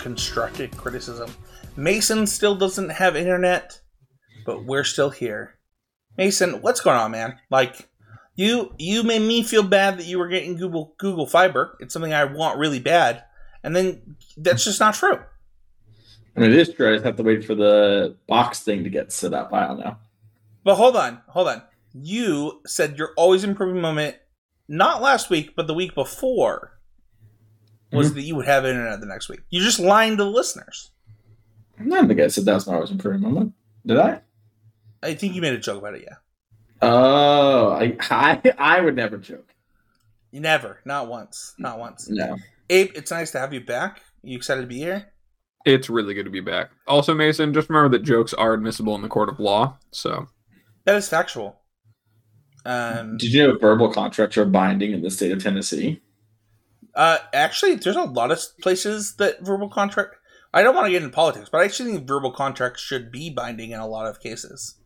of 0.00 0.04
Constructed 0.04 0.76
Criticism. 0.76 1.30
Mason 1.76 2.26
still 2.26 2.56
doesn't 2.56 2.90
have 2.90 3.16
internet, 3.16 3.80
but 4.44 4.64
we're 4.64 4.84
still 4.84 5.10
here. 5.10 5.58
Mason, 6.16 6.60
what's 6.62 6.80
going 6.80 6.96
on, 6.96 7.10
man? 7.10 7.38
Like, 7.50 7.88
you 8.34 8.74
you 8.78 9.02
made 9.02 9.22
me 9.22 9.42
feel 9.42 9.62
bad 9.62 9.98
that 9.98 10.06
you 10.06 10.18
were 10.18 10.28
getting 10.28 10.56
Google 10.56 10.94
Google 10.98 11.26
Fiber. 11.26 11.76
It's 11.80 11.92
something 11.92 12.12
I 12.12 12.24
want 12.24 12.58
really 12.58 12.80
bad, 12.80 13.24
and 13.62 13.74
then 13.76 14.16
that's 14.36 14.64
just 14.64 14.80
not 14.80 14.94
true. 14.94 15.18
I 16.36 16.40
mean, 16.40 16.50
it 16.50 16.56
is 16.56 16.72
true. 16.72 16.90
I 16.90 16.94
just 16.94 17.04
have 17.04 17.16
to 17.16 17.22
wait 17.22 17.44
for 17.44 17.54
the 17.54 18.16
box 18.26 18.60
thing 18.60 18.84
to 18.84 18.90
get 18.90 19.12
set 19.12 19.34
up. 19.34 19.52
I 19.52 19.66
don't 19.66 19.80
know. 19.80 19.96
But 20.64 20.76
hold 20.76 20.96
on, 20.96 21.20
hold 21.28 21.48
on. 21.48 21.62
You 21.92 22.60
said 22.66 22.96
you're 22.96 23.14
always 23.16 23.44
improving 23.44 23.80
moment, 23.80 24.16
not 24.68 25.02
last 25.02 25.30
week, 25.30 25.54
but 25.56 25.66
the 25.66 25.74
week 25.74 25.94
before, 25.94 26.79
was 27.92 28.08
Mm-hmm. 28.08 28.16
that 28.16 28.22
you 28.22 28.36
would 28.36 28.46
have 28.46 28.64
internet 28.64 29.00
the 29.00 29.06
next 29.06 29.28
week. 29.28 29.40
You're 29.50 29.64
just 29.64 29.80
lying 29.80 30.16
to 30.16 30.24
the 30.24 30.30
listeners. 30.30 30.90
I 31.78 31.84
don't 31.84 32.08
think 32.08 32.20
I 32.20 32.28
said 32.28 32.44
that's 32.44 32.66
when 32.66 32.76
I 32.76 32.80
was 32.80 32.90
improving 32.90 33.20
moment. 33.22 33.54
Did 33.86 33.98
I? 33.98 34.20
I 35.02 35.14
think 35.14 35.34
you 35.34 35.40
made 35.40 35.54
a 35.54 35.58
joke 35.58 35.78
about 35.78 35.94
it, 35.94 36.02
yeah. 36.06 36.16
Oh, 36.82 37.70
I, 37.72 37.96
I 38.10 38.40
I 38.58 38.80
would 38.80 38.96
never 38.96 39.16
joke. 39.18 39.54
You 40.30 40.40
never, 40.40 40.80
not 40.84 41.08
once, 41.08 41.54
not 41.58 41.78
once. 41.78 42.08
No. 42.08 42.36
Abe, 42.68 42.90
it's 42.94 43.10
nice 43.10 43.30
to 43.32 43.38
have 43.40 43.52
you 43.52 43.60
back. 43.60 44.02
You 44.22 44.36
excited 44.36 44.60
to 44.60 44.66
be 44.66 44.78
here? 44.78 45.06
It's 45.66 45.90
really 45.90 46.14
good 46.14 46.24
to 46.24 46.30
be 46.30 46.40
back. 46.40 46.70
Also, 46.86 47.14
Mason, 47.14 47.52
just 47.52 47.68
remember 47.68 47.96
that 47.98 48.04
jokes 48.04 48.32
are 48.34 48.54
admissible 48.54 48.94
in 48.94 49.02
the 49.02 49.08
court 49.08 49.28
of 49.28 49.40
law. 49.40 49.76
So, 49.90 50.26
That 50.84 50.94
is 50.96 51.08
factual. 51.08 51.56
Um, 52.64 53.16
Did 53.16 53.32
you 53.32 53.46
know 53.48 53.58
verbal 53.58 53.92
contracts 53.92 54.36
are 54.38 54.44
binding 54.44 54.92
in 54.92 55.02
the 55.02 55.10
state 55.10 55.32
of 55.32 55.42
Tennessee? 55.42 56.00
Uh, 56.94 57.18
actually, 57.32 57.76
there's 57.76 57.96
a 57.96 58.02
lot 58.02 58.30
of 58.30 58.40
places 58.60 59.16
that 59.16 59.40
verbal 59.44 59.68
contract. 59.68 60.16
I 60.52 60.62
don't 60.62 60.74
want 60.74 60.86
to 60.86 60.90
get 60.90 61.02
into 61.02 61.14
politics, 61.14 61.48
but 61.50 61.60
I 61.60 61.64
actually 61.64 61.92
think 61.92 62.08
verbal 62.08 62.32
contracts 62.32 62.82
should 62.82 63.12
be 63.12 63.30
binding 63.30 63.70
in 63.70 63.78
a 63.80 63.86
lot 63.86 64.06
of 64.06 64.20
cases. 64.20 64.76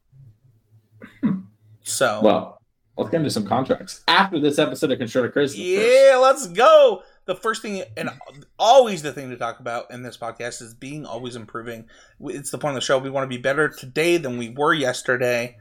So, 1.83 2.20
Well, 2.22 2.58
let's 2.96 3.11
get 3.11 3.19
into 3.19 3.30
some 3.30 3.46
contracts 3.46 4.02
after 4.08 4.41
this 4.41 4.58
episode 4.58 4.91
of 4.91 4.98
Constructed 4.98 5.33
Criticism. 5.33 5.64
first. 5.64 5.86
yeah, 5.86 6.16
let's 6.16 6.46
go. 6.48 7.02
The 7.27 7.34
first 7.34 7.62
thing, 7.62 7.83
and 7.96 8.11
always 8.58 9.02
the 9.02 9.12
thing 9.12 9.30
to 9.30 9.36
talk 9.36 9.61
about 9.61 9.91
in 9.91 10.02
this 10.02 10.16
podcast 10.16 10.61
is 10.61 10.74
being 10.74 11.06
always 11.06 11.36
improving. 11.36 11.86
It's 12.20 12.50
the 12.50 12.58
point 12.58 12.72
of 12.77 12.83
the 12.83 12.84
show. 12.84 12.98
We 12.98 13.11
want 13.11 13.24
to 13.24 13.34
be 13.36 13.41
better 13.41 13.68
today 13.68 14.18
than 14.18 14.36
we 14.36 14.50
were 14.50 14.74
yesterday, 14.74 15.56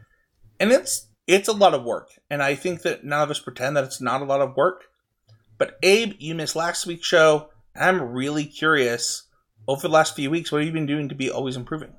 and 0.59 0.71
it's 0.71 1.07
it's 1.25 1.47
a 1.47 1.53
lot 1.53 1.73
of 1.73 1.83
work. 1.83 2.09
And 2.29 2.43
I 2.43 2.55
think 2.55 2.81
that 2.81 3.05
none 3.05 3.21
of 3.21 3.31
us 3.31 3.39
pretend 3.39 3.77
that 3.77 3.85
it's 3.85 4.01
not 4.01 4.21
a 4.21 4.25
lot 4.25 4.41
of 4.41 4.57
work. 4.57 4.85
But 5.63 5.79
Abe, 5.81 6.15
you 6.19 6.35
missed 6.35 6.57
last 6.57 6.85
week's 6.85 7.07
show. 7.07 7.47
I'm 7.73 8.01
really 8.01 8.43
curious. 8.43 9.29
Over 9.65 9.83
the 9.83 9.93
last 9.93 10.13
few 10.13 10.29
weeks, 10.29 10.51
what 10.51 10.57
have 10.57 10.67
you 10.67 10.73
been 10.73 10.85
doing 10.85 11.07
to 11.07 11.15
be 11.15 11.31
always 11.31 11.55
improving? 11.55 11.93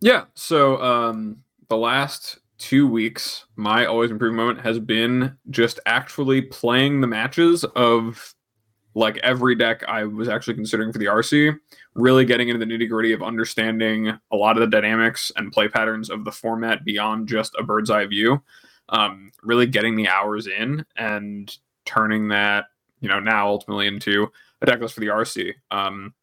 yeah. 0.00 0.26
So, 0.34 0.80
um, 0.80 1.38
the 1.68 1.76
last 1.76 2.38
two 2.58 2.86
weeks, 2.86 3.46
my 3.56 3.86
always 3.86 4.12
improving 4.12 4.36
moment 4.36 4.60
has 4.60 4.78
been 4.78 5.36
just 5.50 5.80
actually 5.84 6.42
playing 6.42 7.00
the 7.00 7.08
matches 7.08 7.64
of 7.74 8.36
like 8.94 9.16
every 9.24 9.56
deck 9.56 9.82
I 9.88 10.04
was 10.04 10.28
actually 10.28 10.54
considering 10.54 10.92
for 10.92 11.00
the 11.00 11.06
RC, 11.06 11.58
really 11.96 12.24
getting 12.24 12.50
into 12.50 12.64
the 12.64 12.72
nitty 12.72 12.88
gritty 12.88 13.12
of 13.12 13.20
understanding 13.20 14.16
a 14.30 14.36
lot 14.36 14.56
of 14.56 14.60
the 14.60 14.80
dynamics 14.80 15.32
and 15.34 15.50
play 15.50 15.66
patterns 15.66 16.08
of 16.08 16.24
the 16.24 16.30
format 16.30 16.84
beyond 16.84 17.26
just 17.26 17.52
a 17.58 17.64
bird's 17.64 17.90
eye 17.90 18.06
view. 18.06 18.44
Um, 18.90 19.32
really 19.42 19.66
getting 19.66 19.96
the 19.96 20.08
hours 20.08 20.46
in 20.46 20.84
and 20.94 21.56
turning 21.84 22.28
that, 22.28 22.66
you 23.00 23.08
know, 23.08 23.20
now 23.20 23.48
ultimately 23.48 23.86
into 23.86 24.30
a 24.62 24.66
deck 24.66 24.80
list 24.80 24.94
for 24.94 25.00
the 25.00 25.08
RC. 25.08 25.52
Um, 25.70 26.14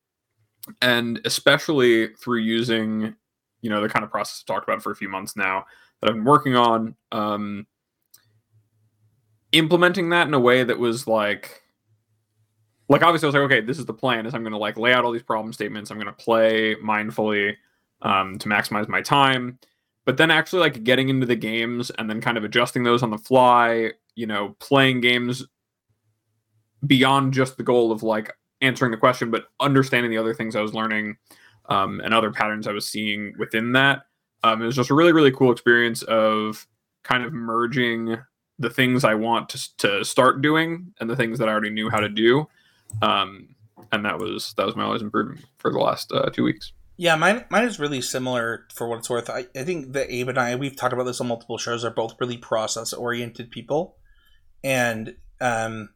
and 0.82 1.20
especially 1.26 2.10
through 2.16 2.40
using, 2.40 3.16
you 3.62 3.70
know, 3.70 3.82
the 3.82 3.90
kind 3.90 4.04
of 4.04 4.12
process 4.12 4.42
I've 4.42 4.54
talked 4.54 4.68
about 4.68 4.82
for 4.82 4.92
a 4.92 4.96
few 4.96 5.10
months 5.10 5.36
now 5.36 5.66
that 6.02 6.10
I've 6.10 6.16
been 6.16 6.26
working 6.26 6.56
on, 6.56 6.96
um, 7.12 7.66
implementing 9.52 10.10
that 10.10 10.28
in 10.28 10.34
a 10.34 10.40
way 10.40 10.64
that 10.64 10.78
was 10.78 11.08
like, 11.08 11.62
like 12.90 13.04
obviously 13.04 13.28
I 13.28 13.30
was 13.30 13.36
like, 13.36 13.44
okay, 13.44 13.62
this 13.62 13.80
is 13.80 13.86
the 13.86 13.94
plan. 13.94 14.26
Is 14.26 14.34
I'm 14.34 14.44
going 14.44 14.52
to 14.52 14.58
like 14.58 14.78
lay 14.78 14.94
out 14.94 15.06
all 15.06 15.12
these 15.12 15.24
problem 15.24 15.54
statements. 15.54 15.92
I'm 15.92 15.98
going 15.98 16.08
to 16.08 16.14
play 16.14 16.76
mindfully 16.76 17.56
um, 18.02 18.38
to 18.40 18.50
maximize 18.50 18.88
my 18.88 19.02
time, 19.02 19.60
but 20.06 20.18
then 20.18 20.32
actually 20.32 20.60
like 20.60 20.84
getting 20.84 21.10
into 21.10 21.26
the 21.26 21.36
games 21.36 21.90
and 21.92 22.10
then 22.10 22.20
kind 22.20 22.38
of 22.38 22.44
adjusting 22.44 22.84
those 22.84 23.04
on 23.04 23.10
the 23.10 23.18
fly. 23.18 23.92
You 24.16 24.28
know, 24.28 24.58
playing 24.60 25.00
games 25.00 25.46
beyond 26.86 27.34
just 27.34 27.58
the 27.58 27.64
goal 27.64 27.92
of 27.92 28.04
like 28.04 28.32
answering 28.62 28.92
the 28.92 28.98
question, 28.98 29.32
but 29.32 29.46
understanding 29.60 30.12
the 30.12 30.18
other 30.18 30.34
things 30.34 30.56
I 30.56 30.62
was 30.62 30.74
learning 30.74 31.18
um, 31.70 32.00
and 32.04 32.14
other 32.14 32.32
patterns 32.32 32.68
I 32.68 32.72
was 32.72 32.88
seeing 32.88 33.34
within 33.38 33.74
that. 33.74 34.04
Um, 34.44 34.62
it 34.62 34.66
was 34.66 34.76
just 34.76 34.90
a 34.90 34.96
really, 34.96 35.12
really 35.12 35.32
cool 35.32 35.52
experience 35.52 36.02
of 36.04 36.68
kind 37.04 37.24
of 37.24 37.34
merging 37.34 38.18
the 38.60 38.70
things 38.70 39.04
I 39.04 39.16
want 39.16 39.50
to, 39.50 39.78
to 39.78 40.06
start 40.06 40.42
doing 40.42 40.94
and 41.00 41.10
the 41.10 41.16
things 41.16 41.40
that 41.40 41.48
I 41.48 41.52
already 41.52 41.70
knew 41.70 41.90
how 41.90 42.00
to 42.00 42.10
do. 42.10 42.48
Um, 43.02 43.56
and 43.92 44.06
that 44.06 44.20
was 44.20 44.54
that 44.58 44.66
was 44.66 44.76
my 44.76 44.84
always 44.84 45.02
improvement 45.02 45.46
for 45.58 45.72
the 45.72 45.80
last 45.80 46.12
uh, 46.12 46.30
two 46.30 46.44
weeks. 46.44 46.72
Yeah, 46.98 47.16
mine 47.16 47.46
mine 47.50 47.64
is 47.64 47.80
really 47.80 48.02
similar 48.02 48.68
for 48.74 48.88
what 48.88 49.00
it's 49.00 49.10
worth. 49.10 49.30
I, 49.30 49.48
I 49.56 49.64
think 49.64 49.94
that 49.94 50.14
Abe 50.14 50.30
and 50.30 50.38
I 50.38 50.56
we've 50.56 50.76
talked 50.76 50.94
about 50.94 51.06
this 51.06 51.20
on 51.20 51.28
multiple 51.28 51.58
shows. 51.58 51.84
Are 51.84 51.90
both 51.90 52.16
really 52.20 52.38
process 52.38 52.94
oriented 52.94 53.50
people, 53.50 53.98
and 54.64 55.16
um, 55.40 55.90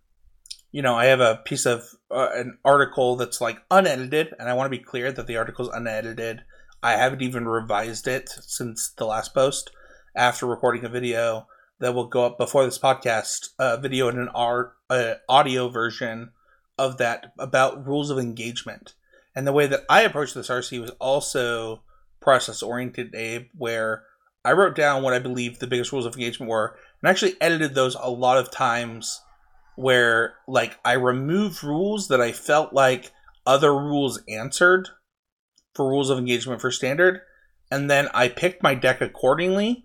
you 0.75 0.81
know, 0.81 0.96
I 0.96 1.06
have 1.06 1.22
a 1.22 1.40
piece 1.46 1.66
of 1.66 1.86
uh, 2.12 2.31
an 2.34 2.58
article 2.66 3.16
that's 3.16 3.40
like 3.40 3.59
unedited, 3.72 4.34
and 4.38 4.50
I 4.50 4.56
want 4.56 4.66
to 4.69 4.78
be 4.78 4.84
clear 4.84 5.09
that 5.09 5.25
the 5.25 5.38
article's 5.38 5.69
unedited. 5.69 6.41
I 6.84 6.97
haven't 6.97 7.22
even 7.22 7.47
revised 7.47 8.09
it 8.09 8.28
since 8.28 8.91
the 8.97 9.06
last 9.06 9.34
post. 9.34 9.72
After 10.18 10.46
recording 10.46 10.84
a 10.84 10.90
video 10.90 11.47
that 11.80 11.94
will 11.94 12.08
go 12.08 12.25
up 12.25 12.38
before 12.38 12.66
this 12.66 12.78
podcast, 12.78 13.52
a 13.58 13.80
video 13.80 14.09
and 14.09 14.19
an 14.19 14.28
art 14.35 14.74
uh, 14.90 15.14
audio 15.30 15.69
version 15.69 16.31
of 16.78 16.97
that 16.97 17.31
about 17.40 17.88
rules 17.88 18.09
of 18.09 18.19
engagement. 18.19 18.96
And 19.34 19.47
the 19.47 19.53
way 19.53 19.68
that 19.68 19.85
I 19.90 20.02
approached 20.02 20.35
this 20.35 20.50
RC 20.50 20.81
was 20.81 20.91
also 21.00 21.84
process 22.19 22.62
oriented, 22.62 23.16
Abe, 23.16 23.47
where 23.56 24.03
I 24.44 24.52
wrote 24.52 24.75
down 24.75 25.03
what 25.03 25.14
I 25.14 25.19
believe 25.19 25.59
the 25.59 25.68
biggest 25.68 25.94
rules 25.94 26.06
of 26.06 26.16
engagement 26.16 26.50
were, 26.50 26.78
and 27.02 27.09
actually 27.09 27.35
edited 27.40 27.75
those 27.75 27.96
a 27.96 28.09
lot 28.09 28.38
of 28.38 28.52
times 28.52 29.22
where 29.75 30.36
like 30.47 30.78
I 30.86 30.94
removed 30.94 31.63
rules 31.63 32.08
that 32.08 32.22
I 32.22 32.31
felt 32.31 32.74
like 32.74 33.12
other 33.46 33.74
rules 33.74 34.22
answered 34.28 34.90
for 35.74 35.90
rules 35.90 36.09
of 36.09 36.18
engagement 36.18 36.62
for 36.62 36.72
standard, 36.72 37.22
and 37.69 37.90
then 37.90 38.08
I 38.14 38.30
picked 38.30 38.64
my 38.64 38.75
deck 38.75 39.02
accordingly. 39.02 39.84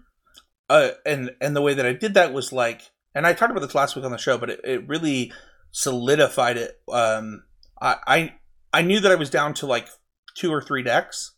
Uh, 0.69 0.91
and 1.05 1.33
and 1.41 1.57
the 1.57 1.63
way 1.63 1.75
that 1.75 1.87
I 1.87 1.93
did 1.93 2.15
that 2.15 2.33
was 2.33 2.53
like, 2.53 2.91
and 3.15 3.27
I 3.27 3.33
talked 3.33 3.51
about 3.51 3.61
this 3.61 3.75
last 3.75 3.97
week 3.97 4.05
on 4.05 4.13
the 4.13 4.19
show, 4.19 4.39
but 4.39 4.51
it, 4.51 4.61
it 4.63 4.89
really 4.89 5.33
solidified 5.73 6.57
it. 6.57 6.81
Um, 6.91 7.43
I, 7.81 7.97
I 8.07 8.35
I 8.73 8.83
knew 8.83 9.01
that 9.01 9.11
I 9.11 9.17
was 9.17 9.31
down 9.31 9.55
to 9.55 9.67
like 9.67 9.89
two 10.37 10.53
or 10.53 10.63
three 10.63 10.85
decks, 10.85 11.35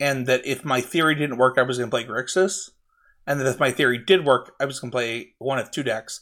and 0.00 0.26
that 0.26 0.44
if 0.44 0.64
my 0.64 0.80
theory 0.80 1.14
didn't 1.14 1.38
work, 1.38 1.58
I 1.58 1.62
was 1.62 1.78
going 1.78 1.90
to 1.90 1.96
play 1.96 2.04
Grixis, 2.04 2.70
and 3.26 3.40
that 3.40 3.46
if 3.46 3.60
my 3.60 3.70
theory 3.70 3.98
did 3.98 4.24
work, 4.24 4.52
I 4.60 4.64
was 4.64 4.80
going 4.80 4.90
to 4.90 4.94
play 4.94 5.34
one 5.38 5.60
of 5.60 5.70
two 5.70 5.84
decks. 5.84 6.20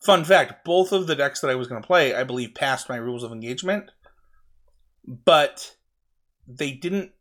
Fun 0.00 0.24
fact: 0.24 0.64
both 0.64 0.92
of 0.92 1.06
the 1.06 1.16
decks 1.16 1.40
that 1.40 1.50
I 1.50 1.54
was 1.54 1.68
going 1.68 1.80
to 1.80 1.86
play, 1.86 2.14
I 2.14 2.24
believe, 2.24 2.54
passed 2.54 2.88
my 2.88 2.96
rules 2.96 3.22
of 3.22 3.32
engagement, 3.32 3.90
but 5.06 5.76
they 6.46 6.72
didn't 6.72 7.12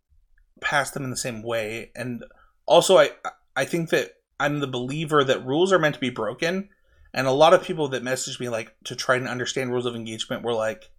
pass 0.61 0.91
them 0.91 1.03
in 1.03 1.09
the 1.09 1.17
same 1.17 1.41
way. 1.41 1.91
And 1.95 2.23
also, 2.65 2.97
I 2.97 3.11
I 3.55 3.65
think 3.65 3.89
that 3.89 4.11
I'm 4.39 4.59
the 4.59 4.67
believer 4.67 5.23
that 5.23 5.45
rules 5.45 5.71
are 5.71 5.79
meant 5.79 5.95
to 5.95 6.01
be 6.01 6.09
broken, 6.09 6.69
and 7.13 7.27
a 7.27 7.31
lot 7.31 7.53
of 7.53 7.63
people 7.63 7.87
that 7.89 8.03
message 8.03 8.39
me 8.39 8.49
like 8.49 8.75
to 8.85 8.95
try 8.95 9.15
and 9.15 9.27
understand 9.27 9.71
rules 9.71 9.85
of 9.85 9.95
engagement 9.95 10.43
were 10.43 10.53
like, 10.53 10.91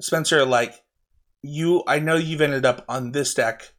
Spencer, 0.00 0.44
like 0.44 0.74
you, 1.42 1.82
I 1.86 1.98
know 1.98 2.16
you've 2.16 2.40
ended 2.40 2.64
up 2.64 2.84
on 2.88 3.12
this 3.12 3.34
deck. 3.34 3.72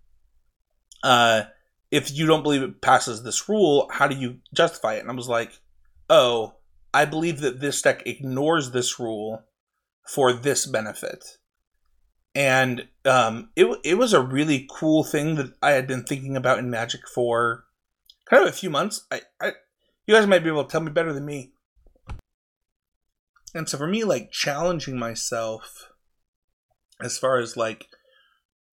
Uh, 1.03 1.43
if 1.89 2.11
you 2.11 2.25
don't 2.25 2.43
believe 2.43 2.61
it 2.61 2.81
passes 2.81 3.23
this 3.23 3.49
rule, 3.49 3.89
how 3.91 4.07
do 4.07 4.15
you 4.15 4.39
justify 4.53 4.95
it? 4.95 4.99
And 4.99 5.09
I 5.09 5.13
was 5.13 5.27
like, 5.27 5.51
oh, 6.09 6.55
I 6.93 7.05
believe 7.05 7.39
that 7.39 7.59
this 7.59 7.81
deck 7.81 8.03
ignores 8.05 8.71
this 8.71 8.99
rule 8.99 9.43
for 10.07 10.33
this 10.33 10.65
benefit. 10.65 11.37
And 12.33 12.87
um, 13.05 13.49
it 13.55 13.67
it 13.83 13.95
was 13.95 14.13
a 14.13 14.21
really 14.21 14.67
cool 14.71 15.03
thing 15.03 15.35
that 15.35 15.53
I 15.61 15.71
had 15.71 15.87
been 15.87 16.03
thinking 16.03 16.37
about 16.37 16.59
in 16.59 16.69
Magic 16.69 17.01
for 17.07 17.65
kind 18.29 18.43
of 18.43 18.49
a 18.49 18.55
few 18.55 18.69
months. 18.69 19.05
I, 19.11 19.21
I 19.41 19.51
you 20.05 20.15
guys 20.15 20.27
might 20.27 20.43
be 20.43 20.49
able 20.49 20.63
to 20.63 20.71
tell 20.71 20.81
me 20.81 20.91
better 20.91 21.13
than 21.13 21.25
me. 21.25 21.53
And 23.53 23.67
so 23.67 23.77
for 23.77 23.87
me, 23.87 24.05
like 24.05 24.31
challenging 24.31 24.97
myself 24.97 25.89
as 27.01 27.17
far 27.17 27.39
as 27.39 27.57
like 27.57 27.87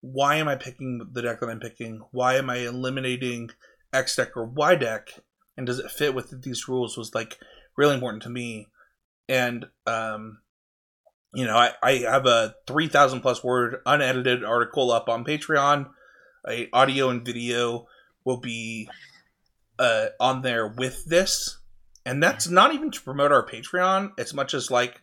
why 0.00 0.36
am 0.36 0.48
I 0.48 0.54
picking 0.54 1.00
the 1.12 1.22
deck 1.22 1.40
that 1.40 1.48
I'm 1.48 1.60
picking? 1.60 2.02
Why 2.12 2.36
am 2.36 2.48
I 2.50 2.58
eliminating 2.58 3.50
X 3.92 4.16
deck 4.16 4.36
or 4.36 4.44
Y 4.44 4.76
deck? 4.76 5.10
And 5.56 5.66
does 5.66 5.80
it 5.80 5.90
fit 5.90 6.14
with 6.14 6.42
these 6.42 6.68
rules 6.68 6.96
was 6.96 7.14
like 7.14 7.38
really 7.78 7.94
important 7.94 8.24
to 8.24 8.28
me. 8.28 8.68
and 9.28 9.66
um, 9.86 10.40
you 11.34 11.44
know, 11.44 11.56
I, 11.56 11.72
I 11.82 11.92
have 11.98 12.26
a 12.26 12.54
three 12.66 12.88
thousand 12.88 13.20
plus 13.20 13.44
word 13.44 13.76
unedited 13.86 14.44
article 14.44 14.90
up 14.90 15.08
on 15.08 15.24
Patreon. 15.24 15.88
A 16.48 16.68
audio 16.72 17.10
and 17.10 17.24
video 17.24 17.86
will 18.24 18.38
be 18.38 18.88
uh, 19.78 20.06
on 20.18 20.42
there 20.42 20.66
with 20.66 21.04
this, 21.04 21.58
and 22.06 22.22
that's 22.22 22.48
not 22.48 22.74
even 22.74 22.90
to 22.90 23.00
promote 23.02 23.32
our 23.32 23.46
Patreon 23.46 24.12
as 24.18 24.32
much 24.32 24.54
as 24.54 24.70
like 24.70 25.02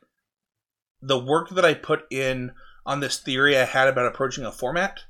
the 1.01 1.19
work 1.19 1.50
that 1.51 1.66
I 1.66 1.75
put 1.75 2.06
in 2.10 2.51
on 2.86 3.00
this 3.00 3.19
theory 3.19 3.57
I 3.57 3.66
had 3.66 3.88
about 3.88 4.07
approaching 4.07 4.45
a 4.45 4.51
format. 4.51 5.01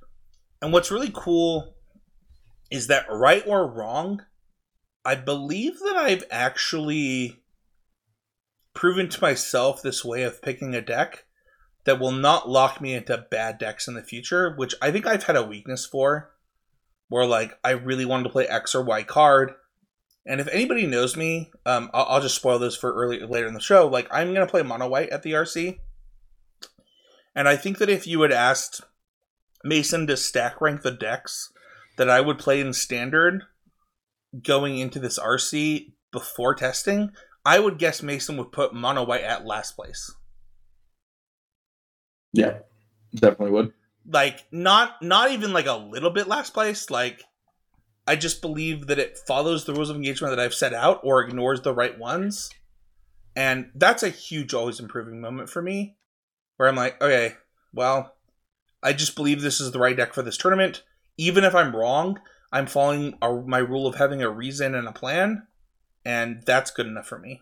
And 0.61 0.73
what's 0.73 0.91
really 0.91 1.11
cool 1.13 1.75
is 2.71 2.87
that 2.87 3.05
right 3.09 3.43
or 3.45 3.67
wrong, 3.67 4.23
I 5.05 5.15
believe 5.15 5.79
that 5.79 5.95
I've 5.95 6.23
actually 6.31 7.41
proven 8.75 9.09
to 9.09 9.21
myself 9.21 9.81
this 9.81 10.05
way 10.05 10.21
of 10.21 10.41
picking 10.41 10.75
a 10.75 10.81
deck 10.81 11.25
that 11.85 11.99
will 11.99 12.11
not 12.11 12.49
lock 12.49 12.81
me 12.81 12.93
into 12.93 13.25
bad 13.31 13.57
decks 13.57 13.87
in 13.87 13.95
the 13.95 14.03
future, 14.03 14.53
which 14.55 14.75
I 14.81 14.91
think 14.91 15.07
I've 15.07 15.23
had 15.23 15.35
a 15.35 15.43
weakness 15.43 15.85
for. 15.85 16.31
Where 17.07 17.25
like 17.25 17.57
I 17.63 17.71
really 17.71 18.05
wanted 18.05 18.23
to 18.23 18.29
play 18.29 18.47
X 18.47 18.73
or 18.73 18.83
Y 18.83 19.03
card, 19.03 19.53
and 20.25 20.41
if 20.41 20.47
anybody 20.47 20.87
knows 20.87 21.15
me, 21.15 21.51
um, 21.63 21.91
I'll, 21.93 22.05
I'll 22.05 22.21
just 22.21 22.35
spoil 22.35 22.57
this 22.57 22.75
for 22.75 22.91
early 22.93 23.19
later 23.19 23.47
in 23.47 23.53
the 23.53 23.59
show. 23.59 23.87
Like 23.87 24.07
I'm 24.11 24.33
gonna 24.33 24.47
play 24.47 24.63
mono 24.63 24.87
white 24.87 25.09
at 25.09 25.21
the 25.21 25.33
RC, 25.33 25.77
and 27.35 27.47
I 27.47 27.57
think 27.57 27.77
that 27.77 27.91
if 27.91 28.07
you 28.07 28.23
had 28.23 28.31
asked 28.31 28.81
Mason 29.63 30.07
to 30.07 30.17
stack 30.17 30.59
rank 30.59 30.81
the 30.81 30.89
decks 30.89 31.51
that 31.97 32.09
I 32.09 32.21
would 32.21 32.39
play 32.39 32.59
in 32.59 32.73
standard 32.73 33.43
going 34.41 34.79
into 34.79 34.99
this 34.99 35.19
RC 35.19 35.93
before 36.11 36.55
testing, 36.55 37.11
I 37.45 37.59
would 37.59 37.77
guess 37.77 38.01
Mason 38.01 38.37
would 38.37 38.51
put 38.51 38.73
mono 38.73 39.03
white 39.03 39.23
at 39.23 39.45
last 39.45 39.75
place. 39.75 40.11
Yeah, 42.33 42.59
definitely 43.13 43.51
would. 43.51 43.73
Like 44.07 44.45
not 44.51 45.01
not 45.01 45.31
even 45.31 45.53
like 45.53 45.67
a 45.67 45.77
little 45.77 46.09
bit 46.09 46.27
last 46.27 46.53
place. 46.53 46.89
Like 46.89 47.23
I 48.07 48.15
just 48.15 48.41
believe 48.41 48.87
that 48.87 48.99
it 48.99 49.17
follows 49.27 49.65
the 49.65 49.73
rules 49.73 49.89
of 49.89 49.95
engagement 49.95 50.35
that 50.35 50.43
I've 50.43 50.53
set 50.53 50.73
out 50.73 51.01
or 51.03 51.23
ignores 51.23 51.61
the 51.61 51.73
right 51.73 51.97
ones. 51.97 52.49
And 53.35 53.71
that's 53.75 54.03
a 54.03 54.09
huge 54.09 54.53
always 54.53 54.79
improving 54.79 55.21
moment 55.21 55.49
for 55.49 55.61
me. 55.61 55.97
Where 56.57 56.69
I'm 56.69 56.75
like, 56.75 57.01
okay, 57.01 57.33
well, 57.73 58.15
I 58.81 58.93
just 58.93 59.15
believe 59.15 59.41
this 59.41 59.59
is 59.59 59.71
the 59.71 59.79
right 59.79 59.97
deck 59.97 60.13
for 60.13 60.21
this 60.21 60.37
tournament. 60.37 60.83
Even 61.17 61.43
if 61.43 61.55
I'm 61.55 61.75
wrong, 61.75 62.19
I'm 62.51 62.67
following 62.67 63.17
a, 63.21 63.33
my 63.33 63.57
rule 63.57 63.87
of 63.87 63.95
having 63.95 64.21
a 64.21 64.29
reason 64.29 64.75
and 64.75 64.87
a 64.87 64.93
plan, 64.93 65.47
and 66.05 66.41
that's 66.45 66.71
good 66.71 66.87
enough 66.87 67.07
for 67.07 67.19
me. 67.19 67.41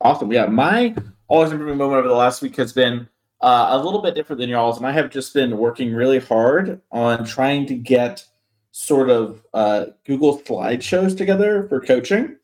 Awesome. 0.00 0.32
Yeah, 0.32 0.46
my 0.46 0.94
always 1.28 1.52
improving 1.52 1.78
moment 1.78 2.00
over 2.00 2.08
the 2.08 2.14
last 2.14 2.42
week 2.42 2.56
has 2.56 2.72
been 2.72 3.08
uh, 3.40 3.68
a 3.70 3.82
little 3.82 4.02
bit 4.02 4.14
different 4.14 4.40
than 4.40 4.50
y'all's, 4.50 4.76
and 4.78 4.86
I 4.86 4.92
have 4.92 5.10
just 5.10 5.32
been 5.32 5.56
working 5.56 5.94
really 5.94 6.18
hard 6.18 6.80
on 6.90 7.24
trying 7.24 7.66
to 7.66 7.74
get 7.74 8.24
sort 8.72 9.10
of 9.10 9.42
uh, 9.54 9.86
Google 10.04 10.40
slideshows 10.40 11.16
together 11.16 11.68
for 11.68 11.80
coaching. 11.80 12.36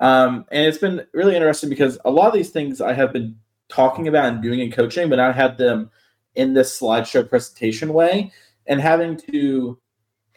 Um, 0.00 0.44
and 0.50 0.66
it's 0.66 0.78
been 0.78 1.06
really 1.14 1.34
interesting 1.34 1.70
because 1.70 1.98
a 2.04 2.10
lot 2.10 2.28
of 2.28 2.34
these 2.34 2.50
things 2.50 2.80
I 2.80 2.92
have 2.92 3.12
been 3.12 3.36
talking 3.68 4.08
about 4.08 4.26
and 4.26 4.42
doing 4.42 4.60
in 4.60 4.70
coaching, 4.70 5.08
but 5.08 5.18
I 5.18 5.32
had 5.32 5.58
them 5.58 5.90
in 6.34 6.54
this 6.54 6.78
slideshow 6.78 7.28
presentation 7.28 7.92
way 7.92 8.32
and 8.66 8.80
having 8.80 9.16
to 9.32 9.78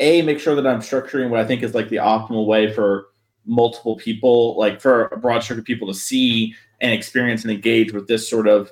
a 0.02 0.22
make 0.24 0.40
sure 0.40 0.56
that 0.56 0.68
I'm 0.68 0.82
structuring 0.82 1.30
what 1.30 1.40
I 1.40 1.46
think 1.46 1.64
is 1.64 1.74
like 1.74 1.90
the 1.90 1.98
optimal 1.98 2.46
way 2.46 2.74
for 2.74 3.08
multiple 3.46 3.96
people, 3.96 4.58
like 4.58 4.82
for 4.82 5.06
a 5.06 5.18
broad 5.18 5.44
stroke 5.44 5.60
of 5.60 5.66
people 5.66 5.88
to 5.88 5.94
see 5.94 6.54
and 6.82 6.92
experience 6.92 7.44
and 7.44 7.52
engage 7.52 7.94
with 7.94 8.08
this 8.08 8.30
sort 8.30 8.48
of 8.48 8.72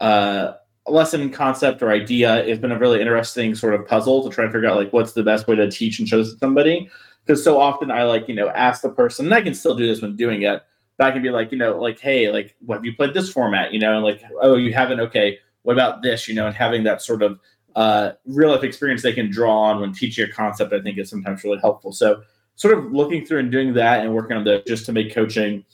uh, 0.00 0.52
lesson 0.86 1.30
concept 1.30 1.82
or 1.82 1.90
idea. 1.90 2.44
It's 2.44 2.60
been 2.60 2.72
a 2.72 2.78
really 2.78 3.00
interesting 3.00 3.54
sort 3.54 3.74
of 3.74 3.86
puzzle 3.86 4.22
to 4.22 4.34
try 4.34 4.44
and 4.44 4.52
figure 4.52 4.68
out 4.68 4.76
like 4.76 4.92
what's 4.92 5.12
the 5.12 5.22
best 5.22 5.48
way 5.48 5.56
to 5.56 5.70
teach 5.70 5.98
and 5.98 6.08
show 6.08 6.18
this 6.18 6.32
to 6.32 6.38
somebody. 6.38 6.88
Because 7.24 7.42
so 7.42 7.60
often 7.60 7.90
I 7.90 8.04
like, 8.04 8.28
you 8.28 8.34
know, 8.34 8.50
ask 8.50 8.82
the 8.82 8.90
person, 8.90 9.26
and 9.26 9.34
I 9.34 9.40
can 9.40 9.54
still 9.54 9.74
do 9.74 9.86
this 9.86 10.00
when 10.00 10.14
doing 10.14 10.42
it, 10.42 10.62
but 10.96 11.08
I 11.08 11.10
can 11.10 11.22
be 11.22 11.30
like, 11.30 11.50
you 11.50 11.58
know, 11.58 11.76
like, 11.76 11.98
hey, 11.98 12.30
like, 12.30 12.54
what 12.60 12.76
have 12.76 12.84
you 12.84 12.94
played 12.94 13.14
this 13.14 13.32
format? 13.32 13.72
You 13.72 13.80
know, 13.80 13.96
and 13.96 14.04
like, 14.04 14.22
oh, 14.40 14.54
you 14.54 14.72
haven't? 14.72 15.00
Okay, 15.00 15.38
what 15.62 15.72
about 15.72 16.02
this? 16.02 16.28
You 16.28 16.36
know, 16.36 16.46
and 16.46 16.54
having 16.54 16.84
that 16.84 17.02
sort 17.02 17.22
of 17.22 17.40
uh, 17.76 18.12
real 18.24 18.50
life 18.50 18.64
experience 18.64 19.02
they 19.02 19.12
can 19.12 19.30
draw 19.30 19.64
on 19.64 19.80
when 19.80 19.92
teaching 19.92 20.28
a 20.28 20.32
concept, 20.32 20.72
I 20.72 20.80
think 20.80 20.98
is 20.98 21.10
sometimes 21.10 21.44
really 21.44 21.58
helpful. 21.58 21.92
So, 21.92 22.22
sort 22.56 22.76
of 22.76 22.90
looking 22.90 23.24
through 23.24 23.40
and 23.40 23.52
doing 23.52 23.74
that 23.74 24.00
and 24.00 24.14
working 24.14 24.36
on 24.36 24.44
that 24.44 24.66
just 24.66 24.86
to 24.86 24.92
make 24.92 25.14
coaching 25.14 25.64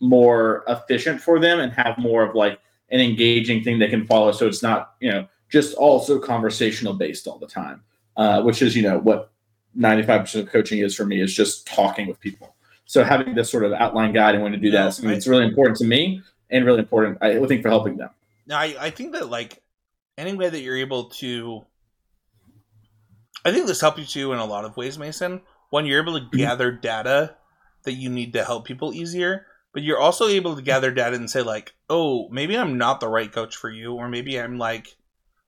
more 0.00 0.64
efficient 0.66 1.20
for 1.20 1.38
them 1.38 1.60
and 1.60 1.70
have 1.72 1.98
more 1.98 2.22
of 2.22 2.34
like 2.34 2.58
an 2.90 3.00
engaging 3.00 3.62
thing 3.62 3.78
they 3.78 3.88
can 3.88 4.06
follow. 4.06 4.32
So 4.32 4.46
it's 4.46 4.62
not, 4.62 4.94
you 5.00 5.10
know, 5.10 5.26
just 5.50 5.74
also 5.76 6.18
conversational 6.18 6.94
based 6.94 7.26
all 7.26 7.38
the 7.38 7.46
time, 7.46 7.82
uh, 8.16 8.42
which 8.42 8.62
is, 8.62 8.74
you 8.74 8.82
know, 8.82 8.98
what 8.98 9.30
95% 9.78 10.40
of 10.40 10.48
coaching 10.48 10.78
is 10.78 10.94
for 10.94 11.04
me 11.04 11.20
is 11.20 11.34
just 11.34 11.66
talking 11.66 12.06
with 12.06 12.18
people. 12.20 12.54
So 12.86 13.04
having 13.04 13.34
this 13.34 13.50
sort 13.50 13.64
of 13.64 13.72
outline 13.72 14.12
guide 14.12 14.34
and 14.34 14.42
when 14.42 14.52
to 14.52 14.58
do 14.58 14.70
that, 14.70 14.98
I 14.98 15.02
mean, 15.02 15.12
it's 15.12 15.26
really 15.26 15.44
important 15.44 15.76
to 15.78 15.84
me 15.84 16.22
and 16.50 16.64
really 16.64 16.78
important, 16.78 17.18
I 17.20 17.44
think, 17.46 17.62
for 17.62 17.68
helping 17.68 17.98
them. 17.98 18.10
I, 18.50 18.76
I 18.78 18.90
think 18.90 19.12
that 19.12 19.28
like 19.28 19.60
any 20.18 20.34
way 20.34 20.48
that 20.48 20.60
you're 20.60 20.76
able 20.76 21.10
to, 21.10 21.64
I 23.44 23.52
think 23.52 23.66
this 23.66 23.80
helps 23.80 23.98
you 23.98 24.04
too 24.04 24.32
in 24.32 24.38
a 24.38 24.44
lot 24.44 24.64
of 24.64 24.76
ways, 24.76 24.98
Mason. 24.98 25.42
When 25.70 25.86
you're 25.86 26.02
able 26.02 26.18
to 26.18 26.24
mm-hmm. 26.24 26.38
gather 26.38 26.72
data 26.72 27.36
that 27.84 27.92
you 27.92 28.08
need 28.08 28.32
to 28.32 28.44
help 28.44 28.64
people 28.64 28.94
easier, 28.94 29.46
but 29.72 29.82
you're 29.82 30.00
also 30.00 30.26
able 30.26 30.56
to 30.56 30.62
gather 30.62 30.90
data 30.90 31.16
and 31.16 31.30
say 31.30 31.42
like, 31.42 31.74
oh, 31.90 32.28
maybe 32.30 32.56
I'm 32.56 32.78
not 32.78 33.00
the 33.00 33.08
right 33.08 33.30
coach 33.30 33.56
for 33.56 33.70
you, 33.70 33.94
or 33.94 34.08
maybe 34.08 34.40
I'm 34.40 34.58
like, 34.58 34.96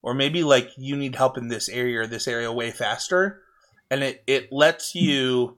or 0.02 0.14
maybe 0.14 0.42
like 0.44 0.70
you 0.76 0.96
need 0.96 1.16
help 1.16 1.38
in 1.38 1.48
this 1.48 1.68
area 1.68 2.00
or 2.00 2.06
this 2.06 2.28
area 2.28 2.52
way 2.52 2.70
faster, 2.70 3.42
and 3.90 4.02
it 4.02 4.22
it 4.26 4.52
lets 4.52 4.94
you 4.94 5.56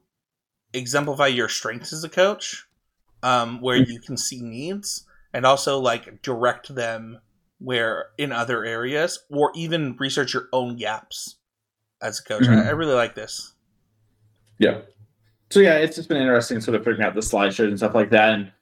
exemplify 0.72 1.26
your 1.26 1.48
strengths 1.48 1.92
as 1.92 2.04
a 2.04 2.08
coach, 2.08 2.66
um, 3.22 3.60
where 3.60 3.76
you 3.76 4.00
can 4.00 4.16
see 4.16 4.40
needs 4.40 5.04
and 5.32 5.44
also 5.44 5.78
like 5.78 6.22
direct 6.22 6.74
them 6.74 7.20
where 7.60 8.06
in 8.18 8.32
other 8.32 8.64
areas, 8.64 9.20
or 9.30 9.52
even 9.54 9.96
research 9.98 10.34
your 10.34 10.48
own 10.52 10.76
gaps 10.76 11.36
as 12.02 12.18
a 12.18 12.22
coach. 12.24 12.42
Mm-hmm. 12.42 12.66
I, 12.66 12.68
I 12.68 12.70
really 12.70 12.94
like 12.94 13.14
this. 13.14 13.52
Yeah. 14.58 14.80
So 15.50 15.60
yeah, 15.60 15.76
it's 15.76 15.96
just 15.96 16.08
been 16.08 16.18
interesting 16.18 16.60
sort 16.60 16.76
of 16.76 16.84
figuring 16.84 17.06
out 17.06 17.14
the 17.14 17.20
slideshows 17.20 17.68
and 17.68 17.78
stuff 17.78 17.94
like 17.94 18.10
that. 18.10 18.34
And 18.34 18.52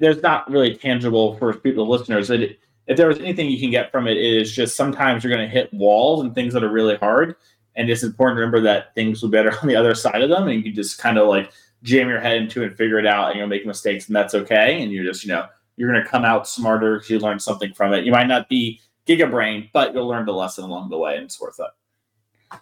there's 0.00 0.22
not 0.22 0.50
really 0.50 0.76
tangible 0.76 1.36
for 1.36 1.52
people 1.54 1.88
listeners. 1.88 2.30
It, 2.30 2.58
if 2.86 2.96
there 2.96 3.08
was 3.08 3.18
anything 3.18 3.50
you 3.50 3.58
can 3.58 3.70
get 3.70 3.90
from 3.90 4.06
it, 4.06 4.16
it 4.16 4.42
is 4.42 4.52
just 4.52 4.76
sometimes 4.76 5.24
you're 5.24 5.34
going 5.34 5.46
to 5.46 5.52
hit 5.52 5.72
walls 5.72 6.20
and 6.20 6.34
things 6.34 6.52
that 6.52 6.64
are 6.64 6.70
really 6.70 6.96
hard, 6.96 7.34
and 7.76 7.88
it's 7.88 8.02
important 8.02 8.36
to 8.36 8.40
remember 8.40 8.60
that 8.60 8.94
things 8.94 9.22
will 9.22 9.30
be 9.30 9.38
better 9.38 9.58
on 9.62 9.68
the 9.68 9.76
other 9.76 9.94
side 9.94 10.22
of 10.22 10.30
them, 10.30 10.48
and 10.48 10.56
you 10.56 10.62
can 10.62 10.74
just 10.74 10.98
kind 10.98 11.18
of 11.18 11.28
like 11.28 11.50
jam 11.82 12.08
your 12.08 12.20
head 12.20 12.36
into 12.36 12.62
it 12.62 12.66
and 12.68 12.76
figure 12.76 12.98
it 12.98 13.06
out, 13.06 13.30
and 13.30 13.38
you'll 13.38 13.48
make 13.48 13.66
mistakes, 13.66 14.06
and 14.06 14.16
that's 14.16 14.34
okay. 14.34 14.82
And 14.82 14.92
you're 14.92 15.04
just 15.04 15.24
you 15.24 15.32
know 15.32 15.46
you're 15.76 15.90
going 15.90 16.02
to 16.02 16.08
come 16.08 16.24
out 16.24 16.48
smarter 16.48 16.96
because 16.96 17.10
you 17.10 17.18
learned 17.18 17.42
something 17.42 17.72
from 17.74 17.92
it. 17.92 18.04
You 18.04 18.12
might 18.12 18.26
not 18.26 18.48
be 18.48 18.80
giga 19.06 19.30
brain, 19.30 19.68
but 19.72 19.94
you'll 19.94 20.08
learn 20.08 20.26
the 20.26 20.32
lesson 20.32 20.64
along 20.64 20.90
the 20.90 20.98
way, 20.98 21.16
and 21.16 21.24
it's 21.24 21.40
worth 21.40 21.58
it. 21.58 22.60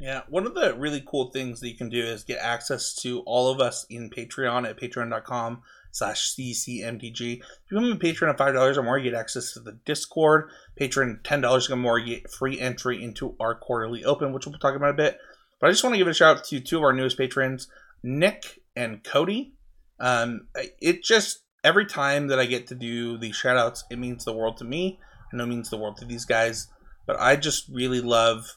Yeah, 0.00 0.22
one 0.28 0.46
of 0.46 0.54
the 0.54 0.74
really 0.74 1.02
cool 1.06 1.30
things 1.30 1.60
that 1.60 1.68
you 1.68 1.76
can 1.76 1.88
do 1.88 2.02
is 2.02 2.24
get 2.24 2.38
access 2.40 2.94
to 2.96 3.20
all 3.20 3.50
of 3.50 3.60
us 3.60 3.86
in 3.88 4.10
Patreon 4.10 4.68
at 4.68 4.78
patreon.com 4.78 5.62
slash 5.92 6.34
ccmtg. 6.34 7.20
If 7.20 7.42
you 7.70 7.78
become 7.78 7.92
a 7.92 7.96
patron 7.96 8.30
of 8.30 8.36
$5 8.36 8.76
or 8.76 8.82
more, 8.82 8.98
you 8.98 9.10
get 9.10 9.18
access 9.18 9.52
to 9.52 9.60
the 9.60 9.78
Discord. 9.84 10.50
Patron 10.76 11.20
$10 11.22 11.70
or 11.70 11.76
more, 11.76 11.98
you 11.98 12.16
get 12.16 12.30
free 12.30 12.58
entry 12.58 13.02
into 13.02 13.36
our 13.38 13.54
quarterly 13.54 14.04
open, 14.04 14.32
which 14.32 14.46
we'll 14.46 14.58
talking 14.58 14.76
about 14.76 14.90
a 14.90 14.94
bit. 14.94 15.18
But 15.60 15.68
I 15.68 15.70
just 15.70 15.84
want 15.84 15.94
to 15.94 15.98
give 15.98 16.08
a 16.08 16.12
shout 16.12 16.38
out 16.38 16.44
to 16.44 16.60
two 16.60 16.78
of 16.78 16.82
our 16.82 16.92
newest 16.92 17.16
patrons, 17.16 17.68
Nick 18.02 18.62
and 18.74 19.04
Cody. 19.04 19.54
Um, 20.00 20.48
it 20.80 21.04
just, 21.04 21.43
every 21.64 21.86
time 21.86 22.28
that 22.28 22.38
I 22.38 22.46
get 22.46 22.68
to 22.68 22.74
do 22.74 23.18
these 23.18 23.34
shout 23.34 23.56
outs, 23.56 23.84
it 23.90 23.98
means 23.98 24.24
the 24.24 24.32
world 24.32 24.58
to 24.58 24.64
me. 24.64 25.00
I 25.32 25.36
know 25.36 25.44
it 25.44 25.48
means 25.48 25.70
the 25.70 25.78
world 25.78 25.96
to 25.96 26.04
these 26.04 26.24
guys. 26.24 26.68
But 27.06 27.18
I 27.18 27.36
just 27.36 27.68
really 27.68 28.00
love 28.00 28.56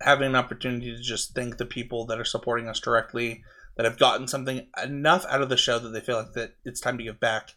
having 0.00 0.26
an 0.26 0.36
opportunity 0.36 0.94
to 0.94 1.02
just 1.02 1.34
thank 1.34 1.56
the 1.56 1.66
people 1.66 2.06
that 2.06 2.18
are 2.18 2.24
supporting 2.24 2.68
us 2.68 2.80
directly 2.80 3.42
that 3.76 3.84
have 3.84 3.98
gotten 3.98 4.26
something 4.26 4.66
enough 4.82 5.24
out 5.28 5.42
of 5.42 5.48
the 5.48 5.56
show 5.56 5.78
that 5.78 5.90
they 5.90 6.00
feel 6.00 6.16
like 6.16 6.32
that 6.32 6.54
it's 6.64 6.80
time 6.80 6.98
to 6.98 7.04
give 7.04 7.20
back. 7.20 7.50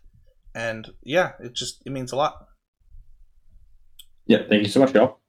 And 0.54 0.90
yeah, 1.04 1.32
it 1.40 1.54
just 1.54 1.82
it 1.86 1.92
means 1.92 2.12
a 2.12 2.16
lot. 2.16 2.48
Yeah, 4.26 4.40
thank 4.48 4.64
you 4.64 4.70
so 4.70 4.80
much, 4.80 4.94
y'all. 4.94 5.20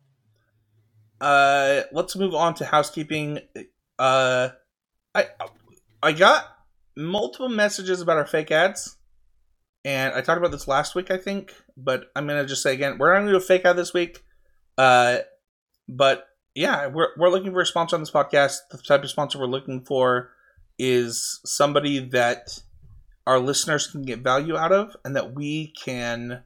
Uh, 1.21 1.83
let's 1.93 2.17
move 2.17 2.35
on 2.35 2.55
to 2.55 2.65
housekeeping. 2.65 3.39
Uh, 3.99 4.51
I 5.15 5.27
I 6.03 6.13
got 6.13 6.47
multiple 6.97 7.49
messages 7.49 8.01
about 8.01 8.17
our 8.17 8.27
fake 8.27 8.51
ads, 8.51 8.97
and 9.85 10.15
I 10.15 10.21
talked 10.21 10.39
about 10.39 10.51
this 10.51 10.69
last 10.69 10.95
week, 10.95 11.11
I 11.11 11.17
think. 11.17 11.55
But 11.77 12.11
I'm 12.15 12.27
gonna 12.27 12.47
just 12.47 12.63
say 12.63 12.75
again, 12.75 12.99
we're 12.99 13.13
not 13.13 13.21
gonna 13.21 13.33
do 13.33 13.37
a 13.37 13.41
fake 13.41 13.65
ad 13.65 13.77
this 13.77 13.95
week. 13.95 14.23
Uh, 14.77 15.19
but 15.89 16.27
yeah, 16.55 16.87
we're 16.87 17.09
we're 17.17 17.31
looking 17.31 17.53
for 17.53 17.61
a 17.61 17.67
sponsor 17.67 17.97
on 17.97 18.03
this 18.03 18.11
podcast. 18.11 18.59
The 18.71 18.79
type 18.79 19.03
of 19.03 19.11
sponsor 19.11 19.39
we're 19.39 19.47
looking 19.47 19.85
for 19.85 20.31
is 20.79 21.41
somebody 21.45 21.99
that 21.99 22.63
our 23.27 23.39
listeners 23.39 23.87
can 23.87 24.03
get 24.03 24.21
value 24.21 24.57
out 24.57 24.73
of 24.73 24.97
and 25.05 25.15
that 25.15 25.35
we 25.35 25.73
can 25.85 26.43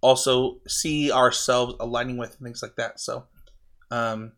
also 0.00 0.60
see 0.66 1.10
ourselves 1.10 1.74
aligning 1.80 2.16
with 2.16 2.30
and 2.30 2.40
things 2.40 2.62
like 2.62 2.76
that. 2.76 3.00
So, 3.00 3.24
um, 3.90 4.32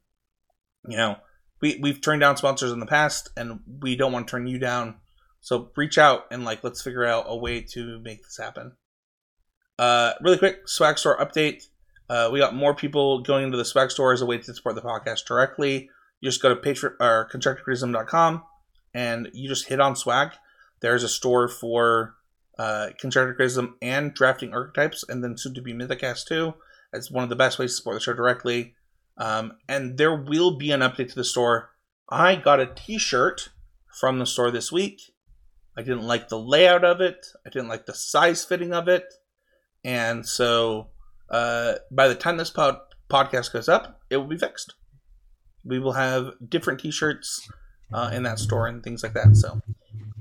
you 0.88 0.96
know, 0.96 1.16
we 1.60 1.78
we've 1.82 2.00
turned 2.00 2.20
down 2.20 2.36
sponsors 2.36 2.72
in 2.72 2.80
the 2.80 2.86
past, 2.86 3.30
and 3.36 3.60
we 3.80 3.96
don't 3.96 4.12
want 4.12 4.26
to 4.26 4.30
turn 4.30 4.46
you 4.46 4.58
down. 4.58 4.96
So 5.44 5.70
reach 5.76 5.98
out 5.98 6.24
and 6.30 6.42
like 6.42 6.64
let's 6.64 6.80
figure 6.80 7.04
out 7.04 7.26
a 7.28 7.36
way 7.36 7.60
to 7.72 8.00
make 8.00 8.22
this 8.24 8.38
happen. 8.38 8.72
Uh, 9.78 10.14
really 10.22 10.38
quick 10.38 10.66
swag 10.66 10.96
store 10.96 11.18
update. 11.18 11.68
Uh, 12.08 12.30
we 12.32 12.38
got 12.38 12.54
more 12.54 12.74
people 12.74 13.20
going 13.20 13.44
into 13.44 13.58
the 13.58 13.64
swag 13.64 13.90
store 13.90 14.14
as 14.14 14.22
a 14.22 14.26
way 14.26 14.38
to 14.38 14.54
support 14.54 14.74
the 14.74 14.80
podcast 14.80 15.26
directly. 15.26 15.90
You 16.20 16.30
just 16.30 16.40
go 16.40 16.48
to 16.48 16.56
patron 16.56 16.94
or 16.98 17.28
constructicrism.com 17.30 18.42
and 18.94 19.28
you 19.34 19.46
just 19.46 19.68
hit 19.68 19.80
on 19.80 19.96
swag. 19.96 20.30
There's 20.80 21.02
a 21.02 21.08
store 21.10 21.46
for 21.48 22.14
uh, 22.58 22.88
Constructive 22.98 23.36
Criticism 23.36 23.76
and 23.82 24.14
drafting 24.14 24.54
archetypes, 24.54 25.04
and 25.06 25.22
then 25.22 25.36
soon 25.36 25.52
to 25.54 25.60
be 25.60 25.74
Mythicast 25.74 26.24
too. 26.26 26.54
It's 26.90 27.10
one 27.10 27.22
of 27.22 27.28
the 27.28 27.36
best 27.36 27.58
ways 27.58 27.72
to 27.72 27.76
support 27.76 27.96
the 27.96 28.00
show 28.00 28.14
directly. 28.14 28.76
Um, 29.18 29.58
and 29.68 29.98
there 29.98 30.16
will 30.16 30.56
be 30.56 30.70
an 30.70 30.80
update 30.80 31.10
to 31.10 31.14
the 31.14 31.24
store. 31.24 31.70
I 32.08 32.36
got 32.36 32.60
a 32.60 32.72
T-shirt 32.74 33.50
from 34.00 34.18
the 34.18 34.26
store 34.26 34.50
this 34.50 34.72
week. 34.72 35.13
I 35.76 35.82
didn't 35.82 36.06
like 36.06 36.28
the 36.28 36.38
layout 36.38 36.84
of 36.84 37.00
it. 37.00 37.26
I 37.46 37.50
didn't 37.50 37.68
like 37.68 37.86
the 37.86 37.94
size 37.94 38.44
fitting 38.44 38.72
of 38.72 38.88
it, 38.88 39.04
and 39.84 40.26
so 40.26 40.88
uh, 41.30 41.74
by 41.90 42.08
the 42.08 42.14
time 42.14 42.36
this 42.36 42.50
pod- 42.50 42.78
podcast 43.10 43.52
goes 43.52 43.68
up, 43.68 44.00
it 44.10 44.16
will 44.18 44.26
be 44.26 44.38
fixed. 44.38 44.74
We 45.64 45.78
will 45.78 45.92
have 45.92 46.32
different 46.48 46.80
T-shirts 46.80 47.48
uh, 47.92 48.10
in 48.12 48.22
that 48.24 48.38
store 48.38 48.66
and 48.66 48.82
things 48.82 49.02
like 49.02 49.14
that. 49.14 49.34
So, 49.34 49.60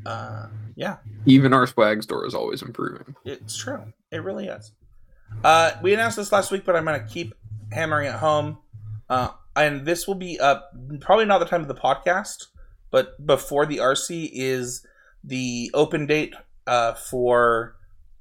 uh, 0.05 0.47
yeah, 0.75 0.97
Even 1.25 1.53
our 1.53 1.67
swag 1.67 2.01
store 2.03 2.25
is 2.25 2.33
always 2.33 2.61
improving. 2.61 3.15
it's 3.25 3.57
true. 3.57 3.83
It 4.11 4.23
really 4.23 4.47
is. 4.47 4.71
Uh, 5.43 5.71
we 5.81 5.93
announced 5.93 6.15
this 6.17 6.31
last 6.31 6.49
week, 6.51 6.63
but 6.65 6.75
I'm 6.75 6.85
going 6.85 6.99
to 6.99 7.07
keep 7.07 7.33
hammering 7.71 8.07
it 8.07 8.13
home. 8.15 8.57
Uh, 9.09 9.29
and 9.55 9.85
this 9.85 10.07
will 10.07 10.15
be 10.15 10.39
up 10.39 10.71
probably 11.01 11.25
not 11.25 11.39
the 11.39 11.45
time 11.45 11.61
of 11.61 11.67
the 11.67 11.75
podcast, 11.75 12.45
but 12.89 13.23
before 13.25 13.65
the 13.65 13.77
RC 13.77 14.29
is 14.33 14.85
the 15.23 15.71
open 15.73 16.05
date 16.05 16.33
uh, 16.67 16.93
for 16.93 17.75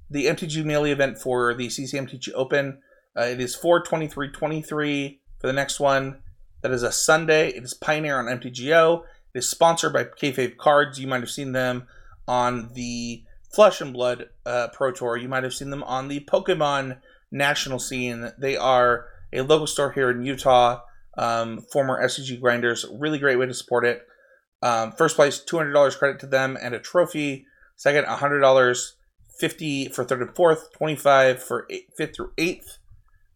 the 0.09 0.25
MTG 0.27 0.63
Melee 0.63 0.91
event 0.91 1.17
for 1.17 1.53
the 1.53 1.67
CCMTG 1.67 2.29
Open. 2.33 2.79
Uh, 3.17 3.23
it 3.23 3.39
is 3.39 3.55
42323 3.55 5.19
for 5.39 5.47
the 5.47 5.53
next 5.53 5.79
one. 5.79 6.21
That 6.61 6.71
is 6.71 6.83
a 6.83 6.91
Sunday. 6.91 7.49
It 7.49 7.63
is 7.63 7.73
Pioneer 7.73 8.17
on 8.17 8.25
MTGO. 8.25 9.03
It 9.33 9.39
is 9.39 9.49
sponsored 9.49 9.93
by 9.93 10.05
Kayfabe 10.05 10.57
Cards. 10.57 10.99
You 10.99 11.07
might 11.07 11.21
have 11.21 11.29
seen 11.29 11.51
them 11.51 11.87
on 12.27 12.69
the 12.73 13.23
Flesh 13.51 13.81
and 13.81 13.93
Blood 13.93 14.29
uh, 14.45 14.69
Pro 14.73 14.91
Tour. 14.91 15.17
You 15.17 15.27
might 15.27 15.43
have 15.43 15.53
seen 15.53 15.69
them 15.69 15.83
on 15.83 16.07
the 16.07 16.21
Pokemon 16.21 16.99
national 17.31 17.79
scene. 17.79 18.31
They 18.37 18.55
are 18.55 19.07
a 19.33 19.41
local 19.41 19.67
store 19.67 19.91
here 19.91 20.09
in 20.09 20.23
Utah. 20.23 20.81
Um, 21.17 21.61
former 21.71 22.03
SCG 22.03 22.39
grinders. 22.39 22.85
Really 22.91 23.19
great 23.19 23.37
way 23.37 23.45
to 23.45 23.53
support 23.53 23.85
it. 23.85 24.07
Um, 24.63 24.93
first 24.93 25.17
place, 25.17 25.39
two 25.39 25.57
hundred 25.57 25.73
dollars 25.73 25.97
credit 25.97 26.21
to 26.21 26.27
them 26.27 26.57
and 26.59 26.73
a 26.73 26.79
trophy. 26.79 27.45
Second, 27.75 28.05
hundred 28.07 28.39
dollars, 28.39 28.95
fifty 29.37 29.89
for 29.89 30.05
third 30.05 30.21
and 30.21 30.33
fourth, 30.33 30.71
twenty 30.71 30.95
five 30.95 31.43
for 31.43 31.67
eight, 31.69 31.87
fifth 31.97 32.15
through 32.15 32.31
eighth, 32.37 32.77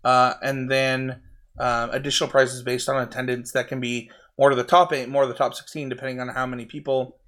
uh, 0.05 0.35
and 0.41 0.71
then 0.71 1.21
um, 1.59 1.89
additional 1.91 2.29
prizes 2.29 2.63
based 2.63 2.87
on 2.87 3.01
attendance 3.01 3.51
that 3.51 3.67
can 3.67 3.81
be 3.81 4.09
more 4.39 4.49
to 4.49 4.55
the 4.55 4.63
top 4.63 4.93
eight, 4.93 5.09
more 5.09 5.23
to 5.23 5.27
the 5.27 5.33
top 5.33 5.53
sixteen, 5.53 5.89
depending 5.89 6.21
on 6.21 6.29
how 6.29 6.45
many 6.45 6.65
people. 6.65 7.19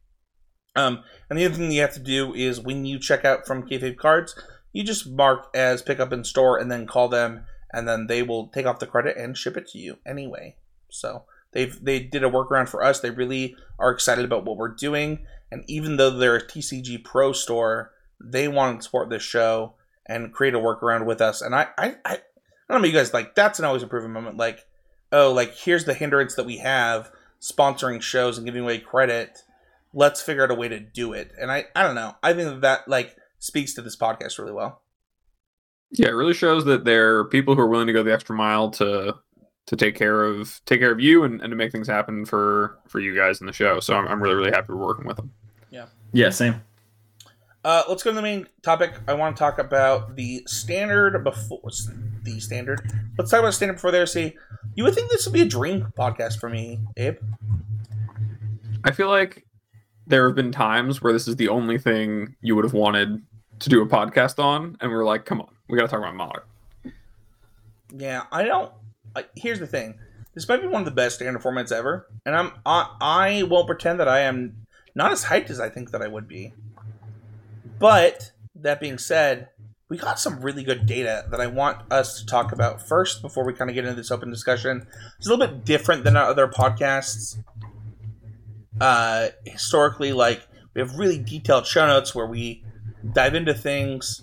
Um, 0.77 1.03
and 1.29 1.38
the 1.38 1.46
other 1.46 1.56
thing 1.56 1.72
you 1.72 1.82
have 1.82 1.96
to 1.96 2.00
do 2.00 2.34
is 2.34 2.62
when 2.62 2.86
you 2.86 3.00
check 3.00 3.25
out 3.25 3.46
from 3.46 3.68
Kayfabe 3.68 3.98
Cards, 3.98 4.34
you 4.72 4.84
just 4.84 5.10
mark 5.10 5.48
as 5.53 5.82
pick 5.82 6.00
up 6.00 6.13
in 6.13 6.24
store 6.24 6.58
and 6.58 6.72
then 6.72 6.88
call 6.88 7.10
them, 7.10 7.44
and 7.74 7.86
then 7.86 8.08
they 8.08 8.24
will 8.24 8.48
take 8.48 8.65
off 8.65 8.79
the 8.79 8.88
credit 8.88 9.18
and 9.18 9.36
ship 9.36 9.58
it 9.58 9.68
to 9.70 9.77
you 9.77 9.98
anyway. 10.06 10.56
So 10.89 11.25
they've 11.51 11.84
they 11.84 12.00
did 12.00 12.24
a 12.24 12.29
workaround 12.29 12.70
for 12.70 12.84
us. 12.84 13.00
They 13.00 13.12
really 13.12 13.56
are 13.77 13.91
excited 13.91 14.25
about 14.25 14.46
what 14.46 14.58
we're 14.58 14.70
doing, 14.70 15.25
and 15.51 15.63
even 15.68 15.98
though 15.98 16.10
they're 16.10 16.36
a 16.36 16.48
TCG 16.48 17.03
Pro 17.03 17.32
store, 17.34 17.91
they 18.20 18.48
want 18.48 18.79
to 18.79 18.84
support 18.84 19.10
this 19.10 19.24
show 19.24 19.74
and 20.06 20.34
create 20.34 20.56
a 20.56 20.60
workaround 20.60 21.06
with 21.06 21.22
us. 21.22 21.41
And 21.41 21.56
I 21.56 21.68
I 21.77 21.96
I, 22.06 22.13
I 22.13 22.74
don't 22.74 22.82
know 22.82 22.88
you 22.88 22.94
guys 22.94 23.13
like 23.13 23.36
that's 23.36 23.60
an 23.60 23.65
always 23.65 23.84
improving 23.84 24.12
moment. 24.12 24.38
Like 24.38 24.65
oh 25.12 25.32
like 25.32 25.56
here's 25.56 25.86
the 25.86 25.94
hindrance 25.94 26.36
that 26.36 26.46
we 26.46 26.58
have 26.58 27.12
sponsoring 27.41 28.01
shows 28.01 28.38
and 28.38 28.46
giving 28.46 28.63
away 28.63 28.79
credit 28.79 29.44
let's 29.94 30.22
figure 30.22 30.44
out 30.44 30.51
a 30.51 30.56
way 30.56 30.68
to 30.68 30.79
do 30.79 31.13
it. 31.13 31.32
And 31.39 31.51
I, 31.51 31.65
I 31.75 31.84
don't 31.84 31.96
know. 31.96 32.15
I 32.22 32.34
think 32.34 32.50
that, 32.50 32.62
that 32.62 32.88
like 32.88 33.15
speaks 33.39 33.74
to 33.75 33.82
this 33.82 33.96
podcast 33.96 34.38
really 34.38 34.51
well. 34.51 34.82
Yeah, 35.91 36.10
it 36.10 36.13
really 36.13 36.34
shows 36.34 36.65
that 36.65 36.86
there 36.86 37.18
are 37.18 37.25
people 37.25 37.56
who 37.56 37.62
are 37.62 37.68
willing 37.68 37.88
to 37.88 37.94
go 37.94 38.03
the 38.03 38.13
extra 38.13 38.36
mile 38.36 38.70
to 38.72 39.15
to 39.69 39.75
take 39.75 39.93
care 39.95 40.23
of 40.23 40.59
take 40.65 40.79
care 40.79 40.91
of 40.91 40.99
you 40.99 41.23
and, 41.23 41.41
and 41.41 41.51
to 41.51 41.55
make 41.55 41.71
things 41.71 41.88
happen 41.88 42.25
for 42.25 42.79
for 42.88 42.99
you 42.99 43.15
guys 43.15 43.39
in 43.39 43.45
the 43.45 43.53
show. 43.53 43.79
So 43.79 43.93
I'm, 43.93 44.07
I'm 44.07 44.21
really 44.21 44.33
really 44.33 44.49
happy 44.51 44.73
we're 44.73 44.83
working 44.83 45.05
with 45.05 45.15
them. 45.17 45.31
Yeah, 45.69 45.85
Yeah. 46.11 46.31
same. 46.31 46.61
Uh, 47.63 47.83
let's 47.88 48.01
go 48.01 48.09
to 48.09 48.15
the 48.15 48.21
main 48.21 48.47
topic. 48.63 48.93
I 49.07 49.13
want 49.13 49.35
to 49.35 49.39
talk 49.39 49.59
about 49.59 50.15
the 50.15 50.41
standard 50.47 51.23
before 51.23 51.59
the 52.23 52.39
standard. 52.39 52.79
Let's 53.17 53.29
talk 53.29 53.41
about 53.41 53.53
standard 53.53 53.73
before 53.73 53.91
the 53.91 54.07
See, 54.07 54.35
You 54.75 54.85
would 54.85 54.95
think 54.95 55.11
this 55.11 55.25
would 55.27 55.33
be 55.33 55.41
a 55.41 55.45
dream 55.45 55.91
podcast 55.97 56.39
for 56.39 56.49
me, 56.49 56.79
Abe. 56.97 57.17
I 58.85 58.91
feel 58.91 59.09
like 59.09 59.45
there 60.07 60.25
have 60.25 60.35
been 60.35 60.51
times 60.51 61.01
where 61.01 61.13
this 61.13 61.27
is 61.27 61.35
the 61.35 61.49
only 61.49 61.77
thing 61.77 62.35
you 62.41 62.55
would 62.55 62.63
have 62.65 62.73
wanted 62.73 63.21
to 63.59 63.69
do 63.69 63.81
a 63.81 63.85
podcast 63.85 64.41
on, 64.41 64.77
and 64.79 64.89
we're 64.89 65.05
like, 65.05 65.25
come 65.25 65.41
on, 65.41 65.53
we 65.67 65.77
got 65.77 65.83
to 65.83 65.89
talk 65.89 65.99
about 65.99 66.15
Modern. 66.15 66.43
Yeah, 67.95 68.23
I 68.31 68.43
don't. 68.45 68.71
Here's 69.35 69.59
the 69.59 69.67
thing. 69.67 69.99
This 70.33 70.47
might 70.47 70.61
be 70.61 70.67
one 70.67 70.81
of 70.81 70.85
the 70.85 70.91
best 70.91 71.15
standard 71.15 71.41
formats 71.41 71.71
ever, 71.71 72.07
and 72.25 72.35
I'm 72.35 72.51
I, 72.65 72.95
I 73.01 73.43
won't 73.43 73.67
pretend 73.67 73.99
that 73.99 74.07
I 74.07 74.21
am 74.21 74.65
not 74.95 75.11
as 75.11 75.25
hyped 75.25 75.49
as 75.49 75.59
I 75.59 75.69
think 75.69 75.91
that 75.91 76.01
I 76.01 76.07
would 76.07 76.27
be. 76.27 76.53
But 77.79 78.31
that 78.55 78.79
being 78.79 78.97
said, 78.97 79.49
we 79.89 79.97
got 79.97 80.19
some 80.19 80.41
really 80.41 80.63
good 80.63 80.85
data 80.85 81.25
that 81.31 81.41
I 81.41 81.47
want 81.47 81.91
us 81.91 82.19
to 82.19 82.25
talk 82.25 82.51
about 82.51 82.87
first 82.87 83.21
before 83.21 83.45
we 83.45 83.53
kind 83.53 83.69
of 83.69 83.73
get 83.73 83.85
into 83.85 83.95
this 83.95 84.11
open 84.11 84.29
discussion. 84.29 84.85
It's 85.17 85.27
a 85.27 85.31
little 85.31 85.47
bit 85.47 85.65
different 85.65 86.03
than 86.03 86.15
our 86.15 86.25
other 86.25 86.47
podcasts. 86.47 87.37
Uh, 88.79 89.29
historically, 89.45 90.13
like 90.13 90.47
we 90.73 90.81
have 90.81 90.95
really 90.97 91.17
detailed 91.17 91.65
show 91.65 91.87
notes 91.87 92.13
where 92.13 92.27
we 92.27 92.63
dive 93.13 93.33
into 93.33 93.53
things. 93.53 94.21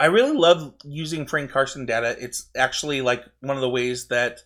I 0.00 0.06
really 0.06 0.36
love 0.36 0.74
using 0.82 1.26
Frank 1.26 1.50
Karsten 1.50 1.86
data. 1.86 2.16
It's 2.18 2.50
actually 2.56 3.00
like 3.00 3.24
one 3.40 3.56
of 3.56 3.60
the 3.60 3.68
ways 3.68 4.08
that 4.08 4.40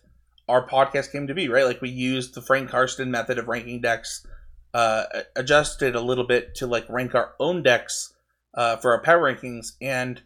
our 0.47 0.67
podcast 0.67 1.11
came 1.11 1.27
to 1.27 1.33
be, 1.33 1.49
right? 1.49 1.65
Like 1.65 1.81
we 1.81 1.89
used 1.89 2.33
the 2.33 2.41
Frank 2.41 2.69
Karsten 2.69 3.11
method 3.11 3.37
of 3.37 3.47
ranking 3.47 3.81
decks, 3.81 4.25
uh, 4.73 5.03
adjusted 5.35 5.95
a 5.95 6.01
little 6.01 6.25
bit 6.25 6.55
to 6.55 6.67
like 6.67 6.87
rank 6.89 7.15
our 7.15 7.33
own 7.39 7.63
decks 7.63 8.13
uh, 8.53 8.77
for 8.77 8.91
our 8.93 9.01
power 9.01 9.33
rankings. 9.33 9.73
And 9.81 10.21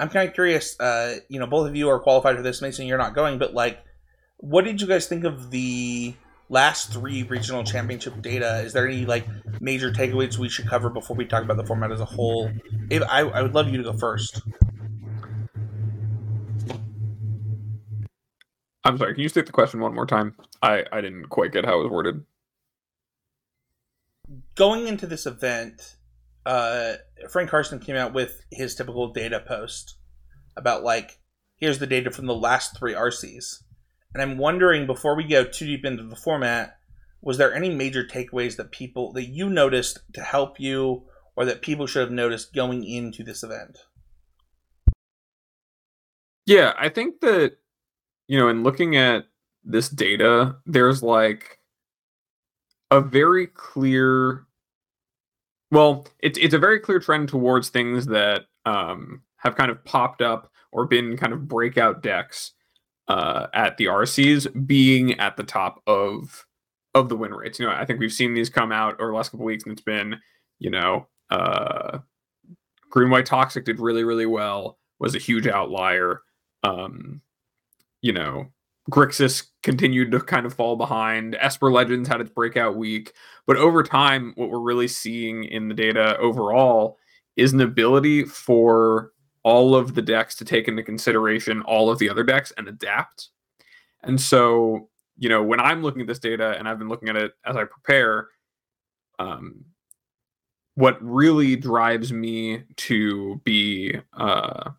I'm 0.00 0.08
kind 0.08 0.28
of 0.28 0.34
curious. 0.34 0.78
Uh, 0.80 1.16
you 1.28 1.38
know, 1.38 1.46
both 1.46 1.68
of 1.68 1.76
you 1.76 1.88
are 1.90 2.00
qualified 2.00 2.36
for 2.36 2.42
this. 2.42 2.62
Mason, 2.62 2.86
you're 2.86 2.98
not 2.98 3.14
going, 3.14 3.38
but 3.38 3.54
like, 3.54 3.82
what 4.38 4.64
did 4.64 4.80
you 4.80 4.86
guys 4.86 5.06
think 5.06 5.24
of 5.24 5.50
the 5.50 6.14
last 6.48 6.92
three 6.92 7.22
regional 7.24 7.64
championship 7.64 8.20
data? 8.22 8.60
Is 8.60 8.72
there 8.72 8.86
any 8.86 9.04
like 9.04 9.26
major 9.60 9.90
takeaways 9.90 10.38
we 10.38 10.48
should 10.48 10.68
cover 10.68 10.90
before 10.90 11.16
we 11.16 11.24
talk 11.24 11.42
about 11.42 11.56
the 11.56 11.64
format 11.64 11.92
as 11.92 12.00
a 12.00 12.04
whole? 12.04 12.50
Abe, 12.90 13.02
I, 13.08 13.20
I 13.20 13.42
would 13.42 13.54
love 13.54 13.68
you 13.68 13.76
to 13.78 13.82
go 13.82 13.92
first. 13.92 14.42
I'm 18.84 18.96
sorry, 18.98 19.14
can 19.14 19.22
you 19.22 19.28
state 19.28 19.46
the 19.46 19.52
question 19.52 19.80
one 19.80 19.94
more 19.94 20.06
time? 20.06 20.36
I, 20.62 20.84
I 20.92 21.00
didn't 21.00 21.28
quite 21.28 21.52
get 21.52 21.64
how 21.64 21.80
it 21.80 21.82
was 21.82 21.90
worded. 21.90 22.24
going 24.54 24.86
into 24.86 25.06
this 25.08 25.26
event, 25.26 25.96
uh, 26.44 26.94
Frank 27.28 27.50
Karsten 27.50 27.80
came 27.80 27.96
out 27.96 28.12
with 28.12 28.42
his 28.52 28.76
typical 28.76 29.12
data 29.12 29.40
post 29.40 29.96
about 30.56 30.84
like, 30.84 31.18
here's 31.56 31.80
the 31.80 31.86
data 31.86 32.12
from 32.12 32.26
the 32.26 32.34
last 32.34 32.78
three 32.78 32.94
RCs. 32.94 33.62
And 34.14 34.22
I'm 34.22 34.38
wondering 34.38 34.86
before 34.86 35.16
we 35.16 35.24
go 35.24 35.44
too 35.44 35.66
deep 35.66 35.84
into 35.84 36.04
the 36.04 36.16
format, 36.16 36.78
was 37.20 37.38
there 37.38 37.54
any 37.54 37.70
major 37.70 38.04
takeaways 38.04 38.56
that 38.56 38.70
people 38.70 39.12
that 39.12 39.26
you 39.26 39.50
noticed 39.50 40.00
to 40.14 40.22
help 40.22 40.60
you 40.60 41.04
or 41.34 41.44
that 41.44 41.62
people 41.62 41.86
should 41.86 42.00
have 42.00 42.10
noticed 42.10 42.54
going 42.54 42.84
into 42.84 43.22
this 43.22 43.42
event? 43.42 43.78
Yeah, 46.46 46.72
I 46.78 46.88
think 46.88 47.20
that 47.20 47.56
you 48.28 48.38
know, 48.38 48.48
in 48.48 48.62
looking 48.62 48.96
at 48.96 49.26
this 49.64 49.88
data, 49.88 50.56
there's 50.66 51.02
like 51.02 51.60
a 52.90 53.00
very 53.00 53.46
clear 53.46 54.46
well, 55.70 56.06
it's 56.20 56.38
it's 56.38 56.54
a 56.54 56.58
very 56.58 56.78
clear 56.78 57.00
trend 57.00 57.28
towards 57.28 57.68
things 57.68 58.06
that 58.06 58.42
um 58.64 59.22
have 59.38 59.56
kind 59.56 59.70
of 59.70 59.84
popped 59.84 60.22
up 60.22 60.50
or 60.72 60.86
been 60.86 61.16
kind 61.16 61.32
of 61.32 61.48
breakout 61.48 62.02
decks 62.02 62.52
uh 63.08 63.46
at 63.54 63.76
the 63.76 63.86
RCs 63.86 64.66
being 64.66 65.18
at 65.20 65.36
the 65.36 65.44
top 65.44 65.82
of 65.86 66.46
of 66.94 67.08
the 67.08 67.16
win 67.16 67.32
rates. 67.32 67.58
You 67.58 67.66
know, 67.66 67.72
I 67.72 67.84
think 67.84 68.00
we've 68.00 68.12
seen 68.12 68.34
these 68.34 68.48
come 68.48 68.72
out 68.72 69.00
over 69.00 69.10
the 69.10 69.16
last 69.16 69.30
couple 69.30 69.46
weeks 69.46 69.64
and 69.64 69.72
it's 69.72 69.82
been 69.82 70.18
you 70.58 70.70
know, 70.70 71.06
uh, 71.30 71.98
Green 72.90 73.10
White 73.10 73.26
Toxic 73.26 73.64
did 73.64 73.80
really, 73.80 74.04
really 74.04 74.26
well, 74.26 74.78
was 74.98 75.14
a 75.14 75.18
huge 75.18 75.46
outlier. 75.46 76.22
Um, 76.62 77.20
you 78.00 78.12
know, 78.12 78.46
Grixis 78.90 79.48
continued 79.62 80.12
to 80.12 80.20
kind 80.20 80.46
of 80.46 80.54
fall 80.54 80.76
behind. 80.76 81.36
Esper 81.38 81.70
Legends 81.70 82.08
had 82.08 82.20
its 82.20 82.30
breakout 82.30 82.76
week. 82.76 83.12
But 83.46 83.56
over 83.56 83.82
time, 83.82 84.32
what 84.36 84.50
we're 84.50 84.60
really 84.60 84.88
seeing 84.88 85.44
in 85.44 85.68
the 85.68 85.74
data 85.74 86.16
overall 86.18 86.98
is 87.36 87.52
an 87.52 87.60
ability 87.60 88.24
for 88.24 89.12
all 89.46 89.76
of 89.76 89.94
the 89.94 90.02
decks 90.02 90.34
to 90.34 90.44
take 90.44 90.66
into 90.66 90.82
consideration 90.82 91.62
all 91.62 91.88
of 91.88 92.00
the 92.00 92.10
other 92.10 92.24
decks 92.24 92.52
and 92.58 92.66
adapt. 92.66 93.28
And 94.02 94.20
so, 94.20 94.88
you 95.16 95.28
know, 95.28 95.40
when 95.40 95.60
I'm 95.60 95.84
looking 95.84 96.00
at 96.00 96.08
this 96.08 96.18
data 96.18 96.56
and 96.58 96.68
I've 96.68 96.80
been 96.80 96.88
looking 96.88 97.08
at 97.08 97.14
it 97.14 97.32
as 97.46 97.54
I 97.54 97.62
prepare, 97.62 98.26
um, 99.20 99.64
what 100.74 100.98
really 101.00 101.54
drives 101.54 102.12
me 102.12 102.64
to 102.74 103.40
be 103.44 103.94
uh, 104.14 104.70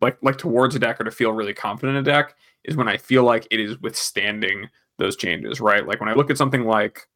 like 0.00 0.16
like 0.22 0.38
towards 0.38 0.74
a 0.74 0.78
deck 0.78 0.98
or 0.98 1.04
to 1.04 1.10
feel 1.10 1.32
really 1.32 1.52
confident 1.52 1.98
in 1.98 2.00
a 2.00 2.02
deck 2.02 2.36
is 2.64 2.74
when 2.74 2.88
I 2.88 2.96
feel 2.96 3.22
like 3.22 3.46
it 3.50 3.60
is 3.60 3.78
withstanding 3.82 4.70
those 4.96 5.16
changes, 5.16 5.60
right? 5.60 5.86
Like 5.86 6.00
when 6.00 6.08
I 6.08 6.14
look 6.14 6.30
at 6.30 6.38
something 6.38 6.64
like 6.64 7.06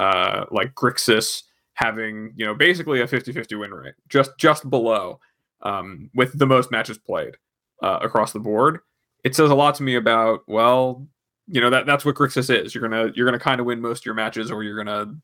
uh 0.00 0.46
like 0.50 0.74
Grixis 0.74 1.44
having, 1.74 2.32
you 2.34 2.44
know, 2.44 2.54
basically 2.54 3.02
a 3.02 3.06
50-50 3.06 3.56
win 3.60 3.70
rate, 3.70 3.94
just 4.08 4.32
just 4.36 4.68
below 4.68 5.20
um 5.62 6.10
with 6.14 6.38
the 6.38 6.46
most 6.46 6.70
matches 6.70 6.98
played 6.98 7.36
uh, 7.82 7.98
across 8.02 8.32
the 8.32 8.40
board. 8.40 8.80
It 9.24 9.34
says 9.34 9.50
a 9.50 9.54
lot 9.54 9.74
to 9.76 9.82
me 9.82 9.96
about, 9.96 10.40
well, 10.46 11.06
you 11.46 11.60
know, 11.60 11.70
that 11.70 11.86
that's 11.86 12.04
what 12.04 12.14
Grixis 12.14 12.54
is. 12.54 12.74
You're 12.74 12.88
gonna 12.88 13.12
you're 13.14 13.26
gonna 13.26 13.38
kind 13.38 13.60
of 13.60 13.66
win 13.66 13.80
most 13.80 14.02
of 14.02 14.06
your 14.06 14.14
matches 14.14 14.50
or 14.50 14.62
you're 14.62 14.82
gonna 14.82 15.14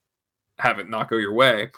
have 0.59 0.79
it 0.79 0.89
not 0.89 1.09
go 1.09 1.17
your 1.17 1.35
way. 1.35 1.71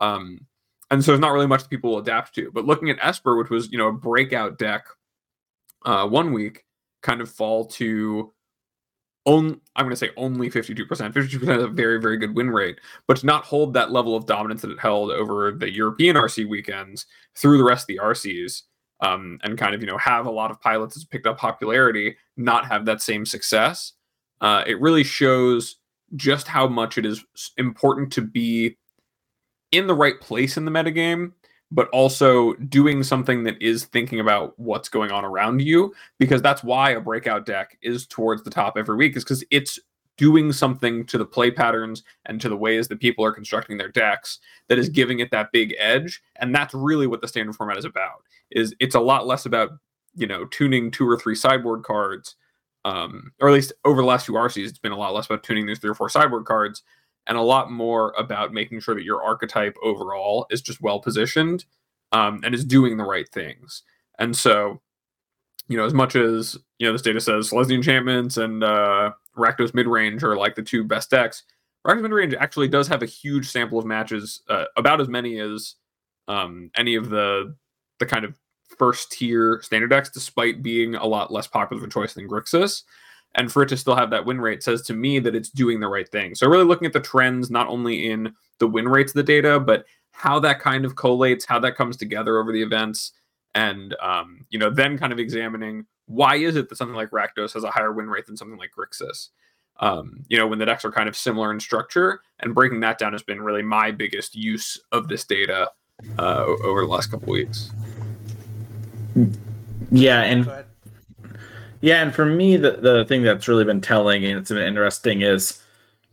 Um 0.00 0.46
and 0.90 1.02
so 1.02 1.12
there's 1.12 1.20
not 1.20 1.32
really 1.32 1.46
much 1.46 1.62
that 1.62 1.70
people 1.70 1.92
will 1.92 1.98
adapt 1.98 2.34
to. 2.34 2.50
But 2.52 2.66
looking 2.66 2.90
at 2.90 2.98
Esper, 3.00 3.36
which 3.36 3.50
was, 3.50 3.72
you 3.72 3.78
know, 3.78 3.88
a 3.88 3.92
breakout 3.92 4.58
deck 4.58 4.86
uh 5.86 6.06
one 6.06 6.32
week, 6.32 6.64
kind 7.02 7.20
of 7.20 7.30
fall 7.30 7.64
to 7.66 8.33
on, 9.24 9.60
I'm 9.76 9.86
going 9.86 9.90
to 9.90 9.96
say 9.96 10.10
only 10.16 10.50
52%. 10.50 10.86
52% 10.86 11.16
is 11.16 11.62
a 11.62 11.68
very, 11.68 12.00
very 12.00 12.16
good 12.18 12.34
win 12.34 12.50
rate, 12.50 12.78
but 13.06 13.18
to 13.18 13.26
not 13.26 13.44
hold 13.44 13.72
that 13.74 13.90
level 13.90 14.16
of 14.16 14.26
dominance 14.26 14.62
that 14.62 14.70
it 14.70 14.80
held 14.80 15.10
over 15.10 15.52
the 15.52 15.72
European 15.72 16.16
RC 16.16 16.48
weekends 16.48 17.06
through 17.36 17.58
the 17.58 17.64
rest 17.64 17.84
of 17.84 17.88
the 17.88 18.00
RCs, 18.02 18.62
um, 19.00 19.38
and 19.42 19.58
kind 19.58 19.74
of 19.74 19.80
you 19.80 19.86
know 19.86 19.98
have 19.98 20.26
a 20.26 20.30
lot 20.30 20.50
of 20.50 20.60
pilots 20.60 20.94
that's 20.94 21.04
picked 21.04 21.26
up 21.26 21.38
popularity, 21.38 22.16
not 22.36 22.66
have 22.66 22.84
that 22.84 23.02
same 23.02 23.24
success. 23.24 23.92
Uh, 24.40 24.62
it 24.66 24.80
really 24.80 25.04
shows 25.04 25.76
just 26.16 26.46
how 26.46 26.66
much 26.66 26.98
it 26.98 27.06
is 27.06 27.24
important 27.56 28.12
to 28.12 28.20
be 28.20 28.76
in 29.72 29.86
the 29.86 29.94
right 29.94 30.20
place 30.20 30.56
in 30.56 30.64
the 30.64 30.70
metagame 30.70 31.32
but 31.70 31.88
also 31.88 32.52
doing 32.54 33.02
something 33.02 33.42
that 33.44 33.60
is 33.60 33.84
thinking 33.86 34.20
about 34.20 34.58
what's 34.58 34.88
going 34.88 35.10
on 35.10 35.24
around 35.24 35.60
you 35.60 35.92
because 36.18 36.42
that's 36.42 36.62
why 36.62 36.90
a 36.90 37.00
breakout 37.00 37.46
deck 37.46 37.76
is 37.82 38.06
towards 38.06 38.42
the 38.42 38.50
top 38.50 38.76
every 38.76 38.96
week 38.96 39.16
is 39.16 39.24
because 39.24 39.44
it's 39.50 39.78
doing 40.16 40.52
something 40.52 41.04
to 41.06 41.18
the 41.18 41.24
play 41.24 41.50
patterns 41.50 42.04
and 42.26 42.40
to 42.40 42.48
the 42.48 42.56
ways 42.56 42.86
that 42.86 43.00
people 43.00 43.24
are 43.24 43.32
constructing 43.32 43.76
their 43.76 43.90
decks 43.90 44.38
that 44.68 44.78
is 44.78 44.88
giving 44.88 45.18
it 45.18 45.30
that 45.30 45.50
big 45.52 45.74
edge 45.78 46.22
and 46.36 46.54
that's 46.54 46.74
really 46.74 47.06
what 47.06 47.20
the 47.20 47.28
standard 47.28 47.56
format 47.56 47.76
is 47.78 47.84
about 47.84 48.22
is 48.52 48.74
it's 48.78 48.94
a 48.94 49.00
lot 49.00 49.26
less 49.26 49.46
about 49.46 49.70
you 50.14 50.26
know 50.26 50.44
tuning 50.46 50.90
two 50.90 51.08
or 51.08 51.18
three 51.18 51.34
sideboard 51.34 51.82
cards 51.82 52.36
um, 52.84 53.32
or 53.40 53.48
at 53.48 53.54
least 53.54 53.72
over 53.84 54.02
the 54.02 54.06
last 54.06 54.26
few 54.26 54.34
RCs, 54.34 54.68
it's 54.68 54.78
been 54.78 54.92
a 54.92 54.96
lot 54.96 55.14
less 55.14 55.26
about 55.26 55.42
tuning 55.42 55.66
these 55.66 55.78
three 55.78 55.90
or 55.90 55.94
four 55.94 56.10
sideboard 56.10 56.44
cards 56.44 56.82
and 57.26 57.38
a 57.38 57.42
lot 57.42 57.70
more 57.70 58.12
about 58.18 58.52
making 58.52 58.80
sure 58.80 58.94
that 58.94 59.04
your 59.04 59.22
archetype 59.22 59.76
overall 59.82 60.46
is 60.50 60.60
just 60.60 60.80
well 60.80 61.00
positioned 61.00 61.64
um, 62.12 62.40
and 62.44 62.54
is 62.54 62.64
doing 62.64 62.96
the 62.96 63.04
right 63.04 63.28
things. 63.28 63.82
And 64.18 64.36
so, 64.36 64.80
you 65.68 65.76
know, 65.76 65.84
as 65.84 65.94
much 65.94 66.16
as 66.16 66.56
you 66.78 66.86
know, 66.86 66.92
this 66.92 67.02
data 67.02 67.20
says 67.20 67.50
Selesnya 67.50 67.74
Enchantments 67.74 68.36
and 68.36 68.62
uh, 68.62 69.12
Rakdos 69.36 69.72
Midrange 69.72 70.22
are 70.22 70.36
like 70.36 70.54
the 70.54 70.62
two 70.62 70.84
best 70.84 71.10
decks. 71.10 71.42
Rakdos 71.86 72.06
Midrange 72.06 72.36
actually 72.38 72.68
does 72.68 72.88
have 72.88 73.02
a 73.02 73.06
huge 73.06 73.48
sample 73.48 73.78
of 73.78 73.86
matches, 73.86 74.42
uh, 74.48 74.64
about 74.76 75.00
as 75.00 75.08
many 75.08 75.38
as 75.38 75.74
um, 76.28 76.70
any 76.76 76.94
of 76.94 77.10
the 77.10 77.54
the 77.98 78.06
kind 78.06 78.24
of 78.24 78.38
first 78.78 79.12
tier 79.12 79.60
standard 79.62 79.88
decks, 79.88 80.10
despite 80.10 80.62
being 80.62 80.94
a 80.94 81.06
lot 81.06 81.32
less 81.32 81.46
popular 81.46 81.82
of 81.82 81.88
a 81.88 81.92
choice 81.92 82.14
than 82.14 82.28
Grixis 82.28 82.82
and 83.34 83.50
for 83.50 83.62
it 83.62 83.68
to 83.68 83.76
still 83.76 83.96
have 83.96 84.10
that 84.10 84.24
win 84.24 84.40
rate 84.40 84.62
says 84.62 84.82
to 84.82 84.94
me 84.94 85.18
that 85.18 85.34
it's 85.34 85.50
doing 85.50 85.80
the 85.80 85.88
right 85.88 86.08
thing. 86.08 86.34
So 86.34 86.48
really 86.48 86.64
looking 86.64 86.86
at 86.86 86.92
the 86.92 87.00
trends 87.00 87.50
not 87.50 87.66
only 87.68 88.10
in 88.10 88.34
the 88.58 88.66
win 88.66 88.88
rates 88.88 89.12
of 89.12 89.16
the 89.16 89.22
data, 89.22 89.58
but 89.58 89.84
how 90.12 90.38
that 90.40 90.60
kind 90.60 90.84
of 90.84 90.94
collates, 90.94 91.44
how 91.46 91.58
that 91.58 91.76
comes 91.76 91.96
together 91.96 92.38
over 92.38 92.52
the 92.52 92.62
events, 92.62 93.12
and 93.54 93.94
um, 94.00 94.46
you 94.50 94.58
know 94.58 94.70
then 94.70 94.98
kind 94.98 95.12
of 95.12 95.18
examining 95.18 95.86
why 96.06 96.36
is 96.36 96.56
it 96.56 96.68
that 96.68 96.76
something 96.76 96.96
like 96.96 97.10
Rakdos 97.10 97.54
has 97.54 97.64
a 97.64 97.70
higher 97.70 97.92
win 97.92 98.08
rate 98.08 98.26
than 98.26 98.36
something 98.36 98.58
like 98.58 98.70
Grixis. 98.76 99.28
Um, 99.80 100.22
you 100.28 100.38
know 100.38 100.46
when 100.46 100.60
the 100.60 100.66
decks 100.66 100.84
are 100.84 100.92
kind 100.92 101.08
of 101.08 101.16
similar 101.16 101.52
in 101.52 101.58
structure, 101.58 102.20
and 102.40 102.54
breaking 102.54 102.80
that 102.80 102.98
down 102.98 103.12
has 103.12 103.22
been 103.22 103.42
really 103.42 103.62
my 103.62 103.90
biggest 103.90 104.36
use 104.36 104.80
of 104.92 105.08
this 105.08 105.24
data 105.24 105.70
uh, 106.18 106.44
over 106.62 106.82
the 106.82 106.86
last 106.86 107.10
couple 107.10 107.32
weeks. 107.32 107.72
Yeah, 109.90 110.22
and 110.22 110.64
yeah, 111.84 112.00
and 112.00 112.14
for 112.14 112.24
me, 112.24 112.56
the, 112.56 112.78
the 112.78 113.04
thing 113.04 113.22
that's 113.22 113.46
really 113.46 113.66
been 113.66 113.82
telling 113.82 114.24
and 114.24 114.38
it's 114.38 114.48
been 114.48 114.66
interesting 114.66 115.20
is 115.20 115.62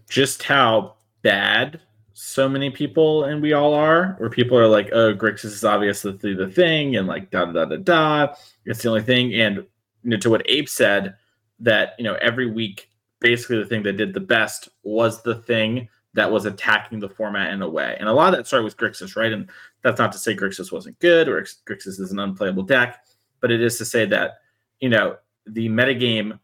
just 0.09 0.43
how 0.43 0.95
bad 1.21 1.79
so 2.11 2.49
many 2.49 2.69
people 2.69 3.23
and 3.23 3.41
we 3.41 3.53
all 3.53 3.73
are, 3.73 4.15
where 4.17 4.29
people 4.29 4.57
are 4.57 4.67
like, 4.67 4.89
oh, 4.91 5.15
Grixis 5.15 5.45
is 5.45 5.63
obviously 5.63 6.33
the 6.33 6.49
thing, 6.49 6.97
and 6.97 7.07
like 7.07 7.31
da 7.31 7.45
da 7.45 7.63
da 7.63 7.77
da. 7.77 8.35
It's 8.65 8.83
the 8.83 8.89
only 8.89 9.01
thing. 9.01 9.33
And 9.35 9.65
you 10.03 10.09
know, 10.09 10.17
to 10.17 10.29
what 10.29 10.41
Abe 10.49 10.67
said, 10.67 11.15
that 11.61 11.93
you 11.97 12.03
know, 12.03 12.15
every 12.15 12.51
week, 12.51 12.89
basically 13.21 13.59
the 13.59 13.65
thing 13.65 13.83
that 13.83 13.95
did 13.95 14.13
the 14.13 14.19
best 14.19 14.67
was 14.83 15.23
the 15.23 15.35
thing 15.35 15.87
that 16.15 16.29
was 16.29 16.43
attacking 16.43 16.99
the 16.99 17.07
format 17.07 17.53
in 17.53 17.61
a 17.61 17.69
way. 17.69 17.95
And 17.97 18.09
a 18.09 18.13
lot 18.13 18.33
of 18.33 18.37
that 18.37 18.45
started 18.45 18.65
with 18.65 18.75
Grixis, 18.75 19.15
right? 19.15 19.31
And 19.31 19.49
that's 19.83 19.99
not 19.99 20.11
to 20.11 20.17
say 20.17 20.35
Grixis 20.35 20.69
wasn't 20.69 20.99
good 20.99 21.29
or 21.29 21.41
Grixis 21.65 21.97
is 22.01 22.11
an 22.11 22.19
unplayable 22.19 22.63
deck, 22.63 23.05
but 23.39 23.51
it 23.51 23.61
is 23.61 23.77
to 23.77 23.85
say 23.85 24.05
that, 24.07 24.39
you 24.81 24.89
know, 24.89 25.15
the 25.47 25.69
metagame 25.69 26.39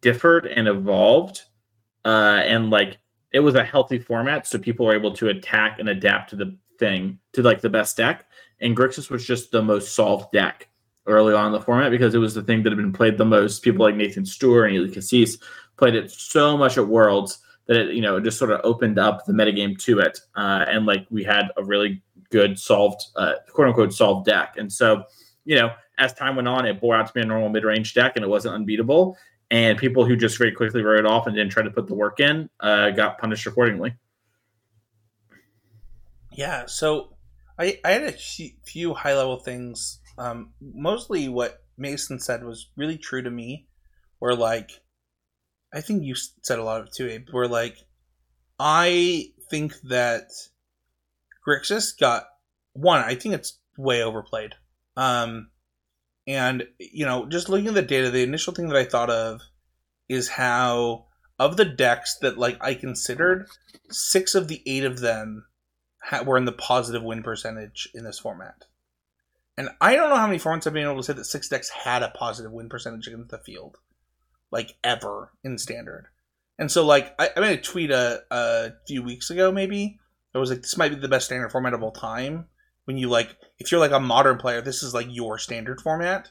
differed 0.00 0.46
and 0.46 0.68
evolved 0.68 1.42
uh, 2.04 2.40
and 2.44 2.70
like 2.70 2.98
it 3.32 3.40
was 3.40 3.54
a 3.54 3.64
healthy 3.64 3.98
format 3.98 4.46
so 4.46 4.58
people 4.58 4.86
were 4.86 4.94
able 4.94 5.12
to 5.12 5.28
attack 5.28 5.78
and 5.78 5.88
adapt 5.88 6.30
to 6.30 6.36
the 6.36 6.56
thing 6.78 7.18
to 7.32 7.42
like 7.42 7.60
the 7.60 7.70
best 7.70 7.96
deck. 7.96 8.26
And 8.60 8.76
grixis 8.76 9.10
was 9.10 9.26
just 9.26 9.50
the 9.50 9.62
most 9.62 9.94
solved 9.94 10.32
deck 10.32 10.68
early 11.06 11.34
on 11.34 11.46
in 11.46 11.52
the 11.52 11.60
format 11.60 11.90
because 11.90 12.14
it 12.14 12.18
was 12.18 12.34
the 12.34 12.42
thing 12.42 12.62
that 12.62 12.70
had 12.70 12.78
been 12.78 12.92
played 12.92 13.18
the 13.18 13.24
most. 13.24 13.62
People 13.62 13.84
like 13.84 13.96
Nathan 13.96 14.24
Steuer 14.24 14.66
and 14.66 14.74
Eli 14.74 14.88
Kassis 14.88 15.40
played 15.76 15.94
it 15.94 16.10
so 16.10 16.56
much 16.56 16.78
at 16.78 16.86
worlds 16.86 17.40
that 17.66 17.76
it 17.76 17.94
you 17.94 18.02
know 18.02 18.20
just 18.20 18.38
sort 18.38 18.50
of 18.50 18.60
opened 18.64 18.98
up 18.98 19.24
the 19.24 19.32
metagame 19.32 19.78
to 19.78 19.98
it 19.98 20.20
uh, 20.36 20.64
and 20.68 20.86
like 20.86 21.06
we 21.10 21.24
had 21.24 21.46
a 21.56 21.64
really 21.64 22.02
good 22.30 22.58
solved 22.58 23.02
uh, 23.16 23.34
quote 23.52 23.68
unquote 23.68 23.92
solved 23.92 24.26
deck. 24.26 24.54
And 24.56 24.72
so 24.72 25.04
you 25.44 25.56
know 25.56 25.70
as 25.98 26.12
time 26.12 26.36
went 26.36 26.48
on, 26.48 26.66
it 26.66 26.80
bore 26.80 26.96
out 26.96 27.06
to 27.06 27.12
be 27.12 27.20
a 27.20 27.24
normal 27.24 27.48
mid 27.48 27.64
range 27.64 27.94
deck 27.94 28.12
and 28.16 28.24
it 28.24 28.28
wasn't 28.28 28.54
unbeatable. 28.54 29.16
And 29.50 29.78
people 29.78 30.04
who 30.04 30.16
just 30.16 30.38
very 30.38 30.52
quickly 30.52 30.82
wrote 30.82 30.98
it 30.98 31.06
off 31.06 31.26
and 31.26 31.36
didn't 31.36 31.52
try 31.52 31.62
to 31.62 31.70
put 31.70 31.86
the 31.86 31.94
work 31.94 32.18
in 32.20 32.48
uh, 32.60 32.90
got 32.90 33.18
punished 33.18 33.46
accordingly. 33.46 33.94
Yeah, 36.32 36.66
so 36.66 37.16
I, 37.58 37.78
I 37.84 37.92
had 37.92 38.02
a 38.02 38.12
few 38.66 38.94
high 38.94 39.14
level 39.14 39.38
things. 39.38 40.00
Um, 40.18 40.52
mostly 40.60 41.28
what 41.28 41.62
Mason 41.76 42.18
said 42.18 42.44
was 42.44 42.70
really 42.76 42.98
true 42.98 43.22
to 43.22 43.30
me. 43.30 43.66
Where 44.18 44.34
like, 44.34 44.70
I 45.72 45.80
think 45.80 46.02
you 46.02 46.14
said 46.14 46.58
a 46.58 46.64
lot 46.64 46.80
of 46.80 46.86
it 46.86 46.94
too, 46.96 47.08
Abe. 47.08 47.28
Where 47.30 47.48
like, 47.48 47.76
I 48.58 49.26
think 49.50 49.74
that 49.82 50.30
Grixis 51.46 51.98
got 51.98 52.24
one. 52.72 53.00
I 53.00 53.14
think 53.14 53.34
it's 53.34 53.58
way 53.76 54.02
overplayed. 54.02 54.54
Um, 54.96 55.50
and, 56.26 56.66
you 56.78 57.04
know, 57.04 57.26
just 57.26 57.48
looking 57.48 57.68
at 57.68 57.74
the 57.74 57.82
data, 57.82 58.10
the 58.10 58.22
initial 58.22 58.54
thing 58.54 58.68
that 58.68 58.76
I 58.76 58.84
thought 58.84 59.10
of 59.10 59.42
is 60.08 60.28
how, 60.28 61.06
of 61.38 61.56
the 61.56 61.64
decks 61.64 62.16
that, 62.22 62.38
like, 62.38 62.56
I 62.62 62.74
considered, 62.74 63.46
six 63.90 64.34
of 64.34 64.48
the 64.48 64.62
eight 64.66 64.84
of 64.84 65.00
them 65.00 65.46
ha- 66.02 66.22
were 66.22 66.38
in 66.38 66.44
the 66.44 66.52
positive 66.52 67.02
win 67.02 67.22
percentage 67.22 67.88
in 67.94 68.04
this 68.04 68.18
format. 68.18 68.64
And 69.56 69.68
I 69.80 69.96
don't 69.96 70.10
know 70.10 70.16
how 70.16 70.26
many 70.26 70.38
formats 70.38 70.66
I've 70.66 70.72
been 70.72 70.84
able 70.84 70.96
to 70.96 71.02
say 71.02 71.12
that 71.12 71.24
six 71.26 71.48
decks 71.48 71.68
had 71.68 72.02
a 72.02 72.08
positive 72.08 72.52
win 72.52 72.68
percentage 72.68 73.06
against 73.06 73.30
the 73.30 73.38
field, 73.38 73.76
like 74.50 74.76
ever 74.82 75.32
in 75.44 75.58
standard. 75.58 76.06
And 76.58 76.70
so, 76.70 76.84
like, 76.84 77.14
I, 77.18 77.30
I 77.36 77.40
made 77.40 77.58
a 77.58 77.62
tweet 77.62 77.90
a, 77.90 78.22
a 78.30 78.72
few 78.86 79.02
weeks 79.02 79.30
ago, 79.30 79.52
maybe. 79.52 79.98
It 80.34 80.38
was 80.38 80.50
like, 80.50 80.62
this 80.62 80.76
might 80.76 80.88
be 80.88 80.96
the 80.96 81.08
best 81.08 81.26
standard 81.26 81.52
format 81.52 81.74
of 81.74 81.82
all 81.82 81.92
time 81.92 82.46
when 82.84 82.96
you 82.96 83.08
like 83.08 83.36
if 83.58 83.70
you're 83.70 83.80
like 83.80 83.92
a 83.92 84.00
modern 84.00 84.38
player 84.38 84.60
this 84.60 84.82
is 84.82 84.94
like 84.94 85.06
your 85.10 85.38
standard 85.38 85.80
format. 85.80 86.30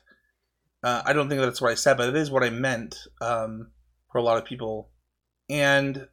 Uh, 0.84 1.02
i 1.06 1.14
don't 1.14 1.30
think 1.30 1.40
that's 1.40 1.62
what 1.62 1.72
i 1.72 1.76
said 1.76 1.96
but 1.96 2.10
it 2.10 2.16
is 2.16 2.30
what 2.30 2.44
i 2.44 2.50
meant 2.50 2.98
um, 3.22 3.68
for 4.14 4.20
a 4.20 4.24
lot 4.24 4.38
of 4.38 4.46
people. 4.46 4.90
And 5.50 6.08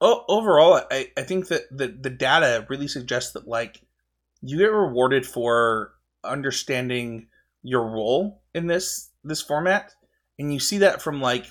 overall, 0.00 0.82
I, 0.90 1.10
I 1.16 1.22
think 1.22 1.48
that 1.48 1.62
the, 1.70 1.88
the 1.88 2.10
data 2.10 2.64
really 2.68 2.86
suggests 2.86 3.32
that 3.32 3.48
like 3.48 3.80
you 4.42 4.58
get 4.58 4.70
rewarded 4.70 5.26
for 5.26 5.94
understanding 6.22 7.28
your 7.62 7.84
role 7.84 8.42
in 8.54 8.68
this 8.68 9.10
this 9.24 9.42
format, 9.42 9.92
and 10.38 10.52
you 10.52 10.60
see 10.60 10.78
that 10.78 11.02
from 11.02 11.20
like, 11.20 11.46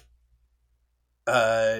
uh, 1.28 1.80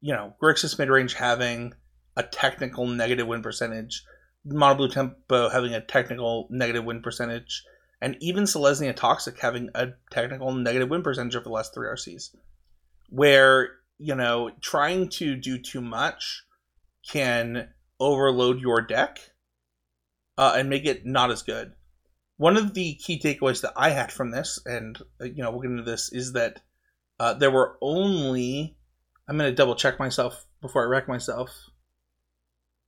you 0.00 0.12
know, 0.12 0.34
Grixis 0.40 0.76
midrange 0.76 1.14
having 1.14 1.74
a 2.16 2.22
technical 2.22 2.86
negative 2.86 3.26
win 3.26 3.42
percentage, 3.42 4.04
Mono 4.44 4.74
Blue 4.74 4.88
Tempo 4.88 5.48
having 5.48 5.74
a 5.74 5.80
technical 5.80 6.48
negative 6.50 6.84
win 6.84 7.02
percentage, 7.02 7.64
and 8.00 8.16
even 8.20 8.44
Selesnya 8.44 8.94
Toxic 8.94 9.38
having 9.38 9.70
a 9.74 9.92
technical 10.10 10.52
negative 10.52 10.88
win 10.88 11.02
percentage 11.02 11.36
over 11.36 11.44
the 11.44 11.50
last 11.50 11.72
three 11.74 11.88
RCs, 11.88 12.34
where 13.08 13.70
you 13.98 14.14
know 14.14 14.50
trying 14.60 15.08
to 15.10 15.36
do 15.36 15.58
too 15.58 15.80
much 15.80 16.44
can 17.08 17.68
overload 18.00 18.60
your 18.60 18.80
deck 18.80 19.18
uh, 20.36 20.54
and 20.56 20.68
make 20.68 20.84
it 20.84 21.06
not 21.06 21.30
as 21.30 21.42
good. 21.42 21.72
One 22.36 22.56
of 22.56 22.74
the 22.74 22.94
key 22.94 23.20
takeaways 23.20 23.60
that 23.62 23.74
I 23.76 23.90
had 23.90 24.10
from 24.10 24.30
this, 24.30 24.58
and 24.66 24.98
uh, 25.20 25.26
you 25.26 25.42
know 25.42 25.50
we'll 25.50 25.60
get 25.60 25.70
into 25.70 25.84
this, 25.84 26.12
is 26.12 26.32
that 26.32 26.60
uh, 27.20 27.34
there 27.34 27.50
were 27.50 27.78
only. 27.80 28.76
I'm 29.28 29.38
going 29.38 29.48
to 29.48 29.54
double 29.54 29.76
check 29.76 30.00
myself 30.00 30.44
before 30.60 30.82
I 30.82 30.88
wreck 30.88 31.06
myself. 31.06 31.50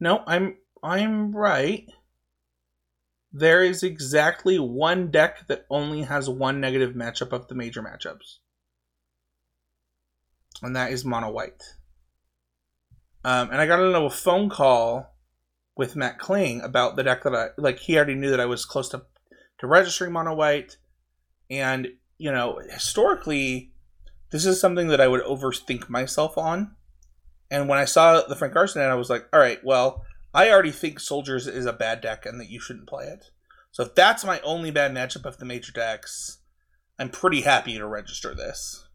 No, 0.01 0.23
I'm 0.27 0.57
I'm 0.83 1.35
right. 1.35 1.89
There 3.33 3.65
is 3.65 3.83
exactly 3.83 4.59
one 4.59 5.11
deck 5.11 5.47
that 5.49 5.67
only 5.69 6.03
has 6.03 6.29
one 6.29 6.61
negative 6.61 6.95
matchup 6.95 7.33
of 7.33 7.49
the 7.49 7.55
major 7.55 7.83
matchups. 7.83 8.39
And 10.63 10.77
that 10.77 10.93
is 10.93 11.05
mono 11.05 11.31
white. 11.31 11.63
Um, 13.25 13.51
and 13.51 13.61
I 13.61 13.67
got 13.67 13.81
into 13.81 13.99
a 14.03 14.11
phone 14.11 14.51
call 14.51 15.15
with 15.77 15.97
Matt 15.97 16.19
Kling 16.19 16.61
about 16.61 16.95
the 16.95 17.03
deck 17.03 17.25
that 17.25 17.35
I 17.35 17.49
like. 17.57 17.79
He 17.79 17.97
already 17.97 18.15
knew 18.15 18.31
that 18.31 18.41
I 18.41 18.47
was 18.47 18.65
close 18.65 18.89
to 18.91 19.03
to 19.59 19.67
registering 19.67 20.13
mono 20.13 20.35
white, 20.35 20.77
and 21.51 21.89
you 22.19 22.31
know, 22.31 22.61
historically, 22.71 23.73
this 24.31 24.47
is 24.47 24.61
something 24.61 24.89
that 24.89 25.01
I 25.01 25.09
would 25.09 25.23
overthink 25.23 25.89
myself 25.89 26.37
on. 26.39 26.77
And 27.55 27.69
when 27.69 27.79
I 27.79 27.85
saw 27.85 28.21
the 28.21 28.35
Frank 28.35 28.53
Karsten, 28.53 28.83
and 28.83 28.91
I 28.91 28.97
was 28.97 29.09
like, 29.09 29.29
all 29.33 29.39
right, 29.39 29.63
well, 29.63 30.03
I 30.35 30.51
already 30.51 30.73
think 30.73 30.99
Soldiers 30.99 31.47
is 31.47 31.67
a 31.67 31.73
bad 31.73 32.01
deck 32.01 32.27
and 32.27 32.41
that 32.41 32.51
you 32.51 32.59
shouldn't 32.59 32.89
play 32.89 33.05
it. 33.05 33.27
So 33.71 33.85
if 33.85 33.95
that's 33.95 34.25
my 34.25 34.41
only 34.41 34.73
bad 34.73 34.93
matchup 34.93 35.25
of 35.25 35.39
the 35.39 35.45
major 35.45 35.71
decks, 35.71 36.39
I'm 36.99 37.11
pretty 37.11 37.43
happy 37.43 37.79
to 37.79 37.87
register 37.87 38.35
this. 38.35 38.89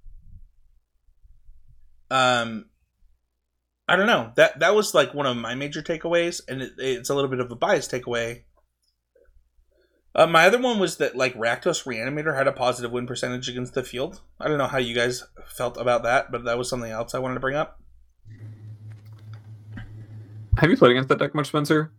Um, 2.11 2.65
I 3.87 3.95
don't 3.95 4.07
know. 4.07 4.33
That 4.35 4.59
that 4.59 4.75
was 4.75 4.93
like 4.93 5.13
one 5.13 5.25
of 5.25 5.37
my 5.37 5.55
major 5.55 5.81
takeaways, 5.81 6.41
and 6.45 6.61
it, 6.61 6.73
it's 6.79 7.09
a 7.09 7.15
little 7.15 7.29
bit 7.29 7.39
of 7.39 7.49
a 7.49 7.55
biased 7.55 7.91
takeaway. 7.91 8.43
Uh, 10.13 10.27
my 10.27 10.45
other 10.45 10.59
one 10.59 10.79
was 10.79 10.97
that 10.97 11.15
like 11.15 11.33
Rakdos 11.35 11.85
Reanimator 11.85 12.35
had 12.35 12.47
a 12.47 12.51
positive 12.51 12.91
win 12.91 13.07
percentage 13.07 13.47
against 13.47 13.73
the 13.73 13.83
field. 13.83 14.19
I 14.37 14.49
don't 14.49 14.57
know 14.57 14.67
how 14.67 14.79
you 14.79 14.95
guys 14.95 15.23
felt 15.47 15.77
about 15.77 16.03
that, 16.03 16.29
but 16.29 16.43
that 16.43 16.57
was 16.57 16.69
something 16.69 16.91
else 16.91 17.15
I 17.15 17.19
wanted 17.19 17.35
to 17.35 17.39
bring 17.39 17.55
up. 17.55 17.79
Have 20.59 20.69
you 20.69 20.75
played 20.75 20.91
against 20.91 21.07
that 21.07 21.19
deck 21.19 21.33
much, 21.33 21.47
Spencer? 21.47 21.93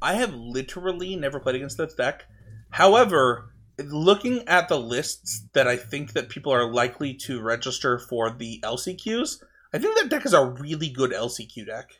I 0.00 0.14
have 0.14 0.32
literally 0.32 1.16
never 1.16 1.40
played 1.40 1.56
against 1.56 1.76
that 1.78 1.96
deck. 1.96 2.24
However, 2.70 3.52
looking 3.78 4.46
at 4.46 4.68
the 4.68 4.78
lists 4.78 5.48
that 5.52 5.66
I 5.66 5.76
think 5.76 6.12
that 6.12 6.28
people 6.28 6.52
are 6.52 6.70
likely 6.70 7.14
to 7.14 7.40
register 7.40 7.98
for 7.98 8.30
the 8.30 8.60
LCQs, 8.62 9.42
I 9.74 9.78
think 9.78 9.98
that 9.98 10.08
deck 10.08 10.24
is 10.24 10.34
a 10.34 10.44
really 10.44 10.88
good 10.88 11.10
LCQ 11.10 11.66
deck. 11.66 11.90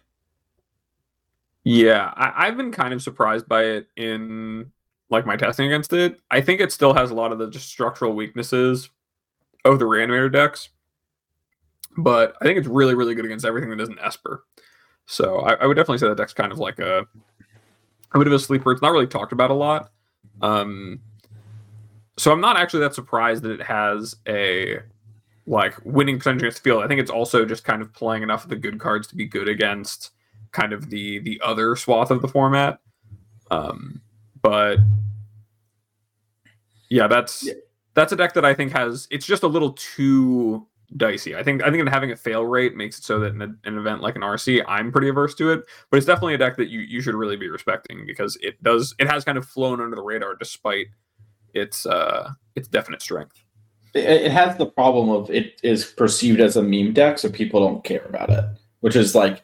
Yeah, 1.65 2.13
I, 2.15 2.47
I've 2.47 2.57
been 2.57 2.71
kind 2.71 2.95
of 2.95 3.03
surprised 3.03 3.49
by 3.49 3.65
it 3.65 3.89
in 3.97 4.71
like 5.11 5.27
my 5.27 5.37
testing 5.37 5.67
against 5.67 5.93
it. 5.93 6.21
I 6.31 6.41
think 6.41 6.61
it 6.61 6.71
still 6.71 6.95
has 6.95 7.11
a 7.11 7.15
lot 7.15 7.33
of 7.33 7.39
the 7.39 7.51
just 7.51 7.69
structural 7.69 8.15
weaknesses 8.15 8.91
of 9.65 9.81
the 9.81 9.87
reanimator 9.87 10.33
decks, 10.33 10.69
but 11.97 12.37
I 12.41 12.45
think 12.45 12.59
it's 12.59 12.69
really, 12.69 12.95
really 12.95 13.17
good 13.17 13.25
against 13.25 13.45
everything 13.45 13.71
that 13.71 13.81
isn't 13.81 13.99
Esper. 14.01 14.45
So 15.13 15.41
I, 15.41 15.55
I 15.55 15.67
would 15.67 15.75
definitely 15.75 15.99
say 15.99 16.09
that 16.09 16.17
deck's 16.17 16.33
kind 16.33 16.53
of 16.53 16.59
like 16.59 16.79
a 16.79 17.07
a 18.15 18.19
bit 18.19 18.27
of 18.27 18.33
a 18.33 18.39
sleeper. 18.39 18.73
It's 18.73 18.83
not 18.83 18.93
really 18.93 19.07
talked 19.07 19.33
about 19.33 19.51
a 19.51 19.55
lot. 19.55 19.91
Um, 20.41 21.01
so 22.17 22.33
I'm 22.33 22.41
not 22.41 22.57
actually 22.57 22.81
that 22.81 22.95
surprised 22.95 23.43
that 23.43 23.53
it 23.53 23.63
has 23.63 24.17
a 24.27 24.81
like 25.47 25.75
winning 25.85 26.19
percentage 26.19 26.43
against 26.43 26.63
the 26.63 26.71
field. 26.71 26.83
I 26.83 26.89
think 26.89 27.01
it's 27.01 27.11
also 27.11 27.45
just 27.45 27.65
kind 27.65 27.83
of 27.83 27.93
playing 27.93 28.23
enough 28.23 28.45
of 28.45 28.51
the 28.51 28.57
good 28.57 28.79
cards 28.79 29.07
to 29.09 29.17
be 29.17 29.27
good 29.27 29.49
against 29.49 30.11
kind 30.53 30.73
of 30.73 30.89
the 30.91 31.19
the 31.21 31.41
other 31.45 31.77
swath 31.77 32.11
of 32.11 32.23
the 32.23 32.29
format. 32.29 32.79
Um, 33.51 34.01
but 34.41 34.79
yeah, 36.89 37.07
that's 37.07 37.43
Yeah. 37.47 37.55
that's 37.95 38.13
a 38.13 38.17
deck 38.17 38.35
that 38.35 38.45
I 38.45 38.55
think 38.55 38.73
has 38.73 39.09
it's 39.11 39.27
just 39.27 39.43
a 39.43 39.49
little 39.49 39.73
too 39.73 40.67
dicey. 40.97 41.35
I 41.35 41.43
think 41.43 41.63
I 41.63 41.71
think 41.71 41.89
having 41.89 42.13
a 42.13 42.17
fail 42.17 42.45
rate 42.45 42.77
makes 42.77 42.99
it 42.99 43.05
so 43.05 43.19
that 43.21 43.35
in 43.35 43.43
a, 43.43 43.55
an 43.65 43.79
event 43.79 44.03
like 44.03 44.17
an 44.17 44.23
RC, 44.23 44.63
I'm 44.67 44.93
pretty 44.93 45.09
averse 45.09 45.35
to 45.37 45.51
it. 45.51 45.65
But 45.91 45.97
it's 45.97 46.07
definitely 46.07 46.35
a 46.35 46.39
deck 46.39 46.57
that 46.57 46.69
you 46.69 46.81
you 46.81 47.01
should 47.01 47.15
really 47.15 47.37
be 47.37 47.49
respecting 47.49 48.05
because 48.07 48.37
it 48.43 48.63
does 48.63 48.95
it 48.99 49.09
has 49.09 49.25
kind 49.25 49.39
of 49.39 49.47
flown 49.47 49.81
under 49.81 49.97
the 49.97 50.03
radar 50.03 50.35
despite 50.35 50.89
its 51.55 51.87
uh 51.87 52.31
its 52.55 52.69
definite 52.69 53.03
strength. 53.03 53.43
It, 53.95 54.05
it 54.05 54.33
has 54.33 54.57
the 54.57 54.67
problem 54.67 55.11
of 55.11 55.31
it 55.31 55.61
is 55.63 55.85
perceived 55.85 56.41
as 56.41 56.57
a 56.57 56.63
meme 56.63 56.93
deck, 56.93 57.19
so 57.19 57.31
people 57.31 57.61
don't 57.61 57.85
care 57.85 58.05
about 58.05 58.31
it, 58.31 58.45
which 58.81 58.97
is 58.97 59.15
like 59.15 59.43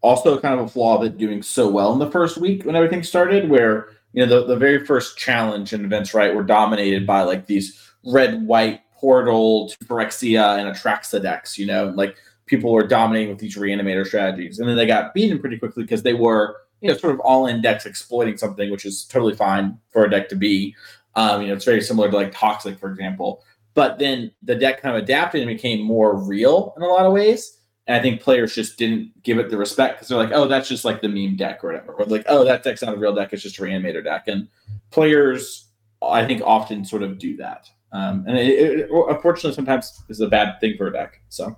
also 0.00 0.38
kind 0.38 0.58
of 0.58 0.66
a 0.66 0.68
flaw 0.68 0.98
of 0.98 1.04
it 1.04 1.16
doing 1.16 1.42
so 1.42 1.68
well 1.68 1.92
in 1.92 1.98
the 1.98 2.10
first 2.10 2.36
week 2.36 2.64
when 2.64 2.76
everything 2.76 3.02
started, 3.02 3.48
where 3.48 3.88
you 4.12 4.24
know 4.24 4.40
the, 4.40 4.46
the 4.46 4.56
very 4.56 4.84
first 4.84 5.16
challenge 5.16 5.72
and 5.72 5.84
events 5.84 6.14
right 6.14 6.34
were 6.34 6.42
dominated 6.42 7.06
by 7.06 7.22
like 7.22 7.46
these 7.46 7.80
red 8.06 8.46
white 8.46 8.80
portal 9.04 9.68
to 9.68 9.76
Phyrexia 9.84 10.58
and 10.58 10.74
Atraxa 10.74 11.20
decks, 11.20 11.58
you 11.58 11.66
know, 11.66 11.92
like 11.94 12.16
people 12.46 12.72
were 12.72 12.86
dominating 12.86 13.28
with 13.28 13.38
these 13.38 13.54
reanimator 13.54 14.06
strategies. 14.06 14.58
And 14.58 14.66
then 14.66 14.76
they 14.76 14.86
got 14.86 15.12
beaten 15.12 15.38
pretty 15.38 15.58
quickly 15.58 15.82
because 15.82 16.02
they 16.02 16.14
were, 16.14 16.56
you 16.80 16.88
know, 16.88 16.96
sort 16.96 17.12
of 17.12 17.20
all 17.20 17.46
in 17.46 17.60
decks 17.60 17.84
exploiting 17.84 18.38
something, 18.38 18.70
which 18.70 18.86
is 18.86 19.04
totally 19.04 19.34
fine 19.34 19.78
for 19.90 20.06
a 20.06 20.10
deck 20.10 20.30
to 20.30 20.36
be. 20.36 20.74
Um, 21.16 21.42
you 21.42 21.48
know, 21.48 21.54
it's 21.54 21.66
very 21.66 21.82
similar 21.82 22.10
to 22.10 22.16
like 22.16 22.32
Toxic, 22.32 22.78
for 22.78 22.90
example. 22.90 23.44
But 23.74 23.98
then 23.98 24.32
the 24.42 24.54
deck 24.54 24.80
kind 24.80 24.96
of 24.96 25.02
adapted 25.02 25.42
and 25.42 25.48
became 25.48 25.82
more 25.82 26.16
real 26.16 26.72
in 26.78 26.82
a 26.82 26.86
lot 26.86 27.04
of 27.04 27.12
ways. 27.12 27.58
And 27.86 27.94
I 27.94 28.00
think 28.00 28.22
players 28.22 28.54
just 28.54 28.78
didn't 28.78 29.22
give 29.22 29.38
it 29.38 29.50
the 29.50 29.58
respect 29.58 29.96
because 29.96 30.08
they're 30.08 30.16
like, 30.16 30.32
oh, 30.32 30.48
that's 30.48 30.68
just 30.68 30.86
like 30.86 31.02
the 31.02 31.08
meme 31.10 31.36
deck 31.36 31.62
or 31.62 31.72
whatever. 31.72 31.92
Or 31.92 32.06
like, 32.06 32.24
oh, 32.26 32.42
that 32.44 32.62
deck's 32.62 32.80
not 32.80 32.94
a 32.94 32.96
real 32.96 33.14
deck, 33.14 33.34
it's 33.34 33.42
just 33.42 33.58
a 33.58 33.62
reanimator 33.62 34.02
deck. 34.02 34.28
And 34.28 34.48
players, 34.90 35.68
I 36.00 36.24
think, 36.24 36.40
often 36.42 36.86
sort 36.86 37.02
of 37.02 37.18
do 37.18 37.36
that. 37.36 37.68
Um, 37.94 38.24
and 38.26 38.36
it, 38.36 38.48
it, 38.50 38.90
unfortunately, 38.90 39.52
sometimes 39.52 40.02
is 40.08 40.20
a 40.20 40.26
bad 40.26 40.58
thing 40.60 40.74
for 40.76 40.88
a 40.88 40.92
deck. 40.92 41.20
So, 41.28 41.56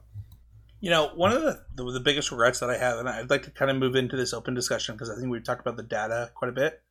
You 0.80 0.90
know, 0.90 1.10
one 1.14 1.32
of 1.32 1.40
the, 1.40 1.62
the 1.74 1.90
the 1.92 2.00
biggest 2.00 2.30
regrets 2.30 2.60
that 2.60 2.68
I 2.68 2.76
have, 2.76 2.98
and 2.98 3.08
I'd 3.08 3.30
like 3.30 3.44
to 3.44 3.50
kind 3.50 3.70
of 3.70 3.78
move 3.78 3.96
into 3.96 4.16
this 4.16 4.34
open 4.34 4.52
discussion 4.52 4.94
because 4.94 5.08
I 5.08 5.16
think 5.16 5.30
we've 5.30 5.42
talked 5.42 5.62
about 5.62 5.78
the 5.78 5.82
data 5.82 6.30
quite 6.34 6.50
a 6.50 6.52
bit, 6.52 6.82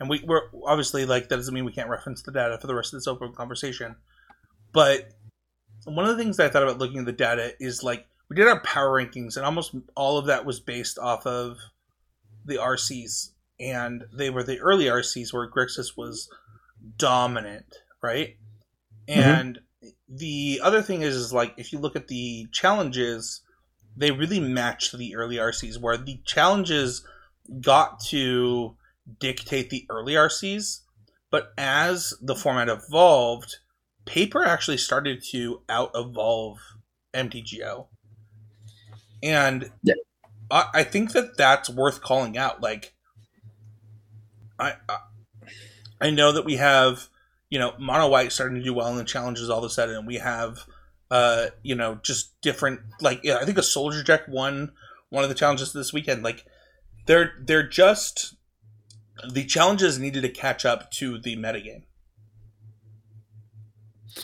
and 0.00 0.08
we, 0.08 0.24
we're 0.26 0.48
obviously 0.66 1.04
like 1.04 1.28
that 1.28 1.36
doesn't 1.36 1.52
mean 1.52 1.66
we 1.66 1.72
can't 1.72 1.90
reference 1.90 2.22
the 2.22 2.32
data 2.32 2.56
for 2.58 2.66
the 2.66 2.74
rest 2.74 2.94
of 2.94 2.96
this 2.98 3.06
open 3.06 3.34
conversation. 3.34 3.96
But 4.72 5.10
one 5.84 6.06
of 6.06 6.16
the 6.16 6.22
things 6.22 6.38
that 6.38 6.46
I 6.46 6.48
thought 6.48 6.62
about 6.62 6.78
looking 6.78 7.00
at 7.00 7.04
the 7.04 7.12
data 7.12 7.52
is 7.60 7.82
like 7.82 8.06
we 8.30 8.36
did 8.36 8.48
our 8.48 8.60
power 8.60 8.98
rankings, 8.98 9.36
and 9.36 9.44
almost 9.44 9.74
all 9.94 10.16
of 10.16 10.26
that 10.26 10.46
was 10.46 10.60
based 10.60 10.98
off 10.98 11.26
of 11.26 11.58
the 12.46 12.56
RCs, 12.56 13.32
and 13.60 14.04
they 14.16 14.30
were 14.30 14.42
the 14.42 14.60
early 14.60 14.86
RCs 14.86 15.34
where 15.34 15.50
Grixis 15.50 15.94
was 15.94 16.30
dominant, 16.96 17.66
right? 18.02 18.36
Mm-hmm. 19.08 19.20
And 19.20 19.60
the 20.08 20.60
other 20.62 20.82
thing 20.82 21.02
is, 21.02 21.14
is 21.14 21.32
like 21.32 21.54
if 21.56 21.72
you 21.72 21.78
look 21.78 21.96
at 21.96 22.08
the 22.08 22.46
challenges, 22.52 23.42
they 23.96 24.10
really 24.10 24.40
matched 24.40 24.96
the 24.96 25.14
early 25.16 25.36
RCs, 25.36 25.80
where 25.80 25.96
the 25.96 26.20
challenges 26.24 27.06
got 27.60 28.00
to 28.00 28.76
dictate 29.18 29.70
the 29.70 29.86
early 29.90 30.14
RCs, 30.14 30.80
but 31.30 31.52
as 31.58 32.14
the 32.22 32.34
format 32.34 32.68
evolved, 32.68 33.56
paper 34.06 34.44
actually 34.44 34.78
started 34.78 35.22
to 35.30 35.62
out 35.68 35.90
evolve 35.94 36.58
MTGO. 37.12 37.86
And 39.22 39.70
Yeah. 39.82 39.94
I, 40.50 40.66
I 40.74 40.84
think 40.84 41.12
that 41.12 41.36
that's 41.36 41.70
worth 41.70 42.02
calling 42.02 42.36
out. 42.36 42.60
Like, 42.60 42.94
I, 44.58 44.74
I 44.88 44.98
I 46.00 46.10
know 46.10 46.32
that 46.32 46.44
we 46.44 46.56
have 46.56 47.08
you 47.54 47.60
know 47.60 47.72
mono 47.78 48.08
white 48.08 48.32
starting 48.32 48.56
to 48.58 48.64
do 48.64 48.74
well 48.74 48.88
in 48.88 48.96
the 48.96 49.04
challenges 49.04 49.48
all 49.48 49.58
of 49.58 49.64
a 49.64 49.70
sudden, 49.70 49.94
and 49.94 50.08
we 50.08 50.16
have 50.16 50.66
uh 51.12 51.46
you 51.62 51.76
know 51.76 52.00
just 52.02 52.40
different 52.40 52.80
like 53.00 53.20
yeah, 53.22 53.36
I 53.40 53.44
think 53.44 53.58
a 53.58 53.62
soldier 53.62 54.02
deck 54.02 54.22
won 54.26 54.72
one 55.10 55.22
of 55.22 55.28
the 55.30 55.36
challenges 55.36 55.72
this 55.72 55.92
weekend. 55.92 56.24
Like 56.24 56.44
they're 57.06 57.34
they're 57.40 57.68
just 57.68 58.34
the 59.32 59.44
challenges 59.44 60.00
needed 60.00 60.22
to 60.22 60.28
catch 60.30 60.64
up 60.64 60.90
to 60.94 61.16
the 61.16 61.36
metagame. 61.36 61.84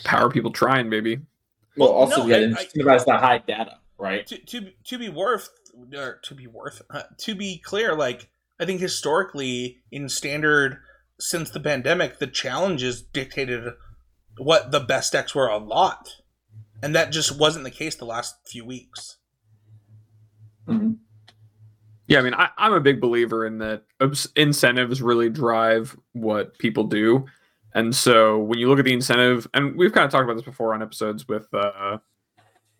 Power 0.03 0.29
people 0.29 0.51
trying, 0.51 0.89
baby. 0.89 1.21
well, 1.77 1.89
also, 1.89 2.23
no, 2.23 2.27
yeah, 2.27 2.35
I- 2.35 2.65
incentivize 2.65 3.05
the 3.05 3.17
high 3.17 3.37
data. 3.37 3.77
right? 3.97 4.27
To 4.27 4.37
to 4.37 4.71
to 4.83 4.97
be 4.97 5.07
worth 5.07 5.49
or 5.95 6.19
to 6.23 6.35
be 6.35 6.47
worth 6.47 6.81
uh, 6.89 7.03
to 7.19 7.33
be 7.33 7.59
clear, 7.59 7.95
like 7.95 8.29
I 8.59 8.65
think 8.65 8.81
historically 8.81 9.77
in 9.89 10.09
standard 10.09 10.79
since 11.21 11.49
the 11.49 11.59
pandemic, 11.59 12.19
the 12.19 12.27
challenges 12.27 13.01
dictated 13.01 13.73
what 14.37 14.71
the 14.71 14.79
best 14.79 15.13
decks 15.13 15.35
were 15.35 15.47
a 15.47 15.57
lot, 15.57 16.09
and 16.81 16.95
that 16.95 17.11
just 17.11 17.37
wasn't 17.37 17.63
the 17.63 17.71
case 17.71 17.95
the 17.95 18.05
last 18.05 18.35
few 18.45 18.65
weeks. 18.65 19.17
Mhm. 20.67 20.97
Yeah, 22.07 22.19
I 22.19 22.21
mean, 22.23 22.33
I, 22.33 22.49
I'm 22.57 22.73
a 22.73 22.81
big 22.81 22.99
believer 22.99 23.45
in 23.45 23.59
that 23.59 23.83
incentives 24.35 25.01
really 25.01 25.29
drive 25.29 25.97
what 26.13 26.57
people 26.57 26.83
do. 26.83 27.25
And 27.73 27.95
so 27.95 28.37
when 28.37 28.59
you 28.59 28.67
look 28.67 28.79
at 28.79 28.85
the 28.85 28.93
incentive, 28.93 29.47
and 29.53 29.77
we've 29.77 29.93
kind 29.93 30.05
of 30.05 30.11
talked 30.11 30.25
about 30.25 30.35
this 30.35 30.43
before 30.43 30.73
on 30.73 30.81
episodes 30.81 31.27
with 31.27 31.47
uh, 31.53 31.99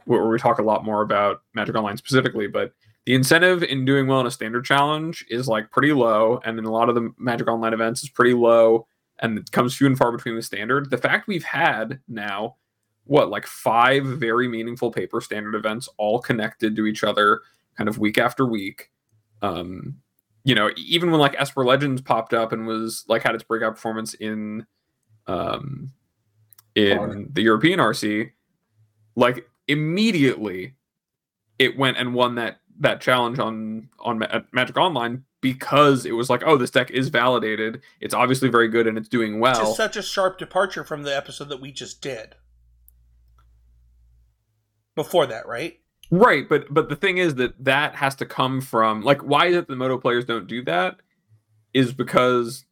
where 0.06 0.27
we 0.27 0.38
talk 0.38 0.60
a 0.60 0.63
lot 0.63 0.84
more 0.84 1.01
about 1.01 1.43
Magic 1.54 1.75
Online 1.75 1.95
specifically, 1.95 2.47
but 2.47 2.73
the 3.05 3.15
incentive 3.15 3.63
in 3.63 3.85
doing 3.85 4.07
well 4.07 4.19
in 4.19 4.27
a 4.27 4.31
standard 4.31 4.63
challenge 4.63 5.25
is 5.29 5.47
like 5.47 5.71
pretty 5.71 5.93
low, 5.93 6.39
and 6.45 6.59
in 6.59 6.65
a 6.65 6.71
lot 6.71 6.89
of 6.89 6.95
the 6.95 7.11
Magic 7.17 7.47
Online 7.47 7.73
events 7.73 8.03
is 8.03 8.09
pretty 8.09 8.33
low, 8.33 8.85
and 9.19 9.37
it 9.37 9.51
comes 9.51 9.75
few 9.75 9.87
and 9.87 9.97
far 9.97 10.11
between 10.11 10.35
the 10.35 10.41
standard. 10.41 10.89
The 10.89 10.97
fact 10.97 11.27
we've 11.27 11.43
had 11.43 11.99
now, 12.07 12.57
what 13.05 13.29
like 13.29 13.47
five 13.47 14.05
very 14.05 14.47
meaningful 14.47 14.91
paper 14.91 15.19
standard 15.19 15.55
events, 15.55 15.89
all 15.97 16.19
connected 16.19 16.75
to 16.75 16.85
each 16.85 17.03
other, 17.03 17.41
kind 17.75 17.89
of 17.89 17.97
week 17.97 18.19
after 18.19 18.45
week. 18.45 18.91
Um, 19.41 19.97
you 20.43 20.53
know, 20.53 20.69
even 20.77 21.09
when 21.09 21.19
like 21.19 21.35
Esper 21.39 21.65
Legends 21.65 22.01
popped 22.01 22.33
up 22.33 22.51
and 22.51 22.67
was 22.67 23.03
like 23.07 23.23
had 23.23 23.35
its 23.35 23.43
breakout 23.43 23.75
performance 23.75 24.13
in 24.13 24.65
um 25.27 25.91
in 26.75 27.29
the 27.33 27.41
European 27.41 27.79
RC, 27.79 28.31
like 29.15 29.47
immediately 29.67 30.75
it 31.59 31.77
went 31.77 31.97
and 31.97 32.13
won 32.13 32.35
that 32.35 32.61
that 32.81 33.01
challenge 33.01 33.39
on 33.39 33.89
on 33.99 34.19
Ma- 34.19 34.41
Magic 34.51 34.77
Online 34.77 35.23
because 35.39 36.05
it 36.05 36.11
was 36.11 36.29
like, 36.29 36.43
oh, 36.45 36.57
this 36.57 36.71
deck 36.71 36.91
is 36.91 37.09
validated. 37.09 37.81
It's 37.99 38.13
obviously 38.13 38.49
very 38.49 38.67
good 38.67 38.87
and 38.87 38.97
it's 38.97 39.09
doing 39.09 39.39
well. 39.39 39.71
is 39.71 39.77
such 39.77 39.97
a 39.97 40.01
sharp 40.01 40.37
departure 40.37 40.83
from 40.83 41.03
the 41.03 41.15
episode 41.15 41.49
that 41.49 41.61
we 41.61 41.71
just 41.71 42.01
did. 42.01 42.35
Before 44.95 45.25
that, 45.25 45.47
right? 45.47 45.79
Right, 46.11 46.47
but 46.47 46.71
but 46.71 46.89
the 46.89 46.95
thing 46.95 47.17
is 47.17 47.35
that 47.35 47.53
that 47.63 47.95
has 47.95 48.15
to 48.15 48.25
come 48.25 48.59
from 48.59 49.01
like 49.01 49.21
why 49.21 49.47
is 49.47 49.55
it 49.55 49.67
the 49.67 49.75
moto 49.77 49.97
players 49.97 50.25
don't 50.25 50.47
do 50.47 50.63
that 50.65 50.97
is 51.73 51.93
because 51.93 52.65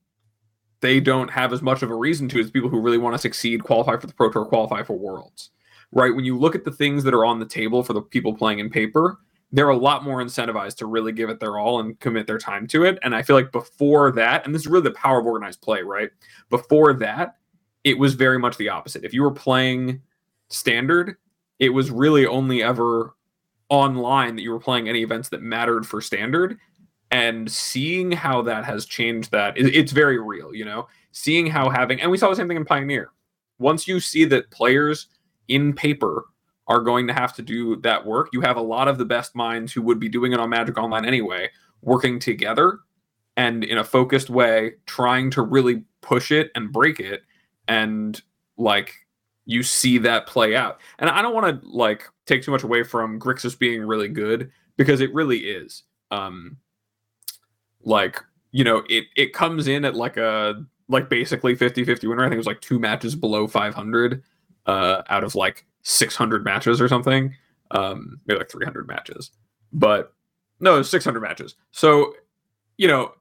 they 0.82 1.00
don't 1.00 1.32
have 1.32 1.54
as 1.54 1.62
much 1.62 1.82
of 1.82 1.90
a 1.90 1.96
reason 1.96 2.28
to 2.30 2.40
as 2.40 2.52
people 2.52 2.70
who 2.70 2.82
really 2.82 2.98
want 2.98 3.14
to 3.14 3.20
succeed 3.20 3.64
qualify 3.64 3.96
for 3.98 4.08
the 4.08 4.14
pro 4.14 4.30
tour 4.30 4.44
qualify 4.44 4.84
for 4.84 4.98
worlds 4.98 5.52
right 5.94 6.14
when 6.14 6.26
you 6.26 6.38
look 6.38 6.54
at 6.54 6.66
the 6.66 6.72
things 6.72 7.06
that 7.06 7.14
are 7.14 7.24
on 7.24 7.40
the 7.40 7.46
table 7.46 7.82
for 7.82 7.94
the 7.94 8.02
people 8.02 8.34
playing 8.34 8.60
in 8.60 8.70
paper 8.70 9.18
they're 9.52 9.70
a 9.70 9.78
lot 9.78 10.04
more 10.04 10.24
incentivized 10.24 10.78
to 10.78 10.86
really 10.86 11.12
give 11.12 11.30
it 11.30 11.40
their 11.40 11.58
all 11.58 11.80
and 11.80 12.00
commit 12.00 12.28
their 12.28 12.38
time 12.38 12.68
to 12.68 12.84
it. 12.84 13.00
And 13.02 13.16
i 13.16 13.22
feel 13.22 13.36
like 13.36 13.52
before 13.52 14.12
that 14.14 14.46
and 14.46 14.54
this 14.54 14.64
is 14.64 14.68
really 14.68 14.84
the 14.84 14.92
power 14.92 15.20
of 15.20 15.26
organized 15.26 15.62
play 15.62 15.82
right? 15.82 16.10
Before 16.50 16.94
that 16.94 17.36
it 17.84 17.98
was 17.98 18.14
very 18.14 18.38
much 18.38 18.58
the 18.58 18.70
opposite. 18.70 19.04
If 19.04 19.14
you 19.14 19.24
were 19.24 19.32
playing 19.32 20.02
standard 20.50 21.16
it 21.60 21.70
was 21.70 21.92
really 21.92 22.26
only 22.26 22.64
ever 22.64 23.16
online 23.70 24.36
that 24.36 24.42
you 24.42 24.52
were 24.52 24.60
playing 24.60 24.90
any 24.90 25.02
events 25.02 25.30
that 25.30 25.42
mattered 25.42 25.86
for 25.86 26.02
standard. 26.02 26.58
And 27.12 27.52
seeing 27.52 28.12
how 28.12 28.44
that 28.44 28.66
has 28.66 28.86
changed 28.86 29.32
that 29.32 29.58
it's 29.58 29.92
very 29.92 30.20
real 30.20 30.54
you 30.54 30.66
know? 30.66 30.88
Seeing 31.12 31.48
how 31.48 31.70
having 31.70 32.00
and 32.02 32.12
we 32.12 32.18
saw 32.18 32.30
the 32.30 32.36
same 32.36 32.48
thing 32.48 32.58
in 32.58 32.66
pioneer. 32.66 33.12
Once 33.58 33.88
you 33.88 34.00
see 34.00 34.26
that 34.26 34.52
players 34.52 35.08
in 35.48 35.74
paper 35.74 36.26
are 36.70 36.80
going 36.80 37.08
to 37.08 37.14
have 37.14 37.34
to 37.34 37.42
do 37.42 37.76
that 37.78 38.06
work. 38.06 38.30
You 38.32 38.42
have 38.42 38.56
a 38.56 38.62
lot 38.62 38.88
of 38.88 39.00
the 39.00 39.06
best 39.06 39.36
minds 39.36 39.74
who 39.74 39.82
would 39.82 40.00
be 40.00 40.08
doing 40.08 40.32
it 40.32 40.40
on 40.40 40.50
magic 40.50 40.78
online 40.78 41.04
anyway 41.04 41.50
working 41.82 42.20
together 42.20 42.80
and 43.36 43.64
in 43.64 43.78
a 43.78 43.84
focused 43.84 44.30
way 44.30 44.74
trying 44.86 45.32
to 45.32 45.42
really 45.42 45.84
push 46.02 46.32
it 46.32 46.52
and 46.56 46.72
break 46.72 47.00
it. 47.00 47.24
And 47.68 48.22
like 48.58 48.94
you 49.46 49.64
see 49.64 49.98
that 49.98 50.28
play 50.28 50.56
out. 50.56 50.80
And 51.00 51.10
i 51.10 51.22
don't 51.22 51.34
want 51.34 51.62
to 51.62 51.68
like 51.68 52.04
take 52.28 52.44
too 52.44 52.52
much 52.52 52.64
away 52.64 52.84
from 52.84 53.20
grixis 53.20 53.58
being 53.58 53.82
really 53.82 54.08
good 54.08 54.52
because 54.78 55.02
it 55.02 55.14
really 55.14 55.40
is. 55.40 55.84
Um 56.12 56.58
like 57.82 58.22
you 58.52 58.64
know 58.64 58.84
it 58.90 59.06
it 59.16 59.34
comes 59.34 59.68
in 59.68 59.86
at 59.86 59.96
like 59.96 60.18
a 60.18 60.64
like 60.88 61.10
basically 61.10 61.56
50-50 61.56 62.08
winner. 62.08 62.22
I 62.22 62.26
think 62.26 62.34
it 62.34 62.38
was 62.38 62.48
like 62.48 62.62
two 62.62 62.78
matches 62.78 63.16
below 63.16 63.48
500 63.48 64.22
uh 64.68 65.02
out 65.10 65.24
of 65.24 65.34
like 65.34 65.66
600 65.84 66.44
matches 66.44 66.82
or 66.82 66.88
something 66.88 67.34
um 67.72 68.20
maybe 68.26 68.40
like 68.40 68.50
300 68.50 68.88
matches 68.88 69.32
but 69.72 70.14
no 70.60 70.82
600 70.82 71.20
matches 71.20 71.56
so 71.72 72.14
you 72.78 72.88
know 72.88 73.14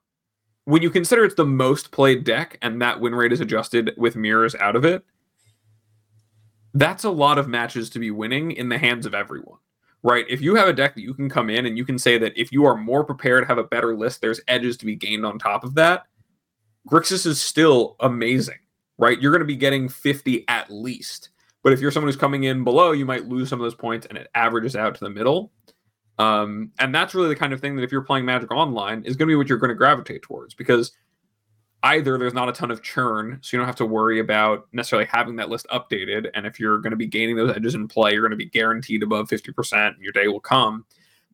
when 0.64 0.82
you 0.82 0.90
consider 0.90 1.24
it's 1.24 1.34
the 1.34 1.44
most 1.44 1.90
played 1.90 2.24
deck 2.24 2.58
and 2.62 2.80
that 2.80 3.00
win 3.00 3.14
rate 3.14 3.32
is 3.32 3.40
adjusted 3.40 3.92
with 3.96 4.16
mirrors 4.16 4.54
out 4.56 4.76
of 4.76 4.84
it 4.84 5.04
that's 6.74 7.04
a 7.04 7.10
lot 7.10 7.38
of 7.38 7.48
matches 7.48 7.90
to 7.90 7.98
be 7.98 8.10
winning 8.10 8.52
in 8.52 8.68
the 8.68 8.78
hands 8.78 9.06
of 9.06 9.14
everyone 9.14 9.58
right? 10.02 10.24
If 10.28 10.40
you 10.40 10.54
have 10.54 10.68
a 10.68 10.72
deck 10.72 10.94
that 10.94 11.02
you 11.02 11.14
can 11.14 11.28
come 11.28 11.50
in 11.50 11.66
and 11.66 11.76
you 11.76 11.84
can 11.84 11.98
say 11.98 12.18
that 12.18 12.32
if 12.36 12.52
you 12.52 12.64
are 12.64 12.76
more 12.76 13.04
prepared, 13.04 13.46
have 13.46 13.58
a 13.58 13.64
better 13.64 13.96
list, 13.96 14.20
there's 14.20 14.40
edges 14.48 14.76
to 14.78 14.86
be 14.86 14.96
gained 14.96 15.26
on 15.26 15.38
top 15.38 15.64
of 15.64 15.74
that. 15.74 16.04
Grixis 16.88 17.26
is 17.26 17.40
still 17.40 17.96
amazing, 18.00 18.58
right? 18.98 19.20
You're 19.20 19.32
going 19.32 19.40
to 19.40 19.46
be 19.46 19.56
getting 19.56 19.88
50 19.88 20.44
at 20.48 20.70
least. 20.70 21.30
But 21.68 21.74
if 21.74 21.82
you're 21.82 21.90
someone 21.90 22.08
who's 22.08 22.16
coming 22.16 22.44
in 22.44 22.64
below, 22.64 22.92
you 22.92 23.04
might 23.04 23.28
lose 23.28 23.50
some 23.50 23.60
of 23.60 23.64
those 23.66 23.74
points 23.74 24.06
and 24.06 24.16
it 24.16 24.30
averages 24.34 24.74
out 24.74 24.94
to 24.94 25.04
the 25.04 25.10
middle. 25.10 25.52
Um, 26.18 26.72
and 26.78 26.94
that's 26.94 27.14
really 27.14 27.28
the 27.28 27.36
kind 27.36 27.52
of 27.52 27.60
thing 27.60 27.76
that 27.76 27.82
if 27.82 27.92
you're 27.92 28.00
playing 28.00 28.24
Magic 28.24 28.50
Online 28.50 29.02
is 29.02 29.16
going 29.16 29.28
to 29.28 29.32
be 29.32 29.36
what 29.36 29.50
you're 29.50 29.58
going 29.58 29.68
to 29.68 29.74
gravitate 29.74 30.22
towards 30.22 30.54
because 30.54 30.92
either 31.82 32.16
there's 32.16 32.32
not 32.32 32.48
a 32.48 32.52
ton 32.52 32.70
of 32.70 32.82
churn, 32.82 33.38
so 33.42 33.54
you 33.54 33.58
don't 33.58 33.66
have 33.66 33.76
to 33.76 33.84
worry 33.84 34.18
about 34.18 34.66
necessarily 34.72 35.06
having 35.12 35.36
that 35.36 35.50
list 35.50 35.66
updated. 35.70 36.30
And 36.32 36.46
if 36.46 36.58
you're 36.58 36.78
going 36.78 36.92
to 36.92 36.96
be 36.96 37.06
gaining 37.06 37.36
those 37.36 37.54
edges 37.54 37.74
in 37.74 37.86
play, 37.86 38.14
you're 38.14 38.26
going 38.26 38.30
to 38.30 38.36
be 38.42 38.48
guaranteed 38.48 39.02
above 39.02 39.28
50%, 39.28 39.88
and 39.88 40.02
your 40.02 40.12
day 40.12 40.26
will 40.28 40.40
come. 40.40 40.86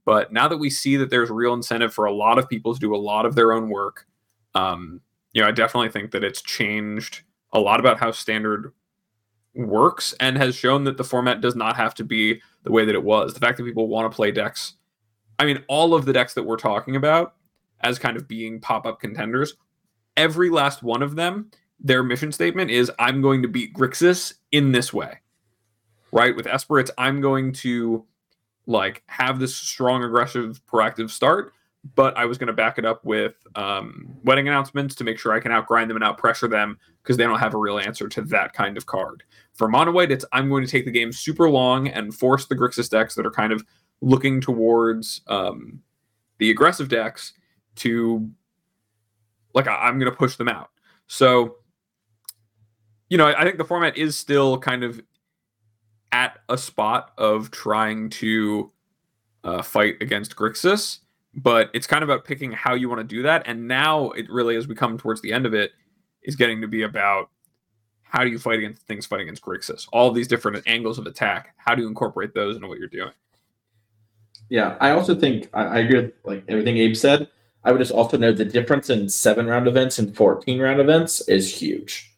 But 0.04 0.32
now 0.32 0.48
that 0.48 0.58
we 0.58 0.68
see 0.68 0.96
that 0.96 1.10
there's 1.10 1.30
real 1.30 1.54
incentive 1.54 1.94
for 1.94 2.06
a 2.06 2.12
lot 2.12 2.40
of 2.40 2.48
people 2.48 2.74
to 2.74 2.80
do 2.80 2.92
a 2.92 2.98
lot 2.98 3.24
of 3.24 3.36
their 3.36 3.52
own 3.52 3.68
work, 3.68 4.08
um, 4.56 5.00
you 5.32 5.42
know, 5.42 5.46
I 5.46 5.52
definitely 5.52 5.90
think 5.90 6.10
that 6.10 6.24
it's 6.24 6.42
changed 6.42 7.22
a 7.52 7.60
lot 7.60 7.78
about 7.78 8.00
how 8.00 8.10
standard 8.10 8.72
works 9.54 10.14
and 10.20 10.36
has 10.36 10.54
shown 10.54 10.84
that 10.84 10.96
the 10.96 11.04
format 11.04 11.40
does 11.40 11.54
not 11.54 11.76
have 11.76 11.94
to 11.94 12.04
be 12.04 12.40
the 12.64 12.72
way 12.72 12.84
that 12.84 12.94
it 12.94 13.04
was. 13.04 13.34
The 13.34 13.40
fact 13.40 13.58
that 13.58 13.64
people 13.64 13.88
want 13.88 14.10
to 14.10 14.14
play 14.14 14.30
decks, 14.30 14.74
I 15.38 15.44
mean, 15.44 15.62
all 15.68 15.94
of 15.94 16.04
the 16.04 16.12
decks 16.12 16.34
that 16.34 16.44
we're 16.44 16.56
talking 16.56 16.96
about 16.96 17.34
as 17.80 17.98
kind 17.98 18.16
of 18.16 18.26
being 18.26 18.60
pop 18.60 18.86
up 18.86 19.00
contenders 19.00 19.54
every 20.16 20.50
last 20.50 20.82
one 20.82 21.02
of 21.02 21.16
them, 21.16 21.50
their 21.80 22.02
mission 22.02 22.32
statement 22.32 22.70
is 22.70 22.90
I'm 22.98 23.20
going 23.20 23.42
to 23.42 23.48
beat 23.48 23.74
Grixis 23.74 24.34
in 24.52 24.72
this 24.72 24.92
way. 24.92 25.20
Right? 26.12 26.34
With 26.34 26.46
Esper, 26.46 26.78
it's 26.78 26.90
I'm 26.96 27.20
going 27.20 27.52
to 27.54 28.06
like 28.66 29.02
have 29.06 29.40
this 29.40 29.54
strong, 29.54 30.04
aggressive, 30.04 30.60
proactive 30.66 31.10
start, 31.10 31.52
but 31.94 32.16
I 32.16 32.24
was 32.24 32.38
going 32.38 32.46
to 32.46 32.54
back 32.54 32.78
it 32.78 32.84
up 32.84 33.04
with 33.04 33.34
um, 33.56 34.16
wedding 34.24 34.48
announcements 34.48 34.94
to 34.96 35.04
make 35.04 35.18
sure 35.18 35.32
I 35.32 35.40
can 35.40 35.52
outgrind 35.52 35.88
them 35.88 36.00
and 36.00 36.04
outpressure 36.04 36.50
them 36.50 36.78
because 37.02 37.16
they 37.16 37.24
don't 37.24 37.38
have 37.38 37.54
a 37.54 37.58
real 37.58 37.78
answer 37.78 38.08
to 38.08 38.22
that 38.22 38.54
kind 38.54 38.76
of 38.76 38.86
card. 38.86 39.22
For 39.52 39.68
Mono 39.68 39.92
White, 39.92 40.10
it's 40.10 40.24
I'm 40.32 40.48
going 40.48 40.64
to 40.64 40.70
take 40.70 40.86
the 40.86 40.90
game 40.90 41.12
super 41.12 41.50
long 41.50 41.88
and 41.88 42.14
force 42.14 42.46
the 42.46 42.56
Grixis 42.56 42.88
decks 42.88 43.14
that 43.14 43.26
are 43.26 43.30
kind 43.30 43.52
of 43.52 43.64
looking 44.00 44.40
towards 44.40 45.20
um, 45.28 45.82
the 46.38 46.50
aggressive 46.50 46.88
decks 46.88 47.34
to 47.76 48.28
like 49.54 49.68
I, 49.68 49.88
am 49.88 49.98
going 49.98 50.10
to 50.10 50.16
push 50.16 50.36
them 50.36 50.48
out. 50.48 50.70
So, 51.06 51.56
you 53.08 53.18
know, 53.18 53.26
I, 53.26 53.42
I 53.42 53.44
think 53.44 53.58
the 53.58 53.64
format 53.64 53.96
is 53.96 54.16
still 54.16 54.58
kind 54.58 54.82
of 54.82 55.00
at 56.12 56.38
a 56.48 56.58
spot 56.58 57.12
of 57.18 57.50
trying 57.50 58.08
to 58.08 58.72
uh, 59.44 59.62
fight 59.62 59.96
against 60.00 60.36
Grixis, 60.36 61.00
but 61.36 61.70
it's 61.74 61.86
kind 61.86 62.02
of 62.02 62.08
about 62.08 62.24
picking 62.24 62.52
how 62.52 62.74
you 62.74 62.88
want 62.88 63.00
to 63.00 63.04
do 63.16 63.22
that. 63.22 63.42
And 63.46 63.66
now 63.66 64.10
it 64.10 64.30
really, 64.30 64.56
as 64.56 64.68
we 64.68 64.74
come 64.74 64.98
towards 64.98 65.20
the 65.20 65.32
end 65.32 65.46
of 65.46 65.54
it, 65.54 65.72
is 66.22 66.36
getting 66.36 66.60
to 66.60 66.68
be 66.68 66.82
about 66.82 67.30
how 68.02 68.22
do 68.22 68.30
you 68.30 68.38
fight 68.38 68.60
against 68.60 68.82
things 68.82 69.06
fighting 69.06 69.26
against 69.26 69.42
Grixis? 69.42 69.88
All 69.92 70.12
these 70.12 70.28
different 70.28 70.62
angles 70.66 70.98
of 70.98 71.06
attack. 71.06 71.54
How 71.56 71.74
do 71.74 71.82
you 71.82 71.88
incorporate 71.88 72.34
those 72.34 72.56
into 72.56 72.68
what 72.68 72.78
you're 72.78 72.88
doing? 72.88 73.12
Yeah, 74.48 74.76
I 74.80 74.90
also 74.90 75.14
think 75.14 75.48
I, 75.52 75.64
I 75.64 75.78
agree 75.78 76.00
with 76.00 76.12
like 76.24 76.44
everything 76.48 76.76
Abe 76.78 76.94
said. 76.94 77.28
I 77.64 77.72
would 77.72 77.78
just 77.78 77.92
also 77.92 78.16
note 78.16 78.36
the 78.36 78.44
difference 78.44 78.90
in 78.90 79.08
seven 79.08 79.46
round 79.46 79.66
events 79.66 79.98
and 79.98 80.14
14 80.14 80.60
round 80.60 80.80
events 80.80 81.26
is 81.28 81.52
huge. 81.52 82.14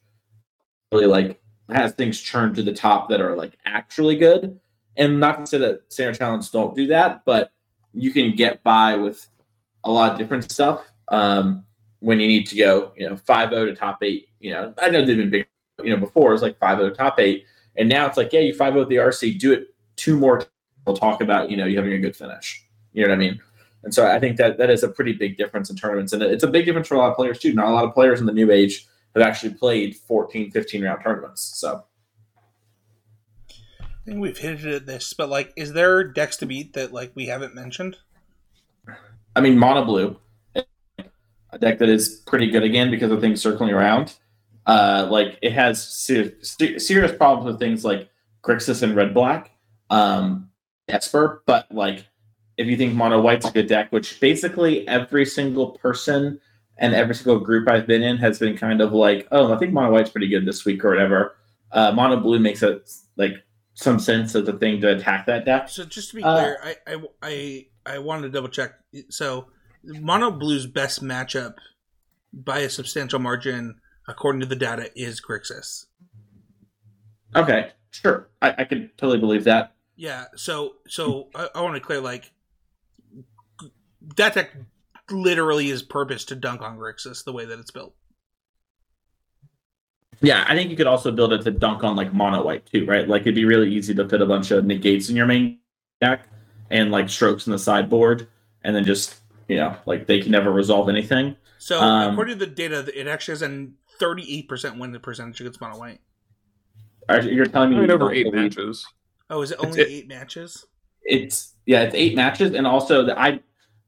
Really 0.93 1.07
like 1.07 1.41
has 1.73 1.93
things 1.93 2.21
churned 2.21 2.55
to 2.57 2.63
the 2.63 2.75
top 2.75 3.09
that 3.09 3.21
are 3.21 3.37
like 3.37 3.57
actually 3.65 4.17
good. 4.17 4.61
And 4.97 5.21
not 5.21 5.41
to 5.41 5.47
say 5.47 5.59
that 5.59 5.81
standard 5.89 6.19
challenges 6.19 6.51
don't 6.51 6.77
do 6.77 6.87
that, 6.89 7.25
but 7.25 7.53
you 7.97 8.13
can 8.13 8.37
get 8.37 8.63
by 8.63 8.97
with 8.97 9.27
a 9.85 9.91
lot 9.91 10.13
of 10.13 10.19
different 10.19 10.51
stuff 10.51 10.85
um, 11.09 11.65
when 12.01 12.21
you 12.21 12.27
need 12.27 12.47
to 12.49 12.57
go, 12.57 12.93
you 12.97 13.09
know, 13.09 13.17
5 13.17 13.51
0 13.51 13.67
to 13.67 13.75
top 13.75 14.03
eight. 14.03 14.29
You 14.41 14.53
know, 14.53 14.75
I 14.79 14.91
know 14.91 15.05
they've 15.05 15.17
been 15.17 15.31
big, 15.31 15.47
you 15.83 15.91
know, 15.91 15.97
before 15.97 16.31
it 16.31 16.33
was 16.33 16.43
like 16.43 16.59
5 16.59 16.79
0 16.79 16.91
top 16.91 17.19
eight. 17.19 17.47
And 17.77 17.89
now 17.89 18.07
it's 18.07 18.17
like, 18.17 18.33
yeah, 18.33 18.41
you 18.41 18.55
5 18.55 18.73
0 18.73 18.85
the 18.85 18.97
RC, 18.97 19.39
do 19.39 19.53
it 19.53 19.75
two 19.97 20.17
more 20.19 20.47
we'll 20.87 20.97
talk 20.97 21.21
about 21.21 21.51
you 21.51 21.57
know 21.57 21.67
you 21.67 21.77
having 21.77 21.93
a 21.93 21.99
good 21.99 22.17
finish. 22.17 22.65
You 22.93 23.03
know 23.03 23.11
what 23.11 23.17
I 23.17 23.19
mean? 23.19 23.41
And 23.83 23.93
so 23.93 24.07
I 24.07 24.19
think 24.19 24.37
that 24.39 24.57
that 24.59 24.71
is 24.71 24.83
a 24.83 24.89
pretty 24.89 25.13
big 25.13 25.37
difference 25.37 25.69
in 25.69 25.77
tournaments, 25.77 26.13
and 26.13 26.23
it's 26.23 26.45
a 26.45 26.49
big 26.49 26.65
difference 26.65 26.89
for 26.89 26.95
a 26.95 26.99
lot 26.99 27.11
of 27.11 27.17
players 27.17 27.39
too. 27.39 27.53
Not 27.53 27.69
a 27.69 27.73
lot 27.73 27.85
of 27.85 27.95
players 27.95 28.21
in 28.21 28.27
the 28.27 28.33
new 28.33 28.51
age 28.51 28.87
have 29.15 29.27
actually 29.27 29.55
played 29.55 29.97
14, 29.97 30.51
15 30.51 30.85
round 30.85 31.03
tournaments. 31.03 31.43
So 31.43 31.85
I 34.07 34.11
think 34.11 34.21
we've 34.21 34.39
hinted 34.39 34.73
at 34.73 34.87
this, 34.87 35.15
but 35.15 35.29
like, 35.29 35.53
is 35.57 35.73
there 35.73 36.05
decks 36.05 36.37
to 36.37 36.47
beat 36.47 36.75
that 36.75 36.93
like 36.93 37.11
we 37.17 37.27
haven't 37.27 37.57
mentioned? 37.57 37.97
I 39.35 39.41
mean, 39.41 39.59
mono 39.59 39.85
blue, 39.85 40.17
a 40.55 41.59
deck 41.59 41.81
that 41.81 41.89
is 41.89 42.23
pretty 42.25 42.49
good 42.49 42.63
again 42.63 42.93
because 42.93 43.11
of 43.11 43.21
things 43.21 43.43
circling 43.43 43.71
around. 43.71 44.15
Uh, 44.65 45.09
like 45.11 45.39
it 45.43 45.53
has 45.53 45.83
ser- 45.83 46.35
ser- 46.41 46.79
serious 46.79 47.17
problems 47.17 47.47
with 47.47 47.59
things 47.59 47.85
like 47.85 48.09
Grixis 48.45 48.85
and 48.85 48.95
red 48.95 49.13
black, 49.13 49.51
um, 49.91 50.51
Esper, 50.89 51.43
but 51.45 51.67
like 51.73 52.07
if 52.57 52.69
you 52.69 52.77
think 52.77 52.95
mono 52.95 53.21
white's 53.21 53.47
a 53.47 53.51
good 53.51 53.67
deck, 53.67 53.91
which 53.91 54.21
basically 54.21 54.87
every 54.87 55.27
single 55.27 55.73
person 55.73 56.41
and 56.79 56.95
every 56.95 57.15
single 57.17 57.41
group 57.41 57.69
I've 57.69 57.89
been 57.89 58.05
in 58.05 58.19
has 58.19 58.39
been 58.39 58.57
kind 58.57 58.81
of 58.81 58.93
like, 58.93 59.27
oh, 59.33 59.53
I 59.53 59.59
think 59.59 59.73
mono 59.73 59.91
white's 59.91 60.11
pretty 60.11 60.29
good 60.29 60.47
this 60.47 60.65
week 60.65 60.85
or 60.85 60.91
whatever. 60.91 61.37
Uh, 61.73 61.91
mono 61.91 62.21
blue 62.21 62.39
makes 62.39 62.63
it 62.63 62.89
like 63.17 63.35
some 63.77 63.99
sense 63.99 64.35
of 64.35 64.47
the 64.47 64.55
thing 64.55 64.81
to 64.81 64.97
attack 64.97 65.27
that 65.27 65.45
deck. 65.45 65.69
So 65.69 65.85
just 65.85 66.11
to 66.11 66.17
be 66.17 66.23
Uh, 66.23 66.35
clear, 66.35 66.59
I, 66.65 66.77
I 66.87 67.03
I 67.23 67.67
I 67.95 67.99
wanted 67.99 68.23
to 68.23 68.29
double 68.31 68.49
check. 68.49 68.73
So 69.11 69.49
Mono 69.85 70.31
Blue's 70.31 70.67
best 70.67 71.05
matchup 71.05 71.55
by 72.33 72.61
a 72.61 72.71
substantial 72.71 73.19
margin, 73.19 73.77
according 74.09 74.41
to 74.41 74.47
the 74.47 74.57
data, 74.57 74.91
is 74.97 75.21
Grixis. 75.21 75.85
Okay, 77.35 77.73
sure, 77.91 78.29
I, 78.41 78.55
I 78.59 78.65
can 78.65 78.91
totally 78.97 79.19
believe 79.19 79.45
that. 79.45 79.75
Yeah. 79.95 80.25
So 80.37 80.77
so 80.89 81.29
I, 81.35 81.51
I 81.55 81.61
want 81.61 81.75
to 81.75 81.81
clear 81.81 82.01
like 82.01 82.33
that 84.17 84.35
deck 84.35 84.57
literally 85.11 85.69
is 85.69 85.83
purpose 85.83 86.25
to 86.27 86.35
dunk 86.35 86.63
on 86.63 86.79
Grixis 86.79 87.25
the 87.25 87.33
way 87.33 87.45
that 87.45 87.59
it's 87.59 87.71
built. 87.71 87.95
Yeah, 90.23 90.45
I 90.49 90.55
think 90.55 90.71
you 90.71 90.77
could 90.77 90.87
also 90.87 91.11
build 91.13 91.33
it 91.33 91.43
to 91.43 91.51
dunk 91.51 91.85
on 91.85 91.95
like 91.97 92.13
mono 92.15 92.43
white 92.45 92.65
too, 92.67 92.87
right? 92.87 93.07
Like 93.07 93.23
it'd 93.23 93.35
be 93.35 93.45
really 93.45 93.73
easy 93.73 93.95
to 93.95 94.09
fit 94.09 94.23
a 94.23 94.27
bunch 94.27 94.51
of 94.51 94.65
negates 94.65 95.09
in 95.11 95.17
your 95.17 95.27
main 95.27 95.59
deck 96.01 96.27
and 96.71 96.91
like 96.91 97.09
strokes 97.11 97.47
in 97.47 97.53
the 97.53 97.59
sideboard, 97.59 98.29
and 98.65 98.75
then 98.75 98.85
just 98.85 99.17
you 99.49 99.57
know 99.57 99.77
like 99.87 100.07
they 100.07 100.21
can 100.21 100.31
never 100.33 100.51
resolve 100.53 100.89
anything. 100.89 101.37
So 101.59 101.81
Um, 101.81 102.13
according 102.13 102.39
to 102.39 102.47
the 102.47 102.51
data, 102.51 102.89
it 102.99 103.07
actually 103.07 103.33
has 103.33 103.43
a 103.43 103.69
38% 104.01 104.79
win 104.79 104.99
percentage 105.01 105.41
against 105.41 105.61
Mono 105.61 105.79
White. 105.79 106.01
Are- 107.09 107.23
You're 107.23 107.47
telling 107.47 107.71
me 107.71 107.77
I 107.77 107.81
mean, 107.81 107.89
you 107.89 107.95
over 107.95 108.13
eight 108.13 108.33
matches. 108.33 108.87
Oh, 109.31 109.43
is 109.43 109.51
it 109.51 109.55
It's- 109.55 109.67
only 109.67 109.81
it- 109.83 109.89
eight 109.89 110.09
matches? 110.09 110.67
It's 111.03 111.55
yeah, 111.67 111.83
it's 111.83 111.95
eight 111.95 112.17
matches, 112.17 112.53
and 112.55 112.67
also 112.67 113.05
the, 113.05 113.19
I 113.19 113.41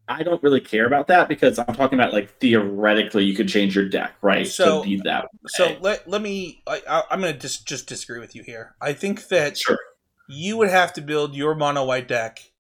I 0.09 0.23
don't 0.23 0.42
really 0.42 0.61
care 0.61 0.87
about 0.87 1.09
that 1.09 1.29
because 1.29 1.59
I'm 1.59 1.75
talking 1.75 1.99
about 1.99 2.12
like 2.12 2.38
theoretically 2.38 3.25
you 3.25 3.35
could 3.35 3.49
change 3.49 3.77
your 3.77 3.88
deck 3.88 4.14
right 4.23 4.47
So- 4.47 4.83
to 4.83 4.88
be 4.88 5.01
that. 5.05 5.29
So 5.49 5.77
let 5.81 6.09
let 6.09 6.23
me. 6.23 6.62
I, 6.66 6.83
I, 6.88 7.03
I'm 7.11 7.21
going 7.21 7.33
to 7.33 7.38
just 7.38 7.66
just 7.66 7.87
disagree 7.88 8.18
with 8.18 8.35
you 8.35 8.42
here. 8.42 8.75
I 8.81 8.92
think 8.92 9.29
that 9.29 9.59
sure, 9.59 9.79
you 10.29 10.57
would 10.57 10.71
have 10.71 10.92
to 10.94 11.01
build 11.01 11.35
your 11.35 11.55
mono 11.55 11.85
white 11.85 12.09
deck 12.09 12.53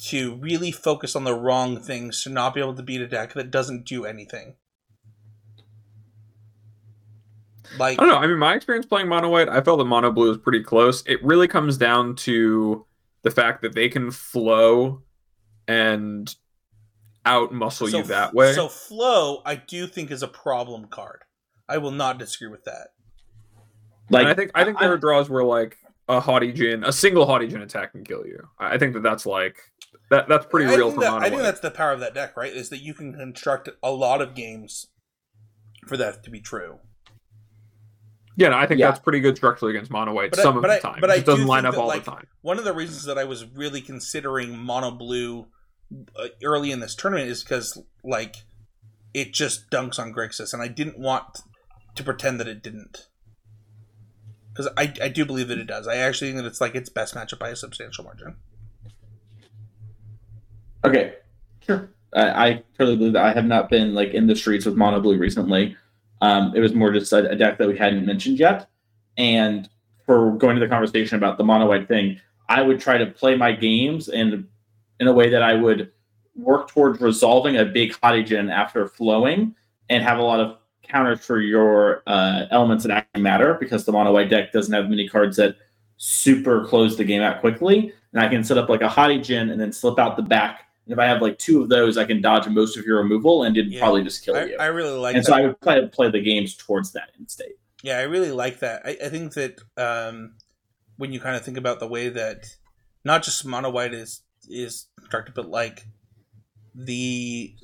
to 0.00 0.36
really 0.36 0.70
focus 0.70 1.16
on 1.16 1.24
the 1.24 1.34
wrong 1.34 1.80
things 1.80 2.22
to 2.22 2.30
not 2.30 2.54
be 2.54 2.60
able 2.60 2.74
to 2.74 2.82
beat 2.82 3.00
a 3.00 3.06
deck 3.06 3.34
that 3.34 3.50
doesn't 3.50 3.84
do 3.84 4.04
anything. 4.04 4.54
Like 7.78 8.00
I 8.00 8.04
don't 8.04 8.08
know. 8.08 8.18
I 8.18 8.26
mean, 8.26 8.38
my 8.38 8.54
experience 8.54 8.86
playing 8.86 9.08
mono 9.08 9.28
white, 9.28 9.48
I 9.48 9.60
felt 9.60 9.78
that 9.78 9.84
mono 9.84 10.10
blue 10.10 10.30
is 10.30 10.38
pretty 10.38 10.62
close. 10.62 11.02
It 11.06 11.22
really 11.22 11.48
comes 11.48 11.76
down 11.76 12.16
to 12.16 12.86
the 13.22 13.30
fact 13.30 13.62
that 13.62 13.74
they 13.74 13.88
can 13.88 14.10
flow 14.10 15.02
and 15.68 16.34
out 17.24 17.52
muscle 17.52 17.88
you 17.88 18.02
that 18.04 18.34
way. 18.34 18.54
So 18.54 18.68
flow, 18.68 19.42
I 19.44 19.54
do 19.56 19.86
think 19.86 20.10
is 20.10 20.22
a 20.22 20.28
problem 20.28 20.86
card. 20.86 21.20
I 21.68 21.78
will 21.78 21.90
not 21.92 22.18
disagree 22.18 22.48
with 22.48 22.64
that. 22.64 22.88
like 24.10 24.22
and 24.22 24.28
I 24.30 24.34
think 24.34 24.50
I 24.54 24.64
think 24.64 24.78
there 24.80 24.92
are 24.92 24.96
draws 24.98 25.28
where 25.28 25.44
like 25.44 25.76
a 26.08 26.18
Haughty 26.20 26.50
Djinn, 26.52 26.82
a 26.84 26.92
single 26.92 27.26
Haughty 27.26 27.46
Djinn 27.46 27.60
attack 27.60 27.92
can 27.92 28.02
kill 28.02 28.26
you. 28.26 28.42
I 28.58 28.74
I 28.74 28.78
think 28.78 28.94
that 28.94 29.02
that's 29.02 29.26
like 29.26 29.58
that. 30.10 30.26
That's 30.28 30.46
pretty 30.46 30.72
I 30.72 30.76
real 30.76 30.90
for 30.90 31.00
that- 31.00 31.10
mono 31.12 31.24
I 31.26 31.28
think 31.28 31.40
white. 31.40 31.42
that's 31.42 31.60
the 31.60 31.70
power 31.70 31.92
of 31.92 32.00
that 32.00 32.14
deck, 32.14 32.34
right? 32.36 32.52
Is 32.52 32.70
that 32.70 32.82
you 32.82 32.94
can 32.94 33.12
construct 33.12 33.68
a 33.82 33.90
lot 33.92 34.22
of 34.22 34.34
games 34.34 34.86
for 35.86 35.98
that 35.98 36.22
to 36.24 36.30
be 36.30 36.40
true. 36.40 36.78
Yeah, 38.36 38.50
no, 38.50 38.56
I 38.56 38.66
think 38.66 38.78
Yeah. 38.80 38.88
that's 38.88 39.00
pretty 39.00 39.20
good 39.20 39.36
structurally 39.36 39.74
against 39.74 39.90
mono 39.90 40.12
white 40.14 40.30
But 40.30 40.38
I- 40.38 40.42
some 40.44 40.56
of 40.56 40.62
but 40.62 40.68
the 40.68 40.74
I- 40.74 40.78
time. 40.92 41.00
but 41.00 41.10
it 41.10 41.12
I 41.14 41.18
doesn't 41.20 41.42
do 41.44 41.48
line 41.48 41.66
up 41.66 41.74
that, 41.74 41.80
all 41.80 41.88
like, 41.88 42.04
the 42.04 42.10
time. 42.12 42.26
One 42.40 42.56
of 42.58 42.64
the 42.64 42.72
reasons 42.72 43.04
that 43.04 43.18
I 43.18 43.24
was 43.24 43.44
really 43.44 43.80
considering 43.80 44.56
mono 44.56 44.92
blue 44.92 45.48
early 46.42 46.70
in 46.70 46.80
this 46.80 46.94
tournament 46.94 47.28
is 47.28 47.42
because 47.42 47.82
like 48.04 48.36
it 49.14 49.32
just 49.32 49.70
dunks 49.70 49.98
on 49.98 50.12
Grixis, 50.12 50.52
and 50.52 50.62
I 50.62 50.68
didn't 50.68 50.98
want 50.98 51.40
to 51.94 52.02
pretend 52.02 52.40
that 52.40 52.48
it 52.48 52.62
didn't. 52.62 53.08
Because 54.52 54.72
I, 54.76 54.92
I 55.02 55.08
do 55.08 55.24
believe 55.24 55.48
that 55.48 55.58
it 55.58 55.66
does. 55.66 55.86
I 55.86 55.96
actually 55.96 56.32
think 56.32 56.42
that 56.42 56.48
it's 56.48 56.60
like 56.60 56.74
its 56.74 56.88
best 56.88 57.14
matchup 57.14 57.38
by 57.38 57.50
a 57.50 57.56
substantial 57.56 58.04
margin. 58.04 58.36
Okay, 60.84 61.14
sure. 61.60 61.90
I, 62.12 62.48
I 62.48 62.62
totally 62.76 62.96
believe 62.96 63.12
that. 63.12 63.24
I 63.24 63.32
have 63.32 63.44
not 63.44 63.70
been 63.70 63.94
like 63.94 64.14
in 64.14 64.26
the 64.26 64.34
streets 64.34 64.66
with 64.66 64.76
Mono 64.76 65.00
Blue 65.00 65.16
recently. 65.16 65.76
Um, 66.20 66.52
it 66.54 66.60
was 66.60 66.74
more 66.74 66.92
just 66.92 67.12
a, 67.12 67.30
a 67.30 67.36
deck 67.36 67.58
that 67.58 67.68
we 67.68 67.78
hadn't 67.78 68.04
mentioned 68.04 68.38
yet. 68.38 68.68
And 69.16 69.68
for 70.06 70.32
going 70.32 70.56
to 70.56 70.60
the 70.60 70.68
conversation 70.68 71.16
about 71.16 71.38
the 71.38 71.44
mono 71.44 71.68
white 71.68 71.86
thing, 71.86 72.20
I 72.48 72.62
would 72.62 72.80
try 72.80 72.98
to 72.98 73.06
play 73.06 73.36
my 73.36 73.52
games 73.52 74.08
in 74.08 74.48
in 75.00 75.06
a 75.06 75.12
way 75.12 75.30
that 75.30 75.42
I 75.42 75.54
would 75.54 75.90
work 76.34 76.68
towards 76.68 77.00
resolving 77.00 77.56
a 77.56 77.64
big 77.64 77.94
Haughty 78.02 78.22
Djinn 78.22 78.50
after 78.50 78.86
flowing 78.86 79.54
and 79.88 80.02
have 80.02 80.18
a 80.18 80.22
lot 80.22 80.40
of 80.40 80.56
counters 80.82 81.24
for 81.24 81.40
your 81.40 82.02
uh, 82.06 82.46
elements 82.50 82.84
that 82.84 82.92
actually 82.96 83.22
matter 83.22 83.54
because 83.54 83.84
the 83.84 83.92
mono 83.92 84.12
white 84.12 84.30
deck 84.30 84.52
doesn't 84.52 84.72
have 84.72 84.88
many 84.88 85.08
cards 85.08 85.36
that 85.36 85.56
super 85.96 86.64
close 86.66 86.96
the 86.96 87.04
game 87.04 87.22
out 87.22 87.40
quickly. 87.40 87.92
And 88.12 88.22
I 88.22 88.28
can 88.28 88.42
set 88.44 88.56
up 88.56 88.68
like 88.68 88.80
a 88.80 88.88
Haughty 88.88 89.18
Djinn 89.20 89.50
and 89.50 89.60
then 89.60 89.72
slip 89.72 89.98
out 89.98 90.16
the 90.16 90.22
back. 90.22 90.62
And 90.86 90.92
if 90.92 90.98
I 90.98 91.04
have 91.06 91.20
like 91.20 91.38
two 91.38 91.60
of 91.60 91.68
those, 91.68 91.98
I 91.98 92.04
can 92.04 92.22
dodge 92.22 92.46
most 92.48 92.78
of 92.78 92.86
your 92.86 92.98
removal 92.98 93.42
and 93.42 93.56
it'd 93.56 93.70
Yeah. 93.72 93.80
probably 93.80 94.02
just 94.02 94.24
kill 94.24 94.36
I, 94.36 94.44
you. 94.44 94.56
I 94.58 94.66
really 94.66 94.96
like 94.98 95.14
and 95.16 95.24
that. 95.24 95.28
so 95.28 95.34
I 95.34 95.42
would 95.42 95.60
play, 95.60 95.86
play 95.88 96.10
the 96.10 96.20
games 96.22 96.56
towards 96.56 96.92
that 96.92 97.10
end 97.18 97.30
state. 97.30 97.56
Yeah, 97.82 97.98
I 97.98 98.02
really 98.02 98.32
like 98.32 98.60
that. 98.60 98.82
I, 98.84 98.96
I 99.04 99.08
think 99.08 99.34
that 99.34 99.60
um, 99.76 100.34
when 100.96 101.12
you 101.12 101.20
kind 101.20 101.36
of 101.36 101.44
think 101.44 101.58
about 101.58 101.78
the 101.80 101.86
way 101.86 102.08
that 102.08 102.46
not 103.04 103.22
just 103.22 103.44
mono 103.44 103.70
white 103.70 103.92
is 103.94 104.22
is 104.48 104.88
constructed, 104.98 105.34
but 105.34 105.48
like 105.48 105.86
the 106.74 107.54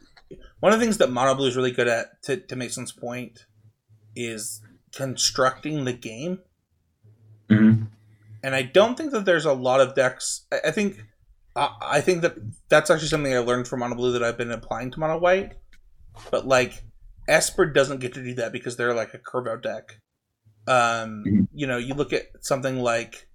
one 0.61 0.73
of 0.73 0.79
the 0.79 0.85
things 0.85 0.99
that 0.99 1.11
mono 1.11 1.35
blue 1.35 1.49
is 1.49 1.57
really 1.57 1.71
good 1.71 1.89
at 1.89 2.23
to, 2.25 2.37
to 2.37 2.57
Mason's 2.57 2.93
point 2.93 3.47
is 4.17 4.63
constructing 4.95 5.85
the 5.85 5.93
game. 5.93 6.39
Mm-hmm. 7.51 7.85
And 8.43 8.55
I 8.55 8.63
don't 8.63 8.97
think 8.97 9.13
that 9.13 9.25
there's 9.25 9.45
a 9.45 9.53
lot 9.53 9.81
of 9.81 9.95
decks. 9.95 10.47
I, 10.53 10.69
I 10.69 10.71
think 10.71 11.05
I, 11.57 11.71
I 11.81 12.01
think 12.01 12.23
that 12.23 12.37
that's 12.69 12.91
actually 12.91 13.09
something 13.09 13.35
I 13.35 13.39
learned 13.39 13.69
from 13.69 13.81
mono 13.81 13.95
blue 13.95 14.13
that 14.13 14.23
I've 14.23 14.39
been 14.39 14.51
applying 14.51 14.91
to 14.93 15.01
mono 15.01 15.19
white. 15.19 15.55
But 16.31 16.47
like 16.47 16.85
Esper 17.29 17.67
doesn't 17.67 18.01
get 18.01 18.15
to 18.15 18.23
do 18.23 18.35
that 18.35 18.53
because 18.53 18.77
they're 18.77 18.95
like 18.95 19.15
a 19.15 19.19
curve 19.19 19.47
out 19.47 19.63
deck. 19.63 20.01
Um, 20.67 21.25
Mhm. 21.27 21.49
you 21.53 21.67
know, 21.67 21.77
you 21.77 21.95
look 21.95 22.13
at 22.13 22.27
something 22.41 22.81
like, 22.81 23.29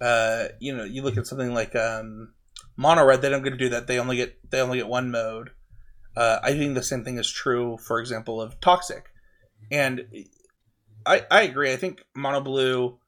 uh, 0.00 0.48
you 0.60 0.76
know, 0.76 0.84
you 0.84 1.02
look 1.02 1.16
at 1.16 1.26
something 1.26 1.54
like 1.54 1.74
um, 1.74 2.34
Mono 2.76 3.04
Red. 3.04 3.22
They 3.22 3.28
don't 3.28 3.42
get 3.42 3.50
to 3.50 3.56
do 3.56 3.70
that. 3.70 3.86
They 3.86 3.98
only 3.98 4.16
get 4.16 4.50
they 4.50 4.60
only 4.60 4.78
get 4.78 4.88
one 4.88 5.10
mode. 5.10 5.50
Uh, 6.16 6.38
I 6.42 6.52
think 6.52 6.74
the 6.74 6.82
same 6.82 7.04
thing 7.04 7.18
is 7.18 7.30
true, 7.30 7.76
for 7.78 8.00
example, 8.00 8.40
of 8.40 8.60
Toxic, 8.60 9.04
and 9.70 10.06
I 11.04 11.26
I 11.30 11.42
agree. 11.42 11.72
I 11.72 11.76
think 11.76 12.02
Mono 12.14 12.40
Blue, 12.40 12.98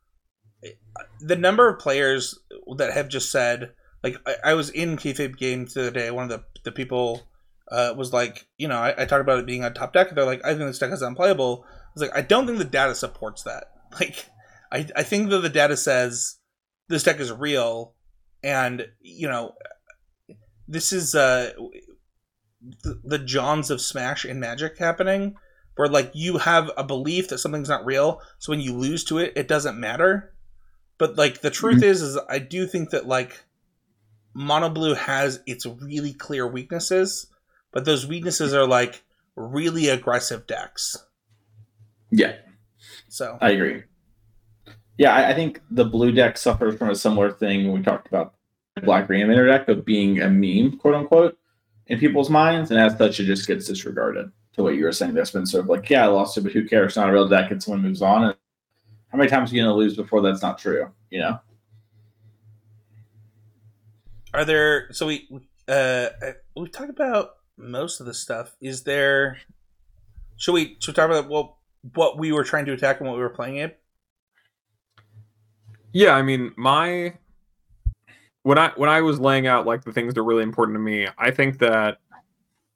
the 1.20 1.36
number 1.36 1.68
of 1.68 1.78
players 1.78 2.38
that 2.76 2.92
have 2.92 3.08
just 3.08 3.30
said 3.30 3.72
like 4.02 4.16
I, 4.26 4.50
I 4.50 4.54
was 4.54 4.70
in 4.70 4.96
kayfabe 4.96 5.36
games 5.36 5.74
the 5.74 5.82
other 5.82 5.90
day. 5.90 6.10
One 6.10 6.24
of 6.24 6.30
the 6.30 6.44
the 6.64 6.72
people 6.72 7.28
uh, 7.70 7.94
was 7.96 8.12
like, 8.12 8.46
you 8.56 8.68
know, 8.68 8.78
I, 8.78 9.02
I 9.02 9.04
talked 9.04 9.20
about 9.20 9.38
it 9.38 9.46
being 9.46 9.64
a 9.64 9.70
top 9.70 9.92
deck. 9.92 10.14
They're 10.14 10.24
like, 10.24 10.44
I 10.44 10.48
think 10.48 10.60
this 10.60 10.78
deck 10.78 10.92
is 10.92 11.02
unplayable. 11.02 11.64
I 11.66 11.90
was 11.94 12.02
like, 12.02 12.16
I 12.16 12.22
don't 12.22 12.46
think 12.46 12.58
the 12.58 12.64
data 12.64 12.94
supports 12.94 13.42
that. 13.44 13.64
Like, 13.98 14.26
I, 14.70 14.86
I 14.96 15.02
think 15.02 15.30
that 15.30 15.38
the 15.38 15.48
data 15.48 15.74
says 15.74 16.36
this 16.90 17.04
deck 17.04 17.20
is 17.20 17.32
real, 17.32 17.94
and 18.42 18.86
you 19.00 19.28
know, 19.28 19.54
this 20.66 20.92
is 20.92 21.14
uh, 21.14 21.52
the, 22.82 23.00
the 23.04 23.18
Johns 23.18 23.70
of 23.70 23.80
Smash 23.80 24.24
and 24.24 24.40
Magic 24.40 24.78
happening, 24.78 25.36
where 25.76 25.88
like 25.88 26.10
you 26.14 26.38
have 26.38 26.70
a 26.76 26.84
belief 26.84 27.28
that 27.28 27.38
something's 27.38 27.68
not 27.68 27.84
real, 27.84 28.20
so 28.38 28.52
when 28.52 28.60
you 28.60 28.74
lose 28.74 29.04
to 29.04 29.18
it, 29.18 29.32
it 29.36 29.48
doesn't 29.48 29.78
matter. 29.78 30.34
But 30.98 31.16
like 31.16 31.40
the 31.40 31.50
truth 31.50 31.82
is, 31.82 32.02
is 32.02 32.18
I 32.28 32.40
do 32.40 32.66
think 32.66 32.90
that 32.90 33.06
like 33.06 33.44
Mono 34.34 34.68
Blue 34.68 34.94
has 34.94 35.40
its 35.46 35.64
really 35.66 36.12
clear 36.12 36.46
weaknesses, 36.46 37.26
but 37.72 37.84
those 37.84 38.06
weaknesses 38.06 38.52
are 38.52 38.66
like 38.66 39.04
really 39.36 39.88
aggressive 39.88 40.46
decks. 40.46 40.96
Yeah, 42.10 42.36
So 43.08 43.38
I 43.40 43.50
agree. 43.50 43.84
Yeah, 44.98 45.14
I, 45.14 45.30
I 45.30 45.34
think 45.34 45.62
the 45.70 45.84
blue 45.84 46.12
deck 46.12 46.36
suffers 46.36 46.76
from 46.76 46.90
a 46.90 46.94
similar 46.94 47.30
thing 47.30 47.64
when 47.64 47.78
we 47.78 47.82
talked 47.82 48.08
about 48.08 48.34
black 48.82 49.06
green 49.06 49.28
deck 49.28 49.68
of 49.68 49.84
being 49.84 50.20
a 50.20 50.28
meme, 50.28 50.78
quote 50.78 50.94
unquote, 50.94 51.38
in 51.86 51.98
people's 51.98 52.30
minds, 52.30 52.70
and 52.70 52.78
as 52.78 52.96
such, 52.98 53.20
it 53.20 53.24
just 53.24 53.46
gets 53.46 53.66
disregarded. 53.66 54.30
To 54.54 54.64
what 54.64 54.74
you 54.74 54.84
were 54.84 54.92
saying, 54.92 55.14
that's 55.14 55.30
been 55.30 55.46
sort 55.46 55.64
of 55.64 55.70
like, 55.70 55.88
yeah, 55.88 56.04
I 56.04 56.08
lost 56.08 56.36
it, 56.36 56.40
but 56.40 56.52
who 56.52 56.66
cares? 56.66 56.88
It's 56.88 56.96
not 56.96 57.08
a 57.08 57.12
real 57.12 57.28
deck, 57.28 57.52
and 57.52 57.62
someone 57.62 57.82
moves 57.82 58.02
on. 58.02 58.24
And 58.24 58.34
how 59.08 59.18
many 59.18 59.30
times 59.30 59.52
are 59.52 59.54
you 59.54 59.62
going 59.62 59.72
to 59.72 59.78
lose 59.78 59.94
before 59.94 60.20
that's 60.20 60.42
not 60.42 60.58
true? 60.58 60.90
You 61.10 61.20
know. 61.20 61.40
Are 64.34 64.44
there? 64.44 64.92
So 64.92 65.06
we 65.06 65.28
uh 65.68 66.08
we 66.56 66.68
talked 66.68 66.90
about 66.90 67.36
most 67.56 68.00
of 68.00 68.06
the 68.06 68.14
stuff. 68.14 68.56
Is 68.60 68.82
there? 68.82 69.38
Should 70.36 70.52
we 70.52 70.76
should 70.80 70.88
we 70.88 70.94
talk 70.94 71.08
about 71.10 71.28
what 71.28 71.54
what 71.94 72.18
we 72.18 72.32
were 72.32 72.44
trying 72.44 72.66
to 72.66 72.72
attack 72.72 72.98
and 72.98 73.08
what 73.08 73.16
we 73.16 73.22
were 73.22 73.30
playing 73.30 73.56
it? 73.56 73.77
Yeah, 75.92 76.12
I 76.14 76.22
mean, 76.22 76.52
my 76.56 77.14
when 78.42 78.58
I 78.58 78.72
when 78.76 78.90
I 78.90 79.00
was 79.00 79.20
laying 79.20 79.46
out 79.46 79.66
like 79.66 79.84
the 79.84 79.92
things 79.92 80.14
that 80.14 80.20
are 80.20 80.24
really 80.24 80.42
important 80.42 80.76
to 80.76 80.80
me, 80.80 81.08
I 81.18 81.30
think 81.30 81.58
that 81.58 81.98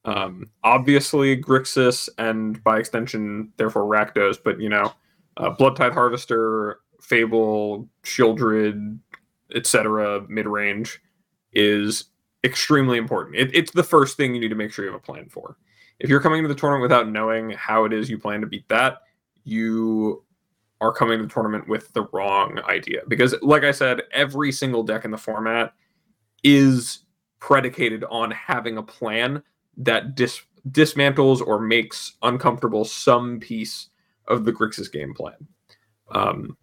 um 0.05 0.51
obviously 0.65 1.41
Grixis 1.41 2.09
and 2.19 2.63
by 2.65 2.79
extension 2.79 3.53
therefore 3.57 3.85
Rakdos, 3.85 4.39
but 4.43 4.61
you 4.61 4.69
know, 4.69 4.93
uh, 5.37 5.51
Blood 5.51 5.77
Tithe 5.77 5.93
Harvester, 5.93 6.81
Fable, 7.01 7.89
Sheoldred, 8.05 8.99
etc. 9.55 10.25
mid 10.29 10.47
range 10.47 11.01
is 11.53 12.05
extremely 12.45 12.99
important. 12.99 13.37
It, 13.37 13.55
it's 13.55 13.71
the 13.73 13.83
first 13.85 14.17
thing 14.17 14.35
you 14.35 14.41
need 14.41 14.49
to 14.49 14.55
make 14.55 14.73
sure 14.73 14.85
you 14.85 14.91
have 14.91 15.01
a 15.01 15.05
plan 15.05 15.29
for. 15.29 15.57
If 16.01 16.11
you're 16.11 16.21
coming 16.21 16.43
to 16.43 16.49
the 16.49 16.55
tournament 16.55 16.83
without 16.83 17.09
knowing 17.09 17.51
how 17.51 17.85
it 17.85 17.93
is 17.93 18.11
you 18.11 18.19
plan 18.19 18.41
to 18.41 18.47
beat 18.47 18.69
that, 18.69 18.99
you 19.45 20.25
are 20.83 20.93
coming 20.93 21.19
to 21.19 21.25
the 21.25 21.33
tournament 21.33 21.69
with 21.69 21.93
the 21.93 22.07
wrong 22.13 22.59
idea. 22.69 23.03
Because, 23.07 23.35
like 23.41 23.63
I 23.63 23.71
said, 23.71 24.03
every 24.13 24.51
single 24.51 24.83
deck 24.83 25.05
in 25.05 25.13
the 25.13 25.17
format 25.17 25.73
is 26.43 27.05
predicated 27.39 28.05
on 28.11 28.33
having 28.33 28.77
a 28.77 28.83
plan 28.83 29.43
that 29.77 30.17
dis- 30.17 30.43
dismantles 30.71 31.41
or 31.41 31.61
makes 31.61 32.15
uncomfortable 32.23 32.85
some 32.85 33.39
piece 33.39 33.91
of 34.27 34.45
the 34.45 34.53
Grixis 34.53 34.91
game 34.91 35.15
plan. 35.15 35.47
Um, 36.11 36.57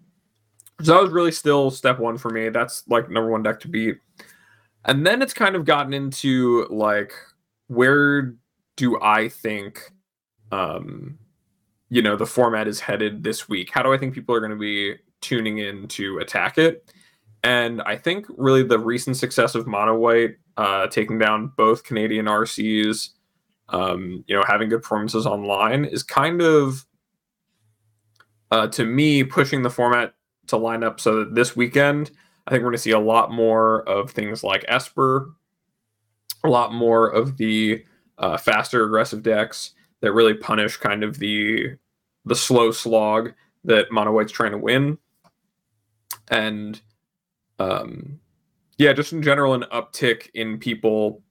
so 0.82 0.94
that 0.94 1.02
was 1.02 1.12
really 1.12 1.32
still 1.32 1.72
step 1.72 1.98
one 1.98 2.18
for 2.18 2.30
me. 2.30 2.50
That's 2.50 2.88
like 2.90 3.10
number 3.10 3.32
one 3.32 3.44
deck 3.44 3.62
to 3.62 3.70
beat. 3.70 4.00
And 4.84 5.06
then 5.08 5.22
it's 5.22 5.34
kind 5.34 5.56
of 5.56 5.64
gotten 5.64 5.94
into 5.94 6.68
like 6.70 7.14
where 7.68 8.36
do 8.76 9.00
I 9.02 9.30
think 9.30 9.92
um 10.52 11.19
you 11.90 12.02
know 12.02 12.16
the 12.16 12.26
format 12.26 12.68
is 12.68 12.80
headed 12.80 13.24
this 13.24 13.50
week? 13.50 13.72
How 13.72 13.84
do 13.84 13.94
I 13.94 13.98
think 13.98 14.14
people 14.14 14.36
are 14.36 14.40
going 14.40 14.52
to 14.52 14.58
be 14.58 14.96
tuning 15.22 15.58
in 15.58 15.88
to 15.90 16.20
attack 16.20 16.58
it? 16.58 16.92
And 17.44 17.82
I 17.84 17.96
think 17.96 18.26
really 18.30 18.64
the 18.64 18.80
recent 18.80 19.18
success 19.18 19.56
of 19.56 19.66
Mono 19.66 19.96
White 19.96 20.36
uh, 20.58 20.88
taking 20.88 21.18
down 21.18 21.54
both 21.56 21.84
Canadian 21.84 22.26
RCs, 22.26 23.10
um, 23.70 24.24
you 24.28 24.36
know, 24.36 24.44
having 24.46 24.70
good 24.70 24.82
performances 24.82 25.26
online 25.26 25.86
is 25.86 26.04
kind 26.04 26.42
of 26.42 26.86
uh, 28.52 28.68
to 28.68 28.86
me 28.86 29.24
pushing 29.24 29.62
the 29.62 29.70
format 29.70 30.14
to 30.48 30.58
line 30.58 30.84
up 30.84 31.00
so 31.00 31.20
that 31.20 31.36
this 31.36 31.56
weekend 31.56 32.12
I 32.48 32.52
think 32.52 32.62
we're 32.62 32.72
going 32.72 32.78
to 32.78 32.82
see 32.82 32.92
a 32.92 33.00
lot 33.00 33.32
more 33.32 33.88
of 33.88 34.10
things 34.10 34.44
like 34.44 34.66
Esper, 34.68 35.32
a 36.44 36.50
lot 36.50 36.74
more 36.74 37.08
of 37.08 37.38
the 37.38 37.86
uh, 38.18 38.38
faster 38.38 38.84
aggressive 38.84 39.22
decks 39.22 39.74
that 40.02 40.14
really 40.14 40.34
punish 40.34 40.78
kind 40.78 41.04
of 41.04 41.20
the 41.20 41.76
the 42.26 42.36
slow 42.36 42.72
slog 42.72 43.34
that 43.64 43.92
Mono 43.92 44.12
White's 44.12 44.32
trying 44.32 44.52
to 44.52 44.58
win. 44.58 44.98
And 46.30 46.80
um, 47.58 48.20
yeah, 48.78 48.94
just 48.94 49.14
in 49.14 49.22
general, 49.22 49.54
an 49.54 49.66
uptick 49.72 50.30
in 50.34 50.58
people 50.58 51.22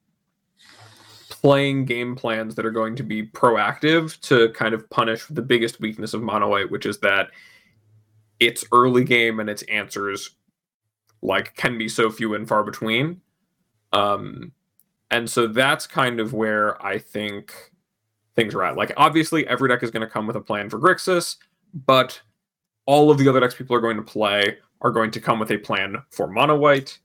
playing 1.29 1.85
game 1.85 2.16
plans 2.16 2.55
that 2.57 2.66
are 2.66 2.71
going 2.71 2.97
to 2.97 3.03
be 3.03 3.25
proactive 3.25 4.19
to 4.21 4.51
kind 4.51 4.75
of 4.75 4.89
punish 4.91 5.25
the 5.27 5.43
biggest 5.43 5.81
weakness 5.81 6.14
of 6.14 6.23
Mono 6.23 6.49
White, 6.49 6.71
which 6.71 6.85
is 6.85 6.99
that 6.99 7.29
its 8.41 8.64
early 8.73 9.05
game 9.05 9.41
and 9.41 9.49
its 9.49 9.62
answers 9.62 10.31
like 11.23 11.55
can 11.57 11.79
be 11.79 11.89
so 11.89 12.11
few 12.11 12.35
and 12.35 12.47
far 12.49 12.64
between. 12.64 13.21
Um, 13.93 14.53
and 15.11 15.29
so 15.29 15.47
that's 15.47 15.87
kind 15.87 16.21
of 16.21 16.33
where 16.33 16.85
I 16.85 16.99
think 16.99 17.73
things 18.39 18.55
are 18.55 18.62
at. 18.62 18.76
Like 18.76 18.93
obviously 18.97 19.47
every 19.49 19.68
deck 19.68 19.82
is 19.82 19.91
going 19.91 20.07
to 20.07 20.12
come 20.12 20.26
with 20.26 20.36
a 20.36 20.41
plan 20.41 20.70
for 20.70 20.78
Grixis, 20.78 21.36
but 21.86 22.20
all 22.86 23.11
of 23.11 23.18
the 23.18 23.28
other 23.28 23.41
decks 23.41 23.55
people 23.55 23.74
are 23.74 23.80
going 23.80 23.97
to 23.97 24.03
play 24.03 24.57
are 24.80 24.93
going 24.93 25.11
to 25.11 25.20
come 25.20 25.41
with 25.41 25.51
a 25.51 25.59
plan 25.59 25.97
for 26.11 26.28
mono 26.28 26.57
white. 26.57 26.99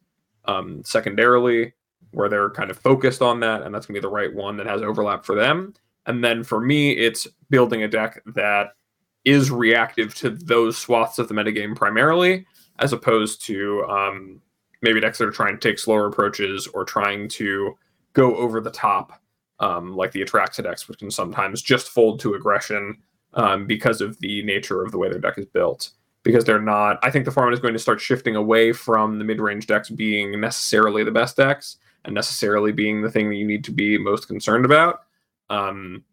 Um, 0.45 0.83
secondarily, 0.83 1.71
where 2.11 2.27
they're 2.29 2.49
kind 2.49 2.69
of 2.69 2.77
focused 2.77 3.21
on 3.21 3.39
that, 3.39 3.61
and 3.61 3.73
that's 3.73 3.85
gonna 3.85 3.97
be 3.97 4.01
the 4.01 4.09
right 4.09 4.33
one 4.33 4.57
that 4.57 4.67
has 4.67 4.81
overlap 4.81 5.25
for 5.25 5.35
them. 5.35 5.73
And 6.05 6.23
then 6.23 6.43
for 6.43 6.59
me, 6.59 6.91
it's 6.91 7.27
building 7.49 7.83
a 7.83 7.87
deck 7.87 8.21
that 8.35 8.75
is 9.23 9.49
reactive 9.49 10.13
to 10.15 10.29
those 10.29 10.77
swaths 10.77 11.17
of 11.17 11.29
the 11.29 11.33
metagame 11.33 11.75
primarily, 11.75 12.45
as 12.79 12.91
opposed 12.91 13.43
to 13.45 13.83
um, 13.85 14.41
maybe 14.81 14.99
decks 14.99 15.17
that 15.17 15.27
are 15.27 15.31
trying 15.31 15.57
to 15.57 15.69
take 15.69 15.79
slower 15.79 16.07
approaches 16.07 16.67
or 16.67 16.83
trying 16.83 17.29
to 17.29 17.73
go 18.11 18.35
over 18.35 18.59
the 18.59 18.71
top, 18.71 19.22
um, 19.59 19.95
like 19.95 20.11
the 20.11 20.23
Atraxa 20.23 20.63
decks, 20.63 20.87
which 20.87 20.99
can 20.99 21.11
sometimes 21.11 21.61
just 21.61 21.89
fold 21.89 22.19
to 22.21 22.33
aggression 22.33 22.97
um, 23.33 23.65
because 23.65 24.01
of 24.01 24.19
the 24.19 24.43
nature 24.43 24.83
of 24.83 24.91
the 24.91 24.97
way 24.97 25.09
their 25.09 25.19
deck 25.19 25.37
is 25.37 25.45
built. 25.45 25.91
Because 26.23 26.45
they're 26.45 26.61
not, 26.61 26.99
I 27.03 27.11
think 27.11 27.25
the 27.25 27.31
format 27.31 27.53
is 27.53 27.59
going 27.59 27.73
to 27.73 27.79
start 27.79 27.99
shifting 27.99 28.35
away 28.35 28.71
from 28.71 29.19
the 29.19 29.25
mid 29.25 29.41
range 29.41 29.67
decks 29.67 29.89
being 29.89 30.39
necessarily 30.39 31.03
the 31.03 31.11
best 31.11 31.35
decks 31.35 31.77
and 32.05 32.15
necessarily 32.15 32.71
being 32.71 33.01
the 33.01 33.11
thing 33.11 33.29
that 33.29 33.35
you 33.35 33.45
need 33.45 33.63
to 33.65 33.71
be 33.71 33.97
most 33.97 34.27
concerned 34.27 34.63
about. 34.65 35.01
Um, 35.49 36.03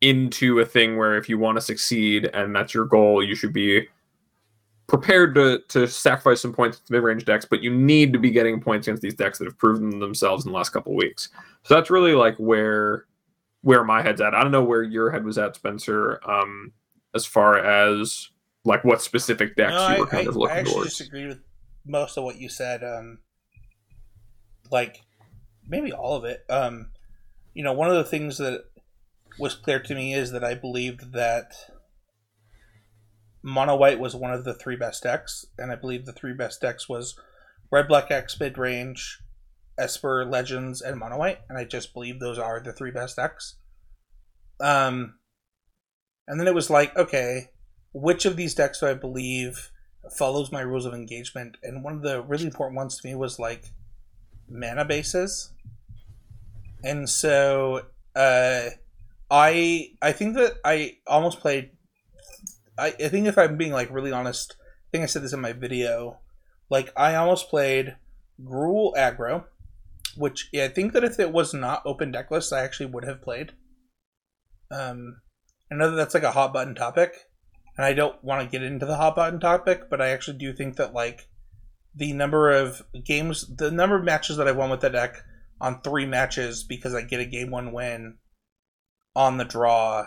into 0.00 0.60
a 0.60 0.66
thing 0.66 0.96
where 0.96 1.16
if 1.16 1.28
you 1.28 1.38
want 1.38 1.56
to 1.56 1.62
succeed 1.62 2.30
and 2.32 2.54
that's 2.54 2.74
your 2.74 2.86
goal, 2.86 3.22
you 3.22 3.34
should 3.34 3.52
be 3.52 3.88
prepared 4.90 5.34
to 5.36 5.60
to 5.68 5.86
sacrifice 5.86 6.42
some 6.42 6.52
points 6.52 6.80
to 6.80 6.92
mid-range 6.92 7.24
decks, 7.24 7.46
but 7.46 7.62
you 7.62 7.72
need 7.72 8.12
to 8.12 8.18
be 8.18 8.30
getting 8.30 8.60
points 8.60 8.86
against 8.86 9.02
these 9.02 9.14
decks 9.14 9.38
that 9.38 9.46
have 9.46 9.56
proven 9.56 10.00
themselves 10.00 10.44
in 10.44 10.52
the 10.52 10.58
last 10.58 10.70
couple 10.70 10.94
weeks. 10.94 11.30
So 11.62 11.74
that's 11.74 11.90
really 11.90 12.12
like 12.12 12.36
where 12.36 13.06
where 13.62 13.84
my 13.84 14.02
head's 14.02 14.20
at. 14.20 14.34
I 14.34 14.42
don't 14.42 14.52
know 14.52 14.64
where 14.64 14.82
your 14.82 15.10
head 15.10 15.24
was 15.24 15.38
at, 15.38 15.54
Spencer, 15.54 16.20
um, 16.28 16.72
as 17.14 17.24
far 17.24 17.58
as 17.58 18.28
like 18.64 18.84
what 18.84 19.00
specific 19.00 19.56
decks 19.56 19.72
no, 19.72 19.88
you 19.90 20.00
were 20.00 20.06
kind 20.06 20.26
I, 20.26 20.30
of 20.30 20.36
looking 20.36 20.50
at. 20.50 20.56
I 20.56 20.60
actually 20.60 20.74
towards. 20.74 20.98
disagree 20.98 21.26
with 21.26 21.40
most 21.86 22.18
of 22.18 22.24
what 22.24 22.36
you 22.36 22.48
said. 22.48 22.82
Um, 22.82 23.18
like 24.70 25.02
maybe 25.66 25.92
all 25.92 26.16
of 26.16 26.24
it. 26.24 26.44
Um, 26.50 26.90
you 27.54 27.62
know, 27.62 27.72
one 27.72 27.88
of 27.88 27.96
the 27.96 28.04
things 28.04 28.38
that 28.38 28.64
was 29.38 29.54
clear 29.54 29.80
to 29.80 29.94
me 29.94 30.14
is 30.14 30.32
that 30.32 30.44
I 30.44 30.54
believed 30.54 31.12
that 31.12 31.54
Mono 33.42 33.76
White 33.76 33.98
was 33.98 34.14
one 34.14 34.32
of 34.32 34.44
the 34.44 34.54
three 34.54 34.76
best 34.76 35.02
decks, 35.02 35.46
and 35.58 35.72
I 35.72 35.76
believe 35.76 36.04
the 36.04 36.12
three 36.12 36.34
best 36.34 36.60
decks 36.60 36.88
was 36.88 37.18
Red 37.70 37.88
Black 37.88 38.10
X 38.10 38.38
mid 38.38 38.58
range, 38.58 39.20
Esper 39.78 40.24
Legends, 40.24 40.82
and 40.82 40.98
Mono 40.98 41.18
White, 41.18 41.40
and 41.48 41.56
I 41.56 41.64
just 41.64 41.94
believe 41.94 42.20
those 42.20 42.38
are 42.38 42.60
the 42.60 42.72
three 42.72 42.90
best 42.90 43.16
decks. 43.16 43.56
Um, 44.60 45.14
and 46.28 46.38
then 46.38 46.46
it 46.46 46.54
was 46.54 46.68
like, 46.68 46.94
okay, 46.96 47.50
which 47.92 48.26
of 48.26 48.36
these 48.36 48.54
decks 48.54 48.80
do 48.80 48.86
I 48.86 48.94
believe 48.94 49.70
follows 50.16 50.52
my 50.52 50.60
rules 50.60 50.84
of 50.84 50.92
engagement? 50.92 51.56
And 51.62 51.82
one 51.82 51.94
of 51.94 52.02
the 52.02 52.22
really 52.22 52.44
important 52.44 52.76
ones 52.76 52.98
to 52.98 53.08
me 53.08 53.14
was 53.14 53.38
like 53.38 53.64
mana 54.48 54.84
bases, 54.84 55.52
and 56.84 57.08
so 57.08 57.86
uh, 58.14 58.68
I 59.30 59.92
I 60.02 60.12
think 60.12 60.34
that 60.34 60.56
I 60.64 60.98
almost 61.06 61.40
played 61.40 61.70
I, 62.80 62.94
I 63.04 63.08
think 63.08 63.26
if 63.26 63.38
I'm 63.38 63.56
being 63.56 63.72
like 63.72 63.90
really 63.90 64.12
honest, 64.12 64.56
I 64.58 64.88
think 64.90 65.04
I 65.04 65.06
said 65.06 65.22
this 65.22 65.32
in 65.32 65.40
my 65.40 65.52
video. 65.52 66.18
Like 66.70 66.92
I 66.96 67.14
almost 67.14 67.50
played 67.50 67.96
Gruul 68.42 68.94
aggro, 68.96 69.44
which 70.16 70.48
yeah, 70.52 70.64
I 70.64 70.68
think 70.68 70.92
that 70.92 71.04
if 71.04 71.20
it 71.20 71.32
was 71.32 71.52
not 71.52 71.82
open 71.84 72.10
deck 72.10 72.30
list, 72.30 72.52
I 72.52 72.62
actually 72.62 72.86
would 72.86 73.04
have 73.04 73.22
played. 73.22 73.52
Um, 74.70 75.20
I 75.70 75.74
know 75.74 75.90
that 75.90 75.96
that's 75.96 76.14
like 76.14 76.22
a 76.22 76.32
hot 76.32 76.52
button 76.52 76.74
topic, 76.74 77.12
and 77.76 77.84
I 77.84 77.92
don't 77.92 78.22
want 78.24 78.42
to 78.42 78.50
get 78.50 78.62
into 78.64 78.86
the 78.86 78.96
hot 78.96 79.16
button 79.16 79.40
topic, 79.40 79.90
but 79.90 80.00
I 80.00 80.08
actually 80.08 80.38
do 80.38 80.52
think 80.52 80.76
that 80.76 80.94
like 80.94 81.28
the 81.94 82.12
number 82.12 82.50
of 82.50 82.82
games, 83.04 83.46
the 83.56 83.70
number 83.70 83.96
of 83.96 84.04
matches 84.04 84.36
that 84.36 84.48
I 84.48 84.52
won 84.52 84.70
with 84.70 84.80
the 84.80 84.90
deck 84.90 85.16
on 85.60 85.82
three 85.82 86.06
matches 86.06 86.64
because 86.64 86.94
I 86.94 87.02
get 87.02 87.20
a 87.20 87.26
game 87.26 87.50
one 87.50 87.72
win 87.72 88.18
on 89.14 89.36
the 89.36 89.44
draw 89.44 90.06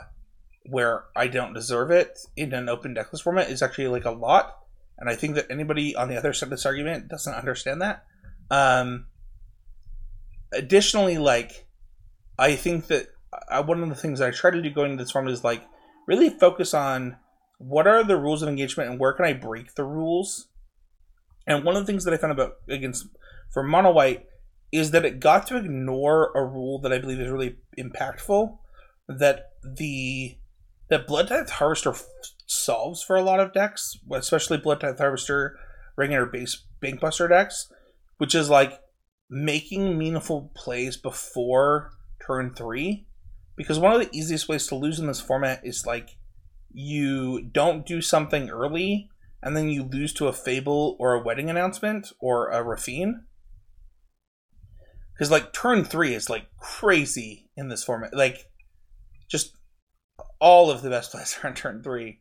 where 0.66 1.06
I 1.16 1.28
don't 1.28 1.54
deserve 1.54 1.92
it 1.92 2.20
in 2.36 2.54
an 2.54 2.70
open 2.70 2.96
decklist 2.96 3.24
format 3.24 3.50
is 3.50 3.62
actually 3.62 3.88
like 3.88 4.06
a 4.06 4.12
lot. 4.12 4.60
And 4.98 5.10
I 5.10 5.16
think 5.16 5.36
that 5.36 5.52
anybody 5.52 5.96
on 5.96 6.08
the 6.08 6.18
other 6.18 6.34
side 6.34 6.48
of 6.48 6.52
this 6.52 6.66
argument 6.66 7.10
doesn't 7.10 7.34
understand 7.34 7.82
that. 7.82 8.06
Um, 8.50 9.08
additionally, 10.54 11.18
like, 11.18 11.66
I 12.38 12.56
think 12.56 12.88
that 12.88 13.08
I, 13.50 13.60
one 13.62 13.82
of 13.84 13.90
the 13.90 13.96
things 13.96 14.22
I 14.22 14.32
try 14.32 14.52
to 14.52 14.62
do 14.62 14.70
going 14.70 14.92
into 14.92 15.04
this 15.04 15.12
format 15.12 15.34
is 15.34 15.44
like 15.44 15.64
really 16.08 16.30
focus 16.30 16.74
on 16.74 17.18
what 17.58 17.88
are 17.88 18.04
the 18.04 18.18
rules 18.18 18.42
of 18.42 18.50
engagement 18.50 18.90
and 18.90 19.00
where 19.00 19.14
can 19.14 19.26
I 19.26 19.34
break 19.34 19.76
the 19.76 19.84
rules? 19.84 20.48
And 21.48 21.64
one 21.64 21.76
of 21.76 21.82
the 21.82 21.88
things 21.88 22.06
that 22.06 22.14
I 22.14 22.18
found 22.18 22.34
about 22.34 22.56
against 22.70 23.08
for 23.52 23.64
mono 23.64 23.92
white 23.92 24.26
is 24.72 24.92
that 24.92 25.06
it 25.06 25.20
got 25.20 25.48
to 25.48 25.58
ignore 25.58 26.32
a 26.36 26.44
rule 26.44 26.80
that 26.80 26.94
I 26.94 27.00
believe 27.00 27.20
is 27.20 27.30
really 27.30 27.58
impactful 27.78 28.58
that 29.08 29.52
the 29.64 30.38
that 30.90 31.08
Blood 31.08 31.30
Tithe 31.30 31.50
Harvester 31.50 31.92
f- 31.92 32.06
solves 32.46 33.04
for 33.04 33.16
a 33.16 33.24
lot 33.24 33.40
of 33.40 33.54
decks, 33.54 33.98
especially 34.12 34.58
Blood 34.58 34.82
Tithe 34.82 34.98
Harvester, 34.98 35.58
regular 35.96 36.26
base 36.26 36.66
Bankbuster 36.82 37.30
decks, 37.30 37.72
which 38.18 38.36
is 38.36 38.50
like 38.50 38.80
making 39.30 39.98
meaningful 39.98 40.52
plays 40.56 40.98
before 40.98 41.92
turn 42.26 42.54
three. 42.54 43.08
Because 43.56 43.80
one 43.80 43.94
of 43.94 44.02
the 44.02 44.18
easiest 44.18 44.50
ways 44.50 44.68
to 44.68 44.76
lose 44.76 45.00
in 45.00 45.08
this 45.08 45.22
format 45.22 45.62
is 45.64 45.86
like 45.86 46.18
you 46.72 47.42
don't 47.42 47.86
do 47.86 48.02
something 48.02 48.50
early 48.50 49.10
and 49.44 49.56
then 49.56 49.70
you 49.70 49.84
lose 49.84 50.14
to 50.14 50.28
a 50.28 50.34
Fable 50.34 50.96
or 51.00 51.14
a 51.14 51.22
wedding 51.22 51.50
announcement 51.50 52.12
or 52.20 52.50
a 52.50 52.64
Raffine. 52.64 53.26
Because 55.14 55.30
like 55.30 55.54
turn 55.54 55.84
three 55.84 56.16
is 56.16 56.30
like 56.30 56.48
crazy 56.58 57.50
in 57.56 57.68
this 57.68 57.84
format. 57.84 58.16
Like 58.16 58.50
just 59.30 59.56
all 60.40 60.72
of 60.72 60.82
the 60.82 60.90
best 60.90 61.12
plays 61.12 61.38
are 61.44 61.48
on 61.48 61.56
turn 61.56 61.84
three. 61.84 62.20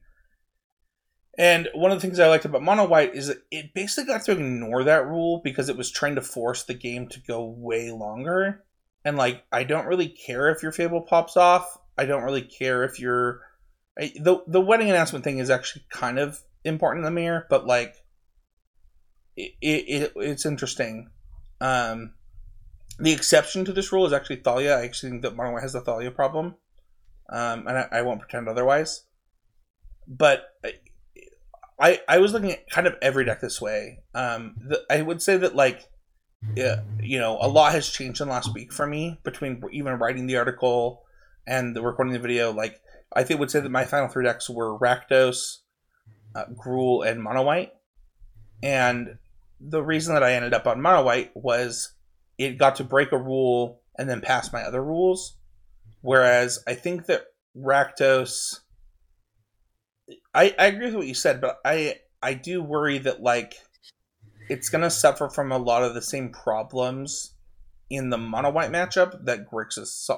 And 1.39 1.69
one 1.75 1.91
of 1.91 1.97
the 1.97 2.07
things 2.07 2.21
I 2.21 2.29
liked 2.29 2.45
about 2.45 2.63
Mono 2.63 2.87
White 2.87 3.15
is 3.15 3.29
that 3.29 3.39
it 3.51 3.73
basically 3.75 4.13
got 4.13 4.25
to 4.25 4.33
ignore 4.33 4.85
that 4.85 5.07
rule 5.07 5.41
because 5.43 5.71
it 5.71 5.79
was 5.79 5.91
trying 5.91 6.17
to 6.17 6.23
force 6.23 6.65
the 6.65 6.75
game 6.75 7.09
to 7.09 7.21
go 7.21 7.47
way 7.47 7.91
longer. 7.91 8.65
And 9.05 9.17
like, 9.17 9.43
I 9.51 9.65
don't 9.65 9.87
really 9.87 10.09
care 10.09 10.51
if 10.51 10.63
your 10.63 10.73
Fable 10.73 11.01
pops 11.01 11.37
off. 11.37 11.79
I 11.97 12.05
don't 12.05 12.23
really 12.23 12.43
care 12.43 12.85
if 12.85 13.01
your 13.01 13.41
the 13.97 14.43
the 14.47 14.61
wedding 14.61 14.91
announcement 14.91 15.25
thing 15.25 15.39
is 15.39 15.51
actually 15.51 15.85
kind 15.91 16.19
of 16.19 16.41
important 16.65 17.05
in 17.05 17.15
the 17.15 17.21
mirror, 17.21 17.47
but 17.51 17.67
like, 17.67 17.95
it, 19.37 19.55
it 19.61 20.13
it's 20.17 20.47
interesting. 20.47 21.11
Um, 21.61 22.15
the 22.99 23.13
exception 23.13 23.65
to 23.65 23.73
this 23.73 23.93
rule 23.93 24.07
is 24.07 24.13
actually 24.13 24.37
Thalia. 24.37 24.79
I 24.79 24.85
actually 24.85 25.11
think 25.11 25.23
that 25.23 25.37
Mono 25.37 25.53
White 25.53 25.63
has 25.63 25.73
the 25.73 25.81
Thalia 25.81 26.11
problem, 26.11 26.57
um, 27.33 27.67
and 27.67 27.79
I, 27.79 27.89
I 27.91 28.03
won't 28.03 28.21
pretend 28.21 28.49
otherwise. 28.49 29.05
But 30.07 30.45
I 31.81 32.01
I 32.07 32.19
was 32.19 32.33
looking 32.33 32.53
at 32.53 32.69
kind 32.71 32.87
of 32.87 32.95
every 33.03 33.25
deck 33.25 33.41
this 33.41 33.61
way. 33.61 34.01
Um, 34.15 34.55
the, 34.61 34.83
I 34.91 35.03
would 35.03 35.23
say 35.23 35.39
that 35.39 35.57
like, 35.57 35.89
yeah, 36.55 36.83
you 37.01 37.19
know, 37.19 37.39
a 37.41 37.49
lot 37.49 37.73
has 37.73 37.89
changed 37.89 38.21
in 38.21 38.29
last 38.29 38.55
week 38.55 38.73
for 38.73 38.87
me 38.87 39.19
between 39.25 39.63
even 39.73 39.95
writing 39.95 40.27
the 40.27 40.37
article 40.37 41.03
and 41.47 41.75
the 41.75 41.83
recording 41.83 42.13
the 42.13 42.19
video. 42.21 42.53
Like, 42.53 42.81
I 43.13 43.25
think 43.25 43.41
would 43.41 43.51
say 43.51 43.61
that 43.61 43.71
my 43.71 43.85
final 43.85 44.09
three 44.09 44.25
decks 44.25 44.49
were 44.51 44.79
Rakdos, 44.79 45.59
uh, 46.35 46.45
Gruul, 46.55 47.07
and 47.07 47.23
Mono 47.23 47.43
White. 47.43 47.73
And 48.63 49.19
the 49.61 49.83
reason 49.83 50.15
that 50.15 50.23
I 50.23 50.35
ended 50.35 50.55
up 50.55 50.67
on 50.67 50.81
Mono 50.81 51.03
White 51.03 51.31
was 51.35 51.95
it 52.39 52.59
got 52.59 52.77
to 52.77 52.85
break 52.85 53.13
a 53.13 53.19
rule 53.19 53.81
and 53.97 54.09
then 54.09 54.21
pass 54.21 54.53
my 54.53 54.63
other 54.63 54.83
rules. 54.83 55.37
Whereas 56.03 56.63
I 56.67 56.75
think 56.75 57.07
that 57.07 57.27
Rakdos 57.57 58.61
I, 60.35 60.55
I 60.59 60.67
agree 60.67 60.87
with 60.87 60.95
what 60.95 61.07
you 61.07 61.15
said, 61.15 61.41
but 61.41 61.59
I 61.65 61.97
I 62.23 62.35
do 62.35 62.63
worry 62.63 62.99
that 62.99 63.23
like 63.23 63.55
it's 64.49 64.69
gonna 64.69 64.91
suffer 64.91 65.29
from 65.29 65.53
a 65.53 65.59
lot 65.59 65.83
of 65.83 65.95
the 65.95 66.03
same 66.03 66.31
problems 66.31 67.35
in 67.91 68.11
the 68.11 68.19
mono 68.19 68.51
white 68.51 68.71
matchup 68.71 69.25
that 69.25 69.51
Grixis 69.51 70.11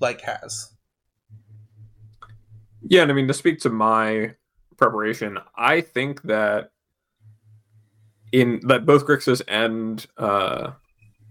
like 0.00 0.22
has. 0.22 0.72
Yeah, 2.82 3.02
and 3.02 3.10
I 3.10 3.14
mean 3.14 3.28
to 3.28 3.34
speak 3.34 3.60
to 3.60 3.70
my 3.70 4.34
preparation, 4.76 5.38
I 5.56 5.80
think 5.80 6.22
that 6.22 6.70
in 8.32 8.60
that 8.64 8.84
both 8.84 9.06
Grixis 9.06 9.42
and 9.48 10.04
uh 10.16 10.72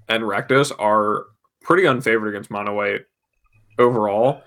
and 0.08 0.24
Rakdos 0.24 0.72
are 0.80 1.26
pretty 1.62 1.84
unfavored 1.84 2.30
against 2.30 2.52
mono 2.52 2.74
white 2.74 3.06
overall. 3.78 4.42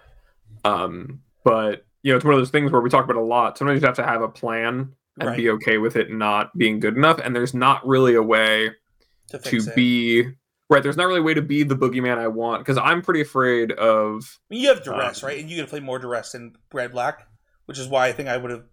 Um, 0.64 1.20
but 1.44 1.84
you 2.02 2.12
know, 2.12 2.16
it's 2.16 2.24
one 2.24 2.34
of 2.34 2.40
those 2.40 2.50
things 2.50 2.70
where 2.70 2.80
we 2.80 2.90
talk 2.90 3.04
about 3.04 3.16
a 3.16 3.22
lot. 3.22 3.58
Sometimes 3.58 3.80
you 3.80 3.86
have 3.86 3.96
to 3.96 4.04
have 4.04 4.22
a 4.22 4.28
plan 4.28 4.94
and 5.18 5.28
right. 5.28 5.36
be 5.36 5.50
okay 5.50 5.78
with 5.78 5.96
it 5.96 6.10
not 6.10 6.56
being 6.56 6.80
good 6.80 6.96
enough. 6.96 7.18
And 7.18 7.34
there's 7.34 7.54
not 7.54 7.86
really 7.86 8.14
a 8.14 8.22
way 8.22 8.70
to, 9.28 9.38
to 9.38 9.62
be 9.74 10.24
right. 10.70 10.82
There's 10.82 10.96
not 10.96 11.06
really 11.06 11.20
a 11.20 11.24
way 11.24 11.34
to 11.34 11.42
be 11.42 11.62
the 11.62 11.76
boogeyman 11.76 12.18
I 12.18 12.28
want 12.28 12.64
because 12.64 12.78
I'm 12.78 13.02
pretty 13.02 13.20
afraid 13.20 13.72
of. 13.72 14.38
You 14.50 14.68
have 14.68 14.84
duress, 14.84 15.22
um, 15.22 15.28
right? 15.28 15.38
And 15.38 15.50
you 15.50 15.56
can 15.56 15.66
play 15.66 15.80
more 15.80 15.98
duress 15.98 16.34
in 16.34 16.54
red 16.72 16.92
black, 16.92 17.26
which 17.66 17.78
is 17.78 17.88
why 17.88 18.08
I 18.08 18.12
think 18.12 18.28
I 18.28 18.36
would 18.36 18.50
have 18.50 18.64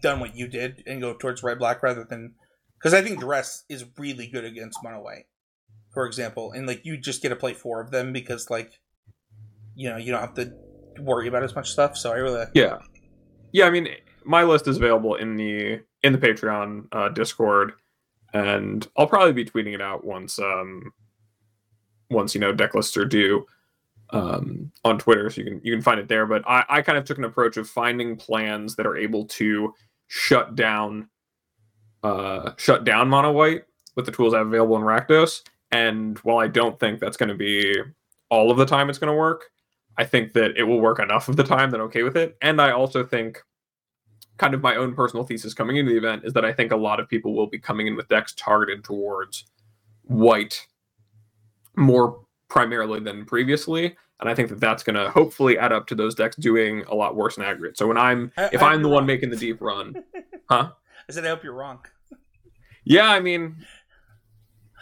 done 0.00 0.20
what 0.20 0.36
you 0.36 0.48
did 0.48 0.82
and 0.86 1.00
go 1.00 1.14
towards 1.14 1.42
red 1.42 1.58
black 1.58 1.82
rather 1.82 2.04
than 2.04 2.34
because 2.78 2.94
I 2.94 3.02
think 3.02 3.20
duress 3.20 3.64
is 3.68 3.84
really 3.98 4.28
good 4.28 4.44
against 4.44 4.78
mono 4.82 5.02
white, 5.02 5.26
for 5.92 6.06
example, 6.06 6.52
and 6.52 6.66
like 6.66 6.84
you 6.84 6.96
just 6.96 7.22
get 7.22 7.30
to 7.30 7.36
play 7.36 7.54
four 7.54 7.80
of 7.80 7.90
them 7.90 8.12
because 8.12 8.50
like 8.50 8.80
you 9.78 9.88
know 9.88 9.96
you 9.96 10.10
don't 10.10 10.20
have 10.20 10.34
to 10.34 10.52
worry 11.00 11.28
about 11.28 11.44
as 11.44 11.54
much 11.54 11.70
stuff. 11.70 11.96
So 11.96 12.12
I 12.12 12.16
really 12.16 12.44
yeah, 12.52 12.78
yeah. 13.52 13.66
I 13.66 13.70
mean, 13.70 13.88
my 14.24 14.42
list 14.42 14.66
is 14.66 14.76
available 14.76 15.14
in 15.14 15.36
the 15.36 15.80
in 16.02 16.12
the 16.12 16.18
Patreon 16.18 16.88
uh, 16.90 17.08
Discord, 17.10 17.74
and 18.34 18.86
I'll 18.96 19.06
probably 19.06 19.32
be 19.32 19.44
tweeting 19.44 19.74
it 19.74 19.80
out 19.80 20.04
once 20.04 20.40
um 20.40 20.92
once 22.10 22.34
you 22.34 22.40
know 22.40 22.52
deck 22.52 22.74
lists 22.74 22.96
are 22.96 23.04
due 23.04 23.46
um, 24.10 24.72
on 24.84 24.98
Twitter, 24.98 25.30
so 25.30 25.42
you 25.42 25.46
can 25.46 25.60
you 25.62 25.72
can 25.72 25.82
find 25.82 26.00
it 26.00 26.08
there. 26.08 26.26
But 26.26 26.42
I, 26.44 26.64
I 26.68 26.82
kind 26.82 26.98
of 26.98 27.04
took 27.04 27.18
an 27.18 27.24
approach 27.24 27.56
of 27.56 27.70
finding 27.70 28.16
plans 28.16 28.74
that 28.76 28.86
are 28.86 28.96
able 28.96 29.26
to 29.26 29.72
shut 30.08 30.56
down 30.56 31.08
uh, 32.02 32.50
shut 32.56 32.82
down 32.82 33.08
mono 33.08 33.30
white 33.30 33.62
with 33.94 34.06
the 34.06 34.12
tools 34.12 34.34
I 34.34 34.38
have 34.38 34.48
available 34.48 34.76
in 34.76 34.82
Rakdos. 34.82 35.42
And 35.70 36.18
while 36.20 36.38
I 36.38 36.48
don't 36.48 36.80
think 36.80 36.98
that's 36.98 37.16
going 37.16 37.28
to 37.28 37.34
be 37.36 37.76
all 38.28 38.50
of 38.50 38.56
the 38.56 38.66
time 38.66 38.88
it's 38.88 38.98
going 38.98 39.12
to 39.12 39.16
work, 39.16 39.50
I 39.98 40.04
think 40.04 40.32
that 40.34 40.56
it 40.56 40.62
will 40.62 40.80
work 40.80 41.00
enough 41.00 41.28
of 41.28 41.36
the 41.36 41.44
time 41.44 41.70
that 41.70 41.80
I'm 41.80 41.86
okay 41.86 42.04
with 42.04 42.16
it. 42.16 42.38
And 42.40 42.60
I 42.60 42.70
also 42.70 43.04
think 43.04 43.42
kind 44.38 44.54
of 44.54 44.62
my 44.62 44.76
own 44.76 44.94
personal 44.94 45.24
thesis 45.24 45.52
coming 45.52 45.76
into 45.76 45.90
the 45.90 45.98
event 45.98 46.24
is 46.24 46.32
that 46.34 46.44
I 46.44 46.52
think 46.52 46.70
a 46.70 46.76
lot 46.76 47.00
of 47.00 47.08
people 47.08 47.34
will 47.34 47.48
be 47.48 47.58
coming 47.58 47.88
in 47.88 47.96
with 47.96 48.08
decks 48.08 48.32
targeted 48.32 48.84
towards 48.84 49.44
white 50.04 50.66
more 51.76 52.20
primarily 52.48 53.00
than 53.00 53.24
previously. 53.24 53.96
And 54.20 54.28
I 54.28 54.34
think 54.34 54.48
that 54.48 54.60
that's 54.60 54.84
going 54.84 54.96
to 54.96 55.10
hopefully 55.10 55.58
add 55.58 55.72
up 55.72 55.88
to 55.88 55.94
those 55.94 56.14
decks 56.14 56.36
doing 56.36 56.84
a 56.88 56.94
lot 56.94 57.16
worse 57.16 57.36
in 57.36 57.42
aggregate. 57.42 57.76
So 57.76 57.86
when 57.88 57.98
I'm, 57.98 58.32
I, 58.36 58.50
if 58.52 58.62
I, 58.62 58.74
am 58.74 58.82
the 58.82 58.88
wrong. 58.88 58.94
one 58.94 59.06
making 59.06 59.30
the 59.30 59.36
deep 59.36 59.60
run, 59.60 59.94
huh? 60.48 60.70
I 61.08 61.12
said, 61.12 61.24
I 61.24 61.28
hope 61.28 61.42
you're 61.42 61.52
wrong. 61.52 61.80
Yeah, 62.84 63.10
I 63.10 63.20
mean, 63.20 63.56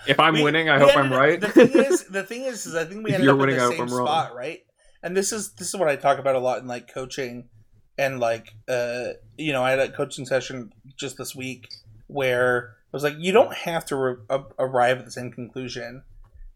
if 0.06 0.20
I'm 0.20 0.34
we, 0.34 0.42
winning, 0.42 0.68
I 0.68 0.78
hope 0.78 0.96
I'm 0.96 1.12
right. 1.12 1.40
The 1.40 1.48
thing 1.48 1.72
is, 1.72 2.04
the 2.10 2.22
thing 2.22 2.44
is, 2.44 2.66
is 2.66 2.74
I 2.74 2.84
think 2.84 3.04
we 3.04 3.12
ended 3.12 3.28
up 3.28 3.38
winning, 3.38 3.56
in 3.56 3.62
the 3.62 3.76
same 3.76 3.88
spot, 3.88 4.34
right? 4.34 4.65
And 5.07 5.16
this 5.16 5.32
is 5.32 5.52
this 5.52 5.68
is 5.68 5.76
what 5.76 5.88
I 5.88 5.94
talk 5.94 6.18
about 6.18 6.34
a 6.34 6.40
lot 6.40 6.59
in 6.59 6.66
like 6.66 6.92
coaching 6.92 7.48
and 7.96 8.18
like 8.18 8.52
uh 8.68 9.11
you 9.38 9.52
know 9.52 9.62
I 9.62 9.70
had 9.70 9.78
a 9.78 9.88
coaching 9.88 10.26
session 10.26 10.72
just 10.96 11.16
this 11.16 11.34
week 11.34 11.68
where 12.09 12.74
I 12.92 12.96
was 12.96 13.04
like 13.04 13.14
you 13.16 13.30
don't 13.30 13.54
have 13.54 13.84
to 13.86 13.96
re- 13.96 14.38
arrive 14.59 14.98
at 14.98 15.04
the 15.04 15.12
same 15.12 15.30
conclusion. 15.30 16.02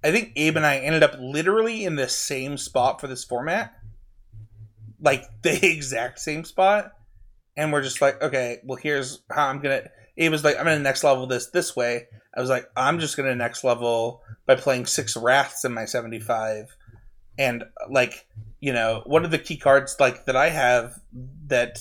I 0.03 0.11
think 0.11 0.33
Abe 0.35 0.57
and 0.57 0.67
I 0.67 0.79
ended 0.79 1.05
up 1.05 1.15
literally 1.21 1.85
in 1.85 1.95
the 1.95 2.09
same 2.09 2.57
spot 2.57 3.01
for 3.01 3.07
this 3.07 3.23
format, 3.23 3.73
like 5.01 5.25
the 5.43 5.65
exact 5.65 6.19
same 6.19 6.43
spot, 6.43 6.91
and 7.57 7.73
we're 7.73 7.83
just 7.83 8.01
like, 8.01 8.21
okay, 8.21 8.59
well 8.65 8.79
here's 8.83 9.23
how 9.31 9.47
I'm 9.47 9.61
gonna. 9.61 9.91
Abe 10.17 10.33
was 10.33 10.43
like, 10.43 10.59
I'm 10.59 10.65
gonna 10.65 10.81
next 10.81 11.05
level 11.05 11.29
this 11.29 11.47
this 11.51 11.77
way. 11.77 12.09
I 12.37 12.41
was 12.41 12.51
like, 12.51 12.69
I'm 12.77 12.99
just 12.99 13.17
gonna 13.17 13.37
next 13.37 13.63
level 13.63 14.23
by 14.45 14.57
playing 14.57 14.87
six 14.87 15.17
wraths 15.17 15.65
in 15.65 15.73
my 15.73 15.85
75 15.85 16.75
and 17.39 17.65
like 17.89 18.27
you 18.61 18.73
know 18.73 19.03
one 19.07 19.25
of 19.25 19.31
the 19.31 19.39
key 19.39 19.57
cards 19.57 19.97
like 19.99 20.27
that 20.27 20.37
i 20.37 20.51
have 20.51 20.95
that 21.47 21.79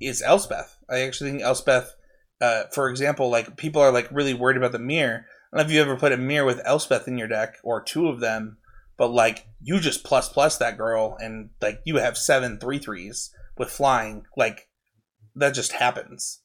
is 0.00 0.22
elspeth. 0.22 0.78
I 0.88 1.00
actually 1.00 1.30
think 1.30 1.42
elspeth 1.42 1.94
uh, 2.40 2.64
for 2.72 2.90
example 2.90 3.30
like 3.30 3.56
people 3.56 3.80
are 3.80 3.92
like 3.92 4.08
really 4.10 4.34
worried 4.34 4.56
about 4.56 4.72
the 4.72 4.78
mirror. 4.78 5.26
I 5.52 5.56
don't 5.56 5.66
know 5.66 5.70
if 5.70 5.74
you 5.74 5.80
ever 5.80 5.96
put 5.96 6.12
a 6.12 6.16
mirror 6.16 6.44
with 6.44 6.60
elspeth 6.64 7.06
in 7.06 7.18
your 7.18 7.28
deck 7.28 7.56
or 7.62 7.82
two 7.82 8.08
of 8.08 8.20
them 8.20 8.58
but 8.96 9.08
like 9.08 9.46
you 9.60 9.80
just 9.80 10.04
plus 10.04 10.28
plus 10.28 10.56
that 10.58 10.78
girl 10.78 11.16
and 11.20 11.50
like 11.60 11.80
you 11.84 11.96
have 11.96 12.16
seven 12.18 12.58
three 12.58 12.78
threes 12.78 13.30
with 13.56 13.70
flying. 13.70 14.24
Like 14.36 14.68
that 15.36 15.54
just 15.54 15.72
happens. 15.72 16.40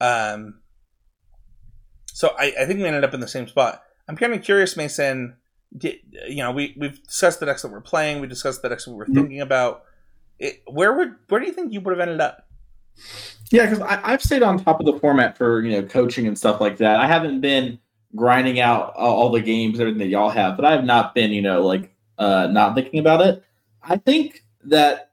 Um 0.00 0.60
so 2.06 2.34
i, 2.38 2.52
I 2.60 2.64
think 2.64 2.80
we 2.80 2.86
ended 2.86 3.04
up 3.04 3.14
in 3.14 3.20
the 3.20 3.28
same 3.28 3.46
spot. 3.46 3.82
I'm 4.08 4.16
kind 4.16 4.34
of 4.34 4.42
curious 4.42 4.76
mason 4.76 5.36
you 5.80 6.36
know, 6.36 6.52
we 6.52 6.74
we've 6.78 7.02
discussed 7.02 7.40
the 7.40 7.46
decks 7.46 7.62
that 7.62 7.68
we're 7.68 7.80
playing. 7.80 8.20
We 8.20 8.26
discussed 8.26 8.62
the 8.62 8.68
decks 8.68 8.86
we 8.86 8.94
were 8.94 9.04
mm-hmm. 9.04 9.14
thinking 9.14 9.40
about. 9.40 9.82
It, 10.38 10.62
where 10.66 10.94
would 10.94 11.14
where 11.28 11.40
do 11.40 11.46
you 11.46 11.52
think 11.52 11.72
you 11.72 11.80
would 11.80 11.92
have 11.92 12.00
ended 12.00 12.20
up? 12.20 12.46
Yeah, 13.50 13.68
because 13.68 13.80
I've 13.80 14.22
stayed 14.22 14.42
on 14.42 14.62
top 14.62 14.80
of 14.80 14.86
the 14.86 14.98
format 14.98 15.36
for 15.36 15.62
you 15.62 15.72
know 15.72 15.86
coaching 15.86 16.26
and 16.26 16.38
stuff 16.38 16.60
like 16.60 16.78
that. 16.78 17.00
I 17.00 17.06
haven't 17.06 17.40
been 17.40 17.78
grinding 18.16 18.60
out 18.60 18.94
all 18.94 19.30
the 19.30 19.40
games, 19.40 19.80
everything 19.80 19.98
that 19.98 20.08
y'all 20.08 20.30
have, 20.30 20.56
but 20.56 20.64
I 20.64 20.72
have 20.72 20.84
not 20.84 21.14
been 21.14 21.30
you 21.32 21.42
know 21.42 21.62
like 21.62 21.94
uh, 22.18 22.48
not 22.50 22.74
thinking 22.74 23.00
about 23.00 23.20
it. 23.20 23.42
I 23.82 23.96
think 23.96 24.44
that 24.64 25.12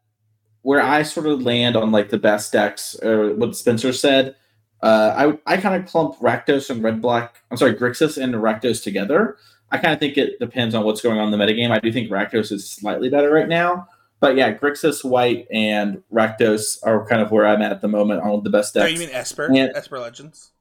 where 0.62 0.82
I 0.82 1.03
sort 1.03 1.28
of 1.28 1.43
land 1.43 1.76
on 1.76 1.91
like 1.91 2.10
the 2.10 2.18
best 2.18 2.51
decks, 2.51 2.95
or 3.01 3.36
what 3.36 3.56
Spencer 3.56 3.93
said, 3.93 4.36
uh, 4.82 5.36
I 5.45 5.53
I 5.53 5.58
kind 5.58 5.82
of 5.82 5.89
clump 5.89 6.18
Rakdos 6.20 6.70
and 6.70 6.84
Red 6.84 7.01
Black. 7.01 7.41
I'm 7.51 7.58
sorry, 7.58 7.76
Grixis 7.76 8.22
and 8.22 8.34
Rakdos 8.36 8.84
together. 8.84 9.38
I 9.72 9.78
kind 9.78 9.93
of 9.93 9.99
think 9.99 10.18
it 10.18 10.39
depends 10.39 10.76
on 10.76 10.84
what's 10.86 11.01
going 11.01 11.20
on 11.20 11.32
in 11.34 11.38
the 11.38 11.43
metagame. 11.43 11.72
I 11.72 11.80
do 11.80 11.91
think 11.91 12.09
Rakdos 12.09 12.51
is 12.51 12.70
slightly 12.70 13.09
better 13.09 13.32
right 13.32 13.47
now, 13.47 13.88
but 14.20 14.36
yeah, 14.36 14.53
Grixis, 14.53 15.03
White, 15.03 15.47
and 15.51 16.01
Rakdos 16.13 16.78
are 16.86 17.05
kind 17.07 17.22
of 17.22 17.32
where 17.32 17.45
I'm 17.47 17.61
at 17.61 17.72
at 17.72 17.82
the 17.82 17.88
moment 17.88 18.22
on 18.22 18.43
the 18.43 18.49
best 18.49 18.76
Oh, 18.78 18.82
decks. 18.82 18.93
you 18.93 18.99
mean 18.99 19.09
Esper? 19.13 19.49
Yeah. 19.51 19.70
Esper 19.76 19.99
Legends? 19.99 20.51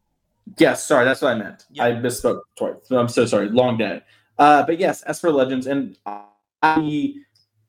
Yes, 0.59 0.87
sorry, 0.87 1.05
that's 1.05 1.23
what 1.23 1.33
I 1.33 1.35
meant. 1.37 1.65
Yeah. 1.71 1.85
I 1.85 1.93
misspoke 1.93 2.41
twice. 2.57 2.75
I'm 2.91 3.09
so 3.09 3.25
sorry. 3.27 3.49
Long 3.49 3.79
day. 3.79 4.03
Uh, 4.39 4.63
but 4.67 4.79
yes, 4.79 5.03
Esper 5.07 5.31
Legends, 5.31 5.67
and 5.67 5.97
I, 6.05 6.25
and 6.63 7.25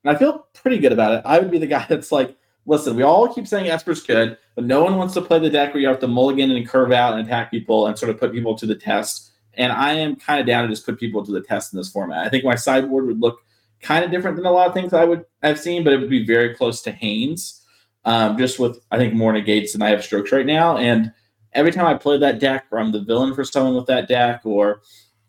I 0.05 0.15
feel 0.15 0.47
pretty 0.53 0.79
good 0.79 0.91
about 0.91 1.13
it. 1.13 1.21
I 1.25 1.39
would 1.39 1.51
be 1.51 1.57
the 1.57 1.67
guy 1.75 1.85
that's 1.87 2.11
like, 2.11 2.35
listen, 2.65 2.95
we 2.95 3.03
all 3.03 3.33
keep 3.33 3.47
saying 3.47 3.67
Esper's 3.69 4.01
good, 4.03 4.37
but 4.55 4.63
no 4.65 4.83
one 4.83 4.97
wants 4.97 5.13
to 5.13 5.21
play 5.21 5.39
the 5.39 5.49
deck 5.49 5.73
where 5.73 5.81
you 5.81 5.87
have 5.87 5.99
to 5.99 6.07
mulligan 6.07 6.51
and 6.51 6.67
curve 6.67 6.91
out 6.91 7.17
and 7.17 7.25
attack 7.27 7.51
people 7.51 7.87
and 7.87 7.97
sort 7.97 8.09
of 8.09 8.19
put 8.19 8.31
people 8.31 8.55
to 8.55 8.65
the 8.65 8.75
test. 8.75 9.31
And 9.57 9.71
I 9.71 9.93
am 9.93 10.15
kind 10.15 10.39
of 10.39 10.47
down 10.47 10.63
to 10.63 10.69
just 10.69 10.85
put 10.85 10.99
people 10.99 11.25
to 11.25 11.31
the 11.31 11.41
test 11.41 11.73
in 11.73 11.77
this 11.77 11.91
format. 11.91 12.25
I 12.25 12.29
think 12.29 12.43
my 12.43 12.55
sideboard 12.55 13.05
would 13.07 13.19
look 13.19 13.39
kind 13.81 14.03
of 14.03 14.11
different 14.11 14.37
than 14.37 14.45
a 14.45 14.51
lot 14.51 14.67
of 14.67 14.73
things 14.73 14.93
I 14.93 15.05
would 15.05 15.25
have 15.43 15.59
seen, 15.59 15.83
but 15.83 15.93
it 15.93 15.99
would 15.99 16.09
be 16.09 16.25
very 16.25 16.55
close 16.55 16.81
to 16.83 16.91
Haynes. 16.91 17.61
Um, 18.03 18.37
just 18.37 18.59
with 18.59 18.79
I 18.91 18.97
think 18.97 19.15
more 19.15 19.33
negates 19.33 19.73
than 19.73 19.81
I 19.81 19.89
have 19.89 20.03
strokes 20.03 20.31
right 20.31 20.45
now, 20.45 20.77
and 20.77 21.11
every 21.53 21.71
time 21.71 21.87
I 21.87 21.95
play 21.95 22.19
that 22.19 22.39
deck, 22.39 22.65
or 22.69 22.79
I'm 22.79 22.91
the 22.91 23.01
villain 23.01 23.33
for 23.33 23.43
someone 23.43 23.75
with 23.75 23.87
that 23.87 24.07
deck, 24.07 24.41
or 24.43 24.81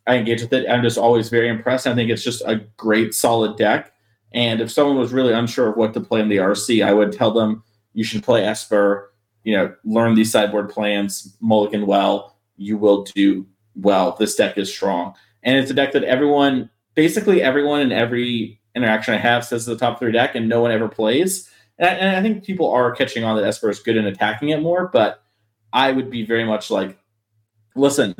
I 0.06 0.16
engage 0.16 0.42
with 0.42 0.52
it, 0.52 0.68
I'm 0.68 0.82
just 0.82 0.98
always 0.98 1.30
very 1.30 1.48
impressed. 1.48 1.86
I 1.86 1.94
think 1.94 2.10
it's 2.10 2.22
just 2.22 2.42
a 2.44 2.56
great, 2.76 3.14
solid 3.14 3.56
deck. 3.56 3.92
And 4.32 4.60
if 4.60 4.70
someone 4.70 4.98
was 4.98 5.12
really 5.12 5.32
unsure 5.32 5.70
of 5.70 5.76
what 5.76 5.94
to 5.94 6.00
play 6.00 6.20
in 6.20 6.28
the 6.28 6.36
RC, 6.36 6.84
I 6.84 6.92
would 6.92 7.12
tell 7.12 7.30
them 7.30 7.62
you 7.94 8.04
should 8.04 8.22
play 8.22 8.44
Esper. 8.44 9.12
You 9.44 9.56
know, 9.56 9.74
learn 9.84 10.14
these 10.16 10.32
sideboard 10.32 10.68
plans, 10.70 11.36
mulligan 11.40 11.86
well. 11.86 12.36
You 12.56 12.76
will 12.76 13.04
do 13.04 13.46
well. 13.76 14.16
This 14.18 14.34
deck 14.34 14.58
is 14.58 14.72
strong, 14.72 15.14
and 15.42 15.58
it's 15.58 15.70
a 15.70 15.74
deck 15.74 15.92
that 15.92 16.04
everyone, 16.04 16.70
basically 16.94 17.42
everyone 17.42 17.80
in 17.80 17.92
every 17.92 18.60
interaction 18.74 19.14
I 19.14 19.18
have, 19.18 19.44
says 19.44 19.66
the 19.66 19.76
top 19.76 19.98
three 19.98 20.12
deck, 20.12 20.34
and 20.34 20.48
no 20.48 20.60
one 20.60 20.70
ever 20.70 20.88
plays. 20.88 21.50
And 21.78 21.88
I, 21.88 21.92
and 21.92 22.16
I 22.16 22.22
think 22.22 22.44
people 22.44 22.70
are 22.70 22.94
catching 22.94 23.24
on 23.24 23.36
that 23.36 23.44
Esper 23.44 23.70
is 23.70 23.80
good 23.80 23.96
in 23.96 24.06
attacking 24.06 24.50
it 24.50 24.60
more, 24.60 24.88
but 24.88 25.22
I 25.72 25.92
would 25.92 26.10
be 26.10 26.24
very 26.24 26.44
much 26.44 26.70
like, 26.70 26.98
listen, 27.74 28.14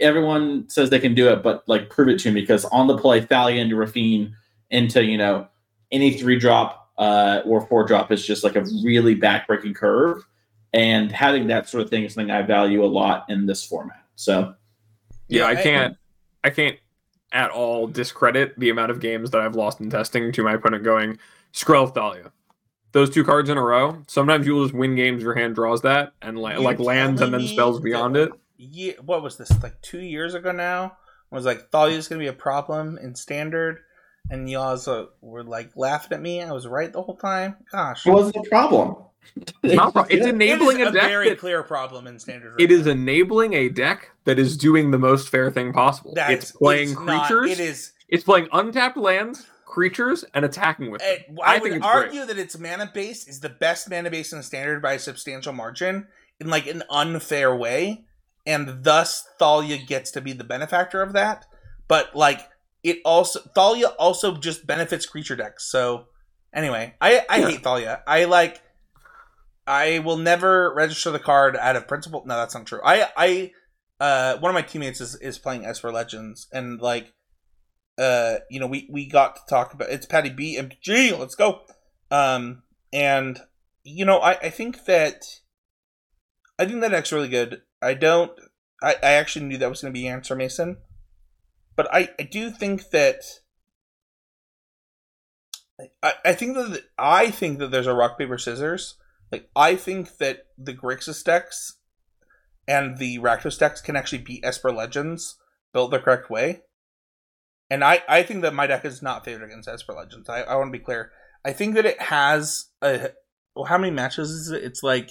everyone 0.00 0.68
says 0.68 0.90
they 0.90 0.98
can 0.98 1.14
do 1.14 1.28
it, 1.28 1.42
but 1.42 1.62
like 1.68 1.90
prove 1.90 2.08
it 2.08 2.18
to 2.20 2.32
me 2.32 2.40
because 2.40 2.64
on 2.66 2.86
the 2.86 2.98
play, 2.98 3.20
Thalia 3.20 3.60
into 3.60 3.76
Raffine 3.76 4.34
into, 4.70 5.04
you 5.04 5.18
know, 5.18 5.46
any 5.92 6.18
three 6.18 6.38
drop 6.38 6.90
uh, 6.98 7.42
or 7.44 7.60
four 7.66 7.84
drop 7.84 8.10
is 8.10 8.26
just 8.26 8.42
like 8.42 8.56
a 8.56 8.64
really 8.82 9.14
backbreaking 9.14 9.74
curve. 9.74 10.24
And 10.72 11.12
having 11.12 11.46
that 11.46 11.68
sort 11.68 11.84
of 11.84 11.90
thing 11.90 12.04
is 12.04 12.14
something 12.14 12.30
I 12.30 12.42
value 12.42 12.84
a 12.84 12.86
lot 12.86 13.26
in 13.28 13.46
this 13.46 13.64
format. 13.64 14.04
So 14.16 14.54
Yeah, 15.28 15.42
Yeah, 15.42 15.46
I 15.46 15.60
I- 15.60 15.62
can't. 15.62 15.96
I 16.44 16.50
can't 16.50 16.76
at 17.32 17.50
all 17.50 17.86
discredit 17.88 18.58
the 18.58 18.70
amount 18.70 18.90
of 18.92 19.00
games 19.00 19.30
that 19.32 19.40
I've 19.40 19.56
lost 19.56 19.80
in 19.80 19.90
testing 19.90 20.30
to 20.32 20.42
my 20.44 20.54
opponent 20.54 20.84
going 20.84 21.18
Skrelv 21.52 21.92
Thalia. 21.94 22.30
Those 22.92 23.10
two 23.10 23.24
cards 23.24 23.50
in 23.50 23.58
a 23.58 23.62
row. 23.62 24.02
Sometimes 24.06 24.46
you'll 24.46 24.62
just 24.64 24.74
win 24.74 24.94
games. 24.94 25.22
Your 25.22 25.34
hand 25.34 25.54
draws 25.56 25.82
that 25.82 26.12
and 26.22 26.38
la- 26.38 26.56
like 26.58 26.78
lands 26.78 27.20
and 27.20 27.34
then 27.34 27.40
me 27.42 27.48
spells 27.52 27.76
that- 27.78 27.82
beyond 27.84 28.16
it. 28.16 28.30
Yeah, 28.56 28.92
what 29.04 29.22
was 29.22 29.36
this? 29.36 29.50
Like 29.62 29.80
two 29.82 29.98
years 30.00 30.34
ago 30.34 30.52
now? 30.52 30.96
I 31.30 31.34
was 31.34 31.44
like, 31.44 31.70
Thalia 31.70 31.96
Thalia's 31.96 32.08
gonna 32.08 32.20
be 32.20 32.28
a 32.28 32.32
problem 32.32 32.96
in 32.98 33.14
standard, 33.16 33.80
and 34.30 34.48
y'all 34.48 34.78
were 35.20 35.42
like 35.42 35.72
laughing 35.76 36.12
at 36.14 36.22
me. 36.22 36.40
I 36.40 36.52
was 36.52 36.66
right 36.66 36.90
the 36.92 37.02
whole 37.02 37.16
time. 37.16 37.56
Gosh, 37.72 38.06
it 38.06 38.10
wasn't 38.12 38.36
a 38.36 38.48
problem. 38.48 38.96
It's, 39.62 39.74
not, 39.74 39.92
pro- 39.92 40.02
it's 40.04 40.12
it 40.14 40.20
is 40.20 40.26
enabling 40.26 40.82
a, 40.82 40.88
a, 40.88 40.92
deck. 40.92 41.02
very 41.08 41.28
that- 41.30 41.38
clear 41.38 41.62
problem 41.62 42.06
in 42.06 42.18
standard. 42.18 42.52
right 42.52 42.60
it 42.60 42.70
is 42.70 42.86
now. 42.86 42.92
enabling 42.92 43.54
a 43.54 43.68
deck 43.68 44.10
that 44.24 44.38
is 44.38 44.56
doing 44.56 44.90
the 44.90 44.98
most 44.98 45.28
fair 45.28 45.50
thing 45.50 45.72
possible. 45.72 46.12
That's- 46.14 46.42
it's 46.42 46.52
playing 46.52 46.90
it's 46.90 47.00
not- 47.00 47.26
creatures. 47.28 47.50
it 47.58 47.60
is. 47.62 47.92
It's 48.08 48.22
playing 48.24 48.48
untapped 48.52 48.96
lands, 48.96 49.46
creatures, 49.64 50.24
and 50.32 50.44
attacking 50.44 50.90
with 50.92 51.00
them. 51.02 51.16
eh, 51.28 51.42
I, 51.44 51.54
I 51.56 51.58
would 51.58 51.62
think 51.72 51.76
it's 51.76 51.84
great. 51.92 52.04
argue 52.04 52.24
that 52.26 52.38
its 52.38 52.56
mana 52.58 52.88
base 52.92 53.26
is 53.26 53.40
the 53.40 53.48
best 53.48 53.90
mana 53.90 54.10
base 54.10 54.32
in 54.32 54.42
standard 54.44 54.80
by 54.80 54.92
a 54.94 54.98
substantial 54.98 55.52
margin, 55.52 56.06
in 56.38 56.48
like 56.48 56.66
an 56.68 56.84
unfair 56.88 57.54
way, 57.56 58.04
and 58.46 58.84
thus 58.84 59.26
Thalia 59.40 59.76
gets 59.78 60.12
to 60.12 60.20
be 60.20 60.32
the 60.32 60.44
benefactor 60.44 61.02
of 61.02 61.12
that. 61.14 61.46
But 61.88 62.14
like 62.14 62.48
it 62.84 62.98
also 63.04 63.40
Thalia 63.56 63.88
also 63.98 64.36
just 64.36 64.66
benefits 64.68 65.04
creature 65.06 65.34
decks. 65.34 65.64
So 65.68 66.06
anyway, 66.54 66.94
I 67.00 67.24
I 67.28 67.38
Yeah. 67.38 67.48
hate 67.48 67.62
Thalia. 67.64 68.02
I 68.06 68.24
like. 68.26 68.62
I 69.66 69.98
will 70.00 70.16
never 70.16 70.72
register 70.74 71.10
the 71.10 71.18
card 71.18 71.56
out 71.56 71.76
of 71.76 71.88
principle. 71.88 72.22
No, 72.26 72.36
that's 72.36 72.54
not 72.54 72.66
true. 72.66 72.80
I 72.84 73.08
I 73.16 73.52
uh 73.98 74.38
one 74.38 74.50
of 74.50 74.54
my 74.54 74.62
teammates 74.62 75.00
is 75.00 75.16
is 75.16 75.38
playing 75.38 75.64
Esper 75.64 75.90
Legends 75.90 76.46
and 76.52 76.80
like 76.80 77.12
uh 77.98 78.36
you 78.50 78.60
know 78.60 78.66
we 78.66 78.88
we 78.90 79.06
got 79.06 79.36
to 79.36 79.42
talk 79.48 79.72
about 79.72 79.90
it's 79.90 80.06
Patty 80.06 80.30
B. 80.30 80.60
Let's 81.12 81.34
go. 81.34 81.62
Um 82.10 82.62
and 82.92 83.40
you 83.82 84.04
know 84.04 84.18
I 84.18 84.32
I 84.32 84.50
think 84.50 84.84
that 84.84 85.24
I 86.58 86.66
think 86.66 86.80
that 86.80 86.90
deck's 86.90 87.12
really 87.12 87.28
good. 87.28 87.62
I 87.82 87.94
don't. 87.94 88.32
I 88.82 88.94
I 89.02 89.12
actually 89.12 89.46
knew 89.46 89.58
that 89.58 89.68
was 89.68 89.82
going 89.82 89.92
to 89.92 89.98
be 89.98 90.08
answer 90.08 90.34
Mason, 90.34 90.78
but 91.74 91.92
I 91.92 92.10
I 92.18 92.22
do 92.24 92.50
think 92.50 92.90
that. 92.90 93.22
I, 96.02 96.14
I 96.24 96.32
think 96.32 96.54
that 96.54 96.84
I 96.98 97.30
think 97.30 97.58
that 97.58 97.70
there's 97.70 97.86
a 97.86 97.94
rock 97.94 98.18
paper 98.18 98.38
scissors. 98.38 98.96
Like 99.36 99.50
I 99.54 99.76
think 99.76 100.16
that 100.16 100.46
the 100.56 100.72
Grixis 100.72 101.22
decks 101.22 101.76
and 102.66 102.96
the 102.96 103.18
Rakdos 103.18 103.58
decks 103.58 103.82
can 103.82 103.96
actually 103.96 104.18
beat 104.18 104.44
Esper 104.44 104.72
Legends 104.72 105.36
built 105.72 105.90
the 105.90 105.98
correct 105.98 106.30
way. 106.30 106.62
And 107.68 107.84
I, 107.84 108.02
I 108.08 108.22
think 108.22 108.42
that 108.42 108.54
my 108.54 108.66
deck 108.66 108.84
is 108.84 109.02
not 109.02 109.24
favored 109.24 109.44
against 109.44 109.68
Esper 109.68 109.92
Legends. 109.92 110.28
I, 110.28 110.40
I 110.42 110.54
want 110.56 110.68
to 110.68 110.78
be 110.78 110.82
clear. 110.82 111.10
I 111.44 111.52
think 111.52 111.74
that 111.74 111.84
it 111.84 112.00
has 112.00 112.70
a 112.80 113.10
well, 113.54 113.66
how 113.66 113.76
many 113.76 113.92
matches 113.92 114.30
is 114.30 114.50
it? 114.50 114.64
It's 114.64 114.82
like 114.82 115.10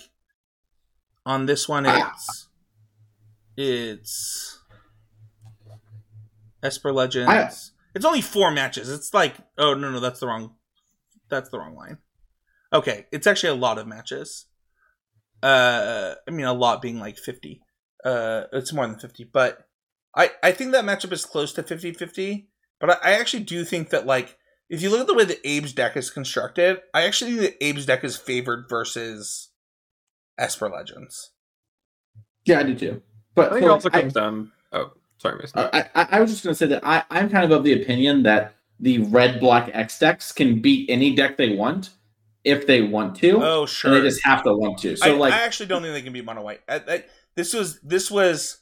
on 1.25 1.45
this 1.45 1.69
one 1.69 1.85
it's 1.85 2.47
it's 3.55 4.59
Esper 6.63 6.91
Legends. 6.91 7.29
It's 7.93 8.05
only 8.05 8.21
four 8.21 8.49
matches. 8.49 8.89
It's 8.89 9.13
like 9.13 9.35
oh 9.57 9.75
no 9.75 9.91
no 9.91 9.99
that's 9.99 10.19
the 10.19 10.27
wrong 10.27 10.55
that's 11.29 11.49
the 11.49 11.59
wrong 11.59 11.75
line. 11.75 11.99
Okay, 12.75 13.05
it's 13.13 13.25
actually 13.25 13.49
a 13.49 13.55
lot 13.61 13.77
of 13.77 13.87
matches. 13.87 14.45
Uh, 15.41 16.15
I 16.27 16.31
mean 16.31 16.45
a 16.45 16.53
lot 16.53 16.81
being 16.81 16.99
like 16.99 17.17
fifty. 17.17 17.61
Uh, 18.03 18.43
it's 18.51 18.73
more 18.73 18.85
than 18.85 18.99
fifty, 18.99 19.23
but 19.23 19.65
I 20.15 20.31
I 20.43 20.51
think 20.51 20.73
that 20.73 20.83
matchup 20.83 21.13
is 21.13 21.25
close 21.25 21.53
to 21.53 21.63
50-50, 21.63 22.47
But 22.79 22.89
I, 22.91 23.11
I 23.11 23.13
actually 23.13 23.43
do 23.43 23.63
think 23.63 23.89
that 23.91 24.05
like 24.05 24.37
if 24.69 24.81
you 24.81 24.89
look 24.89 25.01
at 25.01 25.07
the 25.07 25.13
way 25.13 25.23
that 25.25 25.39
Abe's 25.45 25.73
deck 25.73 25.95
is 25.95 26.09
constructed, 26.09 26.81
I 26.93 27.03
actually 27.05 27.37
think 27.37 27.41
that 27.59 27.69
Abe's 27.69 27.85
deck 27.85 28.03
is 28.03 28.17
favored 28.17 28.65
versus 28.69 29.49
Esper 30.37 30.69
Legends. 30.69 31.31
Yeah, 32.45 32.59
I 32.59 32.63
do 32.63 32.75
too. 32.75 33.01
But 33.35 33.51
I 33.51 33.53
think 33.55 33.61
so, 33.63 33.67
it 33.67 33.71
also 33.71 33.89
I- 33.93 34.01
comes 34.01 34.13
down. 34.13 34.51
Oh, 34.73 34.91
sorry, 35.17 35.37
Mason. 35.39 35.59
Uh, 35.59 35.69
I, 35.71 36.01
I, 36.01 36.07
I 36.11 36.19
was 36.21 36.31
just 36.31 36.43
going 36.43 36.51
to 36.51 36.57
say 36.57 36.67
that 36.67 36.85
I, 36.85 37.03
I'm 37.09 37.29
kind 37.29 37.45
of 37.45 37.51
of 37.51 37.63
the 37.63 37.81
opinion 37.81 38.23
that 38.23 38.55
the 38.79 38.97
red 38.99 39.39
black 39.39 39.69
X 39.73 39.97
decks 39.99 40.31
can 40.33 40.59
beat 40.61 40.89
any 40.89 41.15
deck 41.15 41.37
they 41.37 41.55
want 41.55 41.91
if 42.45 42.67
they 42.67 42.81
want 42.81 43.15
to, 43.17 43.41
Oh 43.43 43.61
and 43.61 43.69
sure. 43.69 43.91
they 43.99 44.07
just 44.07 44.23
have 44.23 44.43
to 44.43 44.53
want 44.53 44.77
to. 44.79 44.95
So 44.95 45.13
I, 45.13 45.17
like, 45.17 45.33
I 45.33 45.43
actually 45.43 45.65
don't 45.65 45.81
think 45.81 45.93
they 45.93 46.01
can 46.01 46.13
beat 46.13 46.23
mono 46.25 46.41
white. 46.43 46.61
I, 46.69 46.75
I, 46.87 47.03
this 47.35 47.53
was 47.53 47.79
this 47.81 48.09
was. 48.09 48.59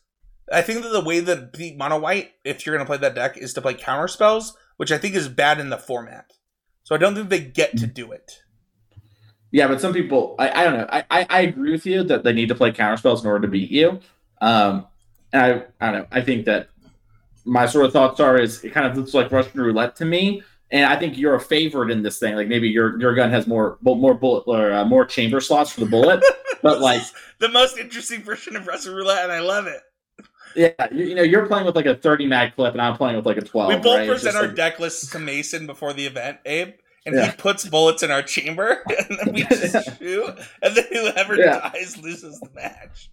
I 0.52 0.62
think 0.62 0.82
that 0.84 0.90
the 0.90 1.04
way 1.04 1.20
that 1.20 1.54
beat 1.54 1.78
mono 1.78 2.00
white, 2.00 2.32
if 2.44 2.66
you're 2.66 2.76
gonna 2.76 2.88
play 2.88 2.98
that 2.98 3.16
deck, 3.16 3.38
is 3.38 3.54
to 3.54 3.62
play 3.62 3.74
counter 3.76 4.08
spells, 4.08 4.58
which 4.78 4.92
I 4.92 4.98
think 4.98 5.16
is 5.16 5.28
bad 5.30 5.60
in 5.60 5.70
the 5.70 5.78
format. 5.78 6.32
So 6.84 6.96
I 6.96 6.98
don't 6.98 7.16
think 7.16 7.30
they 7.30 7.40
get 7.40 7.78
to 7.78 7.88
do 7.88 8.12
it. 8.12 8.42
yeah, 9.52 9.68
but 9.68 9.80
some 9.80 9.94
people, 9.94 10.36
I, 10.40 10.50
I 10.50 10.64
don't 10.66 10.78
know. 10.80 10.88
I, 10.92 11.06
I, 11.10 11.28
I 11.30 11.40
agree 11.42 11.72
with 11.72 11.86
you 11.86 12.04
that 12.04 12.24
they 12.24 12.34
need 12.34 12.50
to 12.50 12.56
play 12.56 12.72
counter 12.74 12.98
spells 12.98 13.22
in 13.24 13.28
order 13.30 13.48
to 13.48 13.52
beat 13.52 13.72
you. 13.72 14.00
Um, 14.42 14.88
and 15.32 15.42
I, 15.42 15.88
I 15.88 15.92
don't 15.92 16.02
know. 16.02 16.08
I 16.12 16.22
think 16.22 16.46
that 16.46 16.70
my 17.46 17.66
sort 17.66 17.86
of 17.86 17.94
thoughts 17.94 18.20
are 18.20 18.38
is 18.38 18.64
it 18.64 18.74
kind 18.74 18.86
of 18.86 18.98
looks 18.98 19.14
like 19.14 19.32
Russian 19.32 19.62
roulette 19.62 19.96
to 19.98 20.06
me. 20.06 20.44
And 20.74 20.86
I 20.86 20.98
think 20.98 21.18
you're 21.18 21.36
a 21.36 21.40
favorite 21.40 21.92
in 21.92 22.02
this 22.04 22.20
thing. 22.20 22.36
Like 22.36 22.48
maybe 22.50 22.68
your 22.68 23.00
your 23.00 23.14
gun 23.16 23.30
has 23.30 23.48
more 23.48 23.78
more 23.82 24.14
bullet 24.16 24.44
or 24.48 24.74
uh, 24.74 24.84
more 24.84 25.06
chamber 25.06 25.40
slots 25.40 25.72
for 25.72 25.80
the 25.80 25.86
bullet. 25.86 26.22
But, 26.64 26.80
like- 26.80 27.02
the 27.40 27.50
most 27.50 27.78
interesting 27.78 28.22
version 28.24 28.56
of 28.56 28.66
Russian 28.68 28.94
roulette, 28.96 29.24
and 29.26 29.34
I 29.34 29.42
love 29.42 29.68
it. 29.68 29.82
Yeah, 30.56 30.70
you, 30.94 31.08
you 31.08 31.16
know, 31.16 31.22
you're 31.22 31.46
playing 31.46 31.66
with 31.66 31.76
like 31.76 31.86
a 31.88 31.96
30 31.96 32.26
mag 32.26 32.56
clip, 32.56 32.72
and 32.74 32.82
I'm 32.82 32.96
playing 32.96 33.18
with 33.18 33.26
like 33.26 33.36
a 33.36 33.42
12. 33.42 33.70
we 33.70 33.76
both 33.82 33.98
right? 33.98 34.08
Present 34.08 34.36
our 34.38 34.44
like- 34.48 34.56
deck 34.56 34.80
lists 34.80 35.10
to 35.12 35.20
Mason 35.20 35.68
before 35.68 35.92
the 35.92 36.06
event, 36.06 36.38
Abe, 36.46 36.70
and 37.06 37.16
Yeah. 37.16 37.32
he 37.32 37.38
puts 37.38 37.68
bullets 37.68 38.02
in 38.02 38.12
our 38.12 38.22
chamber, 38.22 38.82
and 39.10 39.20
then 39.20 39.34
we 39.34 39.44
just 39.50 40.00
shoot, 40.00 40.36
and 40.62 40.76
then 40.78 40.86
whoever 40.90 41.36
Yeah. 41.36 41.70
dies 41.74 41.98
loses 42.02 42.40
the 42.40 42.50
match. 42.56 43.10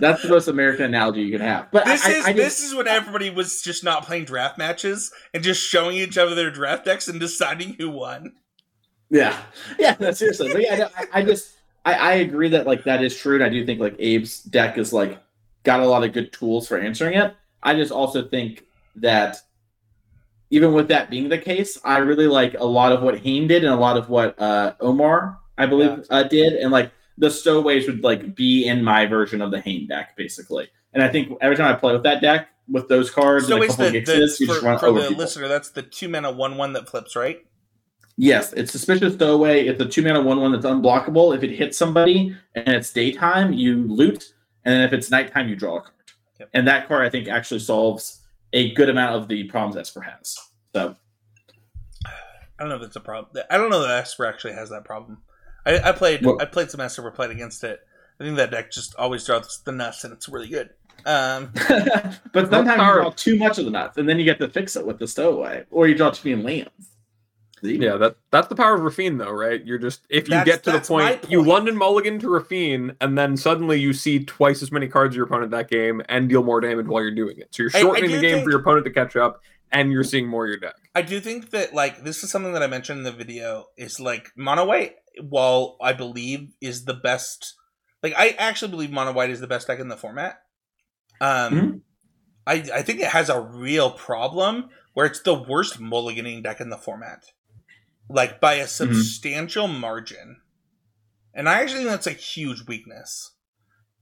That's 0.00 0.22
the 0.22 0.28
most 0.28 0.48
American 0.48 0.84
analogy 0.86 1.22
you 1.22 1.32
can 1.32 1.40
have. 1.40 1.70
But 1.70 1.84
This 1.84 2.04
I, 2.04 2.10
is 2.10 2.24
I, 2.26 2.30
I 2.30 2.32
this 2.32 2.62
is 2.62 2.74
when 2.74 2.88
everybody 2.88 3.30
was 3.30 3.62
just 3.62 3.84
not 3.84 4.04
playing 4.04 4.24
draft 4.24 4.58
matches 4.58 5.12
and 5.34 5.42
just 5.42 5.62
showing 5.62 5.96
each 5.96 6.18
other 6.18 6.34
their 6.34 6.50
draft 6.50 6.84
decks 6.84 7.08
and 7.08 7.18
deciding 7.20 7.74
who 7.74 7.90
won. 7.90 8.34
Yeah, 9.10 9.38
yeah, 9.78 9.96
no, 9.98 10.10
seriously. 10.10 10.52
But 10.52 10.62
yeah, 10.62 10.76
no, 10.76 10.88
I, 10.96 11.20
I 11.20 11.22
just 11.22 11.52
I, 11.84 11.94
I 11.94 12.12
agree 12.14 12.50
that 12.50 12.66
like 12.66 12.84
that 12.84 13.02
is 13.02 13.16
true, 13.16 13.36
and 13.36 13.44
I 13.44 13.48
do 13.48 13.64
think 13.64 13.80
like 13.80 13.94
Abe's 13.94 14.40
deck 14.42 14.76
is 14.76 14.92
like 14.92 15.18
got 15.64 15.80
a 15.80 15.86
lot 15.86 16.04
of 16.04 16.12
good 16.12 16.32
tools 16.32 16.68
for 16.68 16.78
answering 16.78 17.14
it. 17.14 17.34
I 17.62 17.74
just 17.74 17.90
also 17.90 18.28
think 18.28 18.64
that 18.96 19.38
even 20.50 20.72
with 20.72 20.88
that 20.88 21.10
being 21.10 21.28
the 21.28 21.38
case, 21.38 21.78
I 21.84 21.98
really 21.98 22.26
like 22.26 22.54
a 22.58 22.64
lot 22.64 22.92
of 22.92 23.02
what 23.02 23.18
Hain 23.20 23.48
did 23.48 23.64
and 23.64 23.72
a 23.72 23.76
lot 23.76 23.96
of 23.96 24.08
what 24.08 24.38
uh, 24.40 24.74
Omar, 24.80 25.38
I 25.56 25.66
believe, 25.66 25.90
Yeah. 25.90 26.02
uh, 26.10 26.22
did, 26.24 26.54
and 26.54 26.70
like 26.70 26.90
the 27.18 27.30
stowaways 27.30 27.86
would 27.86 28.02
like 28.02 28.34
be 28.34 28.66
in 28.66 28.82
my 28.82 29.06
version 29.06 29.42
of 29.42 29.50
the 29.50 29.60
Hain 29.60 29.86
deck 29.86 30.16
basically. 30.16 30.68
And 30.92 31.02
I 31.02 31.08
think 31.08 31.36
every 31.40 31.56
time 31.56 31.74
I 31.74 31.78
play 31.78 31.92
with 31.92 32.04
that 32.04 32.22
deck 32.22 32.48
with 32.68 32.88
those 32.88 33.10
cards 33.10 33.48
So 33.48 33.56
and 33.56 33.64
a 33.64 33.66
couple 33.66 33.90
the, 33.90 33.98
of 33.98 34.06
the 34.06 34.12
you 34.12 34.46
just 34.46 34.60
for, 34.60 34.66
run 34.66 34.78
for 34.78 34.86
over 34.86 35.00
the 35.00 35.08
people. 35.08 35.22
listener, 35.22 35.48
that's 35.48 35.70
the 35.70 35.82
two 35.82 36.08
mana 36.08 36.30
one 36.30 36.56
one 36.56 36.72
that 36.74 36.88
flips, 36.88 37.16
right? 37.16 37.44
Yes, 38.16 38.52
it's 38.52 38.72
suspicious 38.72 39.14
stowaway. 39.14 39.66
It's 39.66 39.80
a 39.80 39.86
two 39.86 40.02
mana 40.02 40.22
one 40.22 40.40
one 40.40 40.52
that's 40.52 40.66
unblockable. 40.66 41.36
If 41.36 41.42
it 41.42 41.50
hits 41.50 41.78
somebody 41.78 42.36
and 42.54 42.68
it's 42.68 42.92
daytime, 42.92 43.52
you 43.52 43.86
loot, 43.86 44.34
and 44.64 44.74
then 44.74 44.82
if 44.82 44.92
it's 44.92 45.10
nighttime, 45.10 45.48
you 45.48 45.56
draw 45.56 45.76
a 45.76 45.80
card. 45.82 45.94
Yep. 46.40 46.50
And 46.54 46.68
that 46.68 46.88
card, 46.88 47.06
I 47.06 47.10
think, 47.10 47.28
actually 47.28 47.60
solves 47.60 48.22
a 48.52 48.72
good 48.74 48.88
amount 48.88 49.16
of 49.16 49.28
the 49.28 49.44
problems 49.44 49.76
Esper 49.76 50.00
has. 50.00 50.36
So 50.74 50.96
I 52.04 52.10
don't 52.58 52.70
know 52.70 52.76
if 52.76 52.82
it's 52.82 52.96
a 52.96 53.00
problem. 53.00 53.44
I 53.50 53.56
don't 53.56 53.70
know 53.70 53.82
that 53.82 53.90
Esper 53.90 54.26
actually 54.26 54.54
has 54.54 54.70
that 54.70 54.84
problem. 54.84 55.22
I, 55.68 55.90
I 55.90 55.92
played 55.92 56.24
Well- 56.24 56.38
I 56.40 56.44
played 56.46 56.70
some 56.70 56.80
Esper, 56.80 57.10
played 57.10 57.30
against 57.30 57.62
it. 57.64 57.80
I 58.20 58.24
think 58.24 58.36
that 58.36 58.50
deck 58.50 58.72
just 58.72 58.96
always 58.96 59.24
draws 59.24 59.60
the 59.64 59.70
nuts, 59.72 60.02
and 60.02 60.12
it's 60.12 60.28
really 60.28 60.48
good. 60.48 60.70
Um, 61.06 61.52
but 62.32 62.50
sometimes 62.50 62.70
you 62.70 62.74
draw 62.76 63.10
too 63.10 63.36
much 63.38 63.58
of 63.58 63.64
the 63.64 63.70
nuts, 63.70 63.96
and 63.98 64.08
then 64.08 64.18
you 64.18 64.24
get 64.24 64.40
to 64.40 64.48
fix 64.48 64.74
it 64.74 64.84
with 64.84 64.98
the 64.98 65.06
stowaway, 65.06 65.64
or 65.70 65.86
you 65.86 65.94
draw 65.94 66.10
too 66.10 66.28
many 66.36 66.42
lands. 66.42 66.90
See? 67.62 67.76
Yeah, 67.76 67.96
that 67.96 68.16
that's 68.30 68.46
the 68.48 68.54
power 68.56 68.74
of 68.74 68.80
Raffine, 68.82 69.18
though, 69.18 69.30
right? 69.32 69.64
You're 69.64 69.78
just 69.78 70.02
if 70.10 70.28
you 70.28 70.34
That's- 70.34 70.46
get 70.46 70.64
to 70.64 70.72
the 70.72 70.80
point, 70.80 71.30
you 71.30 71.38
point. 71.38 71.48
London 71.48 71.76
Mulligan 71.76 72.18
to 72.20 72.26
Raffine, 72.28 72.94
and 73.00 73.16
then 73.18 73.36
suddenly 73.36 73.80
you 73.80 73.92
see 73.92 74.24
twice 74.24 74.62
as 74.62 74.70
many 74.72 74.86
cards 74.88 75.12
as 75.12 75.16
your 75.16 75.26
opponent 75.26 75.50
that 75.52 75.68
game 75.70 76.02
and 76.08 76.28
deal 76.28 76.42
more 76.44 76.60
damage 76.60 76.86
while 76.86 77.02
you're 77.02 77.14
doing 77.14 77.38
it. 77.38 77.48
So 77.52 77.62
you're 77.64 77.72
I- 77.74 77.78
I 77.78 77.82
shortening 77.82 78.10
the 78.12 78.20
game 78.20 78.32
think- 78.34 78.44
for 78.44 78.50
your 78.50 78.60
opponent 78.60 78.84
to 78.86 78.92
catch 78.92 79.14
up, 79.16 79.40
and 79.70 79.92
you're 79.92 80.04
seeing 80.04 80.26
more 80.26 80.44
of 80.44 80.48
your 80.48 80.58
deck. 80.58 80.76
I 80.94 81.02
do 81.02 81.20
think 81.20 81.50
that 81.50 81.74
like 81.74 82.04
this 82.04 82.24
is 82.24 82.30
something 82.30 82.52
that 82.52 82.62
I 82.62 82.66
mentioned 82.66 82.98
in 82.98 83.04
the 83.04 83.12
video 83.12 83.66
is 83.76 84.00
like 84.00 84.30
mono 84.36 84.64
white. 84.64 84.96
While 85.20 85.76
I 85.82 85.92
believe 85.92 86.54
is 86.60 86.84
the 86.84 86.94
best, 86.94 87.54
like 88.02 88.14
I 88.16 88.30
actually 88.38 88.70
believe 88.70 88.90
mono 88.90 89.12
white 89.12 89.30
is 89.30 89.40
the 89.40 89.46
best 89.46 89.66
deck 89.66 89.80
in 89.80 89.88
the 89.88 89.96
format. 89.96 90.42
Um, 91.20 91.54
Mhm. 91.54 91.80
I 92.46 92.78
I 92.78 92.82
think 92.82 93.00
it 93.00 93.08
has 93.08 93.28
a 93.28 93.40
real 93.40 93.90
problem 93.90 94.70
where 94.94 95.06
it's 95.06 95.20
the 95.20 95.34
worst 95.34 95.80
mulliganing 95.80 96.42
deck 96.42 96.60
in 96.60 96.70
the 96.70 96.78
format, 96.78 97.24
like 98.08 98.40
by 98.40 98.54
a 98.54 98.66
substantial 98.66 99.68
margin. 99.68 100.40
And 101.34 101.48
I 101.48 101.60
actually 101.60 101.80
think 101.80 101.90
that's 101.90 102.06
a 102.06 102.12
huge 102.12 102.66
weakness. 102.66 103.32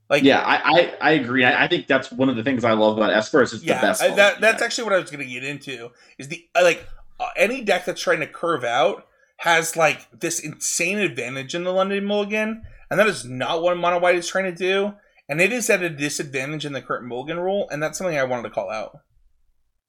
Like 0.09 0.23
Yeah, 0.23 0.39
I, 0.39 0.55
I, 0.63 0.93
I 1.01 1.11
agree. 1.11 1.43
I, 1.43 1.65
I 1.65 1.67
think 1.67 1.87
that's 1.87 2.11
one 2.11 2.29
of 2.29 2.35
the 2.35 2.43
things 2.43 2.63
I 2.63 2.73
love 2.73 2.97
about 2.97 3.11
Esper 3.11 3.41
is 3.41 3.53
it's 3.53 3.63
yeah, 3.63 3.81
the 3.81 3.87
best. 3.87 4.01
I- 4.01 4.15
that, 4.15 4.41
that's 4.41 4.59
deck. 4.59 4.65
actually 4.67 4.85
what 4.85 4.93
I 4.93 4.99
was 4.99 5.11
going 5.11 5.25
to 5.25 5.31
get 5.31 5.43
into. 5.43 5.91
Is 6.17 6.27
the 6.29 6.45
uh, 6.55 6.63
like 6.63 6.87
uh, 7.19 7.27
any 7.35 7.61
deck 7.63 7.85
that's 7.85 8.01
trying 8.01 8.19
to 8.21 8.27
curve 8.27 8.63
out 8.63 9.05
has 9.37 9.75
like 9.75 10.07
this 10.17 10.39
insane 10.39 10.97
advantage 10.97 11.53
in 11.53 11.63
the 11.63 11.71
London 11.73 12.05
Mulligan, 12.05 12.63
and 12.89 12.99
that 12.99 13.07
is 13.07 13.25
not 13.25 13.61
what 13.61 13.77
Mono 13.77 13.99
White 13.99 14.15
is 14.15 14.27
trying 14.27 14.45
to 14.45 14.55
do, 14.55 14.93
and 15.29 15.41
it 15.41 15.51
is 15.51 15.69
at 15.69 15.83
a 15.83 15.89
disadvantage 15.89 16.65
in 16.65 16.73
the 16.73 16.81
current 16.81 17.05
Mulligan 17.05 17.39
rule, 17.39 17.67
and 17.69 17.83
that's 17.83 17.97
something 17.97 18.17
I 18.17 18.23
wanted 18.23 18.43
to 18.43 18.49
call 18.49 18.71
out. 18.71 18.99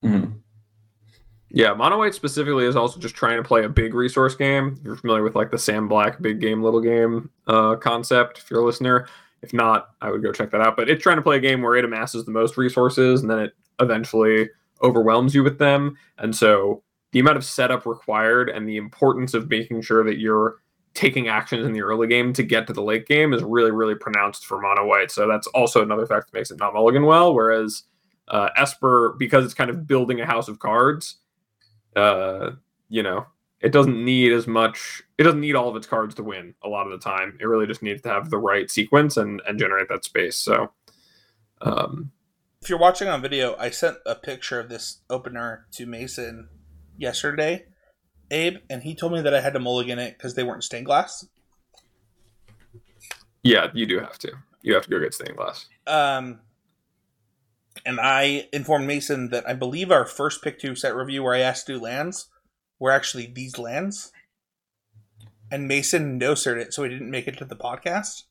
Mhm. 0.05 0.41
Yeah, 1.51 1.73
Mono 1.73 1.97
White 1.99 2.15
specifically 2.15 2.67
is 2.67 2.77
also 2.77 3.01
just 3.01 3.15
trying 3.15 3.39
to 3.39 3.43
play 3.43 3.65
a 3.65 3.71
big 3.71 3.95
resource 3.95 4.35
game. 4.35 4.79
You're 4.85 4.97
familiar 4.97 5.23
with 5.23 5.35
like 5.35 5.51
the 5.51 5.59
Sam 5.59 5.89
Black 5.89 6.21
big 6.21 6.41
game, 6.41 6.63
little 6.63 6.83
game 6.83 7.31
uh, 7.47 7.77
concept, 7.77 8.39
if 8.39 8.51
you're 8.51 8.61
a 8.61 8.65
listener. 8.67 9.07
If 9.43 9.53
not, 9.53 9.91
I 10.01 10.11
would 10.11 10.23
go 10.23 10.33
check 10.33 10.51
that 10.51 10.61
out. 10.61 10.77
But 10.77 10.89
it's 10.89 11.03
trying 11.03 11.17
to 11.17 11.23
play 11.23 11.37
a 11.37 11.41
game 11.41 11.63
where 11.63 11.77
it 11.77 11.85
amasses 11.85 12.25
the 12.25 12.31
most 12.31 12.57
resources 12.57 13.21
and 13.23 13.31
then 13.31 13.39
it 13.39 13.53
eventually 13.81 14.51
overwhelms 14.83 15.35
you 15.35 15.45
with 15.45 15.59
them. 15.59 15.97
And 16.19 16.35
so 16.35 16.83
the 17.13 17.21
amount 17.21 17.37
of 17.37 17.45
setup 17.45 17.87
required 17.87 18.49
and 18.49 18.69
the 18.69 18.77
importance 18.77 19.35
of 19.35 19.49
making 19.49 19.83
sure 19.83 20.05
that 20.05 20.19
you're 20.19 20.57
taking 20.95 21.29
actions 21.29 21.65
in 21.65 21.73
the 21.73 21.83
early 21.83 22.09
game 22.09 22.33
to 22.33 22.43
get 22.43 22.67
to 22.67 22.73
the 22.73 22.83
late 22.83 23.07
game 23.07 23.33
is 23.33 23.43
really, 23.43 23.71
really 23.71 23.95
pronounced 23.95 24.45
for 24.47 24.61
Mono 24.61 24.85
White. 24.87 25.11
So 25.11 25.29
that's 25.29 25.47
also 25.49 25.83
another 25.83 26.07
fact 26.07 26.27
that 26.27 26.39
makes 26.39 26.51
it 26.51 26.59
not 26.59 26.75
mulligan 26.75 27.05
well. 27.05 27.33
Whereas 27.33 27.85
uh, 28.27 28.49
Esper, 28.57 29.15
because 29.19 29.45
it's 29.45 29.55
kind 29.55 29.71
of 29.71 29.87
building 29.87 30.21
a 30.21 30.27
house 30.27 30.49
of 30.49 30.59
cards, 30.59 31.19
uh, 31.95 32.51
you 32.89 33.03
know, 33.03 33.27
it 33.61 33.73
doesn't 33.73 34.05
need 34.05 34.33
as 34.33 34.47
much. 34.47 35.03
It 35.19 35.25
doesn't 35.25 35.41
need 35.41 35.57
all 35.57 35.69
of 35.69 35.77
its 35.77 35.87
cards 35.87 36.15
to 36.17 36.23
win 36.23 36.55
a 36.63 36.69
lot 36.69 36.87
of 36.87 36.93
the 36.93 36.99
time. 37.05 37.37
It 37.41 37.47
really 37.47 37.67
just 37.67 37.83
needs 37.83 38.03
to 38.03 38.09
have 38.09 38.31
the 38.31 38.39
right 38.39 38.71
sequence 38.71 39.17
and 39.17 39.43
and 39.47 39.59
generate 39.59 39.89
that 39.89 40.05
space. 40.05 40.37
So, 40.37 40.71
um, 41.61 42.13
If 42.63 42.69
you're 42.69 42.79
watching 42.79 43.09
on 43.09 43.21
video, 43.21 43.57
I 43.59 43.71
sent 43.71 43.97
a 44.07 44.15
picture 44.15 44.61
of 44.61 44.69
this 44.69 45.01
opener 45.11 45.67
to 45.73 45.87
Mason 45.87 46.49
yesterday, 46.97 47.67
Abe, 48.31 48.59
and 48.71 48.83
he 48.83 48.95
told 48.95 49.13
me 49.13 49.21
that 49.23 49.35
I 49.35 49.41
had 49.41 49.55
to 49.55 49.61
mulligan 49.61 49.99
it 49.99 50.17
because 50.17 50.35
they 50.35 50.45
weren't 50.45 50.65
stained 50.65 50.87
glass. 50.87 51.27
yeah, 53.43 53.69
you 53.75 53.87
do 53.87 53.99
have 54.01 54.19
to. 54.19 54.33
You 54.63 54.75
have 54.75 54.85
to 54.85 54.91
go 54.91 55.01
get 55.01 55.15
stained 55.15 55.37
glass. 55.37 55.67
Um, 55.87 56.41
and 57.87 58.01
I 58.01 58.49
informed 58.53 58.87
Mason 58.87 59.31
that 59.31 59.49
I 59.49 59.55
believe 59.55 59.91
our 59.91 60.05
first 60.05 60.43
pick 60.43 60.59
two 60.59 60.75
set 60.75 60.95
review 60.95 61.23
where 61.23 61.35
I 61.35 61.41
asked 61.41 61.67
to 61.67 61.75
do 61.75 61.81
lands 61.81 62.29
were 62.79 62.91
actually 62.91 63.27
these 63.27 63.59
lands. 63.59 64.13
And 65.51 65.67
Mason 65.67 66.19
no 66.19 66.35
certed 66.35 66.69
it, 66.69 66.75
so 66.75 66.83
he 66.83 66.91
didn't 66.91 67.11
make 67.11 67.27
it 67.27 67.39
to 67.39 67.45
the 67.45 67.57
podcast. 67.57 68.25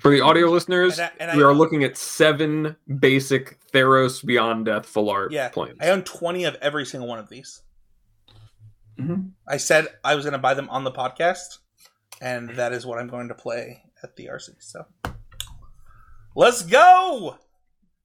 For 0.00 0.10
the 0.10 0.20
audio 0.20 0.48
listeners, 0.50 0.98
And 0.98 1.10
I, 1.20 1.24
and 1.26 1.36
we 1.36 1.42
are 1.44 1.52
looking 1.54 1.84
at 1.84 1.96
seven 1.96 2.76
basic 2.98 3.58
Theros 3.72 4.24
Beyond 4.24 4.66
Death 4.66 4.86
full 4.86 5.08
art 5.10 5.32
Yeah, 5.32 5.48
planes. 5.48 5.78
I 5.80 5.90
own 5.90 6.02
20 6.02 6.44
of 6.44 6.54
every 6.56 6.84
single 6.86 7.08
one 7.08 7.18
of 7.18 7.28
these. 7.28 7.62
Mhm. 8.98 9.32
I 9.46 9.56
said 9.56 9.86
I 10.04 10.14
was 10.16 10.24
going 10.24 10.32
to 10.32 10.38
buy 10.38 10.54
them 10.54 10.68
on 10.70 10.82
the 10.84 10.90
podcast, 10.90 11.58
and 12.20 12.50
that 12.56 12.72
is 12.72 12.84
what 12.84 12.98
I'm 12.98 13.08
going 13.08 13.28
to 13.28 13.34
play 13.34 13.84
at 14.02 14.16
the 14.16 14.26
RC. 14.28 14.56
So 14.60 14.84
let's 16.34 16.62
go. 16.62 17.38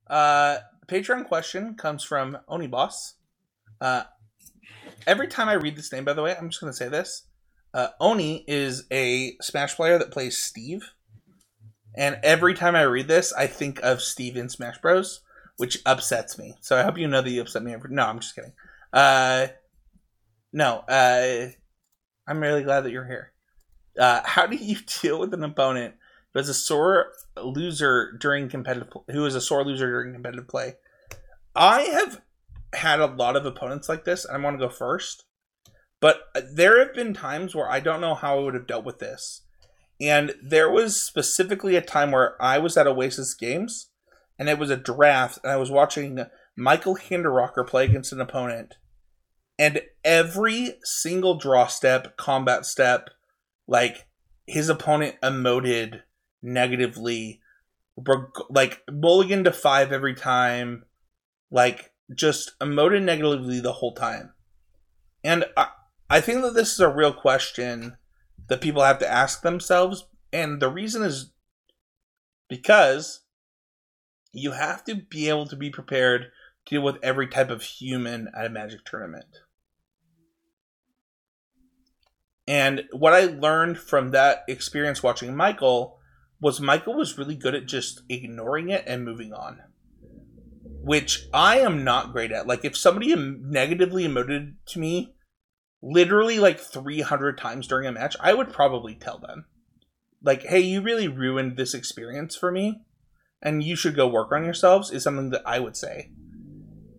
Uh, 0.08 0.60
Patreon 0.88 1.26
question 1.28 1.76
comes 1.76 2.04
from 2.04 2.38
Oni 2.47 2.68
Boss. 2.68 3.16
Uh, 3.82 4.04
every 5.08 5.28
time 5.28 5.49
I 5.49 5.54
read 5.54 5.76
this 5.76 5.91
name, 5.91 6.06
by 6.06 6.14
the 6.14 6.22
way, 6.22 6.36
I'm 6.36 6.49
just 6.49 6.62
going 6.62 6.72
to 6.72 6.78
say 6.78 6.89
this. 6.89 7.24
Uh, 7.74 7.88
Oni 7.99 8.43
is 8.47 8.86
a 8.91 9.36
Smash 9.41 9.76
player 9.76 9.97
that 9.97 10.12
plays 10.12 10.38
Steve, 10.38 10.91
and 11.97 12.20
every 12.24 12.54
time 12.54 12.76
I 12.76 12.84
read 12.84 13.08
this, 13.08 13.34
I 13.34 13.47
think 13.47 13.80
of 13.82 14.01
Steve 14.01 14.38
in 14.38 14.49
Smash 14.49 14.80
Bros, 14.80 15.22
which 15.58 15.80
upsets 15.86 16.38
me. 16.38 16.56
So 16.62 16.78
I 16.78 16.84
hope 16.84 16.97
you 16.97 17.08
know 17.08 17.22
that 17.22 17.30
you 17.30 17.41
upset 17.41 17.64
me. 17.64 17.74
Every- 17.74 17.93
no, 17.93 18.04
I'm 18.04 18.20
just 18.20 18.36
kidding. 18.36 18.54
Uh, 18.91 19.47
no, 20.51 20.84
uh, 20.88 21.47
I'm 22.28 22.39
really 22.39 22.64
glad 22.64 22.82
that 22.82 22.91
you're 22.91 23.08
here. 23.08 23.34
Uh, 23.97 24.22
how 24.24 24.45
do 24.45 24.56
you 24.56 24.78
deal 25.01 25.20
with 25.20 25.34
an 25.34 25.43
opponent 25.43 25.95
who 26.34 26.39
is 26.39 26.49
a 26.49 26.54
sore 26.54 27.12
loser 27.38 28.16
during 28.20 28.49
competitive 28.49 28.89
who 29.10 29.26
is 29.26 29.36
a 29.36 29.41
sore 29.41 29.64
loser 29.66 29.88
during 29.88 30.14
competitive 30.14 30.47
play? 30.47 30.76
I 31.56 31.82
have 31.82 32.22
had 32.74 32.99
a 32.99 33.07
lot 33.07 33.36
of 33.36 33.45
opponents 33.45 33.89
like 33.89 34.05
this, 34.05 34.26
and 34.26 34.36
I 34.36 34.39
want 34.39 34.59
to 34.59 34.67
go 34.67 34.71
first. 34.71 35.26
But 35.99 36.21
uh, 36.36 36.41
there 36.53 36.80
have 36.80 36.93
been 36.93 37.13
times 37.13 37.55
where 37.55 37.69
I 37.69 37.80
don't 37.80 38.01
know 38.01 38.15
how 38.15 38.38
I 38.38 38.41
would 38.41 38.53
have 38.55 38.67
dealt 38.67 38.86
with 38.86 38.99
this. 38.99 39.43
And 40.01 40.34
there 40.43 40.69
was 40.69 41.01
specifically 41.01 41.76
a 41.76 41.82
time 41.82 42.11
where 42.11 42.41
I 42.41 42.57
was 42.57 42.76
at 42.76 42.88
Oasis 42.88 43.34
Games, 43.34 43.89
and 44.38 44.49
it 44.49 44.59
was 44.59 44.69
a 44.69 44.76
draft, 44.76 45.39
and 45.43 45.51
I 45.53 45.55
was 45.55 45.71
watching 45.71 46.26
Michael 46.57 46.97
Hinderrocker 46.97 47.65
play 47.65 47.86
against 47.86 48.11
an 48.11 48.19
opponent, 48.19 48.76
and 49.57 49.82
every 50.03 50.74
single 50.84 51.36
draw 51.36 51.67
step, 51.67 52.17
combat 52.17 52.65
step, 52.65 53.11
like 53.67 54.07
his 54.45 54.67
opponent 54.67 55.15
emoted 55.21 56.01
negatively, 56.41 57.39
like 58.49 58.82
mulligan 58.91 59.43
to 59.45 59.51
five 59.51 59.91
every 59.91 60.15
time, 60.15 60.84
like 61.51 61.93
just 62.14 62.58
emoted 62.60 63.04
negatively 63.04 63.60
the 63.60 63.74
whole 63.74 63.93
time. 63.93 64.34
And 65.24 65.45
I, 65.56 65.68
I 66.10 66.22
think 66.22 66.41
that 66.41 66.54
this 66.54 66.74
is 66.74 66.80
a 66.80 66.89
real 66.89 67.14
question 67.14 67.97
that 68.49 68.62
people 68.62 68.84
have 68.84 68.99
to 68.99 69.10
ask 69.10 69.41
themselves, 69.41 70.06
and 70.32 70.62
the 70.62 70.70
reason 70.70 71.04
is 71.04 71.32
because 72.49 73.22
you 74.34 74.51
have 74.51 74.84
to 74.84 74.95
be 74.95 75.30
able 75.30 75.47
to 75.47 75.56
be 75.56 75.70
prepared 75.70 76.32
to 76.66 76.76
deal 76.76 76.84
with 76.84 76.97
every 77.01 77.28
type 77.28 77.49
of 77.49 77.62
human 77.62 78.30
at 78.36 78.45
a 78.45 78.49
magic 78.49 78.84
tournament. 78.86 79.39
And 82.47 82.84
what 82.91 83.14
I 83.14 83.26
learned 83.26 83.78
from 83.78 84.12
that 84.12 84.43
experience 84.47 85.01
watching 85.01 85.36
Michael 85.36 85.99
was 86.41 86.60
Michael 86.60 86.95
was 86.95 87.18
really 87.18 87.36
good 87.36 87.56
at 87.56 87.66
just 87.66 88.01
ignoring 88.10 88.70
it 88.70 88.84
and 88.86 89.06
moving 89.06 89.32
on. 89.32 89.62
Which 90.84 91.28
I 91.34 91.60
am 91.60 91.84
not 91.84 92.12
great 92.12 92.32
at. 92.32 92.46
Like 92.46 92.66
if 92.66 92.76
somebody 92.78 93.16
negatively 93.16 94.06
emoted 94.06 94.56
to 94.68 94.80
me 94.80 95.16
literally 95.82 96.40
like 96.40 96.60
300 96.60 97.38
times 97.38 97.68
during 97.68 97.88
a 97.88 97.92
match, 97.92 98.16
I 98.20 98.34
would 98.34 98.54
probably 98.54 98.96
tell 98.96 99.18
them, 99.18 99.46
like, 100.22 100.44
hey, 100.44 100.62
you 100.62 100.82
really 100.82 101.08
ruined 101.08 101.58
this 101.58 101.74
experience 101.74 102.36
for 102.36 102.52
me, 102.52 102.82
and 103.42 103.62
you 103.62 103.76
should 103.76 103.96
go 103.96 104.08
work 104.08 104.32
on 104.32 104.46
yourselves, 104.46 104.92
is 104.92 105.04
something 105.04 105.32
that 105.32 105.44
I 105.46 105.60
would 105.60 105.76
say. 105.76 106.12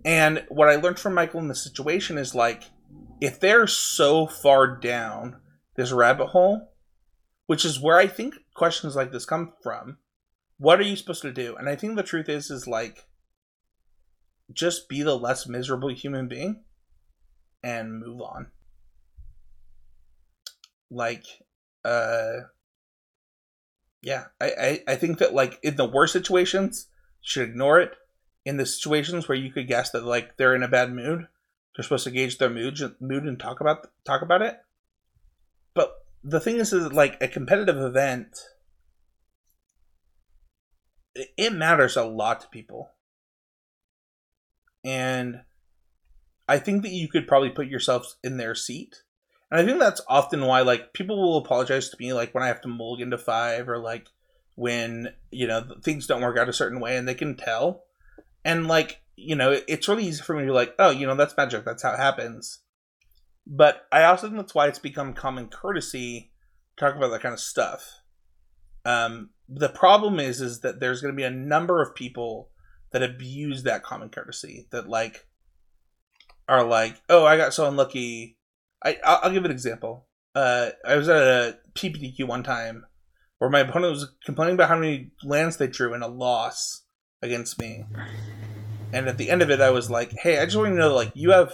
And 0.05 0.45
what 0.49 0.69
I 0.69 0.77
learned 0.77 0.99
from 0.99 1.15
Michael 1.15 1.41
in 1.41 1.49
this 1.49 1.65
situation 1.65 2.19
is 2.19 2.35
like, 2.35 2.65
if 3.21 3.41
they're 3.41 3.67
so 3.67 4.27
far 4.27 4.77
down 4.77 5.37
this 5.77 5.93
rabbit 5.93 6.29
hole, 6.29 6.75
which 7.47 7.65
is 7.65 7.81
where 7.81 7.97
I 7.97 8.07
think 8.07 8.35
questions 8.55 8.95
like 8.95 9.13
this 9.13 9.25
come 9.25 9.55
from, 9.63 9.97
what 10.59 10.79
are 10.79 10.85
you 10.85 10.97
supposed 10.97 11.23
to 11.23 11.33
do? 11.33 11.57
And 11.57 11.69
I 11.69 11.77
think 11.77 11.97
the 11.97 12.03
truth 12.03 12.29
is, 12.29 12.51
is 12.51 12.67
like, 12.67 13.07
just 14.53 14.89
be 14.89 15.03
the 15.03 15.17
less 15.17 15.47
miserable 15.47 15.89
human 15.89 16.29
being 16.29 16.63
and 17.63 18.01
move 18.01 18.21
on. 18.21 18.49
Like, 20.91 21.25
uh, 21.85 22.41
yeah, 24.03 24.25
I, 24.41 24.53
I, 24.61 24.83
I 24.89 24.95
think 24.97 25.19
that 25.19 25.35
like 25.35 25.59
in 25.63 25.77
the 25.77 25.89
worst 25.89 26.13
situations, 26.13 26.89
should 27.25 27.49
ignore 27.49 27.81
it. 27.81 27.97
In 28.45 28.59
the 28.59 28.67
situations 28.67 29.27
where 29.27 29.39
you 29.39 29.51
could 29.51 29.67
guess 29.67 29.91
that 29.91 30.05
like 30.05 30.37
they're 30.37 30.55
in 30.55 30.63
a 30.63 30.69
bad 30.69 30.93
mood, 30.93 31.27
they're 31.75 31.83
supposed 31.83 32.05
to 32.05 32.11
gauge 32.11 32.37
their 32.37 32.51
mood, 32.51 32.79
mood 33.01 33.25
and 33.25 33.41
talk 33.41 33.61
about 33.61 33.89
talk 34.05 34.21
about 34.21 34.43
it. 34.43 34.59
But 35.75 35.95
the 36.23 36.41
thing 36.41 36.57
is, 36.57 36.73
is 36.73 36.93
like 36.93 37.17
a 37.23 37.29
competitive 37.29 37.79
event, 37.79 38.37
it 41.15 41.55
matters 41.55 41.97
a 41.97 42.05
lot 42.05 42.43
to 42.43 42.49
people, 42.49 42.91
and 44.85 45.41
I 46.47 46.59
think 46.59 46.83
that 46.83 46.93
you 46.93 47.09
could 47.09 47.27
probably 47.27 47.51
put 47.51 47.69
yourself 47.69 48.15
in 48.23 48.37
their 48.37 48.55
seat. 48.55 49.03
And 49.51 49.61
I 49.61 49.65
think 49.65 49.79
that's 49.79 50.03
often 50.09 50.43
why 50.43 50.61
like 50.61 50.93
people 50.93 51.21
will 51.21 51.39
apologize 51.39 51.89
to 51.89 51.97
me 51.99 52.13
like 52.13 52.35
when 52.35 52.43
I 52.43 52.49
have 52.49 52.61
to 52.63 52.69
mulligan 52.69 53.11
to 53.11 53.19
five 53.19 53.69
or 53.69 53.79
like 53.79 54.09
when, 54.57 55.15
you 55.31 55.47
know, 55.47 55.65
things 55.83 56.07
don't 56.07 56.23
work 56.23 56.39
out 56.39 56.49
a 56.49 56.53
certain 56.53 56.81
way 56.81 56.97
and 56.97 57.09
they 57.09 57.15
can 57.15 57.37
tell. 57.37 57.85
And 58.45 58.67
like, 58.67 59.01
you 59.17 59.37
know, 59.37 59.59
it's 59.67 59.89
really 59.89 60.05
easy 60.05 60.23
for 60.23 60.35
me 60.35 60.43
to 60.43 60.47
be 60.47 60.53
like, 60.53 60.75
oh, 60.79 60.91
you 60.91 61.07
know, 61.07 61.15
that's 61.15 61.37
magic, 61.37 61.65
that's 61.65 61.83
how 61.83 61.93
it 61.93 61.99
happens. 61.99 62.61
But 63.47 63.87
I 63.93 64.05
also 64.05 64.27
think 64.27 64.39
that's 64.39 64.55
why 64.55 64.67
it's 64.67 64.79
become 64.79 65.15
common 65.15 65.49
courtesy 65.49 66.33
to 66.77 66.85
talk 66.85 66.97
about 66.97 67.11
that 67.11 67.23
kind 67.23 67.33
of 67.33 67.41
stuff. 67.41 68.01
Um, 68.85 69.31
the 69.49 69.69
problem 69.69 70.19
is 70.19 70.41
is 70.41 70.61
that 70.61 70.81
there's 70.81 71.01
going 71.01 71.13
to 71.13 71.17
be 71.17 71.25
a 71.25 71.31
number 71.31 71.81
of 71.81 71.95
people 71.95 72.51
that 72.95 73.03
abuse 73.03 73.65
that 73.65 73.83
common 73.83 74.09
courtesy 74.09 74.69
that 74.71 74.89
like 74.89 75.27
are 76.49 76.65
like, 76.65 77.03
oh, 77.09 77.27
I 77.27 77.37
got 77.37 77.53
so 77.53 77.67
unlucky. 77.67 78.39
I 78.85 78.99
I'll, 79.05 79.19
I'll 79.25 79.33
give 79.33 79.45
an 79.45 79.51
example. 79.51 80.07
Uh, 80.33 80.71
I 80.87 80.95
was 80.95 81.09
at 81.09 81.23
a 81.23 81.59
PPTQ 81.75 82.25
one 82.29 82.45
time 82.45 82.87
where 83.39 83.51
my 83.51 83.61
opponent 83.61 83.93
was 83.93 84.15
complaining 84.25 84.55
about 84.55 84.69
how 84.69 84.79
many 84.79 85.11
lands 85.25 85.57
they 85.57 85.67
drew 85.67 85.93
in 85.93 86.03
a 86.03 86.09
loss 86.09 86.83
against 87.21 87.59
me, 87.59 87.85
and 88.93 89.09
at 89.09 89.19
the 89.19 89.29
end 89.29 89.43
of 89.43 89.51
it, 89.51 89.61
I 89.61 89.71
was 89.71 89.91
like, 89.91 90.13
hey, 90.13 90.39
I 90.39 90.45
just 90.45 90.57
want 90.57 90.69
you 90.69 90.77
to 90.77 90.81
know, 90.81 90.95
like, 90.95 91.11
you 91.15 91.33
have 91.33 91.53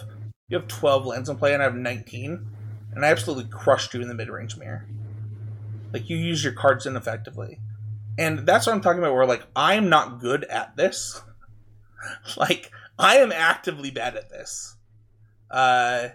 you 0.49 0.59
have 0.59 0.68
twelve 0.68 1.07
lands 1.07 1.30
in 1.30 1.38
play, 1.38 1.55
and 1.55 1.62
I 1.62 1.64
have 1.64 1.74
nineteen, 1.74 2.49
and 2.93 3.03
I 3.03 3.09
absolutely 3.09 3.51
crushed 3.51 3.95
you 3.95 4.03
in 4.03 4.09
the 4.09 4.14
mid 4.14 4.28
range 4.28 4.59
mirror. 4.59 4.86
Like 5.91 6.11
you 6.11 6.18
use 6.18 6.45
your 6.45 6.53
cards 6.53 6.84
ineffectively. 6.84 7.61
And 8.18 8.41
that's 8.41 8.66
what 8.66 8.74
I'm 8.74 8.82
talking 8.82 8.99
about 8.99 9.14
where 9.14 9.24
like 9.24 9.45
I'm 9.57 9.88
not 9.88 10.20
good 10.20 10.45
at 10.45 10.76
this. 10.76 11.22
like 12.36 12.70
I 12.98 13.16
am 13.16 13.32
actively 13.32 13.90
bad 13.90 14.16
at 14.16 14.30
this. 14.30 14.76
Uh, 15.51 16.09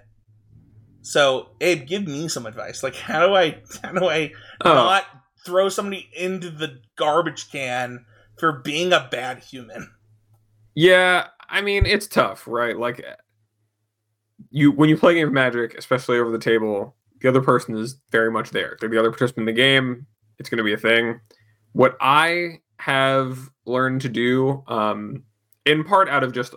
so 1.02 1.50
Abe, 1.62 1.88
give 1.88 2.08
me 2.08 2.28
some 2.28 2.46
advice. 2.46 2.84
Like, 2.84 2.96
how 2.96 3.28
do 3.28 3.36
I 3.36 3.62
how 3.84 3.92
do 3.92 4.06
I 4.06 4.32
oh. 4.62 4.74
not 4.74 5.06
throw 5.46 5.70
somebody 5.70 6.10
into 6.16 6.50
the 6.50 6.80
garbage 6.96 7.52
can 7.52 8.06
for 8.40 8.62
being 8.64 8.94
a 8.94 9.08
bad 9.12 9.40
human? 9.40 9.92
Yeah, 10.76 11.28
I 11.50 11.62
mean 11.62 11.86
it's 11.86 12.08
tough, 12.08 12.48
right? 12.48 12.78
Like, 12.78 13.04
you 14.50 14.72
when 14.72 14.90
you 14.90 14.98
play 14.98 15.14
a 15.14 15.16
game 15.16 15.28
of 15.28 15.34
Magic, 15.34 15.76
especially 15.78 16.18
over 16.18 16.32
the 16.32 16.40
table, 16.40 16.96
the 17.22 17.30
other 17.30 17.42
person 17.42 17.78
is 17.78 17.98
very 18.12 18.32
much 18.32 18.52
there. 18.52 18.78
They're 18.80 18.90
the 18.90 19.00
other 19.00 19.12
participant 19.12 19.48
in 19.48 19.56
the 19.56 19.62
game. 19.62 20.08
It's 20.38 20.50
going 20.50 20.58
to 20.58 20.64
be 20.64 20.74
a 20.74 20.78
thing. 20.78 21.20
What 21.72 21.98
I 22.00 22.60
have 22.78 23.50
learned 23.66 24.02
to 24.02 24.10
do, 24.10 24.64
um, 24.68 25.24
in 25.66 25.84
part 25.84 26.10
out 26.10 26.24
of 26.24 26.34
just 26.34 26.56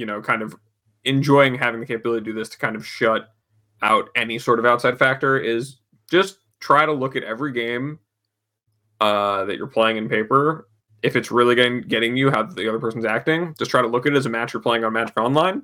you 0.00 0.06
know, 0.06 0.22
kind 0.22 0.40
of 0.40 0.56
enjoying 1.04 1.54
having 1.54 1.78
the 1.78 1.86
capability 1.86 2.24
to 2.24 2.32
do 2.32 2.38
this 2.38 2.48
to 2.48 2.58
kind 2.58 2.74
of 2.74 2.86
shut 2.86 3.28
out 3.82 4.08
any 4.16 4.38
sort 4.38 4.58
of 4.58 4.64
outside 4.64 4.98
factor 4.98 5.38
is 5.38 5.76
just 6.10 6.38
try 6.58 6.86
to 6.86 6.92
look 6.92 7.16
at 7.16 7.22
every 7.22 7.52
game 7.52 7.98
uh, 9.00 9.44
that 9.44 9.58
you're 9.58 9.66
playing 9.66 9.98
in 9.98 10.08
paper. 10.08 10.68
If 11.02 11.16
it's 11.16 11.30
really 11.30 11.54
getting 11.54 11.82
getting 11.82 12.16
you 12.16 12.30
how 12.30 12.44
the 12.44 12.66
other 12.66 12.78
person's 12.78 13.04
acting, 13.04 13.54
just 13.58 13.70
try 13.70 13.82
to 13.82 13.88
look 13.88 14.06
at 14.06 14.12
it 14.12 14.16
as 14.16 14.24
a 14.24 14.30
match 14.30 14.54
you're 14.54 14.62
playing 14.62 14.84
on 14.84 14.92
Magic 14.94 15.18
Online. 15.18 15.62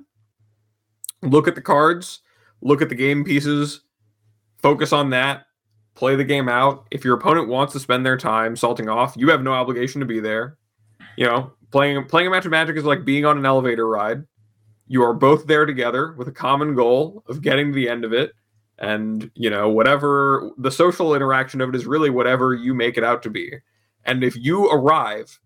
Look 1.23 1.47
at 1.47 1.55
the 1.55 1.61
cards, 1.61 2.19
look 2.61 2.83
at 2.83 2.89
the 2.89 2.95
game 2.95 3.23
pieces, 3.23 3.81
focus 4.59 4.93
on 4.93 5.09
that, 5.11 5.47
play 5.95 6.15
the 6.15 6.23
game 6.23 6.47
out. 6.47 6.87
If 6.91 7.03
your 7.03 7.15
opponent 7.15 7.47
wants 7.47 7.73
to 7.73 7.79
spend 7.79 8.05
their 8.05 8.17
time 8.17 8.55
salting 8.55 8.87
off, 8.87 9.15
you 9.17 9.29
have 9.29 9.41
no 9.41 9.53
obligation 9.53 9.99
to 9.99 10.05
be 10.05 10.19
there. 10.19 10.57
You 11.17 11.25
know, 11.25 11.53
playing 11.71 12.03
playing 12.05 12.27
a 12.27 12.31
match 12.31 12.45
of 12.45 12.51
Magic 12.51 12.77
is 12.77 12.83
like 12.83 13.05
being 13.05 13.25
on 13.25 13.37
an 13.37 13.45
elevator 13.45 13.87
ride. 13.87 14.23
You 14.87 15.03
are 15.03 15.13
both 15.13 15.47
there 15.47 15.65
together 15.65 16.13
with 16.13 16.27
a 16.27 16.31
common 16.31 16.75
goal 16.75 17.23
of 17.27 17.41
getting 17.41 17.67
to 17.67 17.75
the 17.75 17.89
end 17.89 18.05
of 18.05 18.13
it. 18.13 18.33
And 18.79 19.31
you 19.33 19.49
know 19.49 19.69
whatever 19.69 20.51
the 20.57 20.71
social 20.71 21.15
interaction 21.15 21.61
of 21.61 21.69
it 21.69 21.75
is 21.75 21.85
really 21.85 22.09
whatever 22.09 22.53
you 22.53 22.73
make 22.73 22.97
it 22.97 23.03
out 23.03 23.23
to 23.23 23.29
be. 23.29 23.53
And 24.05 24.23
if 24.23 24.35
you 24.37 24.69
arrive 24.69 25.39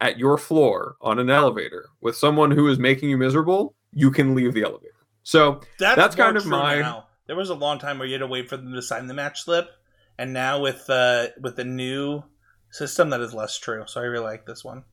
at 0.00 0.18
your 0.18 0.38
floor 0.38 0.96
on 1.00 1.18
an 1.18 1.28
elevator 1.28 1.88
with 2.00 2.16
someone 2.16 2.52
who 2.52 2.68
is 2.68 2.78
making 2.78 3.10
you 3.10 3.18
miserable 3.18 3.74
you 3.92 4.10
can 4.10 4.34
leave 4.34 4.54
the 4.54 4.62
elevator. 4.62 4.94
So 5.22 5.60
that's, 5.78 5.96
that's 5.96 6.16
kind 6.16 6.36
of 6.36 6.46
my 6.46 6.80
now. 6.80 7.06
there 7.26 7.36
was 7.36 7.50
a 7.50 7.54
long 7.54 7.78
time 7.78 7.98
where 7.98 8.06
you 8.06 8.14
had 8.14 8.20
to 8.20 8.26
wait 8.26 8.48
for 8.48 8.56
them 8.56 8.72
to 8.72 8.82
sign 8.82 9.06
the 9.06 9.14
match 9.14 9.42
slip. 9.42 9.68
And 10.18 10.32
now 10.32 10.60
with 10.60 10.88
uh 10.88 11.28
with 11.40 11.56
the 11.56 11.64
new 11.64 12.22
system 12.70 13.10
that 13.10 13.20
is 13.20 13.34
less 13.34 13.58
true. 13.58 13.84
So 13.86 14.00
i 14.00 14.04
really 14.04 14.24
like 14.24 14.46
this 14.46 14.64
one 14.64 14.84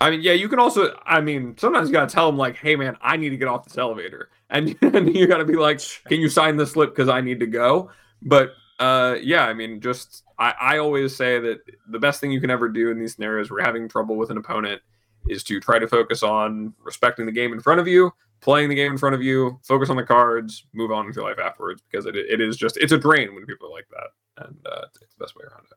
I 0.00 0.10
mean, 0.10 0.22
yeah, 0.22 0.32
you 0.32 0.48
can 0.48 0.58
also. 0.58 0.98
I 1.04 1.20
mean, 1.20 1.56
sometimes 1.58 1.88
you 1.88 1.92
gotta 1.92 2.12
tell 2.12 2.26
them 2.26 2.38
like, 2.38 2.56
"Hey, 2.56 2.74
man, 2.74 2.96
I 3.02 3.16
need 3.16 3.30
to 3.30 3.36
get 3.36 3.48
off 3.48 3.64
this 3.64 3.76
elevator," 3.76 4.30
and, 4.50 4.76
and 4.82 5.14
you 5.14 5.26
gotta 5.26 5.44
be 5.44 5.56
like, 5.56 5.80
"Can 6.06 6.20
you 6.20 6.28
sign 6.28 6.56
this 6.56 6.72
slip 6.72 6.90
because 6.90 7.08
I 7.08 7.20
need 7.20 7.40
to 7.40 7.46
go?" 7.46 7.90
But 8.22 8.52
uh, 8.78 9.16
yeah, 9.22 9.46
I 9.46 9.52
mean, 9.52 9.80
just 9.80 10.24
I, 10.38 10.54
I 10.58 10.78
always 10.78 11.14
say 11.14 11.38
that 11.38 11.60
the 11.88 11.98
best 11.98 12.20
thing 12.20 12.32
you 12.32 12.40
can 12.40 12.50
ever 12.50 12.68
do 12.68 12.90
in 12.90 12.98
these 12.98 13.14
scenarios 13.14 13.50
where 13.50 13.62
having 13.62 13.88
trouble 13.88 14.16
with 14.16 14.30
an 14.30 14.38
opponent 14.38 14.80
is 15.28 15.44
to 15.44 15.60
try 15.60 15.78
to 15.78 15.86
focus 15.86 16.22
on 16.22 16.72
respecting 16.82 17.26
the 17.26 17.32
game 17.32 17.52
in 17.52 17.60
front 17.60 17.78
of 17.78 17.86
you, 17.86 18.10
playing 18.40 18.70
the 18.70 18.74
game 18.74 18.92
in 18.92 18.98
front 18.98 19.14
of 19.14 19.22
you, 19.22 19.60
focus 19.62 19.90
on 19.90 19.96
the 19.96 20.02
cards, 20.02 20.64
move 20.72 20.90
on 20.90 21.06
with 21.06 21.14
your 21.14 21.28
life 21.28 21.38
afterwards 21.38 21.82
because 21.90 22.06
it, 22.06 22.16
it 22.16 22.40
is 22.40 22.56
just 22.56 22.78
it's 22.78 22.92
a 22.92 22.98
drain 22.98 23.34
when 23.34 23.44
people 23.44 23.68
are 23.68 23.72
like 23.72 23.88
that, 23.90 24.46
and 24.46 24.56
uh, 24.64 24.86
it's 25.02 25.14
the 25.14 25.24
best 25.24 25.36
way 25.36 25.44
around 25.44 25.66
it. 25.70 25.76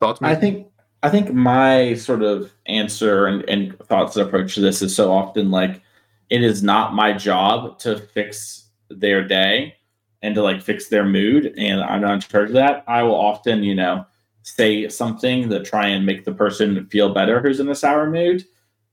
Thoughts? 0.00 0.20
I 0.22 0.34
think 0.34 0.68
I 1.02 1.10
think 1.10 1.32
my 1.32 1.94
sort 1.94 2.22
of 2.22 2.52
answer 2.66 3.26
and, 3.26 3.48
and 3.48 3.78
thoughts 3.80 4.16
and 4.16 4.26
approach 4.26 4.54
to 4.54 4.60
this 4.60 4.82
is 4.82 4.94
so 4.94 5.12
often 5.12 5.50
like 5.50 5.82
it 6.30 6.42
is 6.42 6.62
not 6.62 6.94
my 6.94 7.12
job 7.12 7.78
to 7.80 7.98
fix 7.98 8.68
their 8.88 9.26
day 9.26 9.74
and 10.22 10.34
to 10.34 10.42
like 10.42 10.62
fix 10.62 10.88
their 10.88 11.04
mood 11.04 11.54
and 11.56 11.80
I'm 11.80 12.00
not 12.00 12.14
in 12.14 12.20
charge 12.20 12.48
of 12.48 12.54
that. 12.54 12.84
I 12.88 13.02
will 13.02 13.14
often, 13.14 13.62
you 13.62 13.74
know, 13.74 14.04
say 14.42 14.88
something 14.88 15.48
to 15.48 15.62
try 15.62 15.88
and 15.88 16.04
make 16.04 16.24
the 16.24 16.32
person 16.32 16.86
feel 16.86 17.12
better 17.12 17.40
who's 17.40 17.60
in 17.60 17.68
a 17.68 17.74
sour 17.74 18.10
mood. 18.10 18.44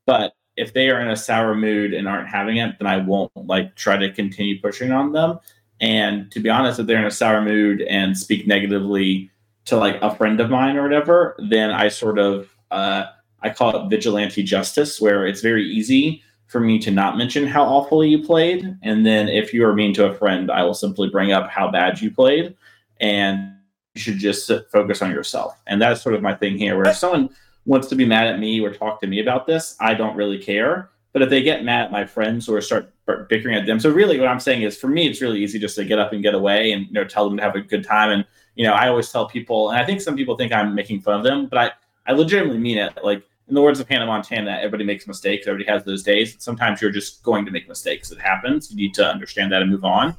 But 0.05 0.33
if 0.55 0.73
they 0.73 0.89
are 0.89 1.01
in 1.01 1.09
a 1.09 1.15
sour 1.15 1.55
mood 1.55 1.93
and 1.93 2.07
aren't 2.07 2.29
having 2.29 2.57
it, 2.57 2.77
then 2.79 2.87
I 2.87 2.97
won't 2.97 3.31
like 3.35 3.75
try 3.75 3.97
to 3.97 4.11
continue 4.11 4.61
pushing 4.61 4.91
on 4.91 5.11
them. 5.11 5.39
And 5.81 6.31
to 6.31 6.39
be 6.39 6.49
honest, 6.49 6.79
if 6.79 6.87
they're 6.87 6.99
in 6.99 7.05
a 7.05 7.11
sour 7.11 7.41
mood 7.41 7.81
and 7.81 8.17
speak 8.17 8.45
negatively 8.45 9.31
to 9.65 9.77
like 9.77 10.01
a 10.01 10.13
friend 10.15 10.39
of 10.39 10.49
mine 10.49 10.75
or 10.75 10.83
whatever, 10.83 11.35
then 11.49 11.71
I 11.71 11.87
sort 11.87 12.19
of 12.19 12.49
uh, 12.71 13.05
I 13.41 13.49
call 13.49 13.75
it 13.75 13.89
vigilante 13.89 14.43
justice, 14.43 14.99
where 14.99 15.27
it's 15.27 15.41
very 15.41 15.65
easy 15.65 16.23
for 16.47 16.59
me 16.59 16.79
to 16.79 16.91
not 16.91 17.17
mention 17.17 17.47
how 17.47 17.63
awfully 17.63 18.09
you 18.09 18.23
played, 18.23 18.77
and 18.83 19.05
then 19.05 19.27
if 19.27 19.53
you 19.53 19.65
are 19.65 19.73
mean 19.73 19.93
to 19.95 20.05
a 20.05 20.13
friend, 20.13 20.51
I 20.51 20.63
will 20.63 20.73
simply 20.73 21.09
bring 21.09 21.31
up 21.31 21.49
how 21.49 21.69
bad 21.69 22.01
you 22.01 22.11
played, 22.11 22.55
and 22.99 23.53
you 23.95 24.01
should 24.01 24.17
just 24.17 24.51
focus 24.71 25.01
on 25.01 25.11
yourself. 25.11 25.59
And 25.67 25.81
that's 25.81 26.01
sort 26.01 26.15
of 26.15 26.21
my 26.21 26.33
thing 26.33 26.57
here, 26.57 26.75
where 26.75 26.89
if 26.89 26.97
someone 26.97 27.29
wants 27.65 27.87
to 27.87 27.95
be 27.95 28.05
mad 28.05 28.27
at 28.27 28.39
me 28.39 28.61
or 28.61 28.73
talk 28.73 29.01
to 29.01 29.07
me 29.07 29.19
about 29.19 29.47
this, 29.47 29.75
I 29.79 29.93
don't 29.93 30.15
really 30.15 30.37
care. 30.37 30.89
But 31.11 31.21
if 31.21 31.29
they 31.29 31.43
get 31.43 31.63
mad 31.63 31.85
at 31.85 31.91
my 31.91 32.05
friends 32.05 32.49
or 32.49 32.59
start 32.61 32.91
bickering 33.29 33.55
at 33.55 33.65
them, 33.65 33.79
so 33.79 33.89
really 33.89 34.19
what 34.19 34.27
I'm 34.27 34.39
saying 34.39 34.63
is, 34.63 34.77
for 34.77 34.87
me, 34.87 35.07
it's 35.07 35.21
really 35.21 35.43
easy 35.43 35.59
just 35.59 35.75
to 35.75 35.85
get 35.85 35.99
up 35.99 36.11
and 36.11 36.23
get 36.23 36.33
away 36.33 36.71
and 36.71 36.87
you 36.87 36.93
know 36.93 37.05
tell 37.05 37.27
them 37.27 37.37
to 37.37 37.43
have 37.43 37.55
a 37.55 37.61
good 37.61 37.83
time 37.83 38.09
and 38.09 38.25
you 38.55 38.65
know, 38.65 38.73
I 38.73 38.87
always 38.87 39.11
tell 39.11 39.27
people, 39.27 39.69
and 39.69 39.79
I 39.79 39.85
think 39.85 40.01
some 40.01 40.15
people 40.15 40.37
think 40.37 40.51
I'm 40.51 40.75
making 40.75 41.01
fun 41.01 41.15
of 41.15 41.23
them, 41.23 41.47
but 41.47 41.57
I, 41.59 41.71
I 42.11 42.13
legitimately 42.13 42.59
mean 42.59 42.77
it. 42.77 42.93
Like 43.03 43.23
in 43.47 43.55
the 43.55 43.61
words 43.61 43.79
of 43.79 43.87
Hannah 43.87 44.05
Montana, 44.05 44.57
everybody 44.57 44.83
makes 44.83 45.07
mistakes. 45.07 45.47
Everybody 45.47 45.71
has 45.71 45.83
those 45.83 46.03
days. 46.03 46.35
Sometimes 46.39 46.81
you're 46.81 46.91
just 46.91 47.23
going 47.23 47.45
to 47.45 47.51
make 47.51 47.67
mistakes. 47.67 48.11
It 48.11 48.19
happens. 48.19 48.71
You 48.71 48.77
need 48.77 48.93
to 48.95 49.05
understand 49.05 49.51
that 49.51 49.61
and 49.61 49.71
move 49.71 49.83
on. 49.83 50.15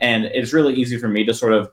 And 0.00 0.24
it's 0.26 0.52
really 0.52 0.74
easy 0.74 0.98
for 0.98 1.08
me 1.08 1.24
to 1.24 1.34
sort 1.34 1.52
of 1.52 1.70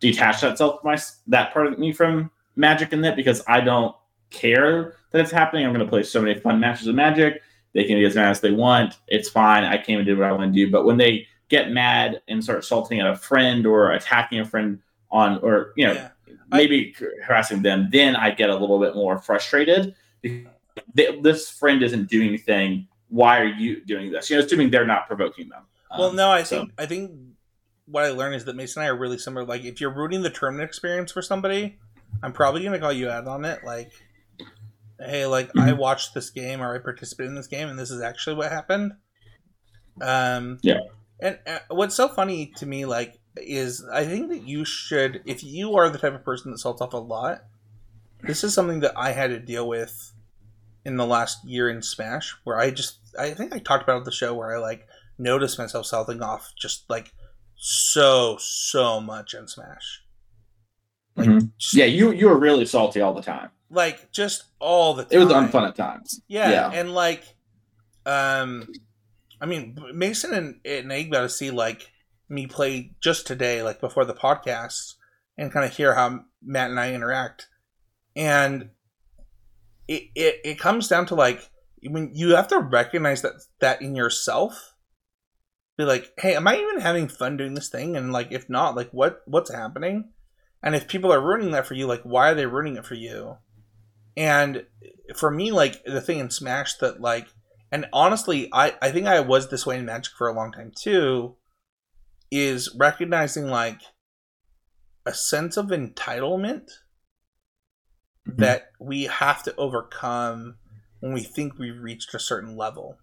detach 0.00 0.40
that 0.40 0.56
self 0.56 0.82
my 0.82 0.98
that 1.26 1.52
part 1.52 1.66
of 1.66 1.78
me 1.78 1.92
from 1.92 2.30
Magic 2.56 2.92
in 2.92 3.00
that 3.02 3.16
because 3.16 3.42
I 3.46 3.60
don't 3.60 3.94
care 4.30 4.96
that 5.10 5.20
it's 5.20 5.30
happening. 5.30 5.66
I'm 5.66 5.72
going 5.72 5.84
to 5.84 5.90
play 5.90 6.02
so 6.02 6.22
many 6.22 6.38
fun 6.38 6.58
matches 6.58 6.86
of 6.86 6.94
Magic. 6.94 7.42
They 7.74 7.84
can 7.84 7.96
be 7.96 8.04
as 8.04 8.16
mad 8.16 8.30
as 8.30 8.40
they 8.40 8.50
want. 8.50 8.94
It's 9.08 9.28
fine. 9.28 9.64
I 9.64 9.78
came 9.78 9.98
and 9.98 10.06
did 10.06 10.18
what 10.18 10.26
I 10.26 10.32
want 10.32 10.52
to 10.52 10.66
do. 10.66 10.70
But 10.70 10.84
when 10.84 10.96
they 10.96 11.26
get 11.48 11.70
mad 11.70 12.22
and 12.28 12.42
start 12.42 12.60
assaulting 12.60 13.00
at 13.00 13.06
a 13.06 13.16
friend 13.16 13.66
or 13.66 13.92
attacking 13.92 14.40
a 14.40 14.44
friend 14.44 14.80
on, 15.10 15.38
or 15.42 15.72
you 15.76 15.86
know, 15.86 15.92
yeah. 15.94 16.08
maybe 16.50 16.94
I, 17.00 17.04
harassing 17.24 17.62
them, 17.62 17.88
then 17.90 18.16
I 18.16 18.30
get 18.30 18.50
a 18.50 18.56
little 18.56 18.78
bit 18.78 18.94
more 18.94 19.18
frustrated. 19.18 19.94
This 20.94 21.50
friend 21.50 21.82
isn't 21.82 22.08
doing 22.08 22.28
anything. 22.28 22.88
Why 23.08 23.40
are 23.40 23.46
you 23.46 23.84
doing 23.84 24.12
this? 24.12 24.30
You 24.30 24.36
know, 24.36 24.44
assuming 24.44 24.70
they're 24.70 24.86
not 24.86 25.06
provoking 25.06 25.48
them. 25.48 25.64
Well, 25.98 26.10
um, 26.10 26.16
no, 26.16 26.30
I 26.30 26.44
so. 26.44 26.60
think 26.60 26.72
I 26.78 26.86
think 26.86 27.10
what 27.86 28.04
I 28.04 28.10
learned 28.10 28.36
is 28.36 28.44
that 28.44 28.54
Mason 28.54 28.82
and 28.82 28.86
I 28.86 28.90
are 28.90 28.96
really 28.96 29.18
similar. 29.18 29.44
Like, 29.44 29.64
if 29.64 29.80
you're 29.80 29.92
rooting 29.92 30.22
the 30.22 30.30
tournament 30.30 30.68
experience 30.68 31.10
for 31.10 31.22
somebody, 31.22 31.78
I'm 32.22 32.32
probably 32.32 32.62
gonna 32.62 32.78
call 32.78 32.92
you 32.92 33.08
out 33.10 33.26
on 33.26 33.44
it. 33.44 33.64
Like, 33.64 33.90
hey, 35.00 35.26
like 35.26 35.48
mm-hmm. 35.48 35.60
I 35.60 35.72
watched 35.72 36.14
this 36.14 36.30
game 36.30 36.62
or 36.62 36.74
I 36.74 36.78
participated 36.78 37.30
in 37.30 37.34
this 37.34 37.48
game, 37.48 37.68
and 37.68 37.78
this 37.78 37.90
is 37.90 38.00
actually 38.00 38.36
what 38.36 38.52
happened. 38.52 38.92
Um, 40.00 40.58
yeah. 40.62 40.80
And 41.20 41.38
uh, 41.46 41.58
what's 41.68 41.94
so 41.94 42.08
funny 42.08 42.52
to 42.56 42.66
me, 42.66 42.86
like, 42.86 43.19
is 43.36 43.84
I 43.92 44.04
think 44.04 44.28
that 44.30 44.46
you 44.46 44.64
should, 44.64 45.22
if 45.24 45.44
you 45.44 45.76
are 45.76 45.88
the 45.88 45.98
type 45.98 46.14
of 46.14 46.24
person 46.24 46.50
that 46.50 46.58
salts 46.58 46.80
off 46.80 46.92
a 46.92 46.98
lot, 46.98 47.44
this 48.22 48.44
is 48.44 48.52
something 48.52 48.80
that 48.80 48.92
I 48.96 49.12
had 49.12 49.30
to 49.30 49.38
deal 49.38 49.66
with 49.66 50.12
in 50.84 50.96
the 50.96 51.06
last 51.06 51.44
year 51.44 51.68
in 51.68 51.82
Smash, 51.82 52.34
where 52.44 52.58
I 52.58 52.70
just, 52.70 52.98
I 53.18 53.30
think 53.30 53.54
I 53.54 53.58
talked 53.58 53.82
about 53.82 54.04
the 54.04 54.12
show 54.12 54.34
where 54.34 54.54
I 54.54 54.58
like 54.58 54.86
noticed 55.18 55.58
myself 55.58 55.86
salting 55.86 56.22
off 56.22 56.52
just 56.58 56.88
like 56.88 57.12
so 57.56 58.36
so 58.40 59.00
much 59.00 59.34
in 59.34 59.46
Smash. 59.46 60.02
Like, 61.16 61.28
mm-hmm. 61.28 61.46
just, 61.58 61.74
yeah, 61.74 61.84
you 61.84 62.12
you 62.12 62.28
were 62.28 62.38
really 62.38 62.64
salty 62.66 63.00
all 63.00 63.14
the 63.14 63.22
time. 63.22 63.50
Like 63.70 64.10
just 64.10 64.44
all 64.58 64.94
the 64.94 65.04
time. 65.04 65.12
It 65.12 65.24
was 65.24 65.32
unfun 65.32 65.68
at 65.68 65.76
times. 65.76 66.20
Yeah, 66.28 66.50
yeah. 66.50 66.70
and 66.72 66.94
like, 66.94 67.24
um, 68.06 68.68
I 69.40 69.46
mean, 69.46 69.78
Mason 69.94 70.34
and, 70.34 70.60
and 70.64 70.90
Egg 70.90 71.12
got 71.12 71.22
to 71.22 71.28
see 71.28 71.50
like 71.50 71.90
me 72.30 72.46
play 72.46 72.92
just 73.00 73.26
today, 73.26 73.62
like 73.62 73.80
before 73.80 74.04
the 74.04 74.14
podcast, 74.14 74.94
and 75.36 75.52
kind 75.52 75.66
of 75.66 75.76
hear 75.76 75.94
how 75.94 76.20
Matt 76.42 76.70
and 76.70 76.80
I 76.80 76.94
interact, 76.94 77.48
and 78.16 78.70
it, 79.88 80.04
it 80.14 80.40
it 80.44 80.58
comes 80.58 80.88
down 80.88 81.06
to 81.06 81.14
like 81.14 81.50
when 81.88 82.12
you 82.14 82.36
have 82.36 82.48
to 82.48 82.58
recognize 82.58 83.22
that 83.22 83.32
that 83.60 83.82
in 83.82 83.94
yourself 83.94 84.76
be 85.76 85.84
like 85.84 86.12
hey 86.18 86.36
am 86.36 86.46
i 86.46 86.56
even 86.56 86.80
having 86.80 87.08
fun 87.08 87.36
doing 87.36 87.54
this 87.54 87.68
thing? 87.68 87.96
And 87.96 88.12
like 88.12 88.28
if 88.30 88.48
not 88.48 88.76
like 88.76 88.90
what 88.90 89.22
what's 89.26 89.52
happening? 89.52 90.10
And 90.62 90.74
if 90.74 90.88
people 90.88 91.12
are 91.12 91.20
ruining 91.20 91.52
that 91.52 91.66
for 91.66 91.74
you 91.74 91.86
like 91.86 92.02
why 92.02 92.30
are 92.30 92.34
they 92.34 92.46
ruining 92.46 92.76
it 92.76 92.86
for 92.86 92.94
you? 92.94 93.38
And 94.16 94.66
for 95.16 95.30
me 95.30 95.50
like 95.50 95.82
the 95.84 96.00
thing 96.00 96.18
in 96.18 96.30
smash 96.30 96.74
that 96.76 97.00
like 97.00 97.28
and 97.72 97.86
honestly 97.92 98.48
i 98.52 98.74
i 98.82 98.90
think 98.90 99.06
i 99.06 99.20
was 99.20 99.48
this 99.48 99.66
way 99.66 99.78
in 99.78 99.84
magic 99.84 100.12
for 100.16 100.28
a 100.28 100.32
long 100.32 100.52
time 100.52 100.72
too 100.74 101.36
is 102.30 102.74
recognizing 102.76 103.46
like 103.46 103.80
a 105.06 105.14
sense 105.14 105.56
of 105.56 105.66
entitlement 105.66 106.68
mm-hmm. 108.28 108.36
that 108.40 108.70
we 108.78 109.04
have 109.04 109.42
to 109.42 109.54
overcome 109.56 110.56
when 111.00 111.12
we 111.12 111.22
think 111.22 111.58
we've 111.58 111.80
reached 111.80 112.14
a 112.14 112.18
certain 112.18 112.56
level 112.56 112.98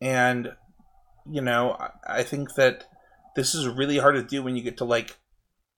and 0.00 0.52
you 1.28 1.40
know 1.40 1.76
i 2.06 2.22
think 2.22 2.54
that 2.54 2.84
this 3.34 3.54
is 3.54 3.66
really 3.66 3.98
hard 3.98 4.14
to 4.14 4.22
do 4.22 4.42
when 4.42 4.56
you 4.56 4.62
get 4.62 4.76
to 4.76 4.84
like 4.84 5.16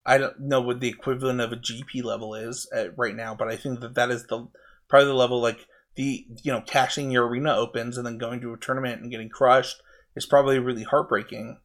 I 0.09 0.17
don't 0.17 0.41
know 0.41 0.63
what 0.63 0.81
the 0.81 0.89
equivalent 0.89 1.43
of 1.43 1.53
a 1.53 1.57
GP 1.57 2.03
level 2.03 2.35
is 2.35 2.67
at, 2.75 2.97
right 2.97 3.15
now, 3.15 3.35
but 3.35 3.49
I 3.49 3.57
think 3.57 3.81
that 3.81 3.95
that 3.95 4.11
is 4.11 4.25
the 4.25 4.49
probably 4.89 5.09
the 5.09 5.15
level 5.15 5.39
like 5.43 5.67
the 5.97 6.25
you 6.43 6.51
know 6.51 6.63
cashing 6.63 7.11
your 7.11 7.29
arena 7.29 7.55
opens 7.55 7.99
and 7.99 8.07
then 8.07 8.17
going 8.17 8.41
to 8.41 8.55
a 8.55 8.57
tournament 8.57 9.03
and 9.03 9.11
getting 9.11 9.29
crushed 9.29 9.83
is 10.17 10.25
probably 10.25 10.59
really 10.59 10.85
heartbreaking 10.85 11.59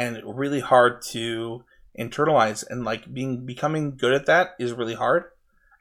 and 0.00 0.22
really 0.24 0.60
hard 0.60 1.02
to 1.02 1.62
internalize 1.98 2.64
and 2.66 2.86
like 2.86 3.12
being 3.12 3.44
becoming 3.44 3.98
good 3.98 4.14
at 4.14 4.24
that 4.24 4.52
is 4.58 4.72
really 4.72 4.94
hard. 4.94 5.24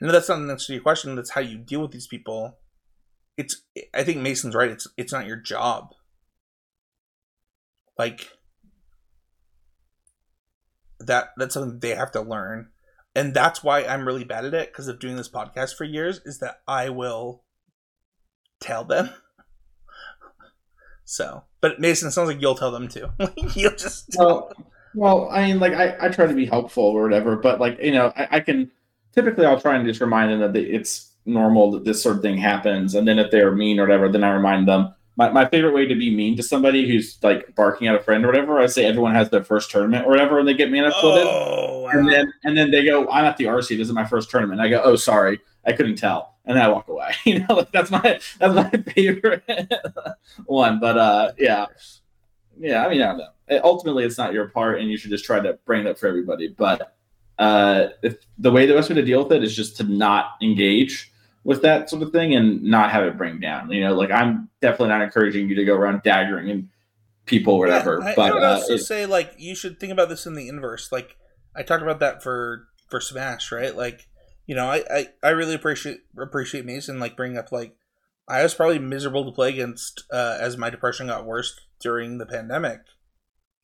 I 0.01 0.05
know 0.05 0.11
that's 0.11 0.27
not 0.27 0.39
an 0.39 0.49
answer 0.49 0.67
to 0.67 0.73
your 0.73 0.81
question. 0.81 1.15
That's 1.15 1.31
how 1.31 1.41
you 1.41 1.57
deal 1.57 1.81
with 1.81 1.91
these 1.91 2.07
people. 2.07 2.57
It's 3.37 3.63
I 3.93 4.03
think 4.03 4.17
Mason's 4.17 4.55
right. 4.55 4.69
It's 4.69 4.87
it's 4.97 5.13
not 5.13 5.25
your 5.25 5.37
job. 5.37 5.93
Like 7.97 8.29
that 10.99 11.29
that's 11.37 11.53
something 11.53 11.79
they 11.79 11.95
have 11.95 12.11
to 12.11 12.21
learn 12.21 12.67
and 13.15 13.33
that's 13.33 13.63
why 13.63 13.85
i'm 13.85 14.05
really 14.05 14.25
bad 14.25 14.43
at 14.43 14.53
it 14.53 14.69
because 14.69 14.89
of 14.89 14.99
doing 14.99 15.15
this 15.15 15.29
podcast 15.29 15.73
for 15.77 15.85
years 15.85 16.19
is 16.25 16.39
that 16.39 16.57
i 16.67 16.89
will 16.89 17.45
tell 18.59 18.83
them 18.83 19.09
so 21.09 21.43
but 21.61 21.79
mason 21.79 22.07
it 22.07 22.11
sounds 22.11 22.29
like 22.29 22.41
you'll 22.41 22.55
tell 22.55 22.71
them 22.71 22.87
too 22.87 23.09
you'll 23.55 23.71
just 23.71 24.15
well, 24.17 24.53
well 24.93 25.29
i 25.31 25.45
mean 25.45 25.59
like 25.59 25.73
I, 25.73 25.95
I 25.99 26.09
try 26.09 26.27
to 26.27 26.33
be 26.33 26.45
helpful 26.45 26.83
or 26.83 27.03
whatever 27.03 27.35
but 27.35 27.59
like 27.59 27.79
you 27.79 27.91
know 27.91 28.13
I, 28.15 28.27
I 28.31 28.39
can 28.39 28.71
typically 29.13 29.45
i'll 29.45 29.59
try 29.59 29.75
and 29.75 29.87
just 29.87 30.01
remind 30.01 30.31
them 30.31 30.53
that 30.53 30.55
it's 30.55 31.11
normal 31.25 31.71
that 31.71 31.83
this 31.83 32.01
sort 32.01 32.17
of 32.17 32.21
thing 32.21 32.37
happens 32.37 32.95
and 32.95 33.07
then 33.07 33.19
if 33.19 33.31
they're 33.31 33.51
mean 33.55 33.79
or 33.79 33.83
whatever 33.83 34.09
then 34.09 34.23
i 34.23 34.31
remind 34.31 34.67
them 34.67 34.93
my, 35.19 35.29
my 35.31 35.49
favorite 35.49 35.73
way 35.73 35.85
to 35.85 35.95
be 35.95 36.15
mean 36.15 36.37
to 36.37 36.43
somebody 36.43 36.87
who's 36.87 37.17
like 37.21 37.53
barking 37.53 37.87
at 37.87 37.95
a 37.95 37.99
friend 37.99 38.23
or 38.23 38.27
whatever, 38.29 38.57
I 38.57 38.67
say 38.67 38.85
everyone 38.85 39.15
has 39.15 39.29
their 39.29 39.43
first 39.43 39.69
tournament 39.69 40.05
or 40.05 40.11
whatever, 40.11 40.39
and 40.39 40.47
they 40.47 40.53
get 40.53 40.71
manipulated. 40.71 41.27
Oh, 41.27 41.81
wow. 41.81 41.89
And 41.89 42.07
then 42.07 42.31
and 42.45 42.57
then 42.57 42.71
they 42.71 42.85
go, 42.85 43.05
I'm 43.09 43.25
at 43.25 43.35
the 43.35 43.43
RC. 43.43 43.77
This 43.77 43.89
is 43.89 43.93
my 43.93 44.05
first 44.05 44.29
tournament. 44.29 44.61
I 44.61 44.69
go, 44.69 44.81
oh 44.81 44.95
sorry, 44.95 45.41
I 45.65 45.73
couldn't 45.73 45.97
tell, 45.97 46.28
and 46.45 46.57
then 46.57 46.63
I 46.63 46.69
walk 46.69 46.87
away. 46.87 47.11
you 47.25 47.39
know, 47.39 47.55
like 47.55 47.71
that's 47.71 47.91
my 47.91 48.19
that's 48.39 48.55
my 48.55 48.69
favorite 48.93 49.43
one. 50.45 50.79
But 50.79 50.97
uh, 50.97 51.31
yeah, 51.37 51.67
yeah. 52.59 52.85
I 52.85 52.89
mean, 52.89 53.01
I 53.01 53.05
don't 53.07 53.17
know. 53.17 53.61
Ultimately, 53.63 54.05
it's 54.05 54.17
not 54.17 54.33
your 54.33 54.47
part, 54.49 54.79
and 54.79 54.89
you 54.89 54.97
should 54.97 55.11
just 55.11 55.25
try 55.25 55.39
to 55.39 55.53
bring 55.65 55.85
it 55.85 55.89
up 55.89 55.97
for 55.97 56.07
everybody. 56.07 56.47
But 56.47 56.95
uh, 57.37 57.87
if 58.03 58.17
the 58.37 58.51
way 58.51 58.65
the 58.65 58.73
best 58.73 58.89
way 58.89 58.95
to 58.95 59.03
deal 59.03 59.23
with 59.23 59.31
it 59.31 59.43
is 59.43 59.55
just 59.55 59.77
to 59.77 59.83
not 59.83 60.35
engage 60.41 61.11
with 61.43 61.61
that 61.61 61.89
sort 61.89 62.03
of 62.03 62.11
thing 62.11 62.35
and 62.35 62.61
not 62.63 62.91
have 62.91 63.03
it 63.03 63.17
bring 63.17 63.39
down. 63.39 63.71
You 63.71 63.81
know, 63.81 63.95
like 63.95 64.11
I'm 64.11 64.49
definitely 64.61 64.89
not 64.89 65.01
encouraging 65.01 65.49
you 65.49 65.55
to 65.55 65.65
go 65.65 65.73
around 65.75 66.03
daggering 66.03 66.51
and 66.51 66.69
people 67.25 67.55
or 67.55 67.59
whatever. 67.59 67.99
Yeah, 68.01 68.09
I, 68.09 68.15
but 68.15 68.31
I 68.31 68.33
would 68.33 68.43
uh, 68.43 68.53
also 68.55 68.73
it, 68.73 68.79
say 68.79 69.05
like 69.05 69.33
you 69.37 69.55
should 69.55 69.79
think 69.79 69.93
about 69.93 70.09
this 70.09 70.25
in 70.25 70.35
the 70.35 70.47
inverse. 70.49 70.91
Like 70.91 71.15
I 71.55 71.63
talked 71.63 71.83
about 71.83 71.99
that 72.01 72.21
for 72.21 72.67
for 72.89 72.99
Smash, 72.99 73.51
right? 73.51 73.75
Like 73.75 74.08
you 74.49 74.55
know, 74.55 74.65
I 74.65 74.83
I, 74.89 75.07
I 75.21 75.29
really 75.29 75.53
appreciate 75.53 75.99
appreciate 76.17 76.65
Mason 76.65 76.99
like 76.99 77.15
bringing 77.15 77.37
up 77.37 77.51
like 77.51 77.75
I 78.27 78.41
was 78.41 78.55
probably 78.55 78.79
miserable 78.79 79.23
to 79.25 79.31
play 79.31 79.49
against 79.49 80.05
uh, 80.11 80.37
as 80.39 80.57
my 80.57 80.71
depression 80.71 81.05
got 81.05 81.23
worse 81.23 81.67
during 81.79 82.17
the 82.17 82.25
pandemic, 82.25 82.79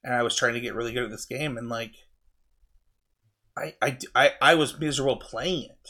and 0.03 0.13
I 0.13 0.21
was 0.21 0.35
trying 0.35 0.53
to 0.53 0.59
get 0.59 0.75
really 0.75 0.93
good 0.93 1.05
at 1.05 1.09
this 1.09 1.25
game, 1.25 1.57
and 1.57 1.69
like 1.69 1.95
I 3.57 3.73
I 3.81 3.97
I, 4.13 4.31
I 4.39 4.53
was 4.53 4.79
miserable 4.79 5.17
playing 5.17 5.71
it. 5.71 5.89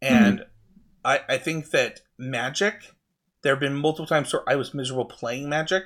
And 0.00 0.38
mm-hmm. 0.38 0.48
I, 1.04 1.20
I 1.28 1.36
think 1.36 1.68
that 1.72 2.00
Magic, 2.16 2.94
there 3.42 3.52
have 3.52 3.60
been 3.60 3.76
multiple 3.76 4.06
times 4.06 4.32
where 4.32 4.48
I 4.48 4.56
was 4.56 4.72
miserable 4.72 5.04
playing 5.04 5.50
Magic, 5.50 5.84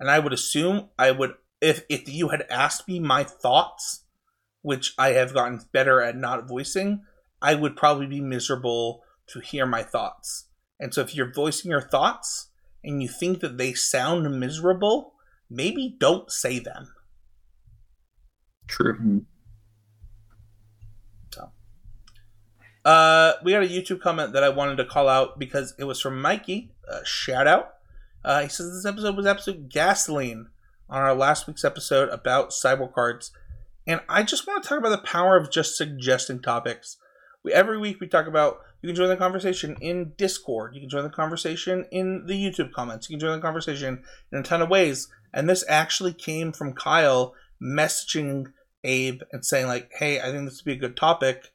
and 0.00 0.10
I 0.10 0.18
would 0.18 0.32
assume 0.32 0.88
I 0.98 1.12
would 1.12 1.34
if 1.60 1.84
if 1.88 2.12
you 2.12 2.30
had 2.30 2.46
asked 2.50 2.88
me 2.88 2.98
my 2.98 3.22
thoughts, 3.22 4.06
which 4.62 4.92
I 4.98 5.10
have 5.10 5.32
gotten 5.32 5.60
better 5.72 6.02
at 6.02 6.16
not 6.16 6.48
voicing, 6.48 7.04
I 7.42 7.54
would 7.54 7.76
probably 7.76 8.06
be 8.06 8.20
miserable 8.20 9.02
to 9.28 9.40
hear 9.40 9.66
my 9.66 9.82
thoughts. 9.82 10.46
And 10.80 10.94
so 10.94 11.02
if 11.02 11.14
you're 11.14 11.32
voicing 11.32 11.70
your 11.70 11.82
thoughts 11.82 12.48
and 12.82 13.02
you 13.02 13.08
think 13.08 13.40
that 13.40 13.58
they 13.58 13.74
sound 13.74 14.40
miserable, 14.40 15.12
maybe 15.50 15.94
don't 15.98 16.30
say 16.30 16.58
them. 16.58 16.94
True. 18.66 18.94
Mm-hmm. 18.94 19.18
Uh, 22.84 23.34
we 23.44 23.52
got 23.52 23.62
a 23.62 23.66
YouTube 23.66 24.00
comment 24.00 24.32
that 24.32 24.42
I 24.42 24.48
wanted 24.48 24.76
to 24.76 24.84
call 24.84 25.08
out 25.08 25.38
because 25.38 25.74
it 25.78 25.84
was 25.84 26.00
from 26.00 26.20
Mikey. 26.20 26.72
Uh, 26.90 27.04
shout 27.04 27.46
out. 27.46 27.74
Uh, 28.24 28.42
he 28.42 28.48
says 28.48 28.72
this 28.72 28.86
episode 28.86 29.16
was 29.16 29.26
absolute 29.26 29.68
gasoline 29.68 30.48
on 30.88 31.02
our 31.02 31.14
last 31.14 31.46
week's 31.46 31.64
episode 31.64 32.08
about 32.08 32.50
cyber 32.50 32.92
cards, 32.92 33.30
and 33.86 34.00
I 34.08 34.22
just 34.22 34.46
want 34.46 34.62
to 34.62 34.68
talk 34.68 34.78
about 34.78 34.90
the 34.90 34.98
power 34.98 35.36
of 35.36 35.50
just 35.50 35.76
suggesting 35.76 36.40
topics. 36.40 36.96
We 37.44 37.52
every 37.52 37.78
week 37.78 38.00
we 38.00 38.08
talk 38.08 38.26
about. 38.26 38.60
You 38.82 38.88
can 38.88 38.96
join 38.96 39.08
the 39.08 39.16
conversation 39.16 39.76
in 39.80 40.12
Discord. 40.16 40.74
You 40.74 40.80
can 40.80 40.90
join 40.90 41.04
the 41.04 41.10
conversation 41.10 41.86
in 41.92 42.26
the 42.26 42.34
YouTube 42.34 42.72
comments. 42.72 43.08
You 43.08 43.14
can 43.14 43.20
join 43.20 43.36
the 43.36 43.42
conversation 43.42 44.02
in 44.32 44.38
a 44.38 44.42
ton 44.42 44.60
of 44.60 44.68
ways. 44.68 45.08
And 45.32 45.48
this 45.48 45.64
actually 45.68 46.12
came 46.12 46.52
from 46.52 46.72
Kyle 46.72 47.34
messaging 47.62 48.46
Abe 48.82 49.22
and 49.30 49.44
saying 49.46 49.68
like, 49.68 49.90
"Hey, 49.98 50.20
I 50.20 50.24
think 50.24 50.44
this 50.48 50.60
would 50.60 50.64
be 50.64 50.72
a 50.72 50.88
good 50.88 50.96
topic." 50.96 51.52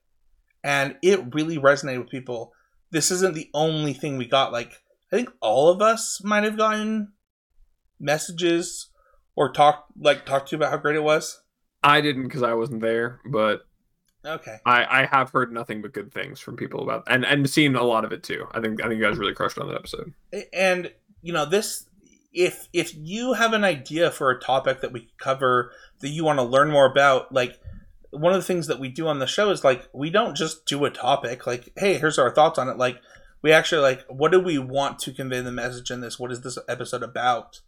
and 0.63 0.95
it 1.01 1.33
really 1.33 1.57
resonated 1.57 1.99
with 1.99 2.09
people. 2.09 2.53
this 2.89 3.11
isn't 3.11 3.35
the 3.35 3.49
only 3.53 3.91
thing 3.91 4.17
we 4.17 4.25
got. 4.25 4.53
Like 4.53 4.81
I 5.11 5.17
think 5.17 5.29
all 5.41 5.69
of 5.69 5.81
us 5.81 6.21
might 6.23 6.45
have 6.45 6.57
gotten 6.57 7.11
messages 7.99 8.89
or 9.35 9.51
talked 9.51 9.91
like 9.99 10.25
talked 10.25 10.49
to 10.49 10.55
you 10.55 10.57
about 10.57 10.71
how 10.71 10.77
great 10.77 10.95
it 10.95 11.03
was. 11.03 11.41
I 11.83 11.99
didn't 12.01 12.23
because 12.23 12.43
I 12.43 12.53
wasn't 12.53 12.81
there, 12.81 13.19
but 13.29 13.66
Okay. 14.27 14.57
I, 14.65 15.03
I 15.03 15.05
have 15.05 15.31
heard 15.31 15.53
nothing 15.53 15.81
but 15.81 15.93
good 15.93 16.11
things 16.11 16.39
from 16.39 16.57
people 16.57 16.83
about 16.83 17.03
and 17.07 17.25
and 17.25 17.49
seen 17.49 17.75
a 17.75 17.83
lot 17.83 18.05
of 18.05 18.11
it 18.11 18.23
too. 18.23 18.45
I 18.51 18.59
think 18.59 18.83
I 18.83 18.87
think 18.87 18.99
you 18.99 19.05
guys 19.05 19.17
really 19.17 19.33
crushed 19.33 19.57
on 19.57 19.67
that 19.69 19.75
episode. 19.75 20.13
and 20.53 20.91
you 21.21 21.33
know 21.33 21.45
this 21.45 21.85
if 22.33 22.67
if 22.73 22.93
you 22.95 23.33
have 23.33 23.53
an 23.53 23.63
idea 23.63 24.11
for 24.11 24.29
a 24.29 24.39
topic 24.39 24.81
that 24.81 24.91
we 24.91 25.01
could 25.01 25.17
cover 25.17 25.71
that 26.01 26.09
you 26.09 26.23
want 26.23 26.39
to 26.39 26.43
learn 26.43 26.69
more 26.69 26.85
about 26.85 27.31
like 27.33 27.59
one 28.11 28.33
of 28.33 28.39
the 28.39 28.45
things 28.45 28.67
that 28.67 28.79
we 28.79 28.89
do 28.89 29.07
on 29.07 29.19
the 29.19 29.27
show 29.27 29.49
is 29.49 29.63
like 29.63 29.87
we 29.93 30.09
don't 30.09 30.35
just 30.35 30.65
do 30.65 30.85
a 30.85 30.91
topic 30.91 31.47
like 31.47 31.69
hey 31.77 31.97
here's 31.97 32.19
our 32.19 32.33
thoughts 32.33 32.59
on 32.59 32.69
it 32.69 32.77
like 32.77 32.99
we 33.41 33.51
actually 33.51 33.81
like 33.81 34.05
what 34.07 34.31
do 34.31 34.39
we 34.39 34.57
want 34.57 34.99
to 34.99 35.13
convey 35.13 35.41
the 35.41 35.51
message 35.51 35.89
in 35.89 36.01
this 36.01 36.19
what 36.19 36.31
is 36.31 36.41
this 36.41 36.57
episode 36.67 37.03
about 37.03 37.61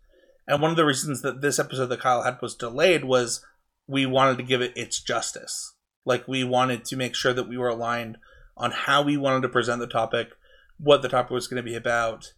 and 0.47 0.61
one 0.61 0.71
of 0.71 0.77
the 0.77 0.85
reasons 0.85 1.21
that 1.21 1.41
this 1.41 1.59
episode 1.59 1.87
that 1.87 1.99
kyle 1.99 2.23
had 2.23 2.37
was 2.41 2.55
delayed 2.55 3.05
was 3.05 3.43
we 3.87 4.05
wanted 4.05 4.37
to 4.37 4.43
give 4.43 4.61
it 4.61 4.75
its 4.75 5.01
justice 5.01 5.73
like 6.09 6.27
we 6.27 6.43
wanted 6.43 6.83
to 6.83 6.97
make 6.97 7.15
sure 7.15 7.31
that 7.31 7.47
we 7.47 7.57
were 7.57 7.69
aligned 7.69 8.17
on 8.57 8.71
how 8.71 9.01
we 9.01 9.15
wanted 9.15 9.41
to 9.41 9.49
present 9.49 9.79
the 9.79 9.87
topic 9.87 10.31
what 10.77 11.01
the 11.01 11.09
topic 11.09 11.31
was 11.31 11.47
going 11.47 11.63
to 11.63 11.69
be 11.69 11.75
about 11.75 12.33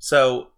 so, 0.00 0.48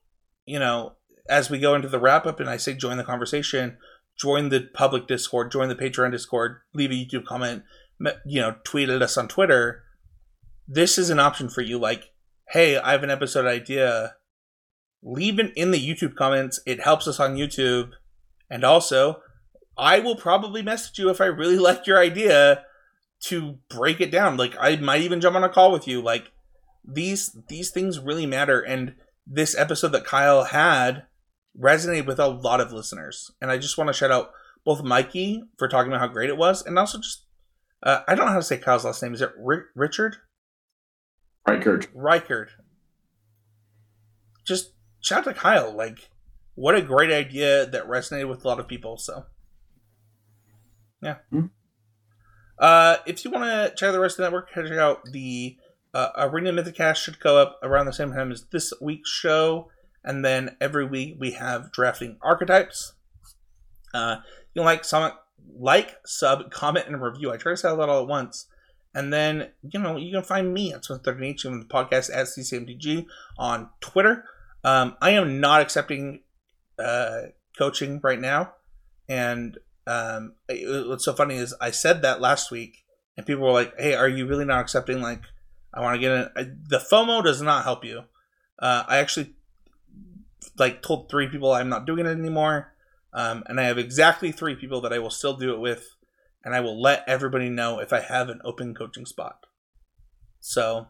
you 0.47 0.59
know, 0.59 0.95
as 1.29 1.51
we 1.51 1.59
go 1.59 1.75
into 1.75 1.89
the 1.89 1.99
wrap 1.99 2.25
up 2.27 2.41
and 2.41 2.49
I 2.49 2.57
say 2.57 2.75
join 2.75 2.97
the 2.97 3.05
conversation, 3.05 3.77
join 4.17 4.49
the 4.49 4.69
public 4.73 5.07
Discord, 5.07 5.51
join 5.51 5.69
the 5.69 5.75
Patreon 5.75 6.13
Discord, 6.13 6.61
leave 6.73 6.91
a 6.91 6.95
YouTube 6.95 7.27
comment, 7.27 7.65
you 8.25 8.41
know, 8.41 8.57
tweet 8.65 8.89
at 8.89 9.03
us 9.03 9.19
on 9.19 9.29
Twitter. 9.29 9.83
This 10.67 10.97
is 10.97 11.11
an 11.11 11.19
option 11.19 11.49
for 11.49 11.61
you. 11.61 11.77
Like, 11.77 12.13
hey, 12.51 12.79
I 12.79 12.93
have 12.93 13.03
an 13.03 13.11
episode 13.11 13.47
idea. 13.47 14.15
Leave 15.03 15.41
it 15.41 15.53
in 15.57 15.73
the 15.73 15.85
YouTube 15.85 16.15
comments. 16.15 16.61
It 16.65 16.81
helps 16.81 17.09
us 17.09 17.19
on 17.19 17.37
YouTube. 17.37 17.91
And 18.49 18.63
also, 18.63 19.23
I 19.77 19.99
will 20.01 20.17
probably 20.17 20.63
message 20.63 20.99
you 20.99 21.11
if 21.11 21.21
I 21.21 21.27
really 21.27 21.59
like 21.59 21.87
your 21.87 21.99
idea 21.99 22.65
to 23.25 23.59
break 23.69 24.01
it 24.01 24.11
down. 24.11 24.37
Like, 24.37 24.55
I 24.59 24.77
might 24.77 25.03
even 25.03 25.21
jump 25.21 25.37
on 25.37 25.45
a 25.45 25.49
call 25.49 25.73
with 25.73 25.87
you. 25.87 26.03
Like, 26.03 26.33
these 26.85 27.37
these 27.49 27.71
things 27.71 28.01
really 28.01 28.27
matter 28.27 28.61
and 28.61 28.95
this 29.25 29.57
episode 29.57 29.93
that 29.93 30.05
Kyle 30.05 30.43
had 30.43 31.05
resonated 31.59 32.07
with 32.07 32.19
a 32.19 32.27
lot 32.27 32.61
of 32.61 32.73
listeners. 32.73 33.31
And 33.41 33.51
I 33.51 33.59
just 33.59 33.79
want 33.79 33.89
to 33.89 33.95
shout 33.95 34.11
out 34.11 34.33
both 34.65 34.83
Mikey 34.83 35.45
for 35.59 35.69
talking 35.69 35.93
about 35.93 36.01
how 36.01 36.13
great 36.13 36.31
it 36.31 36.37
was, 36.37 36.65
and 36.65 36.79
also 36.79 36.99
just 36.99 37.27
uh, 37.83 38.01
I 38.07 38.15
don't 38.15 38.27
know 38.27 38.33
how 38.33 38.39
to 38.39 38.45
say 38.45 38.59
Kyle's 38.59 38.85
last 38.85 39.03
name. 39.03 39.15
Is 39.15 39.23
it 39.23 39.33
Ri- 39.39 39.65
Richard 39.75 40.17
Kurt. 41.47 41.95
Reichard? 41.95 42.49
Just 44.45 44.73
shout 45.01 45.27
out 45.27 45.35
to 45.35 45.35
Kyle. 45.35 45.75
Like, 45.75 46.11
what 46.55 46.75
a 46.75 46.83
great 46.83 47.11
idea 47.11 47.67
that 47.67 47.89
resonated 47.89 48.29
with 48.29 48.45
a 48.45 48.49
lot 48.49 48.61
of 48.61 48.69
people. 48.69 48.99
So, 48.99 49.27
yeah. 51.03 51.17
Hmm. 51.31 51.47
Uh, 52.59 52.97
if 53.07 53.25
you 53.25 53.31
want 53.31 53.45
to 53.45 53.75
check 53.77 53.89
out 53.89 53.93
the 53.93 54.01
rest 54.01 54.15
of 54.15 54.19
the 54.19 54.23
network, 54.25 54.53
check 54.55 54.71
out 54.73 55.05
the 55.11 55.57
uh, 55.95 56.09
Arena 56.17 56.53
Mythicast 56.53 56.97
should 56.97 57.21
go 57.21 57.39
up 57.39 57.59
around 57.63 57.87
the 57.87 57.93
same 57.93 58.13
time 58.13 58.33
as 58.33 58.45
this 58.53 58.73
week's 58.81 59.11
show, 59.11 59.69
and 60.05 60.25
then 60.25 60.57
every 60.61 60.87
week 60.87 61.17
we 61.19 61.33
have 61.33 61.73
drafting 61.73 62.19
archetypes. 62.23 62.95
Uh, 63.93 64.17
you 64.55 64.61
can 64.61 64.65
like, 64.65 64.85
some, 64.85 65.13
like, 65.59 65.97
sub, 66.07 66.51
comment, 66.51 66.87
and 66.87 67.03
review. 67.03 67.33
I 67.33 67.37
try 67.37 67.53
to 67.53 67.57
say 67.57 67.69
that 67.69 67.89
all 67.89 68.03
at 68.03 68.09
once. 68.09 68.47
And 68.95 69.13
then, 69.13 69.51
you 69.63 69.81
know, 69.81 69.97
you 69.97 70.13
can 70.13 70.23
find 70.23 70.53
me 70.53 70.73
at 70.73 70.83
Spencer13H 70.83 71.45
and 71.47 71.63
the 71.63 71.67
podcast 71.67 72.11
at 72.15 72.27
CCMTG 72.27 73.07
on 73.39 73.71
Twitter. 73.81 74.25
Um, 74.65 74.97
I 75.01 75.11
am 75.11 75.41
not 75.41 75.63
accepting 75.63 76.21
uh, 76.79 77.23
coaching 77.59 78.01
right 78.03 78.21
now. 78.21 78.53
And 79.09 79.59
um, 79.87 80.35
it- 80.49 80.89
what's 80.89 81.05
so 81.05 81.13
funny 81.13 81.37
is 81.37 81.55
I 81.61 81.71
said 81.71 82.03
that 82.03 82.21
last 82.21 82.51
week, 82.51 82.85
and 83.17 83.27
people 83.27 83.45
were 83.45 83.53
like, 83.53 83.79
hey, 83.79 83.95
are 83.95 84.09
you 84.09 84.27
really 84.27 84.45
not 84.45 84.61
accepting, 84.61 85.03
like, 85.03 85.23
I 85.75 85.81
want 85.81 85.95
to 85.95 86.01
get 86.01 86.13
in? 86.13 86.29
I, 86.37 86.51
the 86.69 86.79
FOMO 86.79 87.23
does 87.23 87.43
not 87.43 87.65
help 87.65 87.85
you. 87.85 88.03
Uh, 88.59 88.85
I 88.87 88.99
actually, 88.99 89.35
like, 90.59 90.83
told 90.83 91.11
three 91.11 91.29
people 91.29 91.53
I'm 91.53 91.69
not 91.69 91.87
doing 91.87 92.07
it 92.07 92.11
anymore. 92.11 92.75
Um, 93.15 93.43
and 93.47 93.61
I 93.61 93.65
have 93.65 93.77
exactly 93.79 94.33
three 94.33 94.55
people 94.57 94.81
that 94.83 94.93
I 94.93 94.99
will 94.99 95.11
still 95.11 95.37
do 95.37 95.53
it 95.53 95.61
with 95.61 95.97
and 96.45 96.55
I 96.55 96.61
will 96.61 96.81
let 96.81 97.05
everybody 97.07 97.49
know 97.49 97.79
if 97.79 97.93
I 97.93 98.01
have 98.01 98.29
an 98.29 98.41
open 98.45 98.75
coaching 98.75 99.07
spot. 99.07 99.47
So, 100.41 100.89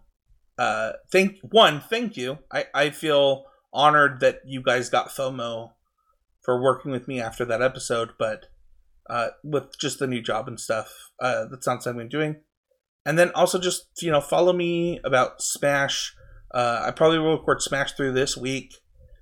uh, 0.58 0.92
thank 1.10 1.38
one, 1.50 1.80
thank 1.80 2.16
you. 2.16 2.38
I, 2.50 2.66
I 2.74 2.90
feel 2.90 3.44
honored 3.72 4.20
that 4.20 4.40
you 4.46 4.62
guys 4.62 4.88
got 4.88 5.10
FOMO 5.10 5.72
for 6.40 6.62
working 6.62 6.90
with 6.90 7.06
me 7.06 7.20
after 7.20 7.44
that 7.44 7.62
episode, 7.62 8.10
but 8.18 8.46
uh, 9.08 9.28
with 9.42 9.78
just 9.78 9.98
the 9.98 10.06
new 10.06 10.22
job 10.22 10.48
and 10.48 10.58
stuff, 10.58 11.10
uh, 11.20 11.46
that's 11.50 11.66
not 11.66 11.82
something 11.82 12.00
I'm 12.00 12.08
doing. 12.08 12.36
And 13.04 13.18
then 13.18 13.30
also 13.34 13.58
just 13.58 13.86
you 14.00 14.10
know 14.10 14.20
follow 14.20 14.52
me 14.52 15.00
about 15.04 15.42
Smash. 15.42 16.14
Uh, 16.52 16.84
I 16.86 16.90
probably 16.90 17.18
will 17.18 17.38
record 17.38 17.62
Smash 17.62 17.92
through 17.92 18.12
this 18.12 18.36
week. 18.36 18.74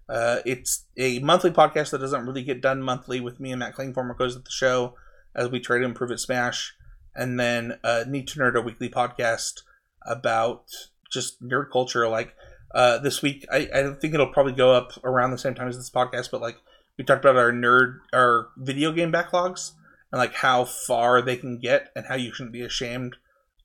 Uh, 0.09 0.41
it's 0.45 0.87
a 0.97 1.21
monthly 1.21 1.51
podcast 1.51 1.91
that 1.91 2.01
doesn't 2.01 2.27
really 2.27 2.43
get 2.43 2.61
done 2.61 2.83
monthly 2.83 3.21
with 3.21 3.39
me 3.39 3.53
and 3.53 3.61
Matt 3.61 3.77
Klingformer 3.77 4.19
goes 4.19 4.35
at 4.37 4.45
the 4.45 4.51
show 4.51 4.95
as 5.35 5.49
we 5.49 5.61
try 5.61 5.79
to 5.79 5.85
improve 5.85 6.11
at 6.11 6.21
Smash, 6.21 6.75
and 7.15 7.39
then 7.39 7.79
uh, 7.85 8.05
Need 8.07 8.29
to 8.29 8.41
Nerd, 8.41 8.57
a 8.57 8.61
weekly 8.61 8.89
podcast 8.89 9.63
about 10.07 10.65
just 11.11 11.43
nerd 11.43 11.71
culture. 11.71 12.09
Like 12.09 12.35
uh, 12.75 12.99
this 12.99 13.23
week, 13.23 13.47
I, 13.51 13.69
I 13.75 13.95
think 13.95 14.15
it'll 14.15 14.33
probably 14.33 14.53
go 14.53 14.73
up 14.73 14.93
around 15.05 15.31
the 15.31 15.39
same 15.39 15.55
time 15.55 15.69
as 15.69 15.77
this 15.77 15.91
podcast, 15.91 16.31
but 16.31 16.41
like 16.41 16.57
we 16.99 17.05
talked 17.05 17.25
about 17.25 17.37
our 17.37 17.53
nerd, 17.53 17.99
our 18.13 18.49
video 18.57 18.93
game 18.93 19.13
backlogs, 19.13 19.73
and 20.13 20.19
like 20.19 20.35
how 20.35 20.65
far 20.65 21.23
they 21.23 21.37
can 21.37 21.59
get, 21.59 21.89
and 21.95 22.07
how 22.07 22.15
you 22.15 22.33
shouldn't 22.33 22.53
be 22.53 22.63
ashamed 22.63 23.17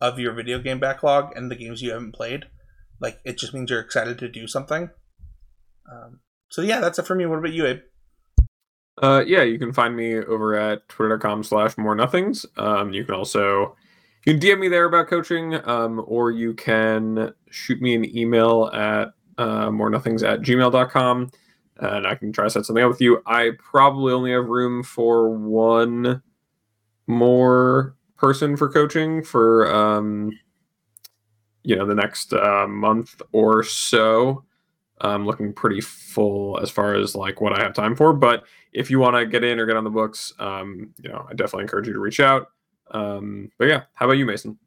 of 0.02 0.20
your 0.20 0.34
video 0.34 0.60
game 0.60 0.80
backlog 0.80 1.36
and 1.36 1.50
the 1.50 1.56
games 1.56 1.82
you 1.82 1.92
haven't 1.92 2.16
played. 2.16 2.46
Like 3.00 3.20
it 3.26 3.38
just 3.38 3.54
means 3.54 3.70
you're 3.70 3.80
excited 3.80 4.18
to 4.20 4.30
do 4.30 4.48
something. 4.48 4.90
Um, 5.92 6.20
so 6.50 6.62
yeah, 6.62 6.80
that's 6.80 7.00
it 7.00 7.08
for 7.08 7.16
me. 7.16 7.26
What 7.26 7.40
about 7.40 7.54
you, 7.54 7.66
Abe? 7.66 7.80
Uh, 9.02 9.24
yeah, 9.26 9.44
you 9.44 9.60
can 9.60 9.74
find 9.74 9.96
me 9.96 10.18
over 10.18 10.56
at 10.56 10.88
twitter.com 10.88 11.44
slash 11.44 11.78
more 11.78 11.96
nothings. 11.96 12.46
Um, 12.58 12.94
you 12.94 13.04
can 13.04 13.16
also 13.16 13.76
you 14.26 14.34
can 14.34 14.40
DM 14.40 14.60
me 14.60 14.68
there 14.70 14.86
about 14.86 15.08
coaching, 15.08 15.56
um, 15.68 16.04
or 16.08 16.32
you 16.32 16.54
can 16.54 17.34
shoot 17.50 17.82
me 17.82 17.94
an 17.96 18.18
email 18.18 18.70
at 18.74 19.10
uh, 19.38 19.70
more 19.70 19.90
nothings 19.90 20.24
at 20.24 20.42
gmail.com 20.42 21.30
and 21.78 22.08
I 22.08 22.16
can 22.16 22.32
try 22.32 22.46
to 22.46 22.50
set 22.50 22.66
something 22.66 22.84
up 22.84 22.92
with 22.92 23.02
you. 23.02 23.22
I 23.26 23.52
probably 23.58 24.14
only 24.14 24.32
have 24.32 24.46
room 24.46 24.84
for 24.84 25.30
one 25.30 26.22
more 27.08 27.96
person 28.18 28.58
for 28.58 28.70
coaching 28.70 29.24
for 29.24 29.74
um, 29.74 30.32
you 31.64 31.76
know 31.76 31.86
the 31.86 31.96
next 31.96 32.34
uh, 32.34 32.68
month 32.68 33.22
or 33.32 33.64
so. 33.64 34.44
I'm 35.02 35.26
looking 35.26 35.52
pretty 35.52 35.82
full 35.82 36.60
as 36.62 36.70
far 36.70 36.96
as 36.96 37.16
like 37.16 37.42
what 37.42 37.54
I 37.54 37.62
have 37.62 37.74
time 37.74 37.96
for. 37.96 38.14
But 38.14 38.46
if 38.72 38.90
you 38.90 39.00
want 39.00 39.18
to 39.18 39.26
get 39.26 39.44
in 39.44 39.60
or 39.60 39.66
get 39.66 39.76
on 39.76 39.84
the 39.84 39.90
books, 39.90 40.34
um, 40.40 40.94
you 41.02 41.10
know, 41.10 41.26
I 41.30 41.34
definitely 41.34 41.64
encourage 41.64 41.88
you 41.88 41.94
to 41.94 42.00
reach 42.00 42.20
out. 42.20 42.48
Um, 42.92 43.52
but 43.58 43.68
yeah, 43.68 43.84
how 43.94 44.06
about 44.06 44.18
you, 44.18 44.26
Mason? 44.26 44.58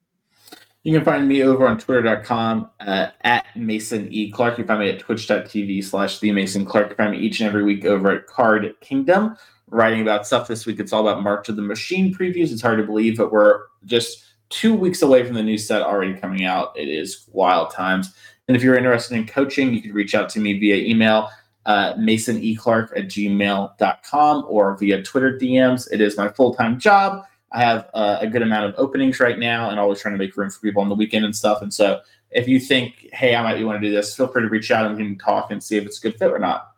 You 0.83 0.95
can 0.95 1.05
find 1.05 1.27
me 1.27 1.43
over 1.43 1.67
on 1.67 1.79
twitter.com 1.79 2.71
uh, 2.81 3.09
at 3.23 3.47
Mason 3.57 4.09
E. 4.13 4.31
Clark. 4.31 4.59
You 4.59 4.65
can 4.65 4.69
find 4.69 4.81
me 4.81 4.91
at 4.91 5.01
twitch.tv 5.01 5.85
slash 5.85 6.21
the 6.21 6.33
Mason 6.33 6.65
Clark. 6.65 6.91
You 6.91 6.97
find 6.97 7.13
me 7.13 7.19
each 7.19 7.41
and 7.41 7.49
every 7.49 7.65
week 7.65 7.85
over 7.85 8.11
at 8.11 8.27
Card 8.27 8.75
Kingdom, 8.81 9.37
writing 9.71 10.03
about 10.03 10.27
stuff 10.27 10.49
this 10.49 10.67
week. 10.67 10.81
It's 10.81 10.93
all 10.93 11.07
about 11.07 11.23
March 11.23 11.49
of 11.49 11.57
the 11.57 11.63
Machine 11.63 12.15
previews. 12.15 12.53
It's 12.53 12.63
hard 12.63 12.79
to 12.79 12.85
believe, 12.85 13.17
but 13.17 13.33
we're 13.33 13.63
just 13.85 14.25
two 14.49 14.75
weeks 14.75 15.03
away 15.03 15.25
from 15.25 15.35
the 15.35 15.43
new 15.43 15.59
set 15.59 15.83
already 15.83 16.15
coming 16.15 16.45
out. 16.45 16.77
It 16.77 16.89
is 16.89 17.27
wild 17.33 17.71
times. 17.71 18.15
And 18.47 18.57
if 18.57 18.63
you're 18.63 18.77
interested 18.77 19.17
in 19.17 19.27
coaching, 19.27 19.75
you 19.75 19.83
can 19.83 19.93
reach 19.93 20.15
out 20.15 20.29
to 20.31 20.41
me 20.41 20.59
via 20.59 20.77
email, 20.77 21.31
uh, 21.67 21.95
masoneclark 21.95 22.97
at 22.97 23.09
gmail.com 23.09 24.45
or 24.49 24.77
via 24.79 25.03
Twitter 25.03 25.39
DMs. 25.39 25.87
It 25.93 26.01
is 26.01 26.17
my 26.17 26.29
full 26.29 26.55
time 26.55 26.79
job. 26.79 27.25
I 27.53 27.61
have 27.61 27.89
uh, 27.95 28.19
a 28.21 28.27
good 28.27 28.43
amount 28.43 28.67
of 28.67 28.75
openings 28.79 29.21
right 29.21 29.39
now 29.39 29.71
and 29.71 29.79
always 29.79 30.01
trying 30.01 30.15
to 30.15 30.19
make 30.19 30.37
room 30.37 30.51
for 30.51 30.61
people 30.61 30.83
on 30.83 30.89
the 30.89 30.95
weekend 30.95 31.25
and 31.25 31.35
stuff. 31.35 31.63
And 31.63 31.73
so 31.73 32.01
if 32.31 32.47
you 32.47 32.61
think, 32.61 33.09
hey, 33.13 33.35
I 33.35 33.43
might 33.43 33.57
be 33.57 33.65
want 33.65 33.81
to 33.81 33.87
do 33.87 33.95
this, 33.95 34.15
feel 34.15 34.29
free 34.29 34.43
to 34.43 34.49
reach 34.49 34.71
out 34.71 34.87
and 34.87 34.97
we 34.97 35.03
can 35.03 35.19
talk 35.19 35.51
and 35.51 35.63
see 35.63 35.77
if 35.77 35.87
it's 35.87 35.99
a 35.99 36.03
good 36.03 36.19
fit 36.19 36.31
or 36.31 36.39
not. 36.39 36.73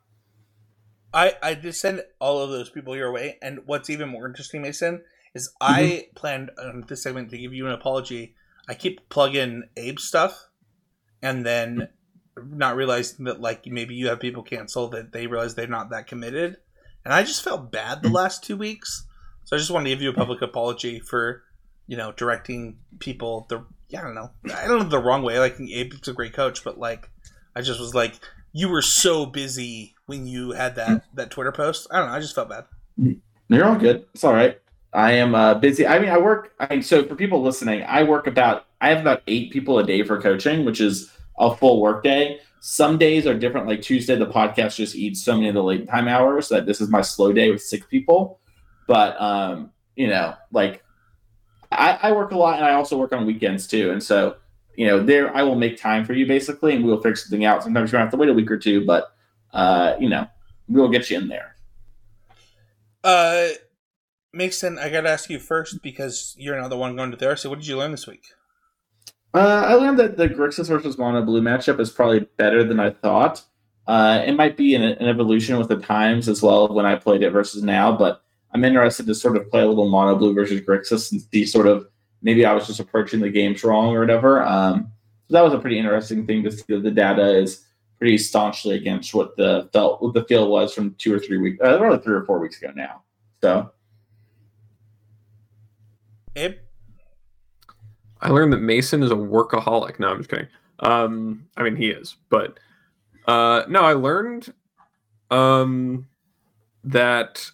I 1.13 1.35
I 1.43 1.55
did 1.55 1.75
send 1.75 2.03
all 2.19 2.41
of 2.41 2.51
those 2.51 2.71
people 2.71 2.97
your 2.97 3.13
way, 3.13 3.39
and 3.43 3.61
what's 3.67 3.91
even 3.91 4.09
more 4.09 4.27
interesting, 4.27 4.63
Mason, 4.63 5.03
is 5.35 5.49
mm-hmm. 5.61 5.75
I 5.75 6.07
planned 6.15 6.51
on 6.59 6.85
this 6.89 7.03
segment 7.03 7.31
to 7.31 7.39
give 7.39 7.53
you 7.53 7.67
an 7.67 7.73
apology. 7.73 8.35
I 8.69 8.75
keep 8.75 9.09
plugging 9.09 9.65
Abe 9.77 9.99
stuff, 9.99 10.47
and 11.23 11.45
then 11.45 11.89
not 12.37 12.77
realizing 12.77 13.27
that 13.27 13.41
like 13.41 13.67
maybe 13.67 13.95
you 13.95 14.09
have 14.09 14.21
people 14.21 14.43
cancel 14.43 14.89
that 14.89 15.13
they 15.13 15.27
realize 15.27 15.55
they're 15.55 15.67
not 15.67 15.91
that 15.91 16.07
committed, 16.07 16.57
and 17.05 17.13
I 17.15 17.23
just 17.23 17.43
felt 17.43 17.73
bad 17.73 18.03
the 18.03 18.09
mm-hmm. 18.09 18.17
last 18.17 18.45
two 18.45 18.57
weeks. 18.57 19.07
So 19.45 19.57
I 19.57 19.59
just 19.59 19.71
wanted 19.71 19.85
to 19.85 19.91
give 19.91 20.03
you 20.03 20.11
a 20.11 20.15
public 20.15 20.43
apology 20.43 21.01
for 21.01 21.43
you 21.91 21.97
know, 21.97 22.13
directing 22.13 22.79
people 23.01 23.47
the 23.49 23.67
yeah, 23.89 23.99
I 23.99 24.05
don't 24.05 24.15
know. 24.15 24.31
I 24.55 24.69
don't 24.69 24.79
know 24.79 24.89
the 24.89 25.01
wrong 25.01 25.25
way. 25.25 25.41
Like 25.41 25.55
Abe's 25.55 26.07
a 26.07 26.13
great 26.13 26.33
coach, 26.33 26.63
but 26.63 26.79
like 26.79 27.11
I 27.57 27.63
just 27.63 27.81
was 27.81 27.97
like 27.97 28.15
you 28.53 28.69
were 28.69 28.83
so 28.83 29.27
busy 29.27 29.95
when 30.07 30.27
you 30.27 30.53
had 30.53 30.75
that 30.77 31.05
that 31.15 31.31
Twitter 31.31 31.53
post. 31.53 31.87
I 31.91 31.99
don't 31.99 32.09
know. 32.09 32.15
I 32.15 32.21
just 32.21 32.35
felt 32.35 32.49
bad. 32.49 32.65
You're 33.49 33.65
all 33.65 33.77
good. 33.77 34.07
It's 34.15 34.25
all 34.25 34.35
right. 34.35 34.61
I 34.93 35.13
am 35.13 35.35
uh, 35.35 35.55
busy. 35.55 35.87
I 35.87 35.99
mean, 35.99 36.11
I 36.11 36.19
work. 36.19 36.53
I 36.59 36.81
so 36.81 37.05
for 37.05 37.15
people 37.15 37.43
listening, 37.43 37.83
I 37.83 38.03
work 38.03 38.27
about. 38.27 38.67
I 38.81 38.89
have 38.89 39.01
about 39.01 39.23
eight 39.27 39.53
people 39.53 39.79
a 39.79 39.85
day 39.85 40.03
for 40.03 40.21
coaching, 40.21 40.65
which 40.65 40.81
is 40.81 41.13
a 41.39 41.55
full 41.55 41.81
work 41.81 42.03
day. 42.03 42.41
Some 42.61 42.99
days 42.99 43.27
are 43.27 43.39
different. 43.39 43.67
Like 43.67 43.83
Tuesday, 43.83 44.17
the 44.17 44.27
podcast 44.27 44.77
just 44.77 44.95
eats 44.95 45.23
so 45.23 45.35
many 45.35 45.49
of 45.49 45.55
the 45.55 45.63
late 45.63 45.89
time 45.89 46.09
hours 46.09 46.49
that 46.49 46.67
this 46.67 46.81
is 46.81 46.89
my 46.89 47.03
slow 47.03 47.33
day 47.33 47.51
with 47.51 47.63
six 47.63 47.87
people. 47.87 48.41
But 48.87 49.21
um, 49.21 49.71
you 49.97 50.09
know, 50.09 50.35
like 50.51 50.83
I, 51.71 51.99
I 52.03 52.13
work 52.13 52.33
a 52.33 52.37
lot, 52.37 52.57
and 52.57 52.65
I 52.65 52.75
also 52.75 52.99
work 52.99 53.13
on 53.13 53.27
weekends 53.27 53.67
too. 53.67 53.91
And 53.91 54.03
so, 54.03 54.37
you 54.81 54.87
know, 54.87 54.99
there 54.99 55.37
I 55.37 55.43
will 55.43 55.57
make 55.57 55.79
time 55.79 56.07
for 56.07 56.15
you 56.15 56.27
basically, 56.27 56.75
and 56.75 56.83
we'll 56.83 57.03
figure 57.03 57.15
something 57.15 57.45
out. 57.45 57.63
Sometimes 57.63 57.93
you're 57.93 57.99
gonna 57.99 58.07
have 58.07 58.13
to 58.13 58.17
wait 58.17 58.31
a 58.31 58.33
week 58.33 58.51
or 58.51 58.57
two, 58.57 58.87
but 58.87 59.15
uh, 59.53 59.95
you 60.01 60.09
know, 60.09 60.27
we'll 60.69 60.89
get 60.89 61.11
you 61.11 61.19
in 61.19 61.29
there. 61.29 61.55
Uh, 63.05 63.49
Mason, 64.33 64.79
I 64.79 64.89
gotta 64.89 65.11
ask 65.11 65.29
you 65.29 65.39
first 65.39 65.83
because 65.83 66.35
you're 66.39 66.57
another 66.57 66.79
one 66.79 66.97
going 66.97 67.11
to 67.11 67.19
there. 67.19 67.37
So, 67.37 67.51
what 67.51 67.59
did 67.59 67.69
you 67.69 67.77
learn 67.77 67.91
this 67.91 68.07
week? 68.07 68.25
Uh, 69.35 69.65
I 69.67 69.75
learned 69.75 69.99
that 69.99 70.17
the 70.17 70.31
Grixis 70.31 70.69
versus 70.69 70.97
Mono 70.97 71.23
Blue 71.23 71.43
matchup 71.43 71.79
is 71.79 71.91
probably 71.91 72.21
better 72.39 72.65
than 72.65 72.81
I 72.81 72.89
thought. 72.89 73.45
Uh, 73.87 74.23
it 74.25 74.33
might 74.33 74.57
be 74.57 74.75
an, 74.75 74.83
an, 74.83 75.09
evolution 75.09 75.59
with 75.59 75.69
the 75.69 75.77
times 75.77 76.27
as 76.27 76.41
well 76.41 76.73
when 76.73 76.87
I 76.87 76.97
played 76.97 77.23
it 77.23 77.33
versus 77.33 77.63
now, 77.63 77.95
but 77.95 78.23
I'm 78.55 78.65
interested 78.65 79.05
to 79.07 79.15
sort 79.15 79.37
of 79.37 79.51
play 79.51 79.61
a 79.61 79.67
little 79.67 79.91
Mono 79.91 80.17
Blue 80.17 80.33
versus 80.33 80.63
Grixis 80.63 81.13
and 81.13 81.21
see 81.21 81.45
sort 81.45 81.67
of 81.67 81.87
maybe 82.23 82.45
I 82.45 82.53
was 82.53 82.67
just 82.67 82.81
approaching 82.81 83.21
the 83.21 83.31
games 83.31 83.65
wrong 83.65 83.95
or 83.95 84.01
whatever. 84.01 84.43
Um, 84.43 84.93
so 85.29 85.35
that 85.35 85.45
was 85.45 85.55
a 85.55 85.59
pretty 85.59 85.79
interesting 85.79 86.27
thing 86.27 86.43
to 86.45 86.51
see 86.51 86.65
that 86.69 86.83
the 86.83 86.91
data 86.91 87.37
is 87.37 87.67
pretty 87.99 88.19
staunchly 88.19 88.77
against 88.77 89.15
what 89.15 89.37
the 89.37 89.69
felt 89.73 90.03
what 90.03 90.15
the 90.15 90.25
field 90.25 90.51
was 90.51 90.75
from 90.75 90.95
two 90.95 91.15
or 91.15 91.19
three 91.19 91.39
weeks, 91.39 91.61
uh, 91.63 91.79
probably 91.79 91.99
three 91.99 92.15
or 92.15 92.25
four 92.25 92.41
weeks 92.41 92.61
ago 92.61 92.73
now. 92.75 93.03
So, 93.43 93.71
Abe. 96.37 96.57
I 98.23 98.29
learned 98.29 98.53
that 98.53 98.61
Mason 98.61 99.03
is 99.03 99.11
a 99.11 99.15
workaholic. 99.15 99.99
No, 99.99 100.09
I'm 100.09 100.19
just 100.19 100.29
kidding. 100.29 100.49
Um, 100.81 101.47
I 101.57 101.63
mean, 101.63 101.77
he 101.77 101.89
is, 101.89 102.17
but 102.29 102.59
uh, 103.27 103.63
no, 103.69 103.81
I 103.81 103.93
learned 103.93 104.53
um, 105.31 106.07
that 106.85 107.51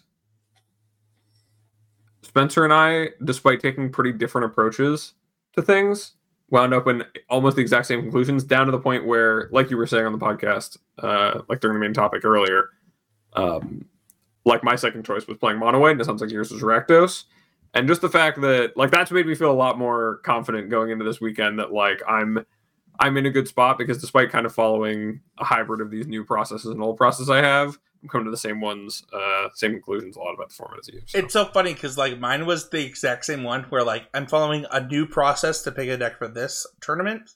Spencer 2.37 2.63
and 2.63 2.71
I, 2.71 3.09
despite 3.23 3.59
taking 3.59 3.91
pretty 3.91 4.11
different 4.11 4.45
approaches 4.45 5.13
to 5.53 5.61
things, 5.63 6.13
wound 6.51 6.71
up 6.71 6.87
in 6.87 7.03
almost 7.29 7.55
the 7.55 7.63
exact 7.63 7.87
same 7.87 8.03
conclusions, 8.03 8.43
down 8.43 8.67
to 8.67 8.71
the 8.71 8.79
point 8.79 9.07
where, 9.07 9.49
like 9.51 9.71
you 9.71 9.77
were 9.77 9.87
saying 9.87 10.05
on 10.05 10.11
the 10.11 10.19
podcast, 10.19 10.77
uh, 10.99 11.41
like 11.49 11.61
during 11.61 11.73
the 11.73 11.79
main 11.79 11.93
topic 11.93 12.23
earlier, 12.23 12.69
um, 13.33 13.85
like 14.45 14.63
my 14.63 14.75
second 14.75 15.03
choice 15.03 15.25
was 15.25 15.37
playing 15.37 15.57
Mono 15.57 15.83
and 15.85 15.99
it 15.99 16.03
sounds 16.03 16.21
like 16.21 16.29
yours 16.29 16.51
was 16.51 16.61
Rakdos. 16.61 17.23
And 17.73 17.87
just 17.87 18.01
the 18.01 18.09
fact 18.09 18.39
that 18.41 18.77
like 18.77 18.91
that's 18.91 19.09
made 19.09 19.25
me 19.25 19.33
feel 19.33 19.51
a 19.51 19.53
lot 19.53 19.79
more 19.79 20.17
confident 20.17 20.69
going 20.69 20.91
into 20.91 21.03
this 21.03 21.19
weekend 21.19 21.57
that 21.59 21.73
like 21.73 22.01
i'm 22.07 22.45
i'm 22.99 23.17
in 23.17 23.25
a 23.25 23.29
good 23.29 23.47
spot 23.47 23.77
because 23.77 23.99
despite 23.99 24.29
kind 24.29 24.45
of 24.45 24.53
following 24.53 25.21
a 25.37 25.43
hybrid 25.43 25.81
of 25.81 25.91
these 25.91 26.07
new 26.07 26.23
processes 26.23 26.71
and 26.71 26.81
old 26.81 26.97
processes 26.97 27.29
i 27.29 27.37
have 27.37 27.77
i'm 28.01 28.09
coming 28.09 28.25
to 28.25 28.31
the 28.31 28.37
same 28.37 28.61
ones 28.61 29.03
uh 29.13 29.47
same 29.53 29.71
conclusions 29.71 30.15
a 30.15 30.19
lot 30.19 30.33
about 30.33 30.49
the 30.49 30.55
format 30.55 30.79
as 30.79 30.87
you 30.87 31.01
so. 31.05 31.17
it's 31.17 31.33
so 31.33 31.45
funny 31.45 31.73
because 31.73 31.97
like 31.97 32.19
mine 32.19 32.45
was 32.45 32.69
the 32.69 32.85
exact 32.85 33.25
same 33.25 33.43
one 33.43 33.63
where 33.69 33.83
like 33.83 34.03
i'm 34.13 34.27
following 34.27 34.65
a 34.71 34.85
new 34.85 35.05
process 35.05 35.61
to 35.61 35.71
pick 35.71 35.89
a 35.89 35.97
deck 35.97 36.17
for 36.17 36.27
this 36.27 36.65
tournament 36.81 37.29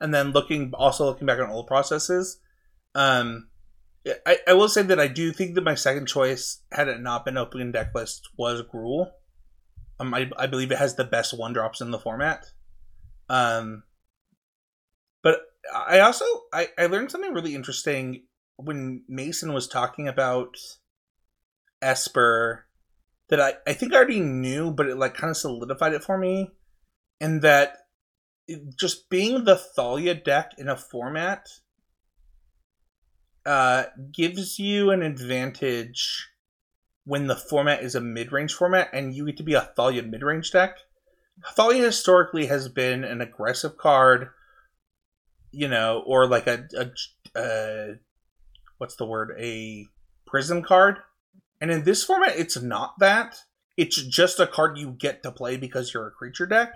and 0.00 0.14
then 0.14 0.32
looking 0.32 0.72
also 0.74 1.04
looking 1.04 1.26
back 1.26 1.38
on 1.38 1.50
old 1.50 1.66
processes 1.66 2.38
um 2.94 3.48
I, 4.26 4.38
I 4.48 4.54
will 4.54 4.68
say 4.68 4.82
that 4.82 4.98
I 4.98 5.06
do 5.06 5.30
think 5.30 5.54
that 5.54 5.62
my 5.62 5.76
second 5.76 6.08
choice, 6.08 6.60
had 6.72 6.88
it 6.88 7.00
not 7.00 7.24
been 7.24 7.36
open 7.36 7.70
deck 7.70 7.94
list, 7.94 8.30
was 8.36 8.60
Gruul 8.60 9.12
um, 10.02 10.14
I, 10.14 10.30
I 10.36 10.46
believe 10.46 10.72
it 10.72 10.78
has 10.78 10.96
the 10.96 11.04
best 11.04 11.36
one 11.36 11.52
drops 11.52 11.80
in 11.80 11.90
the 11.90 11.98
format. 11.98 12.46
Um, 13.28 13.84
but 15.22 15.40
I 15.74 16.00
also 16.00 16.24
I, 16.52 16.68
I 16.78 16.86
learned 16.86 17.10
something 17.10 17.32
really 17.32 17.54
interesting 17.54 18.24
when 18.56 19.02
Mason 19.08 19.52
was 19.52 19.68
talking 19.68 20.08
about 20.08 20.56
Esper 21.80 22.66
that 23.28 23.40
I, 23.40 23.54
I 23.66 23.72
think 23.72 23.92
I 23.92 23.96
already 23.96 24.20
knew, 24.20 24.70
but 24.70 24.86
it 24.86 24.96
like 24.96 25.14
kind 25.14 25.30
of 25.30 25.36
solidified 25.36 25.94
it 25.94 26.04
for 26.04 26.18
me. 26.18 26.50
And 27.20 27.42
that 27.42 27.78
it, 28.46 28.76
just 28.78 29.08
being 29.08 29.44
the 29.44 29.56
Thalia 29.56 30.14
deck 30.14 30.52
in 30.58 30.68
a 30.68 30.76
format 30.76 31.48
uh, 33.46 33.84
gives 34.12 34.58
you 34.58 34.90
an 34.90 35.02
advantage 35.02 36.28
when 37.04 37.26
the 37.26 37.36
format 37.36 37.82
is 37.82 37.94
a 37.94 38.00
mid-range 38.00 38.52
format 38.54 38.88
and 38.92 39.14
you 39.14 39.26
get 39.26 39.36
to 39.36 39.42
be 39.42 39.54
a 39.54 39.72
Thalia 39.76 40.02
mid-range 40.02 40.50
deck. 40.52 40.76
Thalia 41.56 41.82
historically 41.84 42.46
has 42.46 42.68
been 42.68 43.02
an 43.02 43.20
aggressive 43.20 43.76
card, 43.76 44.28
you 45.52 45.68
know, 45.68 46.02
or 46.06 46.26
like 46.26 46.46
a, 46.46 46.66
a 46.76 47.38
uh, 47.38 47.94
what's 48.78 48.96
the 48.96 49.06
word? 49.06 49.36
A 49.38 49.86
prison 50.26 50.62
card. 50.62 50.98
And 51.60 51.70
in 51.70 51.84
this 51.84 52.02
format, 52.02 52.36
it's 52.36 52.60
not 52.60 52.98
that. 52.98 53.36
It's 53.76 54.02
just 54.02 54.40
a 54.40 54.46
card 54.46 54.78
you 54.78 54.90
get 54.90 55.22
to 55.22 55.30
play 55.30 55.56
because 55.56 55.94
you're 55.94 56.08
a 56.08 56.10
creature 56.10 56.46
deck. 56.46 56.74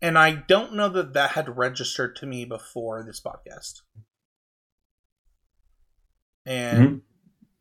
And 0.00 0.18
I 0.18 0.32
don't 0.32 0.74
know 0.74 0.88
that 0.90 1.14
that 1.14 1.30
had 1.30 1.56
registered 1.56 2.14
to 2.16 2.26
me 2.26 2.44
before 2.44 3.02
this 3.02 3.20
podcast. 3.20 3.80
And 6.46 6.88
mm-hmm. 6.88 6.96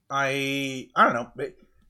I 0.10 0.90
I 0.96 1.04
don't 1.06 1.14
know. 1.14 1.32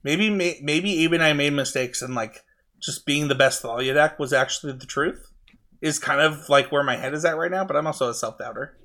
Maybe 0.04 0.30
maybe 0.30 0.90
even 0.90 1.22
I 1.22 1.34
made 1.34 1.54
mistakes 1.54 2.02
and 2.02 2.16
like 2.16 2.44
just 2.80 3.06
being 3.06 3.28
the 3.28 3.36
best 3.36 3.62
Thalia 3.62 3.94
deck 3.94 4.20
was 4.20 4.32
actually 4.32 4.74
the 4.74 4.86
truth. 4.86 5.32
Is 5.82 6.00
kind 6.00 6.22
of 6.22 6.50
like 6.50 6.72
where 6.72 6.84
my 6.84 6.96
head 6.96 7.14
is 7.14 7.24
at 7.26 7.38
right 7.38 7.52
now, 7.52 7.64
but 7.64 7.76
I'm 7.76 7.88
also 7.88 8.10
a 8.10 8.14
self 8.14 8.38
doubter. 8.38 8.78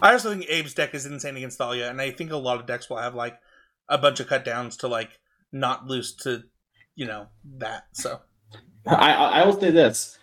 I 0.00 0.12
also 0.12 0.30
think 0.30 0.44
Abe's 0.44 0.74
deck 0.74 0.94
is 0.94 1.04
insane 1.04 1.36
against 1.36 1.58
Thalia, 1.58 1.90
and 1.90 2.00
I 2.00 2.10
think 2.10 2.30
a 2.30 2.36
lot 2.36 2.60
of 2.60 2.66
decks 2.66 2.88
will 2.88 2.98
have 2.98 3.14
like 3.14 3.38
a 3.88 3.98
bunch 3.98 4.20
of 4.20 4.28
cut 4.28 4.44
downs 4.44 4.76
to 4.78 4.88
like 4.88 5.18
not 5.52 5.86
lose 5.86 6.14
to, 6.16 6.44
you 6.94 7.06
know, 7.06 7.26
that. 7.58 7.84
So 7.92 8.20
I 8.86 9.12
I 9.12 9.44
will 9.44 9.58
say 9.60 9.70
this 9.70 10.18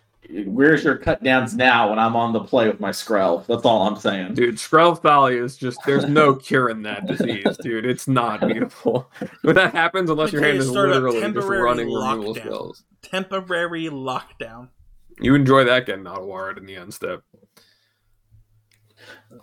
where's 0.46 0.84
your 0.84 0.98
cut 0.98 1.24
downs 1.24 1.56
now 1.56 1.90
when 1.90 2.00
I'm 2.00 2.16
on 2.16 2.34
the 2.34 2.42
play 2.42 2.68
with 2.68 2.80
my 2.80 2.90
Skrelv? 2.90 3.46
That's 3.48 3.66
all 3.66 3.88
I'm 3.88 3.96
saying. 3.96 4.34
Dude, 4.34 4.56
Skrelv 4.56 5.02
Valley 5.02 5.38
is 5.38 5.58
just 5.58 5.80
there's 5.86 6.06
no 6.06 6.36
cure 6.36 6.70
in 6.70 6.84
that 6.84 7.08
disease, 7.08 7.58
dude. 7.62 7.86
It's 7.86 8.08
not 8.08 8.42
beautiful. 8.42 9.10
When 9.42 9.56
that 9.56 9.74
happens, 9.74 10.10
unless 10.10 10.32
your 10.32 10.44
hand 10.44 10.58
is 10.58 10.70
literally 10.70 11.22
just 11.22 11.48
running 11.48 11.92
removal 11.92 12.36
spells. 12.36 12.84
Temporary 13.02 13.86
lockdown. 13.86 14.70
You 15.20 15.36
enjoy 15.36 15.64
that 15.64 15.86
getting 15.86 16.08
out 16.08 16.20
of 16.20 16.26
wired 16.26 16.58
in 16.58 16.66
the 16.66 16.76
end 16.76 16.94
step. 16.94 17.24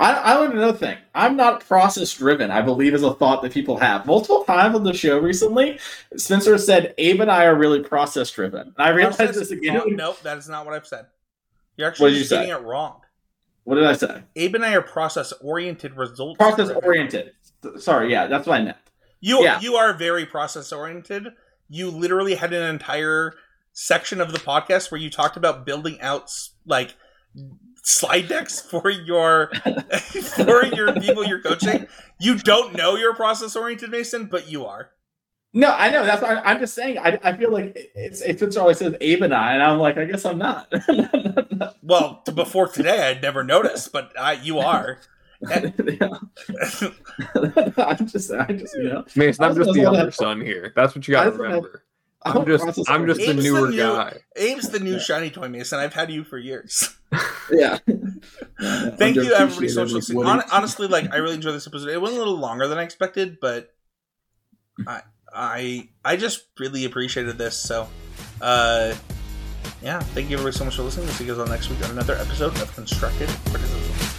I, 0.01 0.13
I 0.13 0.35
learned 0.35 0.55
another 0.55 0.77
thing. 0.77 0.97
I'm 1.15 1.37
not 1.37 1.67
process 1.67 2.13
driven, 2.15 2.51
I 2.51 2.63
believe 2.63 2.95
is 2.95 3.03
a 3.03 3.15
thought 3.15 3.43
that 3.43 3.53
people 3.53 3.77
have. 3.79 4.07
Multiple 4.07 4.45
times 4.45 4.75
on 4.75 4.83
the 4.83 4.95
show 4.95 5.19
recently, 5.19 5.79
Spencer 6.17 6.59
said 6.59 6.95
Abe 6.99 7.21
and 7.21 7.31
I 7.31 7.45
are 7.45 7.55
really 7.55 7.83
process 7.83 8.31
driven. 8.31 8.75
I 8.79 8.91
realized 8.91 9.19
process, 9.19 9.37
this 9.37 9.51
again. 9.51 9.75
No, 9.75 9.85
nope, 9.85 10.21
that 10.23 10.39
is 10.39 10.49
not 10.49 10.65
what 10.65 10.75
I've 10.75 10.87
said. 10.87 11.07
You're 11.77 11.89
actually 11.89 12.17
you 12.17 12.25
saying 12.25 12.51
it 12.51 12.63
wrong. 12.63 13.01
What 13.65 13.77
did 13.77 13.85
I 13.85 13.95
say? 13.95 14.23
Abe 14.37 14.55
and 14.57 14.65
I 14.65 14.75
are 14.75 14.83
process 14.83 15.33
oriented 15.41 15.97
results. 15.97 16.39
Process 16.39 16.71
oriented. 16.71 17.33
Sorry, 17.79 18.11
yeah, 18.11 18.27
that's 18.27 18.47
what 18.47 18.61
I 18.61 18.65
meant. 18.65 18.77
You 19.21 19.43
yeah. 19.43 19.61
you 19.61 19.77
are 19.77 19.95
very 19.95 20.27
process 20.27 20.73
oriented. 20.73 21.29
You 21.69 21.91
literally 21.91 22.35
had 22.35 22.53
an 22.53 22.63
entire 22.63 23.35
section 23.75 24.21
of 24.21 24.33
the 24.33 24.39
podcast 24.39 24.91
where 24.91 25.01
you 25.01 25.11
talked 25.11 25.37
about 25.37 25.67
building 25.67 26.01
out 26.01 26.31
like 26.65 26.95
slide 27.83 28.29
decks 28.29 28.61
for 28.61 28.89
your 28.89 29.51
for 30.37 30.65
your 30.65 30.95
people 30.95 31.27
you're 31.27 31.43
coaching. 31.43 31.87
You 32.19 32.39
don't 32.39 32.75
know 32.75 32.97
you're 32.97 33.15
process 33.15 33.55
oriented, 33.55 33.91
Mason, 33.91 34.27
but 34.27 34.51
you 34.51 34.65
are. 34.65 34.91
No, 35.57 35.73
I 35.73 35.91
know. 35.91 36.05
That's 36.05 36.21
what 36.21 36.43
I'm 36.45 36.59
just 36.59 36.75
saying. 36.75 36.99
I, 36.99 37.19
I 37.23 37.37
feel 37.37 37.53
like 37.53 37.77
it's 37.95 38.21
it's 38.23 38.57
always 38.57 38.79
says 38.79 38.97
Abe 39.01 39.23
and 39.23 39.33
I, 39.33 39.55
and 39.55 39.63
I'm 39.63 39.79
like, 39.79 39.97
I 39.97 40.05
guess 40.05 40.25
I'm 40.25 40.39
not. 40.39 40.73
well, 41.83 42.25
before 42.35 42.67
today, 42.67 43.11
I'd 43.11 43.23
never 43.23 43.45
noticed, 43.45 43.93
but 43.93 44.13
I, 44.19 44.33
you 44.33 44.59
are. 44.59 44.99
I'm 45.49 45.73
just, 48.09 48.33
I 48.33 48.47
just, 48.51 48.75
you 48.75 48.85
know, 48.85 49.05
Mason. 49.15 49.45
I'm 49.45 49.55
just 49.55 49.73
the 49.75 49.87
other 49.87 50.11
son 50.11 50.41
here. 50.41 50.73
That's 50.75 50.97
what 50.97 51.07
you 51.07 51.13
got 51.13 51.25
to 51.25 51.31
remember. 51.31 51.84
I'm 52.25 52.47
just 52.47 52.91
I'm 52.91 53.07
just 53.07 53.21
the 53.21 53.35
newer 53.35 53.67
the 53.67 53.71
new, 53.71 53.77
guy. 53.77 54.17
Abe's 54.37 54.71
the 54.71 54.81
new 54.81 54.95
yeah. 54.95 54.99
shiny 54.99 55.31
toy 55.31 55.49
Mason. 55.49 55.79
I've 55.79 55.93
had 55.93 56.11
you 56.11 56.25
for 56.25 56.39
years. 56.39 56.97
yeah. 57.51 57.79
Thank 58.97 59.17
you 59.17 59.35
everybody 59.35 59.69
so 59.69 59.85
much. 59.85 60.45
honestly, 60.51 60.87
like 60.87 61.13
I 61.13 61.17
really 61.17 61.35
enjoyed 61.35 61.55
this 61.55 61.67
episode. 61.67 61.89
It 61.91 62.01
went 62.01 62.15
a 62.15 62.19
little 62.19 62.39
longer 62.39 62.67
than 62.67 62.79
I 62.79 62.83
expected, 62.83 63.39
but 63.41 63.75
I 64.87 65.03
I 65.33 65.89
I 66.05 66.17
just 66.17 66.47
really 66.59 66.85
appreciated 66.85 67.37
this. 67.37 67.57
So 67.57 67.89
uh 68.41 68.95
yeah, 69.83 70.01
thank 70.01 70.31
you 70.31 70.37
everybody 70.37 70.57
so 70.57 70.65
much 70.65 70.77
for 70.77 70.83
listening. 70.83 71.07
We'll 71.07 71.15
see 71.17 71.25
you 71.25 71.33
guys 71.33 71.41
on 71.41 71.51
next 71.51 71.69
week 71.69 71.85
on 71.85 71.91
another 71.91 72.15
episode 72.15 72.59
of 72.61 72.75
Constructed 72.75 73.29
Criticism. 73.51 74.14